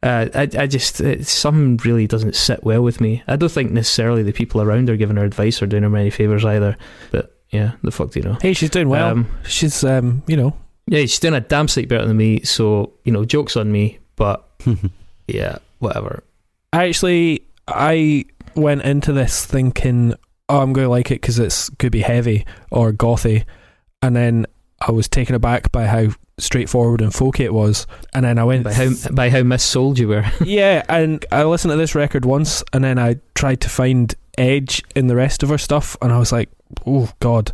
uh, 0.03 0.27
I, 0.33 0.41
I 0.57 0.67
just 0.67 1.01
it, 1.01 1.25
some 1.25 1.77
really 1.77 2.07
doesn't 2.07 2.35
sit 2.35 2.63
well 2.63 2.81
with 2.81 3.01
me. 3.01 3.23
I 3.27 3.35
don't 3.35 3.51
think 3.51 3.71
necessarily 3.71 4.23
the 4.23 4.31
people 4.31 4.61
around 4.61 4.89
her 4.89 4.95
giving 4.95 5.17
her 5.17 5.25
advice 5.25 5.61
or 5.61 5.65
doing 5.65 5.83
her 5.83 5.89
many 5.89 6.09
favors 6.11 6.45
either. 6.45 6.77
But 7.11 7.35
yeah, 7.49 7.73
the 7.81 7.91
fuck 7.91 8.11
do 8.11 8.19
you 8.19 8.25
know? 8.25 8.37
Hey, 8.41 8.53
she's 8.53 8.69
doing 8.69 8.89
well. 8.89 9.11
Um, 9.11 9.29
she's, 9.47 9.83
um, 9.83 10.23
you 10.27 10.37
know, 10.37 10.55
Yeah, 10.87 11.01
she's 11.01 11.19
doing 11.19 11.33
a 11.33 11.41
damn 11.41 11.67
sight 11.67 11.87
better 11.87 12.05
than 12.05 12.17
me. 12.17 12.43
So 12.43 12.93
you 13.03 13.11
know, 13.11 13.25
jokes 13.25 13.57
on 13.57 13.71
me. 13.71 13.99
But 14.15 14.47
yeah, 15.27 15.57
whatever. 15.79 16.23
I 16.77 16.87
actually 16.87 17.41
I 17.67 18.25
went 18.55 18.83
into 18.83 19.11
this 19.11 19.45
thinking, 19.45 20.13
oh, 20.47 20.61
I'm 20.61 20.73
going 20.73 20.85
to 20.85 20.89
like 20.89 21.09
it 21.09 21.21
because 21.21 21.39
it's 21.39 21.69
could 21.71 21.91
be 21.91 22.01
heavy 22.01 22.45
or 22.71 22.91
gothy, 22.93 23.45
and 24.03 24.15
then 24.15 24.45
I 24.79 24.91
was 24.91 25.07
taken 25.07 25.33
aback 25.33 25.71
by 25.71 25.87
how 25.87 26.09
straightforward 26.37 27.01
and 27.01 27.11
folky 27.11 27.39
it 27.39 27.53
was, 27.53 27.87
and 28.13 28.25
then 28.25 28.37
I 28.37 28.43
went 28.43 28.63
By 28.63 28.73
how 28.73 28.89
by 29.11 29.31
how 29.31 29.39
missold 29.41 29.97
you 29.97 30.09
were. 30.09 30.25
yeah, 30.45 30.83
and 30.87 31.25
I 31.31 31.43
listened 31.45 31.71
to 31.71 31.77
this 31.77 31.95
record 31.95 32.25
once, 32.25 32.63
and 32.73 32.83
then 32.83 32.99
I 32.99 33.15
tried 33.33 33.61
to 33.61 33.69
find 33.69 34.13
edge 34.37 34.83
in 34.95 35.07
the 35.07 35.15
rest 35.15 35.41
of 35.41 35.49
her 35.49 35.57
stuff, 35.57 35.97
and 35.99 36.13
I 36.13 36.19
was 36.19 36.31
like, 36.31 36.49
oh 36.85 37.09
god, 37.19 37.51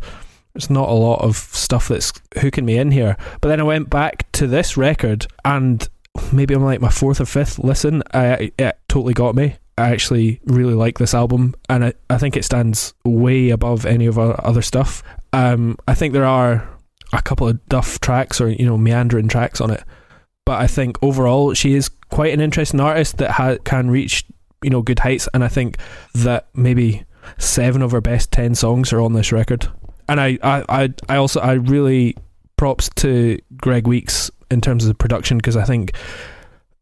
there's 0.52 0.68
not 0.68 0.90
a 0.90 0.92
lot 0.92 1.22
of 1.22 1.36
stuff 1.36 1.88
that's 1.88 2.12
hooking 2.36 2.66
me 2.66 2.76
in 2.76 2.90
here. 2.90 3.16
But 3.40 3.48
then 3.48 3.60
I 3.60 3.64
went 3.64 3.88
back 3.88 4.30
to 4.32 4.46
this 4.46 4.76
record, 4.76 5.26
and 5.46 5.88
maybe 6.32 6.54
I'm 6.54 6.64
like 6.64 6.80
my 6.80 6.90
fourth 6.90 7.20
or 7.20 7.26
fifth 7.26 7.58
listen, 7.58 8.02
I 8.12 8.52
it 8.58 8.78
totally 8.88 9.14
got 9.14 9.34
me. 9.34 9.56
I 9.76 9.90
actually 9.90 10.40
really 10.44 10.74
like 10.74 10.98
this 10.98 11.14
album, 11.14 11.54
and 11.68 11.86
I, 11.86 11.94
I 12.08 12.18
think 12.18 12.36
it 12.36 12.44
stands 12.44 12.94
way 13.04 13.50
above 13.50 13.84
any 13.84 14.06
of 14.06 14.18
our 14.18 14.40
other 14.46 14.62
stuff. 14.62 15.02
Um, 15.32 15.76
I 15.88 15.94
think 15.94 16.12
there 16.12 16.24
are 16.24 16.68
a 17.12 17.22
couple 17.22 17.48
of 17.48 17.64
duff 17.66 17.98
tracks 18.00 18.40
or 18.40 18.48
you 18.48 18.66
know 18.66 18.78
meandering 18.78 19.28
tracks 19.28 19.60
on 19.60 19.70
it, 19.70 19.82
but 20.44 20.60
I 20.60 20.66
think 20.66 21.02
overall 21.02 21.54
she 21.54 21.74
is 21.74 21.88
quite 22.10 22.32
an 22.32 22.40
interesting 22.40 22.80
artist 22.80 23.18
that 23.18 23.32
ha- 23.32 23.56
can 23.64 23.90
reach 23.90 24.24
you 24.62 24.70
know 24.70 24.82
good 24.82 25.00
heights, 25.00 25.28
and 25.34 25.42
I 25.42 25.48
think 25.48 25.78
that 26.14 26.48
maybe 26.54 27.04
seven 27.38 27.82
of 27.82 27.90
her 27.90 28.00
best 28.00 28.30
ten 28.30 28.54
songs 28.54 28.92
are 28.92 29.00
on 29.00 29.14
this 29.14 29.32
record. 29.32 29.68
And 30.08 30.20
I, 30.20 30.38
I, 30.42 30.64
I, 30.68 30.94
I 31.08 31.16
also 31.16 31.40
I 31.40 31.54
really 31.54 32.14
props 32.56 32.90
to 32.96 33.38
Greg 33.56 33.86
Weeks 33.86 34.30
in 34.50 34.60
terms 34.60 34.84
of 34.84 34.88
the 34.88 34.94
production 34.94 35.36
because 35.38 35.56
I 35.56 35.64
think 35.64 35.92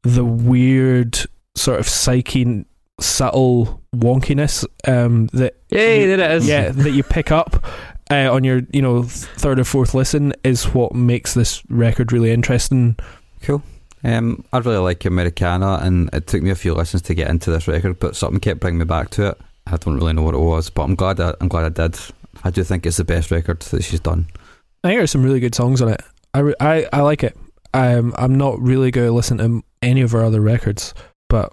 the 0.02 0.24
weird 0.24 1.18
sort 1.54 1.78
of 1.80 1.88
psyche 1.88 2.64
subtle 3.00 3.80
wonkiness 3.94 4.64
um, 4.86 5.26
that 5.28 5.56
Yay, 5.70 6.06
there 6.06 6.20
it 6.20 6.36
is. 6.36 6.46
yeah 6.46 6.70
that 6.70 6.90
you 6.92 7.02
pick 7.02 7.30
up 7.32 7.64
uh, 8.10 8.32
on 8.32 8.44
your 8.44 8.62
you 8.72 8.82
know 8.82 9.02
third 9.02 9.58
or 9.58 9.64
fourth 9.64 9.94
listen 9.94 10.32
is 10.44 10.64
what 10.74 10.94
makes 10.94 11.34
this 11.34 11.62
record 11.68 12.12
really 12.12 12.30
interesting. 12.30 12.96
Cool. 13.42 13.62
Um, 14.04 14.44
I 14.52 14.58
really 14.58 14.78
like 14.78 15.04
Americana, 15.04 15.78
and 15.82 16.10
it 16.12 16.26
took 16.26 16.42
me 16.42 16.50
a 16.50 16.54
few 16.56 16.74
listens 16.74 17.02
to 17.02 17.14
get 17.14 17.30
into 17.30 17.50
this 17.50 17.68
record, 17.68 18.00
but 18.00 18.16
something 18.16 18.40
kept 18.40 18.60
bringing 18.60 18.80
me 18.80 18.84
back 18.84 19.10
to 19.10 19.28
it. 19.30 19.40
I 19.66 19.76
don't 19.76 19.94
really 19.94 20.12
know 20.12 20.22
what 20.22 20.34
it 20.34 20.38
was, 20.40 20.70
but 20.70 20.82
I'm 20.82 20.96
glad 20.96 21.20
I, 21.20 21.34
I'm 21.40 21.48
glad 21.48 21.64
I 21.64 21.88
did. 21.88 21.98
I 22.42 22.50
do 22.50 22.64
think 22.64 22.84
it's 22.84 22.96
the 22.96 23.04
best 23.04 23.30
record 23.30 23.60
that 23.60 23.82
she's 23.84 24.00
done. 24.00 24.26
I 24.82 24.88
think 24.88 24.98
there's 24.98 25.12
some 25.12 25.22
really 25.22 25.38
good 25.38 25.54
songs 25.54 25.80
on 25.80 25.88
it. 25.88 26.02
I, 26.34 26.40
re- 26.40 26.54
I, 26.58 26.86
I 26.92 27.00
like 27.02 27.22
it. 27.22 27.36
Um, 27.74 28.14
I'm 28.16 28.34
not 28.34 28.60
really 28.60 28.90
going 28.90 29.08
to 29.08 29.12
listen 29.12 29.38
to 29.38 29.62
any 29.80 30.02
of 30.02 30.12
her 30.12 30.24
other 30.24 30.40
records, 30.40 30.94
but 31.28 31.52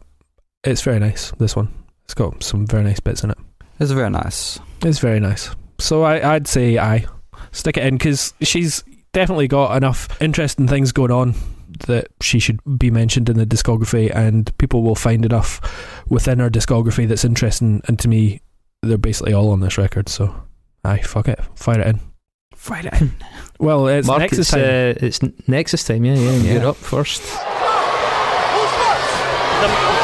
it's 0.63 0.81
very 0.81 0.99
nice. 0.99 1.31
This 1.39 1.55
one, 1.55 1.73
it's 2.05 2.13
got 2.13 2.43
some 2.43 2.67
very 2.67 2.83
nice 2.83 2.99
bits 2.99 3.23
in 3.23 3.31
it. 3.31 3.37
It's 3.79 3.91
very 3.91 4.09
nice. 4.09 4.59
It's 4.83 4.99
very 4.99 5.19
nice. 5.19 5.49
So 5.79 6.03
I, 6.03 6.35
I'd 6.35 6.47
say 6.47 6.77
I 6.77 7.05
stick 7.51 7.77
it 7.77 7.85
in 7.85 7.97
because 7.97 8.33
she's 8.41 8.83
definitely 9.13 9.47
got 9.47 9.75
enough 9.75 10.21
interesting 10.21 10.67
things 10.67 10.91
going 10.91 11.11
on 11.11 11.35
that 11.87 12.07
she 12.21 12.39
should 12.39 12.59
be 12.77 12.91
mentioned 12.91 13.29
in 13.29 13.37
the 13.37 13.45
discography, 13.45 14.13
and 14.13 14.55
people 14.57 14.83
will 14.83 14.95
find 14.95 15.23
enough 15.25 16.03
within 16.09 16.39
her 16.39 16.49
discography 16.49 17.07
that's 17.07 17.23
interesting. 17.23 17.81
And 17.87 17.97
to 17.99 18.07
me, 18.07 18.41
they're 18.81 18.97
basically 18.97 19.33
all 19.33 19.51
on 19.51 19.61
this 19.61 19.77
record. 19.77 20.09
So, 20.09 20.33
aye, 20.83 21.01
fuck 21.01 21.27
it, 21.27 21.39
fire 21.55 21.79
it 21.79 21.87
in. 21.87 21.99
Fire 22.59 22.89
it. 22.91 23.09
Well, 23.59 23.87
it's 23.89 24.07
Mark, 24.07 24.21
Nexus 24.21 24.39
it's, 24.39 24.51
time. 24.51 24.61
uh, 24.63 25.05
it's 25.05 25.19
Nexus 25.49 25.83
time. 25.83 26.05
Yeah, 26.05 26.15
yeah. 26.15 26.31
Yeah. 26.31 26.53
You're 26.53 26.67
up 26.67 26.77
first. 26.77 27.19
The, 27.19 27.27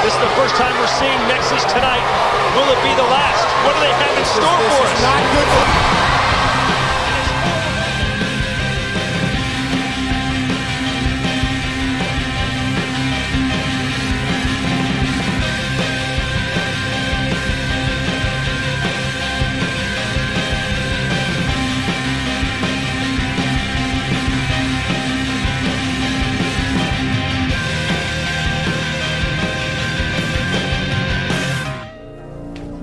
this 0.04 0.12
is 0.12 0.20
the 0.20 0.28
first 0.36 0.56
time 0.60 0.76
we're 0.76 0.92
seeing 1.00 1.16
Nexus 1.32 1.64
tonight. 1.72 2.04
Will 2.60 2.68
it 2.68 2.84
be 2.84 2.92
the 3.00 3.08
last? 3.08 3.48
What 3.64 3.76
do 3.76 3.80
they 3.80 3.94
have 3.96 4.18
in 4.20 4.26
store 4.26 4.44
for 4.44 4.84
us? 4.92 6.05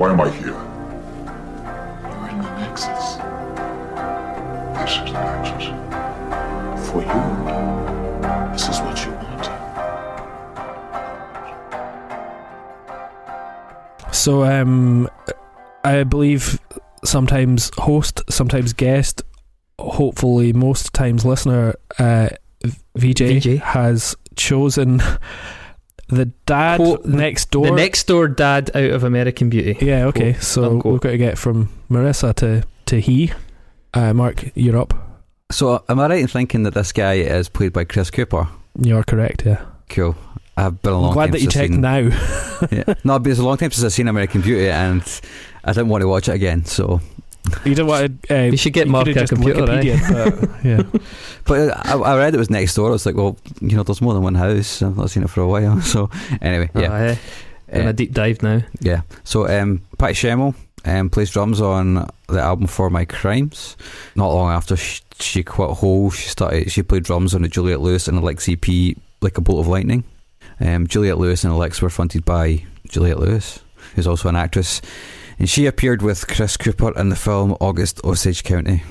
Why 0.02 0.10
am 0.10 0.20
I 0.20 0.30
here? 0.30 0.46
You're 2.08 2.28
in 2.28 2.38
the 2.42 2.50
Nexus. 2.58 3.06
This 4.74 4.90
is 4.98 5.04
the 5.12 5.18
Nexus. 5.22 5.66
For 6.88 7.00
you, 7.02 7.20
this 8.52 8.66
is 8.68 8.78
what 8.80 8.98
you 9.06 9.12
want. 9.12 9.44
So, 14.12 14.42
um, 14.42 15.08
I 15.84 16.02
believe 16.02 16.58
sometimes 17.04 17.70
host, 17.78 18.22
sometimes 18.28 18.72
guest, 18.72 19.22
hopefully 19.78 20.52
most 20.52 20.92
times 20.92 21.24
listener, 21.24 21.76
uh, 22.00 22.30
VJ, 22.96 23.40
VJ. 23.40 23.58
has 23.60 24.16
chosen 24.34 25.00
the 26.12 26.26
dad 26.46 26.76
Quote, 26.76 27.04
next 27.04 27.50
door. 27.50 27.66
The 27.66 27.72
next 27.72 28.06
door 28.06 28.28
dad 28.28 28.70
out 28.74 28.90
of 28.90 29.04
American 29.04 29.48
Beauty. 29.48 29.84
yeah, 29.84 30.04
okay. 30.06 30.32
Quote, 30.34 30.42
so 30.42 30.70
unquote. 30.72 30.92
we've 30.92 31.00
got 31.00 31.10
to 31.10 31.18
get 31.18 31.38
from 31.38 31.68
Marissa 31.90 32.34
to 32.36 32.64
to 32.86 33.00
he. 33.00 33.32
Uh, 33.94 34.12
Mark, 34.14 34.44
you're 34.54 34.78
up. 34.78 34.94
So, 35.50 35.84
am 35.88 36.00
I 36.00 36.08
right 36.08 36.20
in 36.20 36.28
thinking 36.28 36.62
that 36.62 36.74
this 36.74 36.92
guy 36.92 37.14
is 37.14 37.48
played 37.48 37.72
by 37.72 37.84
Chris 37.84 38.10
Cooper? 38.10 38.48
You're 38.80 39.02
correct. 39.04 39.44
Yeah. 39.44 39.64
Cool. 39.90 40.16
I've 40.56 40.80
been 40.82 40.92
a 40.92 40.98
long 41.00 41.08
I'm 41.10 41.14
glad 41.14 41.24
time 41.26 41.32
that 41.32 41.40
you 41.42 41.48
checked 41.50 41.72
seen- 41.72 41.80
now. 41.80 41.98
yeah. 42.70 42.94
No, 43.04 43.18
but 43.18 43.30
it's 43.30 43.40
a 43.40 43.44
long 43.44 43.56
time 43.56 43.70
since 43.70 43.84
I've 43.84 43.92
seen 43.92 44.08
American 44.08 44.40
Beauty, 44.42 44.70
and 44.70 45.02
I 45.64 45.72
didn't 45.72 45.88
want 45.88 46.02
to 46.02 46.08
watch 46.08 46.28
it 46.28 46.34
again. 46.34 46.64
So, 46.64 47.00
you 47.64 47.74
don't 47.74 47.86
want 47.86 48.22
to. 48.28 48.34
Uh, 48.34 48.50
You 48.50 48.56
should 48.56 48.72
get 48.72 48.86
you 48.86 48.92
Mark 48.92 49.06
could've 49.06 49.16
a 49.16 49.26
just 49.26 49.32
computer, 49.32 49.62
eh? 49.70 49.82
Wikipedia'd, 49.82 50.40
but 50.40 50.64
yeah. 50.64 51.00
but 51.44 51.86
I, 51.86 51.94
I 51.98 52.16
read 52.18 52.34
it 52.34 52.38
was 52.38 52.50
next 52.50 52.74
door. 52.74 52.88
I 52.88 52.92
was 52.92 53.04
like, 53.06 53.14
well, 53.16 53.36
you 53.60 53.76
know, 53.76 53.82
there's 53.82 54.00
more 54.02 54.14
than 54.14 54.22
one 54.22 54.34
house. 54.34 54.82
I've 54.82 54.96
not 54.96 55.10
seen 55.10 55.22
it 55.22 55.30
for 55.30 55.40
a 55.42 55.46
while. 55.48 55.80
So, 55.82 56.08
anyway, 56.40 56.70
yeah, 56.74 56.92
Oh, 56.92 56.94
eh. 56.94 57.16
In 57.68 57.86
Uh, 57.86 57.90
a 57.90 57.92
deep 57.92 58.12
dive 58.12 58.42
now. 58.42 58.62
yeah. 58.80 59.00
So, 59.24 59.48
um, 59.48 59.80
Patty 59.98 60.14
Schemel 60.14 60.54
um, 60.84 61.08
plays 61.10 61.30
drums 61.30 61.60
on 61.60 62.06
the 62.28 62.40
album 62.40 62.66
For 62.66 62.90
My 62.90 63.04
Crimes. 63.04 63.76
Not 64.14 64.28
long 64.28 64.50
after 64.50 64.76
she, 64.76 65.00
she 65.18 65.42
quit 65.42 65.70
Hole, 65.70 66.10
she 66.10 66.28
started. 66.28 66.70
She 66.70 66.82
played 66.82 67.04
drums 67.04 67.34
on 67.34 67.42
the 67.42 67.48
Juliette 67.48 67.80
Lewis 67.80 68.08
and 68.08 68.18
Alex 68.18 68.48
EP, 68.48 68.66
like 69.20 69.38
a 69.38 69.40
bolt 69.40 69.60
of 69.60 69.68
lightning. 69.68 70.04
Um, 70.60 70.86
Juliette 70.86 71.18
Lewis 71.18 71.44
and 71.44 71.52
Alex 71.52 71.80
were 71.82 71.88
fronted 71.90 72.24
by 72.24 72.62
Juliette 72.88 73.18
Lewis, 73.18 73.60
who's 73.94 74.06
also 74.06 74.28
an 74.28 74.36
actress, 74.36 74.82
and 75.38 75.48
she 75.48 75.66
appeared 75.66 76.02
with 76.02 76.26
Chris 76.28 76.56
Cooper 76.56 76.92
in 76.98 77.08
the 77.08 77.16
film 77.16 77.56
August 77.60 78.00
Osage 78.04 78.44
County. 78.44 78.82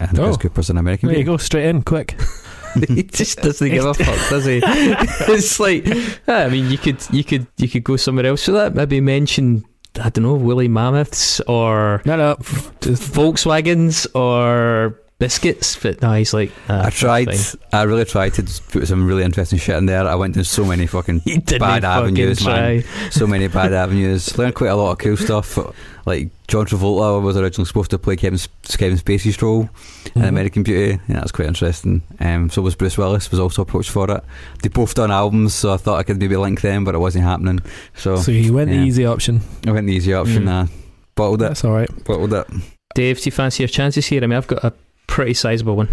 And 0.00 0.18
Oh. 0.18 0.24
Chris 0.24 0.36
Cooper's 0.38 0.70
an 0.70 0.76
American. 0.78 1.08
There 1.08 1.18
you 1.18 1.24
go, 1.24 1.36
straight 1.36 1.66
in, 1.66 1.82
quick. 1.82 2.16
he 2.88 3.04
just 3.04 3.38
doesn't 3.38 3.70
give 3.70 3.84
a 3.84 3.94
fuck, 3.94 4.30
does 4.30 4.44
he? 4.44 4.60
it's 4.64 5.60
like, 5.60 5.86
ah, 6.26 6.42
I 6.42 6.48
mean, 6.48 6.68
you 6.70 6.76
could, 6.78 6.98
you 7.12 7.22
could, 7.22 7.46
you 7.56 7.68
could 7.68 7.84
go 7.84 7.94
somewhere 7.96 8.26
else 8.26 8.48
with 8.48 8.56
that. 8.56 8.74
Maybe 8.74 9.00
mention, 9.00 9.64
I 10.00 10.08
don't 10.10 10.24
know, 10.24 10.34
woolly 10.34 10.66
mammoths 10.66 11.38
or 11.42 12.02
No, 12.04 12.16
no. 12.16 12.36
Volkswagens 12.40 14.06
or 14.16 15.00
biscuits. 15.18 15.76
But 15.76 16.02
no, 16.02 16.12
he's 16.12 16.34
like, 16.34 16.52
nah, 16.68 16.86
I 16.86 16.90
tried. 16.90 17.28
I 17.72 17.82
really 17.82 18.04
tried 18.04 18.34
to 18.34 18.42
put 18.70 18.86
some 18.88 19.06
really 19.06 19.22
interesting 19.22 19.58
shit 19.58 19.76
in 19.76 19.86
there. 19.86 20.06
I 20.06 20.14
went 20.14 20.34
down 20.34 20.44
so 20.44 20.64
many 20.64 20.86
fucking 20.86 21.18
bad 21.24 21.42
fucking 21.60 21.84
avenues, 21.84 22.42
try. 22.42 22.54
man. 22.78 22.84
so 23.10 23.26
many 23.26 23.48
bad 23.48 23.72
avenues. 23.84 24.36
Learned 24.38 24.54
quite 24.54 24.68
a 24.70 24.76
lot 24.76 24.92
of 24.92 24.98
cool 24.98 25.16
stuff. 25.16 25.58
Like 26.06 26.28
John 26.48 26.66
Travolta 26.66 27.22
was 27.22 27.36
originally 27.36 27.66
supposed 27.66 27.90
to 27.92 27.98
play 27.98 28.16
Kevin, 28.16 28.38
Kevin 28.68 28.98
Spacey's 28.98 29.40
role 29.40 29.70
in 30.14 30.22
Mhm. 30.22 30.28
American 30.28 30.62
Beauty, 30.62 31.00
and 31.06 31.16
that 31.16 31.22
was 31.22 31.32
quite 31.32 31.48
interesting. 31.48 32.02
Um, 32.20 32.50
so 32.50 32.60
was 32.60 32.74
Bruce 32.74 32.98
Willis 32.98 33.30
was 33.30 33.40
also 33.40 33.62
approached 33.62 33.90
for 33.90 34.10
it. 34.10 34.22
They 34.62 34.68
both 34.68 34.94
done 34.94 35.10
albums, 35.10 35.54
so 35.54 35.72
I 35.72 35.78
thought 35.78 35.98
I 35.98 36.02
could 36.02 36.20
maybe 36.20 36.36
link 36.36 36.60
them, 36.60 36.84
but 36.84 36.94
it 36.94 36.98
wasn't 36.98 37.24
happening. 37.24 37.60
So, 37.96 38.16
So 38.16 38.30
you 38.32 38.52
went 38.52 38.70
yeah. 38.70 38.80
the 38.80 38.82
easy 38.86 39.06
option. 39.06 39.40
I 39.66 39.70
went 39.72 39.86
the 39.86 39.94
easy 39.94 40.12
option. 40.12 40.44
Mm. 40.44 40.64
Uh, 40.64 40.66
bottled 41.14 41.40
it. 41.40 41.46
That's 41.48 41.64
all 41.64 41.72
right. 41.72 41.88
Bottled 42.04 42.34
it. 42.34 42.46
Dave, 42.94 43.18
do 43.22 43.24
you 43.28 43.32
fancy 43.32 43.62
your 43.62 43.68
chances 43.68 44.06
here? 44.06 44.22
I 44.22 44.26
mean, 44.26 44.36
I've 44.36 44.46
got 44.46 44.62
a 44.62 44.74
pretty 45.06 45.34
sizable 45.34 45.76
one. 45.76 45.88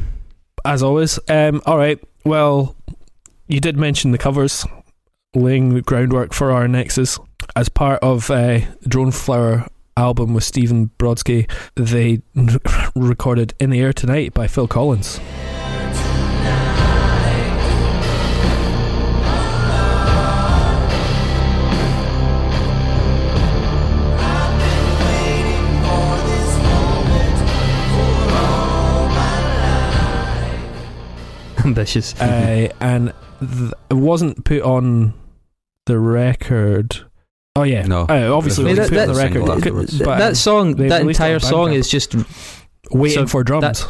As 0.66 0.84
always. 0.84 1.20
Um, 1.28 1.62
all 1.66 1.78
right. 1.78 2.00
Well, 2.26 2.76
you 3.48 3.60
did 3.60 3.78
mention 3.78 4.12
the 4.12 4.18
covers, 4.18 4.66
laying 5.36 5.74
the 5.74 5.82
groundwork 5.82 6.34
for 6.34 6.52
our 6.52 6.68
Nexus. 6.68 7.20
As 7.56 7.70
part 7.70 8.00
of 8.02 8.30
uh, 8.30 8.60
Drone 8.88 9.12
Flower 9.12 9.68
album 9.98 10.34
with 10.34 10.44
Stephen 10.44 10.92
Brodsky, 10.98 11.50
they 11.76 12.22
recorded 12.96 13.54
In 13.60 13.72
the 13.72 13.82
Air 13.82 13.94
Tonight 13.94 14.34
by 14.34 14.48
Phil 14.48 14.68
Collins. 14.68 15.20
Ambitious. 31.66 32.20
uh, 32.22 32.70
and 32.80 33.14
th- 33.40 33.72
it 33.90 33.94
wasn't 33.96 34.44
put 34.46 34.62
on 34.62 35.14
the 35.86 35.98
record. 36.00 37.00
Oh 37.56 37.64
yeah, 37.64 37.82
No. 37.86 38.04
Uh, 38.10 38.32
obviously 38.34 38.66
I 38.66 38.68
it 38.68 38.72
mean, 38.74 38.80
was 38.82 38.90
that- 38.92 39.10
on 39.10 39.16
the 39.16 39.20
record. 39.22 39.34
single 39.34 39.58
It 39.58 39.62
could- 39.90 40.06
but 40.06 40.18
that 40.20 40.38
song, 40.38 40.76
that 40.76 41.02
released 41.02 41.20
it 41.20 41.24
on 41.24 41.30
entire 41.32 41.40
song 41.40 41.74
is 41.74 41.90
just 41.90 42.16
waiting 42.92 43.26
so 43.26 43.28
for 43.28 43.44
drums. 43.44 43.86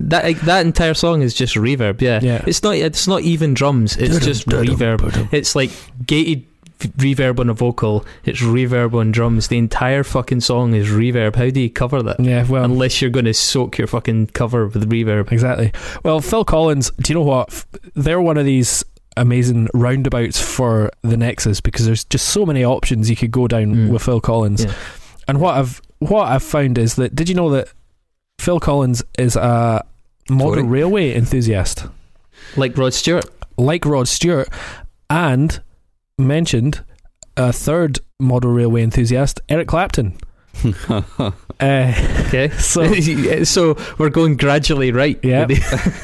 that 0.00 0.38
that 0.44 0.66
entire 0.66 0.94
song 0.94 1.22
is 1.22 1.34
just 1.34 1.54
reverb. 1.54 2.00
Yeah, 2.00 2.20
Yeah. 2.22 2.42
it's 2.46 2.62
not 2.62 2.76
it's 2.76 3.06
not 3.06 3.22
even 3.22 3.52
drums. 3.54 3.96
It's 3.96 4.24
just 4.24 4.46
reverb. 4.48 5.28
It's 5.32 5.54
like 5.56 5.70
gated 6.06 6.40
v- 6.40 6.46
reverb 6.78 7.40
on 7.40 7.48
a 7.48 7.54
vocal. 7.54 8.04
It's 8.24 8.40
reverb 8.42 8.94
on 8.94 9.12
drums. 9.12 9.48
The 9.48 9.58
entire 9.58 10.04
fucking 10.04 10.40
song 10.40 10.74
is 10.74 10.88
reverb. 10.88 11.36
How 11.36 11.50
do 11.50 11.60
you 11.60 11.70
cover 11.70 12.02
that? 12.02 12.20
yeah, 12.20 12.44
well, 12.46 12.64
Unless 12.64 13.00
you're 13.00 13.10
going 13.10 13.24
to 13.26 13.34
soak 13.34 13.78
your 13.78 13.86
fucking 13.86 14.28
cover 14.28 14.66
with 14.66 14.88
reverb. 14.90 15.32
Exactly. 15.32 15.72
Well, 16.04 16.20
Phil 16.20 16.44
Collins, 16.44 16.90
do 17.00 17.12
you 17.12 17.18
know 17.18 17.24
what? 17.24 17.64
They're 17.94 18.20
one 18.20 18.36
of 18.38 18.44
these 18.44 18.84
amazing 19.16 19.68
roundabouts 19.72 20.40
for 20.40 20.90
the 21.02 21.16
Nexus 21.16 21.60
because 21.62 21.86
there's 21.86 22.04
just 22.04 22.28
so 22.28 22.44
many 22.44 22.64
options 22.64 23.08
you 23.08 23.16
could 23.16 23.30
go 23.30 23.48
down 23.48 23.74
Mm. 23.74 23.88
with 23.90 24.02
Phil 24.02 24.20
Collins. 24.20 24.64
Yeah. 24.64 24.72
And 25.28 25.40
what 25.40 25.56
I've 25.56 25.80
what 26.00 26.28
I've 26.28 26.42
found 26.42 26.76
is 26.76 26.96
that 26.96 27.14
did 27.16 27.28
you 27.30 27.34
know 27.34 27.48
that 27.50 27.68
Phil 28.38 28.60
Collins 28.60 29.02
is 29.18 29.34
a 29.34 29.82
model 30.28 30.56
Tory. 30.56 30.66
railway 30.66 31.14
enthusiast 31.14 31.86
Like 32.58 32.76
Rod 32.76 32.92
Stewart. 32.92 33.24
like 33.56 33.86
Rod 33.86 34.06
Stewart 34.06 34.48
and 35.08 35.58
mentioned 36.18 36.82
a 37.36 37.52
third 37.52 38.00
model 38.18 38.50
railway 38.50 38.82
enthusiast, 38.82 39.40
Eric 39.48 39.68
Clapton. 39.68 40.18
Uh, 41.58 41.90
Okay, 42.26 42.48
so 42.58 42.92
so 43.44 43.76
we're 43.96 44.10
going 44.10 44.36
gradually 44.36 44.92
right. 44.92 45.18
Yeah. 45.22 45.46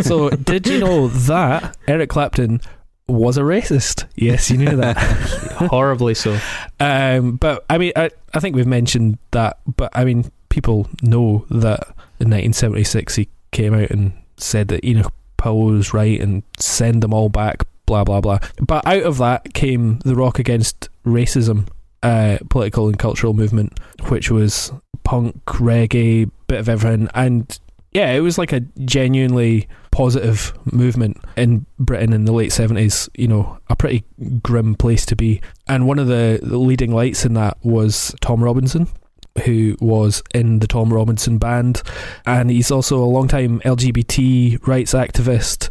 so 0.03 0.31
did 0.31 0.67
you 0.67 0.81
know 0.81 1.09
that 1.09 1.77
Eric 1.87 2.09
Clapton 2.09 2.61
was 3.07 3.37
a 3.37 3.43
racist? 3.43 4.07
Yes, 4.15 4.51
you 4.51 4.57
knew 4.57 4.77
that. 4.77 4.97
horribly 5.71 6.15
so. 6.15 6.39
um, 6.81 7.37
but 7.37 7.67
I 7.69 7.77
mean, 7.77 7.93
I, 7.97 8.11
I 8.33 8.41
think 8.41 8.57
we've 8.57 8.67
mentioned 8.67 9.19
that. 9.33 9.59
But 9.77 9.91
I 9.95 10.05
mean, 10.07 10.31
people 10.49 10.89
know 11.03 11.45
that 11.51 11.89
in 12.21 12.31
1976 12.31 13.17
he 13.17 13.29
came 13.51 13.75
out 13.75 13.91
and 13.91 14.13
said 14.39 14.69
that 14.69 14.85
Enoch 14.87 15.13
Powell 15.37 15.65
was 15.67 15.93
right 15.93 16.19
and 16.19 16.43
send 16.59 17.03
them 17.03 17.13
all 17.13 17.29
back. 17.29 17.65
Blah 17.93 18.05
blah 18.05 18.23
blah. 18.23 18.39
But 18.59 18.87
out 18.87 19.03
of 19.03 19.19
that 19.19 19.53
came 19.53 19.99
the 19.99 20.15
Rock 20.15 20.39
Against 20.39 20.89
Racism 21.05 21.69
uh, 22.03 22.39
political 22.49 22.89
and 22.89 22.99
cultural 22.99 23.35
movement, 23.35 23.79
which 24.09 24.31
was 24.31 24.73
punk, 25.05 25.45
reggae, 25.45 26.31
bit 26.47 26.59
of 26.59 26.71
everything, 26.71 27.11
and 27.15 27.61
yeah, 27.93 28.13
it 28.13 28.21
was 28.21 28.39
like 28.39 28.55
a 28.55 28.61
genuinely 28.87 29.69
positive 29.91 30.55
movement 30.73 31.19
in 31.37 31.67
Britain 31.79 32.15
in 32.15 32.25
the 32.25 32.33
late 32.33 32.51
seventies. 32.51 33.11
You 33.15 33.29
know, 33.29 33.59
a 33.69 33.77
pretty 33.77 34.05
grim 34.43 34.75
place 34.75 35.05
to 35.05 35.15
be. 35.15 35.43
And 35.69 35.87
one 35.87 35.99
of 35.99 36.07
the, 36.07 36.41
the 36.43 36.57
leading 36.57 36.95
lights 36.95 37.27
in 37.27 37.35
that 37.35 37.59
was 37.63 38.15
Tom 38.23 38.43
Robinson, 38.43 38.89
who 39.45 39.77
was 39.81 40.23
in 40.35 40.61
the 40.61 40.67
Tom 40.67 40.91
Robinson 40.91 41.37
band, 41.37 41.83
and 42.25 42.51
he's 42.51 42.71
also 42.71 42.97
a 42.97 43.05
long-time 43.05 43.61
LGBT 43.61 44.67
rights 44.67 44.95
activist. 44.95 45.69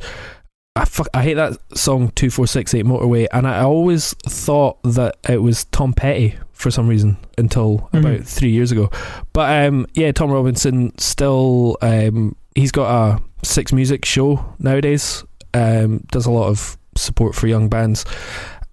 I, 0.76 0.86
fuck, 0.86 1.08
I 1.14 1.24
hate 1.24 1.34
that 1.34 1.58
song 1.78 2.12
2468 2.16 2.86
Motorway, 2.86 3.28
and 3.34 3.46
I 3.46 3.62
always 3.62 4.14
thought 4.26 4.82
that 4.84 5.18
it 5.28 5.42
was 5.42 5.66
Tom 5.66 5.92
Petty 5.92 6.36
for 6.54 6.72
some 6.72 6.88
reason 6.88 7.18
until 7.38 7.90
Mhm. 7.94 8.00
about 8.00 8.26
three 8.26 8.52
years 8.52 8.72
ago. 8.72 8.90
But 9.34 9.66
um, 9.68 9.86
yeah, 9.94 10.12
Tom 10.14 10.32
Robinson 10.32 10.98
still 10.98 11.78
um, 11.82 12.36
he's 12.56 12.72
got 12.72 12.90
a 13.18 13.22
Six 13.44 13.74
Music 13.74 14.06
show 14.06 14.46
nowadays. 14.60 15.24
Um, 15.54 16.04
does 16.12 16.26
a 16.26 16.32
lot 16.32 16.48
of 16.48 16.78
support 16.96 17.36
for 17.36 17.48
young 17.48 17.68
bands, 17.68 18.06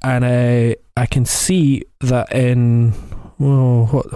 and 0.03 0.25
uh, 0.25 0.75
I 0.97 1.07
can 1.07 1.25
see 1.25 1.83
that 2.01 2.33
in 2.33 2.93
well, 3.39 3.87
what 3.87 4.07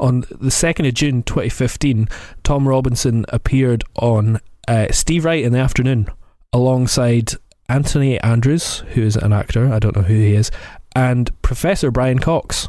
on 0.00 0.24
the 0.30 0.50
second 0.50 0.86
of 0.86 0.94
June, 0.94 1.22
twenty 1.24 1.50
fifteen, 1.50 2.08
Tom 2.42 2.66
Robinson 2.66 3.26
appeared 3.28 3.84
on 3.96 4.40
uh, 4.66 4.86
Steve 4.92 5.26
Wright 5.26 5.44
in 5.44 5.52
the 5.52 5.58
afternoon 5.58 6.08
alongside 6.52 7.32
Anthony 7.68 8.18
Andrews, 8.20 8.78
who 8.94 9.02
is 9.02 9.16
an 9.16 9.32
actor. 9.32 9.72
I 9.72 9.78
don't 9.78 9.96
know 9.96 10.02
who 10.02 10.14
he 10.14 10.34
is, 10.34 10.50
and 10.96 11.30
Professor 11.42 11.90
Brian 11.90 12.18
Cox. 12.18 12.68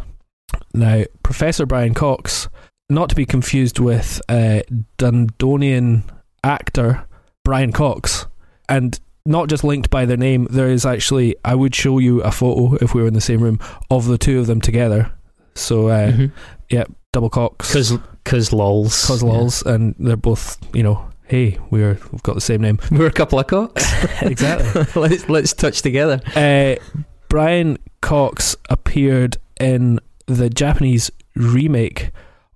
Now, 0.73 1.03
Professor 1.23 1.65
Brian 1.65 1.93
Cox, 1.93 2.47
not 2.89 3.09
to 3.09 3.15
be 3.15 3.25
confused 3.25 3.79
with 3.79 4.21
uh, 4.29 4.61
Dundonian 4.97 6.03
actor 6.43 7.05
Brian 7.43 7.71
Cox, 7.71 8.25
and 8.67 8.99
not 9.25 9.47
just 9.49 9.63
linked 9.63 9.89
by 9.89 10.05
their 10.05 10.17
name, 10.17 10.47
there 10.49 10.69
is 10.69 10.85
actually, 10.85 11.35
I 11.45 11.55
would 11.55 11.75
show 11.75 11.99
you 11.99 12.21
a 12.21 12.31
photo 12.31 12.75
if 12.83 12.93
we 12.93 13.01
were 13.01 13.07
in 13.07 13.13
the 13.13 13.21
same 13.21 13.41
room 13.41 13.59
of 13.91 14.05
the 14.07 14.17
two 14.17 14.39
of 14.39 14.47
them 14.47 14.59
together. 14.61 15.11
So, 15.55 15.87
uh, 15.89 16.11
Mhm. 16.11 16.31
yeah, 16.69 16.85
double 17.13 17.29
Cox. 17.29 17.71
Cause, 17.73 17.97
cause 18.25 18.51
lols. 18.53 19.05
Cause 19.05 19.21
lols, 19.23 19.61
and 19.63 19.93
they're 19.99 20.15
both, 20.15 20.57
you 20.73 20.83
know, 20.83 21.03
hey, 21.29 21.57
we're, 21.69 21.97
we've 22.11 22.23
got 22.23 22.35
the 22.35 22.41
same 22.41 22.61
name. 22.61 22.79
We're 22.91 23.07
a 23.07 23.11
couple 23.11 23.39
of 23.39 23.47
cocks. 23.47 23.85
exactly. 24.21 24.85
let's 25.01 25.29
let's 25.29 25.53
touch 25.53 25.81
together. 25.81 26.19
Uh, 26.35 26.75
Brian 27.29 27.77
Cox 28.01 28.55
appeared 28.69 29.37
in 29.59 29.99
the 30.25 30.49
Japanese 30.49 31.11
remake 31.35 32.11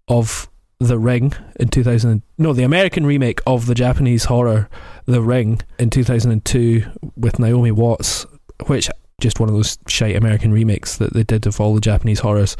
of 0.07 0.49
The 0.79 0.97
Ring 0.97 1.33
in 1.59 1.69
2000. 1.69 2.23
No, 2.37 2.53
the 2.53 2.63
American 2.63 3.05
remake 3.05 3.39
of 3.45 3.67
the 3.67 3.75
Japanese 3.75 4.25
horror 4.25 4.69
The 5.05 5.21
Ring 5.21 5.61
in 5.77 5.89
2002 5.89 6.83
with 7.15 7.39
Naomi 7.39 7.71
Watts, 7.71 8.25
which 8.65 8.89
just 9.21 9.39
one 9.39 9.47
of 9.47 9.55
those 9.55 9.77
shite 9.87 10.15
American 10.15 10.51
remakes 10.51 10.97
that 10.97 11.13
they 11.13 11.23
did 11.23 11.45
of 11.45 11.61
all 11.61 11.75
the 11.75 11.81
Japanese 11.81 12.19
horrors. 12.19 12.57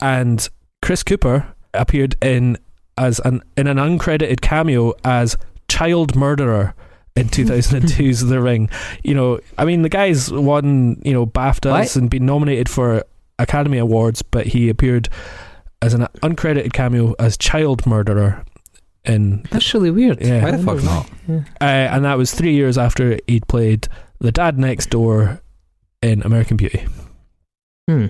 And 0.00 0.48
Chris 0.80 1.02
Cooper 1.02 1.54
appeared 1.74 2.16
in 2.22 2.58
as 3.06 3.18
an 3.20 3.42
in 3.56 3.66
an 3.66 3.76
uncredited 3.78 4.40
cameo 4.40 4.94
as 5.04 5.36
child 5.68 6.14
murderer 6.16 6.74
in 7.16 7.28
2002's 7.28 8.26
The 8.26 8.40
Ring. 8.40 8.68
You 9.02 9.14
know, 9.14 9.40
I 9.58 9.64
mean, 9.64 9.82
the 9.82 9.88
guy's 9.88 10.30
won, 10.32 11.00
you 11.04 11.12
know, 11.12 11.26
BAFTAs 11.26 11.70
What? 11.70 11.96
and 11.96 12.08
been 12.10 12.26
nominated 12.26 12.68
for 12.68 13.04
Academy 13.38 13.78
Awards, 13.78 14.22
but 14.22 14.46
he 14.46 14.68
appeared 14.68 15.08
as 15.82 15.94
an 15.94 16.06
uncredited 16.22 16.72
cameo 16.72 17.14
as 17.18 17.36
child 17.36 17.86
murderer 17.86 18.44
in 19.04 19.42
That's 19.50 19.74
really 19.74 19.90
weird. 19.90 20.20
yeah, 20.24 20.42
Why 20.44 20.52
the 20.52 20.62
fuck 20.62 20.82
not? 20.84 21.10
uh, 21.60 21.64
and 21.64 22.04
that 22.04 22.16
was 22.16 22.32
three 22.32 22.54
years 22.54 22.78
after 22.78 23.18
he'd 23.26 23.46
played 23.48 23.88
the 24.20 24.30
dad 24.30 24.58
next 24.58 24.90
door 24.90 25.40
in 26.02 26.22
American 26.22 26.56
Beauty. 26.56 26.86
Hmm. 27.88 28.06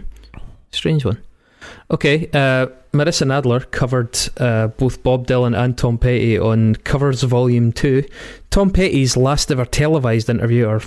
Strange 0.70 1.04
one. 1.06 1.18
Okay, 1.90 2.28
uh, 2.32 2.66
Marissa 2.92 3.26
Nadler 3.26 3.70
covered 3.70 4.18
uh, 4.36 4.68
both 4.68 5.02
Bob 5.02 5.26
Dylan 5.26 5.56
and 5.56 5.76
Tom 5.76 5.98
Petty 5.98 6.38
on 6.38 6.74
Covers 6.76 7.22
Volume 7.22 7.72
2. 7.72 8.04
Tom 8.50 8.70
Petty's 8.70 9.16
last 9.16 9.50
ever 9.50 9.64
televised 9.64 10.28
interview, 10.28 10.66
or 10.66 10.82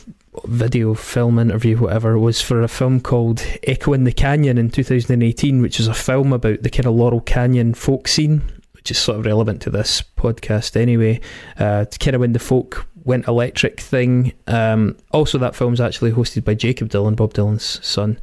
video, 0.45 0.93
film 0.93 1.39
interview, 1.39 1.77
whatever, 1.77 2.19
was 2.19 2.41
for 2.41 2.61
a 2.61 2.67
film 2.67 2.99
called 2.99 3.43
Echo 3.63 3.93
in 3.93 4.03
the 4.03 4.11
Canyon 4.11 4.57
in 4.57 4.69
2018, 4.69 5.61
which 5.61 5.79
is 5.79 5.87
a 5.87 5.93
film 5.93 6.33
about 6.33 6.61
the 6.61 6.69
kind 6.69 6.85
of 6.85 6.95
Laurel 6.95 7.21
Canyon 7.21 7.73
folk 7.73 8.07
scene, 8.07 8.41
which 8.85 8.91
is 8.91 8.99
sort 8.99 9.17
of 9.17 9.25
relevant 9.25 9.63
to 9.63 9.71
this 9.71 10.03
podcast 10.15 10.79
anyway. 10.79 11.19
Uh, 11.57 11.85
kind 11.99 12.13
of 12.13 12.19
when 12.19 12.33
the 12.33 12.39
folk 12.39 12.85
went 13.03 13.27
electric 13.27 13.81
thing. 13.81 14.31
Um, 14.45 14.95
also, 15.09 15.39
that 15.39 15.55
film's 15.55 15.81
actually 15.81 16.11
hosted 16.11 16.43
by 16.43 16.53
Jakob 16.53 16.89
Dylan, 16.89 17.15
Bob 17.15 17.33
Dylan's 17.33 17.83
son. 17.83 18.19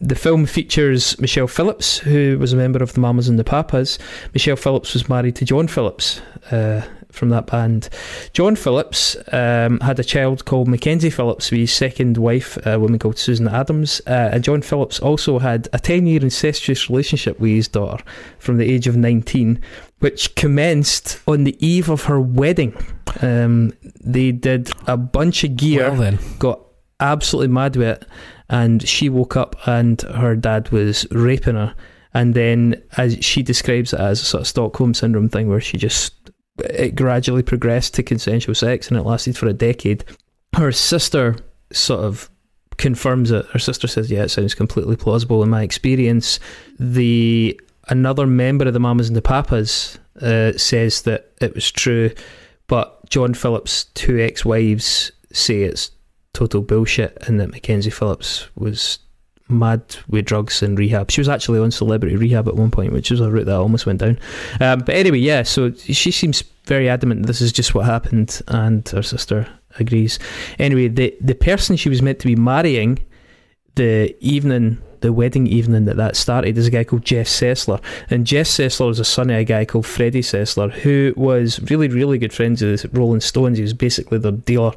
The 0.00 0.16
film 0.16 0.44
features 0.44 1.16
Michelle 1.20 1.46
Phillips, 1.46 1.98
who 1.98 2.36
was 2.40 2.52
a 2.52 2.56
member 2.56 2.82
of 2.82 2.94
the 2.94 3.00
Mamas 3.00 3.28
and 3.28 3.38
the 3.38 3.44
Papas. 3.44 4.00
Michelle 4.34 4.56
Phillips 4.56 4.92
was 4.92 5.08
married 5.08 5.36
to 5.36 5.44
John 5.44 5.68
Phillips 5.68 6.20
uh, 6.50 6.82
from 7.12 7.28
that 7.28 7.46
band. 7.46 7.88
John 8.32 8.56
Phillips 8.56 9.16
um, 9.32 9.78
had 9.80 10.00
a 10.00 10.04
child 10.04 10.44
called 10.44 10.66
Mackenzie 10.66 11.10
Phillips 11.10 11.50
with 11.50 11.60
his 11.60 11.72
second 11.72 12.16
wife, 12.16 12.58
a 12.66 12.80
woman 12.80 12.98
called 12.98 13.18
Susan 13.18 13.46
Adams. 13.46 14.00
Uh, 14.06 14.30
and 14.32 14.42
John 14.42 14.62
Phillips 14.62 14.98
also 14.98 15.38
had 15.38 15.68
a 15.72 15.78
10 15.78 16.06
year 16.06 16.20
incestuous 16.20 16.88
relationship 16.90 17.38
with 17.38 17.52
his 17.52 17.68
daughter 17.68 18.02
from 18.38 18.56
the 18.56 18.70
age 18.70 18.86
of 18.86 18.96
19, 18.96 19.60
which 20.00 20.34
commenced 20.34 21.20
on 21.28 21.44
the 21.44 21.56
eve 21.64 21.88
of 21.88 22.04
her 22.04 22.20
wedding. 22.20 22.74
Um, 23.20 23.72
they 24.00 24.32
did 24.32 24.70
a 24.86 24.96
bunch 24.96 25.44
of 25.44 25.56
gear 25.56 25.90
Well 25.90 26.00
then, 26.00 26.18
got 26.38 26.60
absolutely 26.98 27.52
mad 27.52 27.76
with 27.76 27.88
it, 27.88 28.08
and 28.48 28.86
she 28.88 29.08
woke 29.08 29.36
up 29.36 29.56
and 29.66 30.00
her 30.02 30.34
dad 30.34 30.70
was 30.70 31.06
raping 31.10 31.56
her. 31.56 31.74
And 32.14 32.34
then, 32.34 32.82
as 32.98 33.16
she 33.24 33.42
describes 33.42 33.94
it 33.94 34.00
as 34.00 34.20
a 34.20 34.24
sort 34.24 34.42
of 34.42 34.46
Stockholm 34.46 34.92
syndrome 34.92 35.30
thing, 35.30 35.48
where 35.48 35.62
she 35.62 35.78
just 35.78 36.14
it 36.58 36.94
gradually 36.94 37.42
progressed 37.42 37.94
to 37.94 38.02
consensual 38.02 38.54
sex, 38.54 38.88
and 38.88 38.98
it 38.98 39.02
lasted 39.02 39.36
for 39.36 39.46
a 39.46 39.52
decade. 39.52 40.04
Her 40.54 40.72
sister 40.72 41.36
sort 41.72 42.00
of 42.04 42.30
confirms 42.76 43.30
it. 43.30 43.46
Her 43.46 43.58
sister 43.58 43.86
says, 43.86 44.10
"Yeah, 44.10 44.24
it 44.24 44.30
sounds 44.30 44.54
completely 44.54 44.96
plausible 44.96 45.42
in 45.42 45.50
my 45.50 45.62
experience." 45.62 46.38
The 46.78 47.58
another 47.88 48.26
member 48.26 48.66
of 48.66 48.74
the 48.74 48.80
Mamas 48.80 49.08
and 49.08 49.16
the 49.16 49.22
Papas 49.22 49.98
uh, 50.20 50.52
says 50.56 51.02
that 51.02 51.32
it 51.40 51.54
was 51.54 51.70
true, 51.70 52.10
but 52.66 53.08
John 53.08 53.34
Phillips' 53.34 53.84
two 53.94 54.20
ex-wives 54.20 55.12
say 55.32 55.62
it's 55.62 55.90
total 56.32 56.62
bullshit 56.62 57.16
and 57.26 57.40
that 57.40 57.50
Mackenzie 57.50 57.90
Phillips 57.90 58.48
was 58.56 58.98
mad 59.52 59.82
with 60.08 60.24
drugs 60.24 60.62
and 60.62 60.78
rehab. 60.78 61.10
She 61.10 61.20
was 61.20 61.28
actually 61.28 61.60
on 61.60 61.70
celebrity 61.70 62.16
rehab 62.16 62.48
at 62.48 62.56
one 62.56 62.70
point, 62.70 62.92
which 62.92 63.10
was 63.10 63.20
a 63.20 63.30
route 63.30 63.46
that 63.46 63.56
almost 63.56 63.86
went 63.86 64.00
down. 64.00 64.18
Um, 64.60 64.80
but 64.80 64.94
anyway, 64.94 65.18
yeah, 65.18 65.42
so 65.42 65.72
she 65.72 66.10
seems 66.10 66.42
very 66.64 66.88
adamant 66.88 67.26
this 67.26 67.40
is 67.40 67.52
just 67.52 67.74
what 67.74 67.86
happened, 67.86 68.40
and 68.48 68.88
her 68.90 69.02
sister 69.02 69.46
agrees. 69.78 70.18
Anyway, 70.58 70.88
the 70.88 71.14
the 71.20 71.34
person 71.34 71.76
she 71.76 71.88
was 71.88 72.02
meant 72.02 72.18
to 72.20 72.26
be 72.26 72.36
marrying 72.36 72.98
the 73.74 74.16
evening 74.20 74.80
the 75.02 75.12
wedding 75.12 75.48
evening 75.48 75.84
that 75.84 75.96
that 75.96 76.14
started 76.14 76.56
is 76.56 76.68
a 76.68 76.70
guy 76.70 76.84
called 76.84 77.04
Jeff 77.04 77.26
Sessler. 77.26 77.82
And 78.08 78.24
Jeff 78.24 78.46
Sessler 78.46 78.88
is 78.88 79.00
a 79.00 79.04
son 79.04 79.30
of 79.30 79.36
a 79.36 79.44
guy 79.44 79.64
called 79.64 79.84
Freddie 79.84 80.22
Sessler 80.22 80.70
who 80.70 81.12
was 81.16 81.60
really 81.70 81.88
really 81.88 82.18
good 82.18 82.32
friends 82.32 82.62
with 82.62 82.82
the 82.82 82.88
Rolling 82.88 83.20
Stones. 83.20 83.58
He 83.58 83.62
was 83.62 83.74
basically 83.74 84.18
their 84.18 84.32
dealer. 84.32 84.72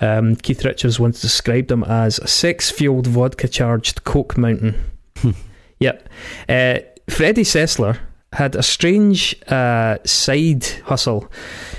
Um, 0.00 0.34
Keith 0.36 0.64
Richards 0.64 0.98
once 0.98 1.20
described 1.20 1.70
him 1.70 1.84
as 1.84 2.18
a 2.18 2.26
sex 2.26 2.70
fueled 2.70 3.06
vodka 3.06 3.48
charged 3.48 4.04
coke 4.04 4.36
mountain. 4.36 4.82
Yep. 5.78 6.08
Uh, 6.48 6.78
Freddie 7.08 7.42
Sessler 7.42 7.98
had 8.32 8.56
a 8.56 8.62
strange 8.62 9.36
uh, 9.48 9.98
side 10.04 10.64
hustle. 10.84 11.30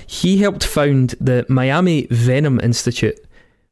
He 0.05 0.37
helped 0.37 0.63
found 0.63 1.15
the 1.19 1.45
Miami 1.49 2.07
Venom 2.09 2.59
Institute 2.59 3.19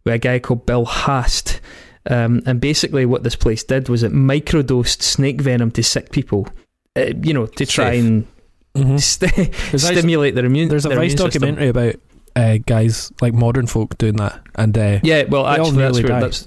with 0.04 0.16
a 0.16 0.18
guy 0.18 0.40
called 0.40 0.66
Bill 0.66 0.86
Haast 0.86 1.62
um, 2.10 2.42
and 2.46 2.60
basically, 2.62 3.06
what 3.06 3.24
this 3.24 3.36
place 3.36 3.64
did 3.64 3.90
was 3.90 4.04
it 4.04 4.12
microdosed 4.14 5.02
snake 5.02 5.42
venom 5.42 5.72
to 5.72 5.84
sick 5.84 6.12
people, 6.12 6.48
uh, 6.96 7.12
you 7.22 7.34
know, 7.34 7.46
to 7.46 7.66
try 7.66 7.92
Safe. 7.92 8.04
and 8.06 8.28
Mhm. 8.76 9.00
st- 9.00 9.56
stimulate 9.80 10.36
their 10.36 10.46
immune. 10.46 10.68
there's 10.68 10.86
a 10.86 10.90
their 10.90 10.98
Vice 10.98 11.14
immune 11.14 11.32
system. 11.32 11.42
documentary 11.56 11.68
about 11.70 11.96
uh, 12.36 12.58
guys 12.66 13.14
like 13.22 13.34
modern 13.34 13.66
folk 13.66 13.98
doing 13.98 14.18
that, 14.18 14.42
and 14.56 14.78
uh, 14.78 15.00
Yeah, 15.04 15.24
well, 15.24 15.48
actually, 15.48 15.78
that's 15.78 16.02
where, 16.04 16.20
that's, 16.20 16.42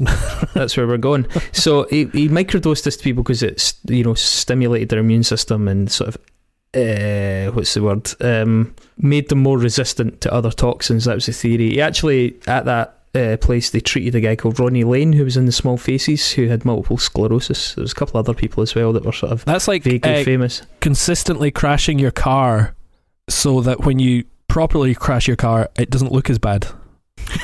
that's 0.53 0.77
where 0.77 0.87
we're 0.87 0.99
going. 0.99 1.27
So 1.53 1.85
he, 1.89 2.05
he 2.13 2.29
microdosed 2.29 2.85
this 2.85 2.99
to 2.99 3.03
people 3.03 3.23
because 3.23 3.43
it's 3.43 3.75
you 3.89 4.05
know 4.05 4.13
stimulated 4.13 4.91
their 4.91 4.99
immune 4.99 5.23
system 5.23 5.67
and 5.69 5.91
sort 5.91 6.09
of 6.09 6.19
uh, 6.75 7.51
what's 7.53 7.73
the 7.73 7.83
word 7.83 8.13
um, 8.21 8.75
made 8.99 9.31
them 9.31 9.39
more 9.39 9.57
resistant 9.59 10.21
to 10.21 10.33
other 10.33 10.51
toxins. 10.51 11.07
That 11.07 11.15
was 11.15 11.25
the 11.27 11.33
theory. 11.33 11.71
He 11.71 11.81
actually 11.81 12.37
at 12.47 12.67
that. 12.67 12.98
Uh, 13.15 13.39
place 13.39 13.71
they 13.71 13.81
treated 13.81 14.15
a 14.15 14.21
guy 14.21 14.37
called 14.37 14.61
Ronnie 14.61 14.85
Lane 14.85 15.15
who 15.15 15.25
was 15.25 15.37
in 15.37 15.47
the 15.47 15.53
Small 15.53 15.79
Faces 15.79 16.33
who 16.33 16.49
had 16.49 16.65
multiple 16.65 16.99
sclerosis. 16.99 17.75
There 17.75 17.83
was 17.83 17.93
a 17.93 17.95
couple 17.95 18.21
other 18.21 18.35
people 18.35 18.63
as 18.63 18.75
well 18.75 18.93
that 18.93 19.05
were 19.05 19.13
sort 19.13 19.33
of 19.33 19.45
that's 19.47 19.67
like 19.67 19.83
vaguely 19.83 20.21
uh, 20.21 20.25
famous. 20.25 20.63
consistently 20.81 21.51
crashing 21.51 21.99
your 21.99 22.11
car 22.11 22.75
so 23.29 23.63
that 23.63 23.81
when 23.81 23.99
you 23.99 24.25
properly 24.49 24.95
crash 24.95 25.27
your 25.27 25.37
car, 25.37 25.71
it 25.77 25.91
doesn't 25.91 26.13
look 26.13 26.29
as 26.29 26.39
bad. 26.39 26.67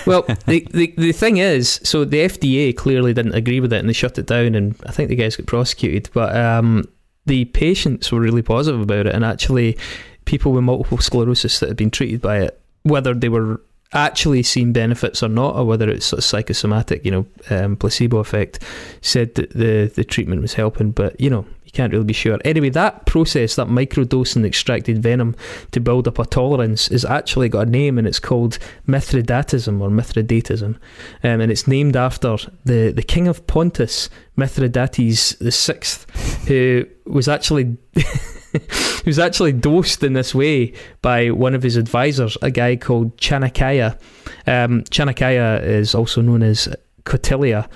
Well, 0.07 0.23
the, 0.47 0.67
the 0.71 0.95
the 0.97 1.13
thing 1.13 1.37
is, 1.37 1.81
so 1.83 2.05
the 2.05 2.19
FDA 2.19 2.77
clearly 2.77 3.13
didn't 3.13 3.35
agree 3.35 3.61
with 3.61 3.73
it 3.73 3.79
and 3.79 3.89
they 3.89 3.93
shut 3.93 4.19
it 4.19 4.27
down, 4.27 4.55
and 4.55 4.75
I 4.87 4.93
think 4.93 5.09
the 5.09 5.17
guys 5.17 5.37
got 5.37 5.47
prosecuted. 5.47 6.11
But 6.13 6.37
um, 6.37 6.85
the 7.27 7.45
patients 7.47 8.11
were 8.11 8.21
really 8.21 8.43
positive 8.43 8.81
about 8.81 9.07
it, 9.07 9.15
and 9.15 9.25
actually, 9.25 9.77
people 10.25 10.53
with 10.53 10.65
multiple 10.65 10.99
sclerosis 10.99 11.61
that 11.61 11.69
had 11.69 11.77
been 11.77 11.91
treated 11.91 12.21
by 12.21 12.39
it, 12.39 12.61
whether 12.83 13.15
they 13.15 13.29
were 13.29 13.61
actually 13.95 14.43
seen 14.43 14.73
benefits 14.73 15.23
or 15.23 15.29
not, 15.29 15.57
or 15.57 15.65
whether 15.65 15.89
it's 15.89 16.13
of 16.13 16.25
psychosomatic, 16.25 17.05
you 17.05 17.11
know, 17.11 17.27
um, 17.51 17.77
placebo 17.77 18.19
effect, 18.19 18.63
said 19.01 19.35
that 19.37 19.51
the 19.51 19.91
the 19.95 20.05
treatment 20.05 20.43
was 20.43 20.55
helping. 20.55 20.91
But 20.91 21.19
you 21.21 21.31
know, 21.31 21.47
you 21.65 21.73
can't 21.73 21.93
really 21.93 22.05
be 22.05 22.13
sure. 22.13 22.39
Anyway, 22.45 22.71
that 22.71 23.07
process, 23.07 23.57
that 23.57 23.69
microdosing 23.69 24.45
extracted 24.45 25.03
venom 25.03 25.35
to 25.71 25.81
build 25.81 26.09
up 26.09 26.19
a 26.19 26.27
tolerance, 26.27 26.89
is 26.89 27.05
actually 27.05 27.49
got 27.49 27.69
a 27.69 27.71
name, 27.71 27.99
and 27.99 28.07
it's 28.07 28.21
called 28.21 28.59
Mithridatism 28.87 29.81
or 29.81 29.89
Mithridatism, 29.89 30.77
um, 31.23 31.41
and 31.41 31.51
it's 31.51 31.67
named 31.67 31.97
after 31.97 32.37
the 32.65 32.93
the 32.93 33.03
king 33.03 33.29
of 33.29 33.47
Pontus, 33.47 34.11
Mithridates 34.37 35.39
the 35.39 35.53
sixth, 35.53 36.09
who 36.47 36.87
was 37.07 37.29
actually. 37.29 37.77
He 39.05 39.11
was 39.11 39.19
actually 39.19 39.53
dosed 39.53 40.03
in 40.03 40.15
this 40.15 40.35
way 40.35 40.73
by 41.03 41.31
one 41.31 41.55
of 41.55 41.63
his 41.63 41.77
advisors, 41.77 42.39
a 42.41 42.51
guy 42.51 42.77
called 42.77 43.17
Chanakya. 43.19 43.99
Um, 44.47 44.83
Chanakya 44.85 45.63
is 45.63 45.95
also 45.95 46.23
known 46.23 46.43
as 46.43 46.75
Kautilya. 47.05 47.69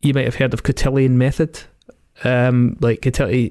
You 0.00 0.14
might 0.14 0.24
have 0.24 0.36
heard 0.36 0.54
of 0.54 0.62
Cotillion 0.62 1.18
method. 1.18 1.60
Um, 2.22 2.76
like 2.80 3.04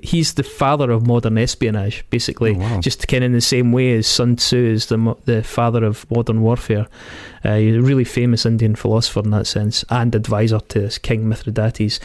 he's 0.04 0.34
the 0.36 0.44
father 0.44 0.92
of 0.92 1.06
modern 1.06 1.38
espionage, 1.38 2.04
basically. 2.10 2.56
Oh, 2.56 2.60
wow. 2.60 2.80
Just 2.80 3.08
kind 3.08 3.24
of 3.24 3.28
in 3.28 3.34
the 3.34 3.42
same 3.42 3.72
way 3.72 3.94
as 3.94 4.08
Sun 4.08 4.38
Tzu 4.38 4.58
is 4.58 4.88
the 4.88 5.16
the 5.26 5.44
father 5.44 5.84
of 5.84 6.10
modern 6.12 6.42
warfare. 6.42 6.88
Uh, 7.44 7.56
he's 7.56 7.78
a 7.78 7.82
really 7.82 8.04
famous 8.04 8.46
Indian 8.46 8.76
philosopher 8.76 9.22
in 9.22 9.32
that 9.32 9.48
sense, 9.48 9.84
and 9.90 10.14
advisor 10.14 10.60
to 10.60 10.90
King 11.02 11.28
Mithridates. 11.28 12.00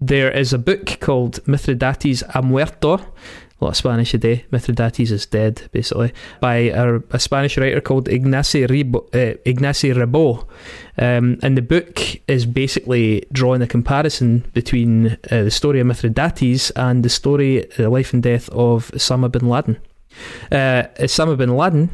There 0.00 0.32
is 0.32 0.52
a 0.52 0.58
book 0.58 0.98
called 1.00 1.38
Mithridates 1.46 2.22
ha 2.22 2.42
muerto. 2.42 3.00
A 3.60 3.64
lot 3.64 3.70
of 3.70 3.76
Spanish 3.76 4.10
today. 4.10 4.44
Mithridates 4.50 5.10
is 5.10 5.26
dead, 5.26 5.68
basically, 5.70 6.12
by 6.40 6.56
a, 6.56 6.98
a 7.10 7.20
Spanish 7.20 7.56
writer 7.56 7.80
called 7.80 8.08
Ignacio 8.08 8.64
uh, 8.64 8.68
Ribot. 8.68 10.46
Um, 10.98 11.38
and 11.42 11.56
the 11.56 11.62
book 11.62 12.00
is 12.28 12.46
basically 12.46 13.24
drawing 13.32 13.62
a 13.62 13.66
comparison 13.66 14.44
between 14.54 15.18
uh, 15.30 15.44
the 15.44 15.50
story 15.50 15.80
of 15.80 15.86
Mithridates 15.86 16.70
and 16.72 17.04
the 17.04 17.08
story, 17.08 17.66
the 17.76 17.88
life 17.88 18.12
and 18.12 18.22
death 18.22 18.48
of 18.50 18.90
Osama 18.92 19.30
bin 19.30 19.48
Laden. 19.48 19.78
Uh, 20.50 20.84
Osama 20.98 21.36
bin 21.36 21.56
Laden, 21.56 21.90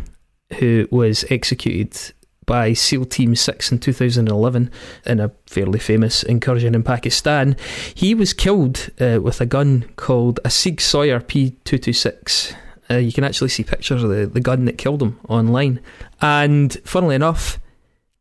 who 0.58 0.88
was 0.90 1.24
executed 1.30 2.12
by 2.50 2.72
SEAL 2.72 3.04
Team 3.04 3.36
6 3.36 3.70
in 3.70 3.78
2011 3.78 4.72
in 5.06 5.20
a 5.20 5.30
fairly 5.46 5.78
famous 5.78 6.24
incursion 6.24 6.74
in 6.74 6.82
Pakistan, 6.82 7.54
he 7.94 8.12
was 8.12 8.32
killed 8.32 8.90
uh, 9.00 9.20
with 9.22 9.40
a 9.40 9.46
gun 9.46 9.88
called 9.94 10.40
a 10.44 10.50
Sig 10.50 10.80
Sauer 10.80 11.20
P226. 11.20 12.56
Uh, 12.90 12.96
you 12.96 13.12
can 13.12 13.22
actually 13.22 13.50
see 13.50 13.62
pictures 13.62 14.02
of 14.02 14.10
the, 14.10 14.26
the 14.26 14.40
gun 14.40 14.64
that 14.64 14.78
killed 14.78 15.00
him 15.00 15.20
online. 15.28 15.78
And 16.20 16.76
funnily 16.84 17.14
enough, 17.14 17.60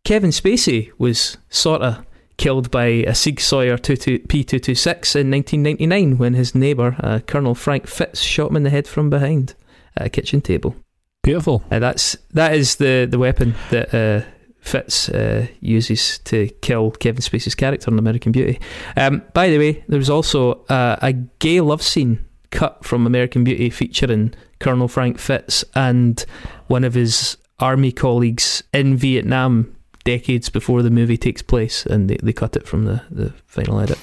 Kevin 0.06 0.30
Spacey 0.30 0.91
was 0.99 1.38
sort 1.49 1.81
of 1.81 2.06
killed 2.38 2.69
by 2.69 2.85
a 2.85 3.15
Sig 3.15 3.39
Sauer 3.39 3.80
22 3.80 4.19
P226 4.27 5.15
in 5.15 5.31
1999 5.31 6.19
when 6.19 6.35
his 6.35 6.53
neighbour, 6.53 6.95
uh, 6.99 7.18
Colonel 7.26 7.56
Frank 7.56 7.88
Fitts, 7.88 8.22
shot 8.22 8.51
him 8.51 8.57
in 8.57 8.64
the 8.64 8.69
head 8.69 8.88
from 8.88 9.10
behind 9.10 9.56
at 9.97 10.06
a 10.06 10.10
kitchen 10.10 10.39
table. 10.39 10.76
Beautiful. 11.23 11.63
Uh, 11.69 11.79
that's 11.79 12.15
that 12.33 12.53
is 12.53 12.77
the 12.77 13.07
the 13.09 13.19
weapon 13.19 13.55
that 13.71 13.93
uh, 13.93 14.25
Fitts 14.61 15.09
uh, 15.09 15.47
uses 15.59 16.19
to 16.19 16.47
kill 16.61 16.91
Kevin 16.91 17.21
Spacey's 17.21 17.55
character 17.55 17.91
in 17.91 17.99
American 17.99 18.31
Beauty. 18.31 18.59
Um, 18.97 19.23
by 19.33 19.49
the 19.49 19.57
way, 19.57 19.83
there 19.87 19.99
was 19.99 20.09
also 20.09 20.63
uh, 20.65 20.97
a 21.01 21.13
gay 21.13 21.61
love 21.61 21.81
scene 21.81 22.25
cut 22.51 22.83
from 22.83 23.05
American 23.05 23.43
Beauty 23.43 23.69
featuring 23.69 24.33
Colonel 24.59 24.87
Frank 24.87 25.19
Fitts 25.19 25.63
and 25.75 26.25
one 26.67 26.83
of 26.83 26.93
his 26.93 27.37
army 27.59 27.91
colleagues 27.91 28.63
in 28.73 28.95
Vietnam 28.97 29.75
decades 30.03 30.49
before 30.49 30.81
the 30.81 30.89
movie 30.89 31.17
takes 31.17 31.41
place, 31.41 31.85
and 31.85 32.09
they, 32.09 32.17
they 32.23 32.33
cut 32.33 32.55
it 32.55 32.67
from 32.67 32.85
the, 32.85 33.01
the 33.11 33.33
final 33.45 33.79
edit. 33.79 33.99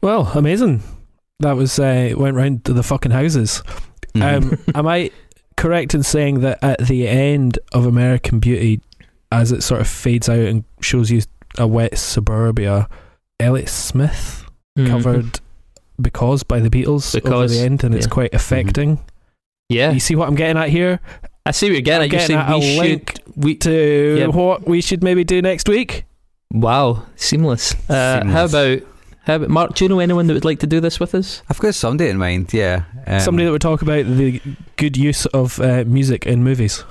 Well, 0.00 0.30
amazing. 0.34 0.82
That 1.40 1.56
was 1.56 1.78
uh, 1.78 2.14
went 2.16 2.36
round 2.36 2.64
to 2.64 2.72
the 2.72 2.82
fucking 2.82 3.12
houses. 3.12 3.62
Mhm. 4.14 4.22
Um, 4.52 4.58
am 4.74 4.86
I 4.86 5.10
correct 5.56 5.94
in 5.94 6.02
saying 6.02 6.40
that 6.40 6.58
at 6.62 6.86
the 6.86 7.08
end 7.08 7.58
of 7.72 7.86
American 7.86 8.38
Beauty, 8.38 8.80
as 9.32 9.52
it 9.52 9.62
sort 9.62 9.80
of 9.80 9.88
fades 9.88 10.28
out 10.28 10.38
and 10.38 10.64
shows 10.80 11.10
you 11.10 11.22
a 11.58 11.66
wet 11.66 11.98
suburbia, 11.98 12.88
Elliott 13.40 13.68
Smith 13.68 14.44
Mhm. 14.78 14.88
covered 14.88 15.40
"Because" 16.00 16.42
by 16.42 16.60
the 16.60 16.70
Beatles 16.70 17.14
over 17.14 17.22
Because, 17.24 17.50
the 17.58 17.64
end, 17.64 17.82
and 17.84 17.94
it's 17.94 18.06
quite 18.06 18.34
affecting. 18.34 18.98
Yeah, 19.68 19.90
You 19.92 20.00
see 20.00 20.14
what 20.14 20.28
I'm 20.28 20.34
getting 20.36 20.56
at 20.62 20.68
here? 20.68 21.00
I 21.44 21.50
see 21.52 21.66
what 21.66 21.72
you're 21.72 21.80
getting 21.82 22.10
I'm. 22.10 22.12
You're 22.12 22.20
getting 22.20 22.26
saying 22.26 22.40
at 22.40 22.58
we 22.60 22.76
a 22.76 22.80
link 22.80 23.10
should. 23.16 23.44
We, 23.44 23.54
To 23.56 24.16
Yeah. 24.18 24.26
what 24.28 24.66
we 24.68 24.80
should 24.80 25.02
maybe 25.02 25.24
do 25.24 25.40
next 25.42 25.68
week. 25.68 26.04
wow, 26.52 27.02
seamless. 27.16 27.74
Uh, 27.88 28.24
How 28.26 28.44
about 28.44 28.80
how 29.26 29.34
about 29.34 29.50
Mark? 29.50 29.74
Do 29.74 29.84
you 29.84 29.88
know 29.88 29.98
anyone 29.98 30.28
that 30.28 30.34
would 30.34 30.44
like 30.44 30.60
to 30.60 30.68
do 30.68 30.78
this 30.78 31.00
with 31.00 31.12
us? 31.14 31.42
I've 31.50 31.58
got 31.58 31.74
somebody 31.74 32.10
in 32.10 32.16
mind, 32.16 32.54
yeah. 32.54 32.84
Um, 33.06 33.18
Somebody 33.20 33.46
that 33.46 33.50
would 33.50 33.60
talk 33.60 33.82
about 33.82 34.06
the 34.06 34.40
good 34.76 34.96
use 34.96 35.26
of 35.26 35.60
uh, 35.60 35.82
music 35.84 36.26
in 36.26 36.44
movies. 36.44 36.84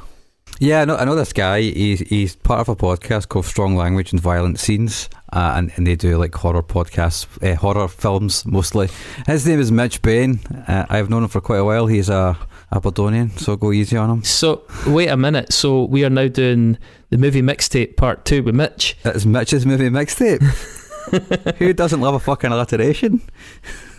Yeah, 0.59 0.81
I 0.81 0.85
know, 0.85 0.97
I 0.97 1.05
know 1.05 1.15
this 1.15 1.31
guy. 1.31 1.61
He's, 1.61 2.01
he's 2.01 2.35
part 2.35 2.59
of 2.59 2.69
a 2.69 2.75
podcast 2.75 3.29
called 3.29 3.45
Strong 3.45 3.77
Language 3.77 4.11
and 4.11 4.21
Violent 4.21 4.59
Scenes, 4.59 5.09
uh, 5.31 5.53
and, 5.55 5.71
and 5.75 5.87
they 5.87 5.95
do 5.95 6.17
like 6.17 6.35
horror 6.35 6.63
podcasts, 6.63 7.25
uh, 7.41 7.55
horror 7.55 7.87
films 7.87 8.45
mostly. 8.45 8.89
His 9.27 9.47
name 9.47 9.59
is 9.61 9.71
Mitch 9.71 10.01
Bain. 10.01 10.39
Uh, 10.67 10.85
I've 10.89 11.09
known 11.09 11.23
him 11.23 11.29
for 11.29 11.39
quite 11.41 11.59
a 11.59 11.65
while. 11.65 11.87
He's 11.87 12.09
a 12.09 12.37
Aberdonian, 12.71 13.29
so 13.37 13.55
go 13.55 13.71
easy 13.71 13.95
on 13.95 14.09
him. 14.09 14.23
So 14.23 14.63
wait 14.87 15.07
a 15.07 15.15
minute. 15.15 15.53
So 15.53 15.85
we 15.85 16.03
are 16.03 16.09
now 16.09 16.27
doing 16.27 16.77
the 17.09 17.17
movie 17.17 17.41
mixtape 17.41 17.95
part 17.95 18.25
two 18.25 18.43
with 18.43 18.55
Mitch. 18.55 18.97
That's 19.03 19.25
Mitch's 19.25 19.65
movie 19.65 19.89
mixtape. 19.89 20.41
Who 21.57 21.73
doesn't 21.73 22.01
love 22.01 22.15
a 22.15 22.19
fucking 22.19 22.51
alliteration? 22.51 23.21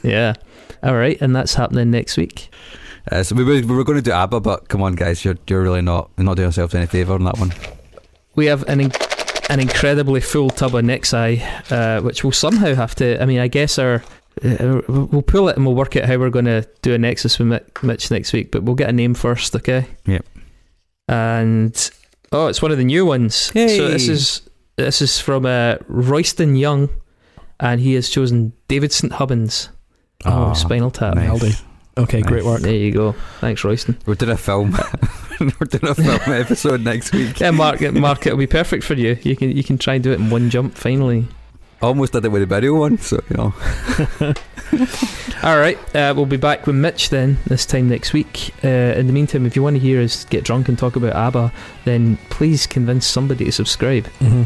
Yeah. 0.02 0.34
All 0.84 0.94
right, 0.94 1.20
and 1.20 1.34
that's 1.34 1.54
happening 1.54 1.90
next 1.90 2.16
week. 2.16 2.48
Uh, 3.10 3.24
so 3.24 3.34
we 3.34 3.42
were, 3.42 3.54
we 3.54 3.74
were 3.74 3.82
going 3.82 3.98
to 3.98 4.02
do 4.02 4.12
ABBA, 4.12 4.38
but 4.38 4.68
come 4.68 4.82
on, 4.82 4.94
guys, 4.94 5.24
you're 5.24 5.36
you're 5.48 5.62
really 5.62 5.82
not 5.82 6.10
you're 6.16 6.24
not 6.24 6.36
doing 6.36 6.46
yourselves 6.46 6.76
any 6.76 6.86
favour 6.86 7.14
on 7.14 7.24
that 7.24 7.38
one. 7.38 7.52
We 8.36 8.46
have 8.46 8.62
an 8.68 8.80
in- 8.80 8.92
an 9.48 9.58
incredibly 9.58 10.20
full 10.20 10.50
tub 10.50 10.74
of 10.76 10.84
Nexi, 10.84 11.42
uh, 11.72 12.02
which 12.02 12.22
we'll 12.22 12.32
somehow 12.32 12.74
have 12.74 12.94
to. 12.96 13.20
I 13.20 13.26
mean, 13.26 13.40
I 13.40 13.48
guess 13.48 13.78
our. 13.78 14.04
Uh, 14.44 14.82
we'll 14.86 15.22
pull 15.22 15.48
it 15.48 15.56
and 15.56 15.64
we'll 15.64 15.74
work 15.74 15.96
out 15.96 16.04
how 16.04 16.18
we're 16.18 16.30
going 16.30 16.44
to 16.44 16.68
do 16.82 16.92
a 16.94 16.98
Nexus 16.98 17.38
with 17.38 17.48
Mitch 17.82 18.10
next 18.10 18.32
week, 18.32 18.50
but 18.50 18.62
we'll 18.62 18.74
get 18.74 18.90
a 18.90 18.92
name 18.92 19.14
first, 19.14 19.56
okay? 19.56 19.86
Yep. 20.04 20.26
And 21.08 21.90
oh, 22.32 22.46
it's 22.48 22.60
one 22.60 22.70
of 22.70 22.76
the 22.78 22.84
new 22.84 23.06
ones. 23.06 23.34
So 23.34 23.88
this 23.88 24.08
is 24.08 24.42
this 24.76 25.00
is 25.02 25.18
from 25.18 25.46
uh, 25.46 25.76
Royston 25.88 26.56
Young, 26.56 26.88
and 27.60 27.80
he 27.80 27.94
has 27.94 28.08
chosen 28.08 28.52
David 28.68 28.92
St 28.92 29.12
Hubbins. 29.14 29.70
Oh, 30.24 30.30
Ah, 30.30 30.52
Spinal 30.54 30.90
Tap. 30.90 31.14
nice. 31.14 31.24
Nailed 31.24 31.44
it. 31.44 31.62
Okay, 31.98 32.20
great 32.20 32.44
work. 32.44 32.60
There 32.60 32.74
you 32.74 32.92
go. 32.92 33.12
Thanks, 33.40 33.64
Royston. 33.64 33.98
We're 34.04 34.14
doing 34.16 34.32
a 34.32 34.36
film. 34.36 34.72
we're 35.40 35.66
doing 35.66 35.90
a 35.90 35.94
film 35.94 36.20
episode 36.40 36.82
next 36.82 37.12
week. 37.12 37.40
Yeah, 37.40 37.50
Mark. 37.52 37.80
Mark, 37.92 38.26
it'll 38.26 38.38
be 38.38 38.46
perfect 38.46 38.84
for 38.84 38.94
you. 38.94 39.18
You 39.22 39.34
can 39.36 39.50
you 39.56 39.64
can 39.64 39.78
try 39.78 39.94
and 39.94 40.04
do 40.04 40.12
it 40.12 40.20
in 40.20 40.28
one 40.30 40.50
jump. 40.50 40.74
Finally. 40.74 41.26
Almost 41.82 42.14
did 42.14 42.24
it 42.24 42.28
with 42.30 42.40
the 42.40 42.46
video 42.46 42.74
one, 42.74 42.96
so 42.98 43.20
you 43.28 43.36
know. 43.36 43.54
All 45.42 45.58
right, 45.58 45.78
uh, 45.94 46.14
we'll 46.16 46.24
be 46.26 46.38
back 46.38 46.66
with 46.66 46.74
Mitch 46.74 47.10
then 47.10 47.36
this 47.46 47.66
time 47.66 47.88
next 47.90 48.14
week. 48.14 48.52
Uh, 48.64 48.68
in 48.96 49.06
the 49.06 49.12
meantime, 49.12 49.44
if 49.44 49.54
you 49.56 49.62
want 49.62 49.76
to 49.76 49.80
hear 49.80 50.00
us 50.02 50.24
get 50.24 50.42
drunk 50.42 50.68
and 50.70 50.78
talk 50.78 50.96
about 50.96 51.14
ABBA, 51.14 51.52
then 51.84 52.16
please 52.30 52.66
convince 52.66 53.06
somebody 53.06 53.44
to 53.44 53.52
subscribe. 53.52 54.06
hmm 54.18 54.44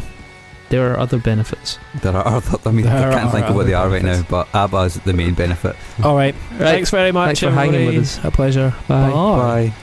There 0.70 0.90
are 0.92 0.98
other 0.98 1.18
benefits. 1.18 1.78
There 2.00 2.16
are 2.16 2.26
other, 2.26 2.58
I 2.64 2.70
mean, 2.70 2.86
There 2.86 3.10
I 3.10 3.14
can't 3.14 3.30
think 3.32 3.46
of 3.46 3.54
what 3.56 3.66
they 3.66 3.74
other 3.74 3.88
are 3.88 3.92
right 3.92 4.02
now, 4.02 4.22
benefits. 4.22 4.30
but 4.30 4.48
ABBA 4.54 4.78
is 4.78 4.94
the 5.00 5.12
main 5.12 5.34
benefit. 5.34 5.76
All 6.02 6.14
right. 6.16 6.34
Right. 6.52 6.58
Thanks 6.58 6.90
very 6.90 7.12
much. 7.12 7.26
Thanks 7.26 7.40
for 7.40 7.50
hanging 7.50 7.74
everybody. 7.74 7.98
with 7.98 8.18
us. 8.18 8.24
A 8.24 8.30
pleasure. 8.30 8.74
Bye. 8.88 9.10
Bye. 9.10 9.74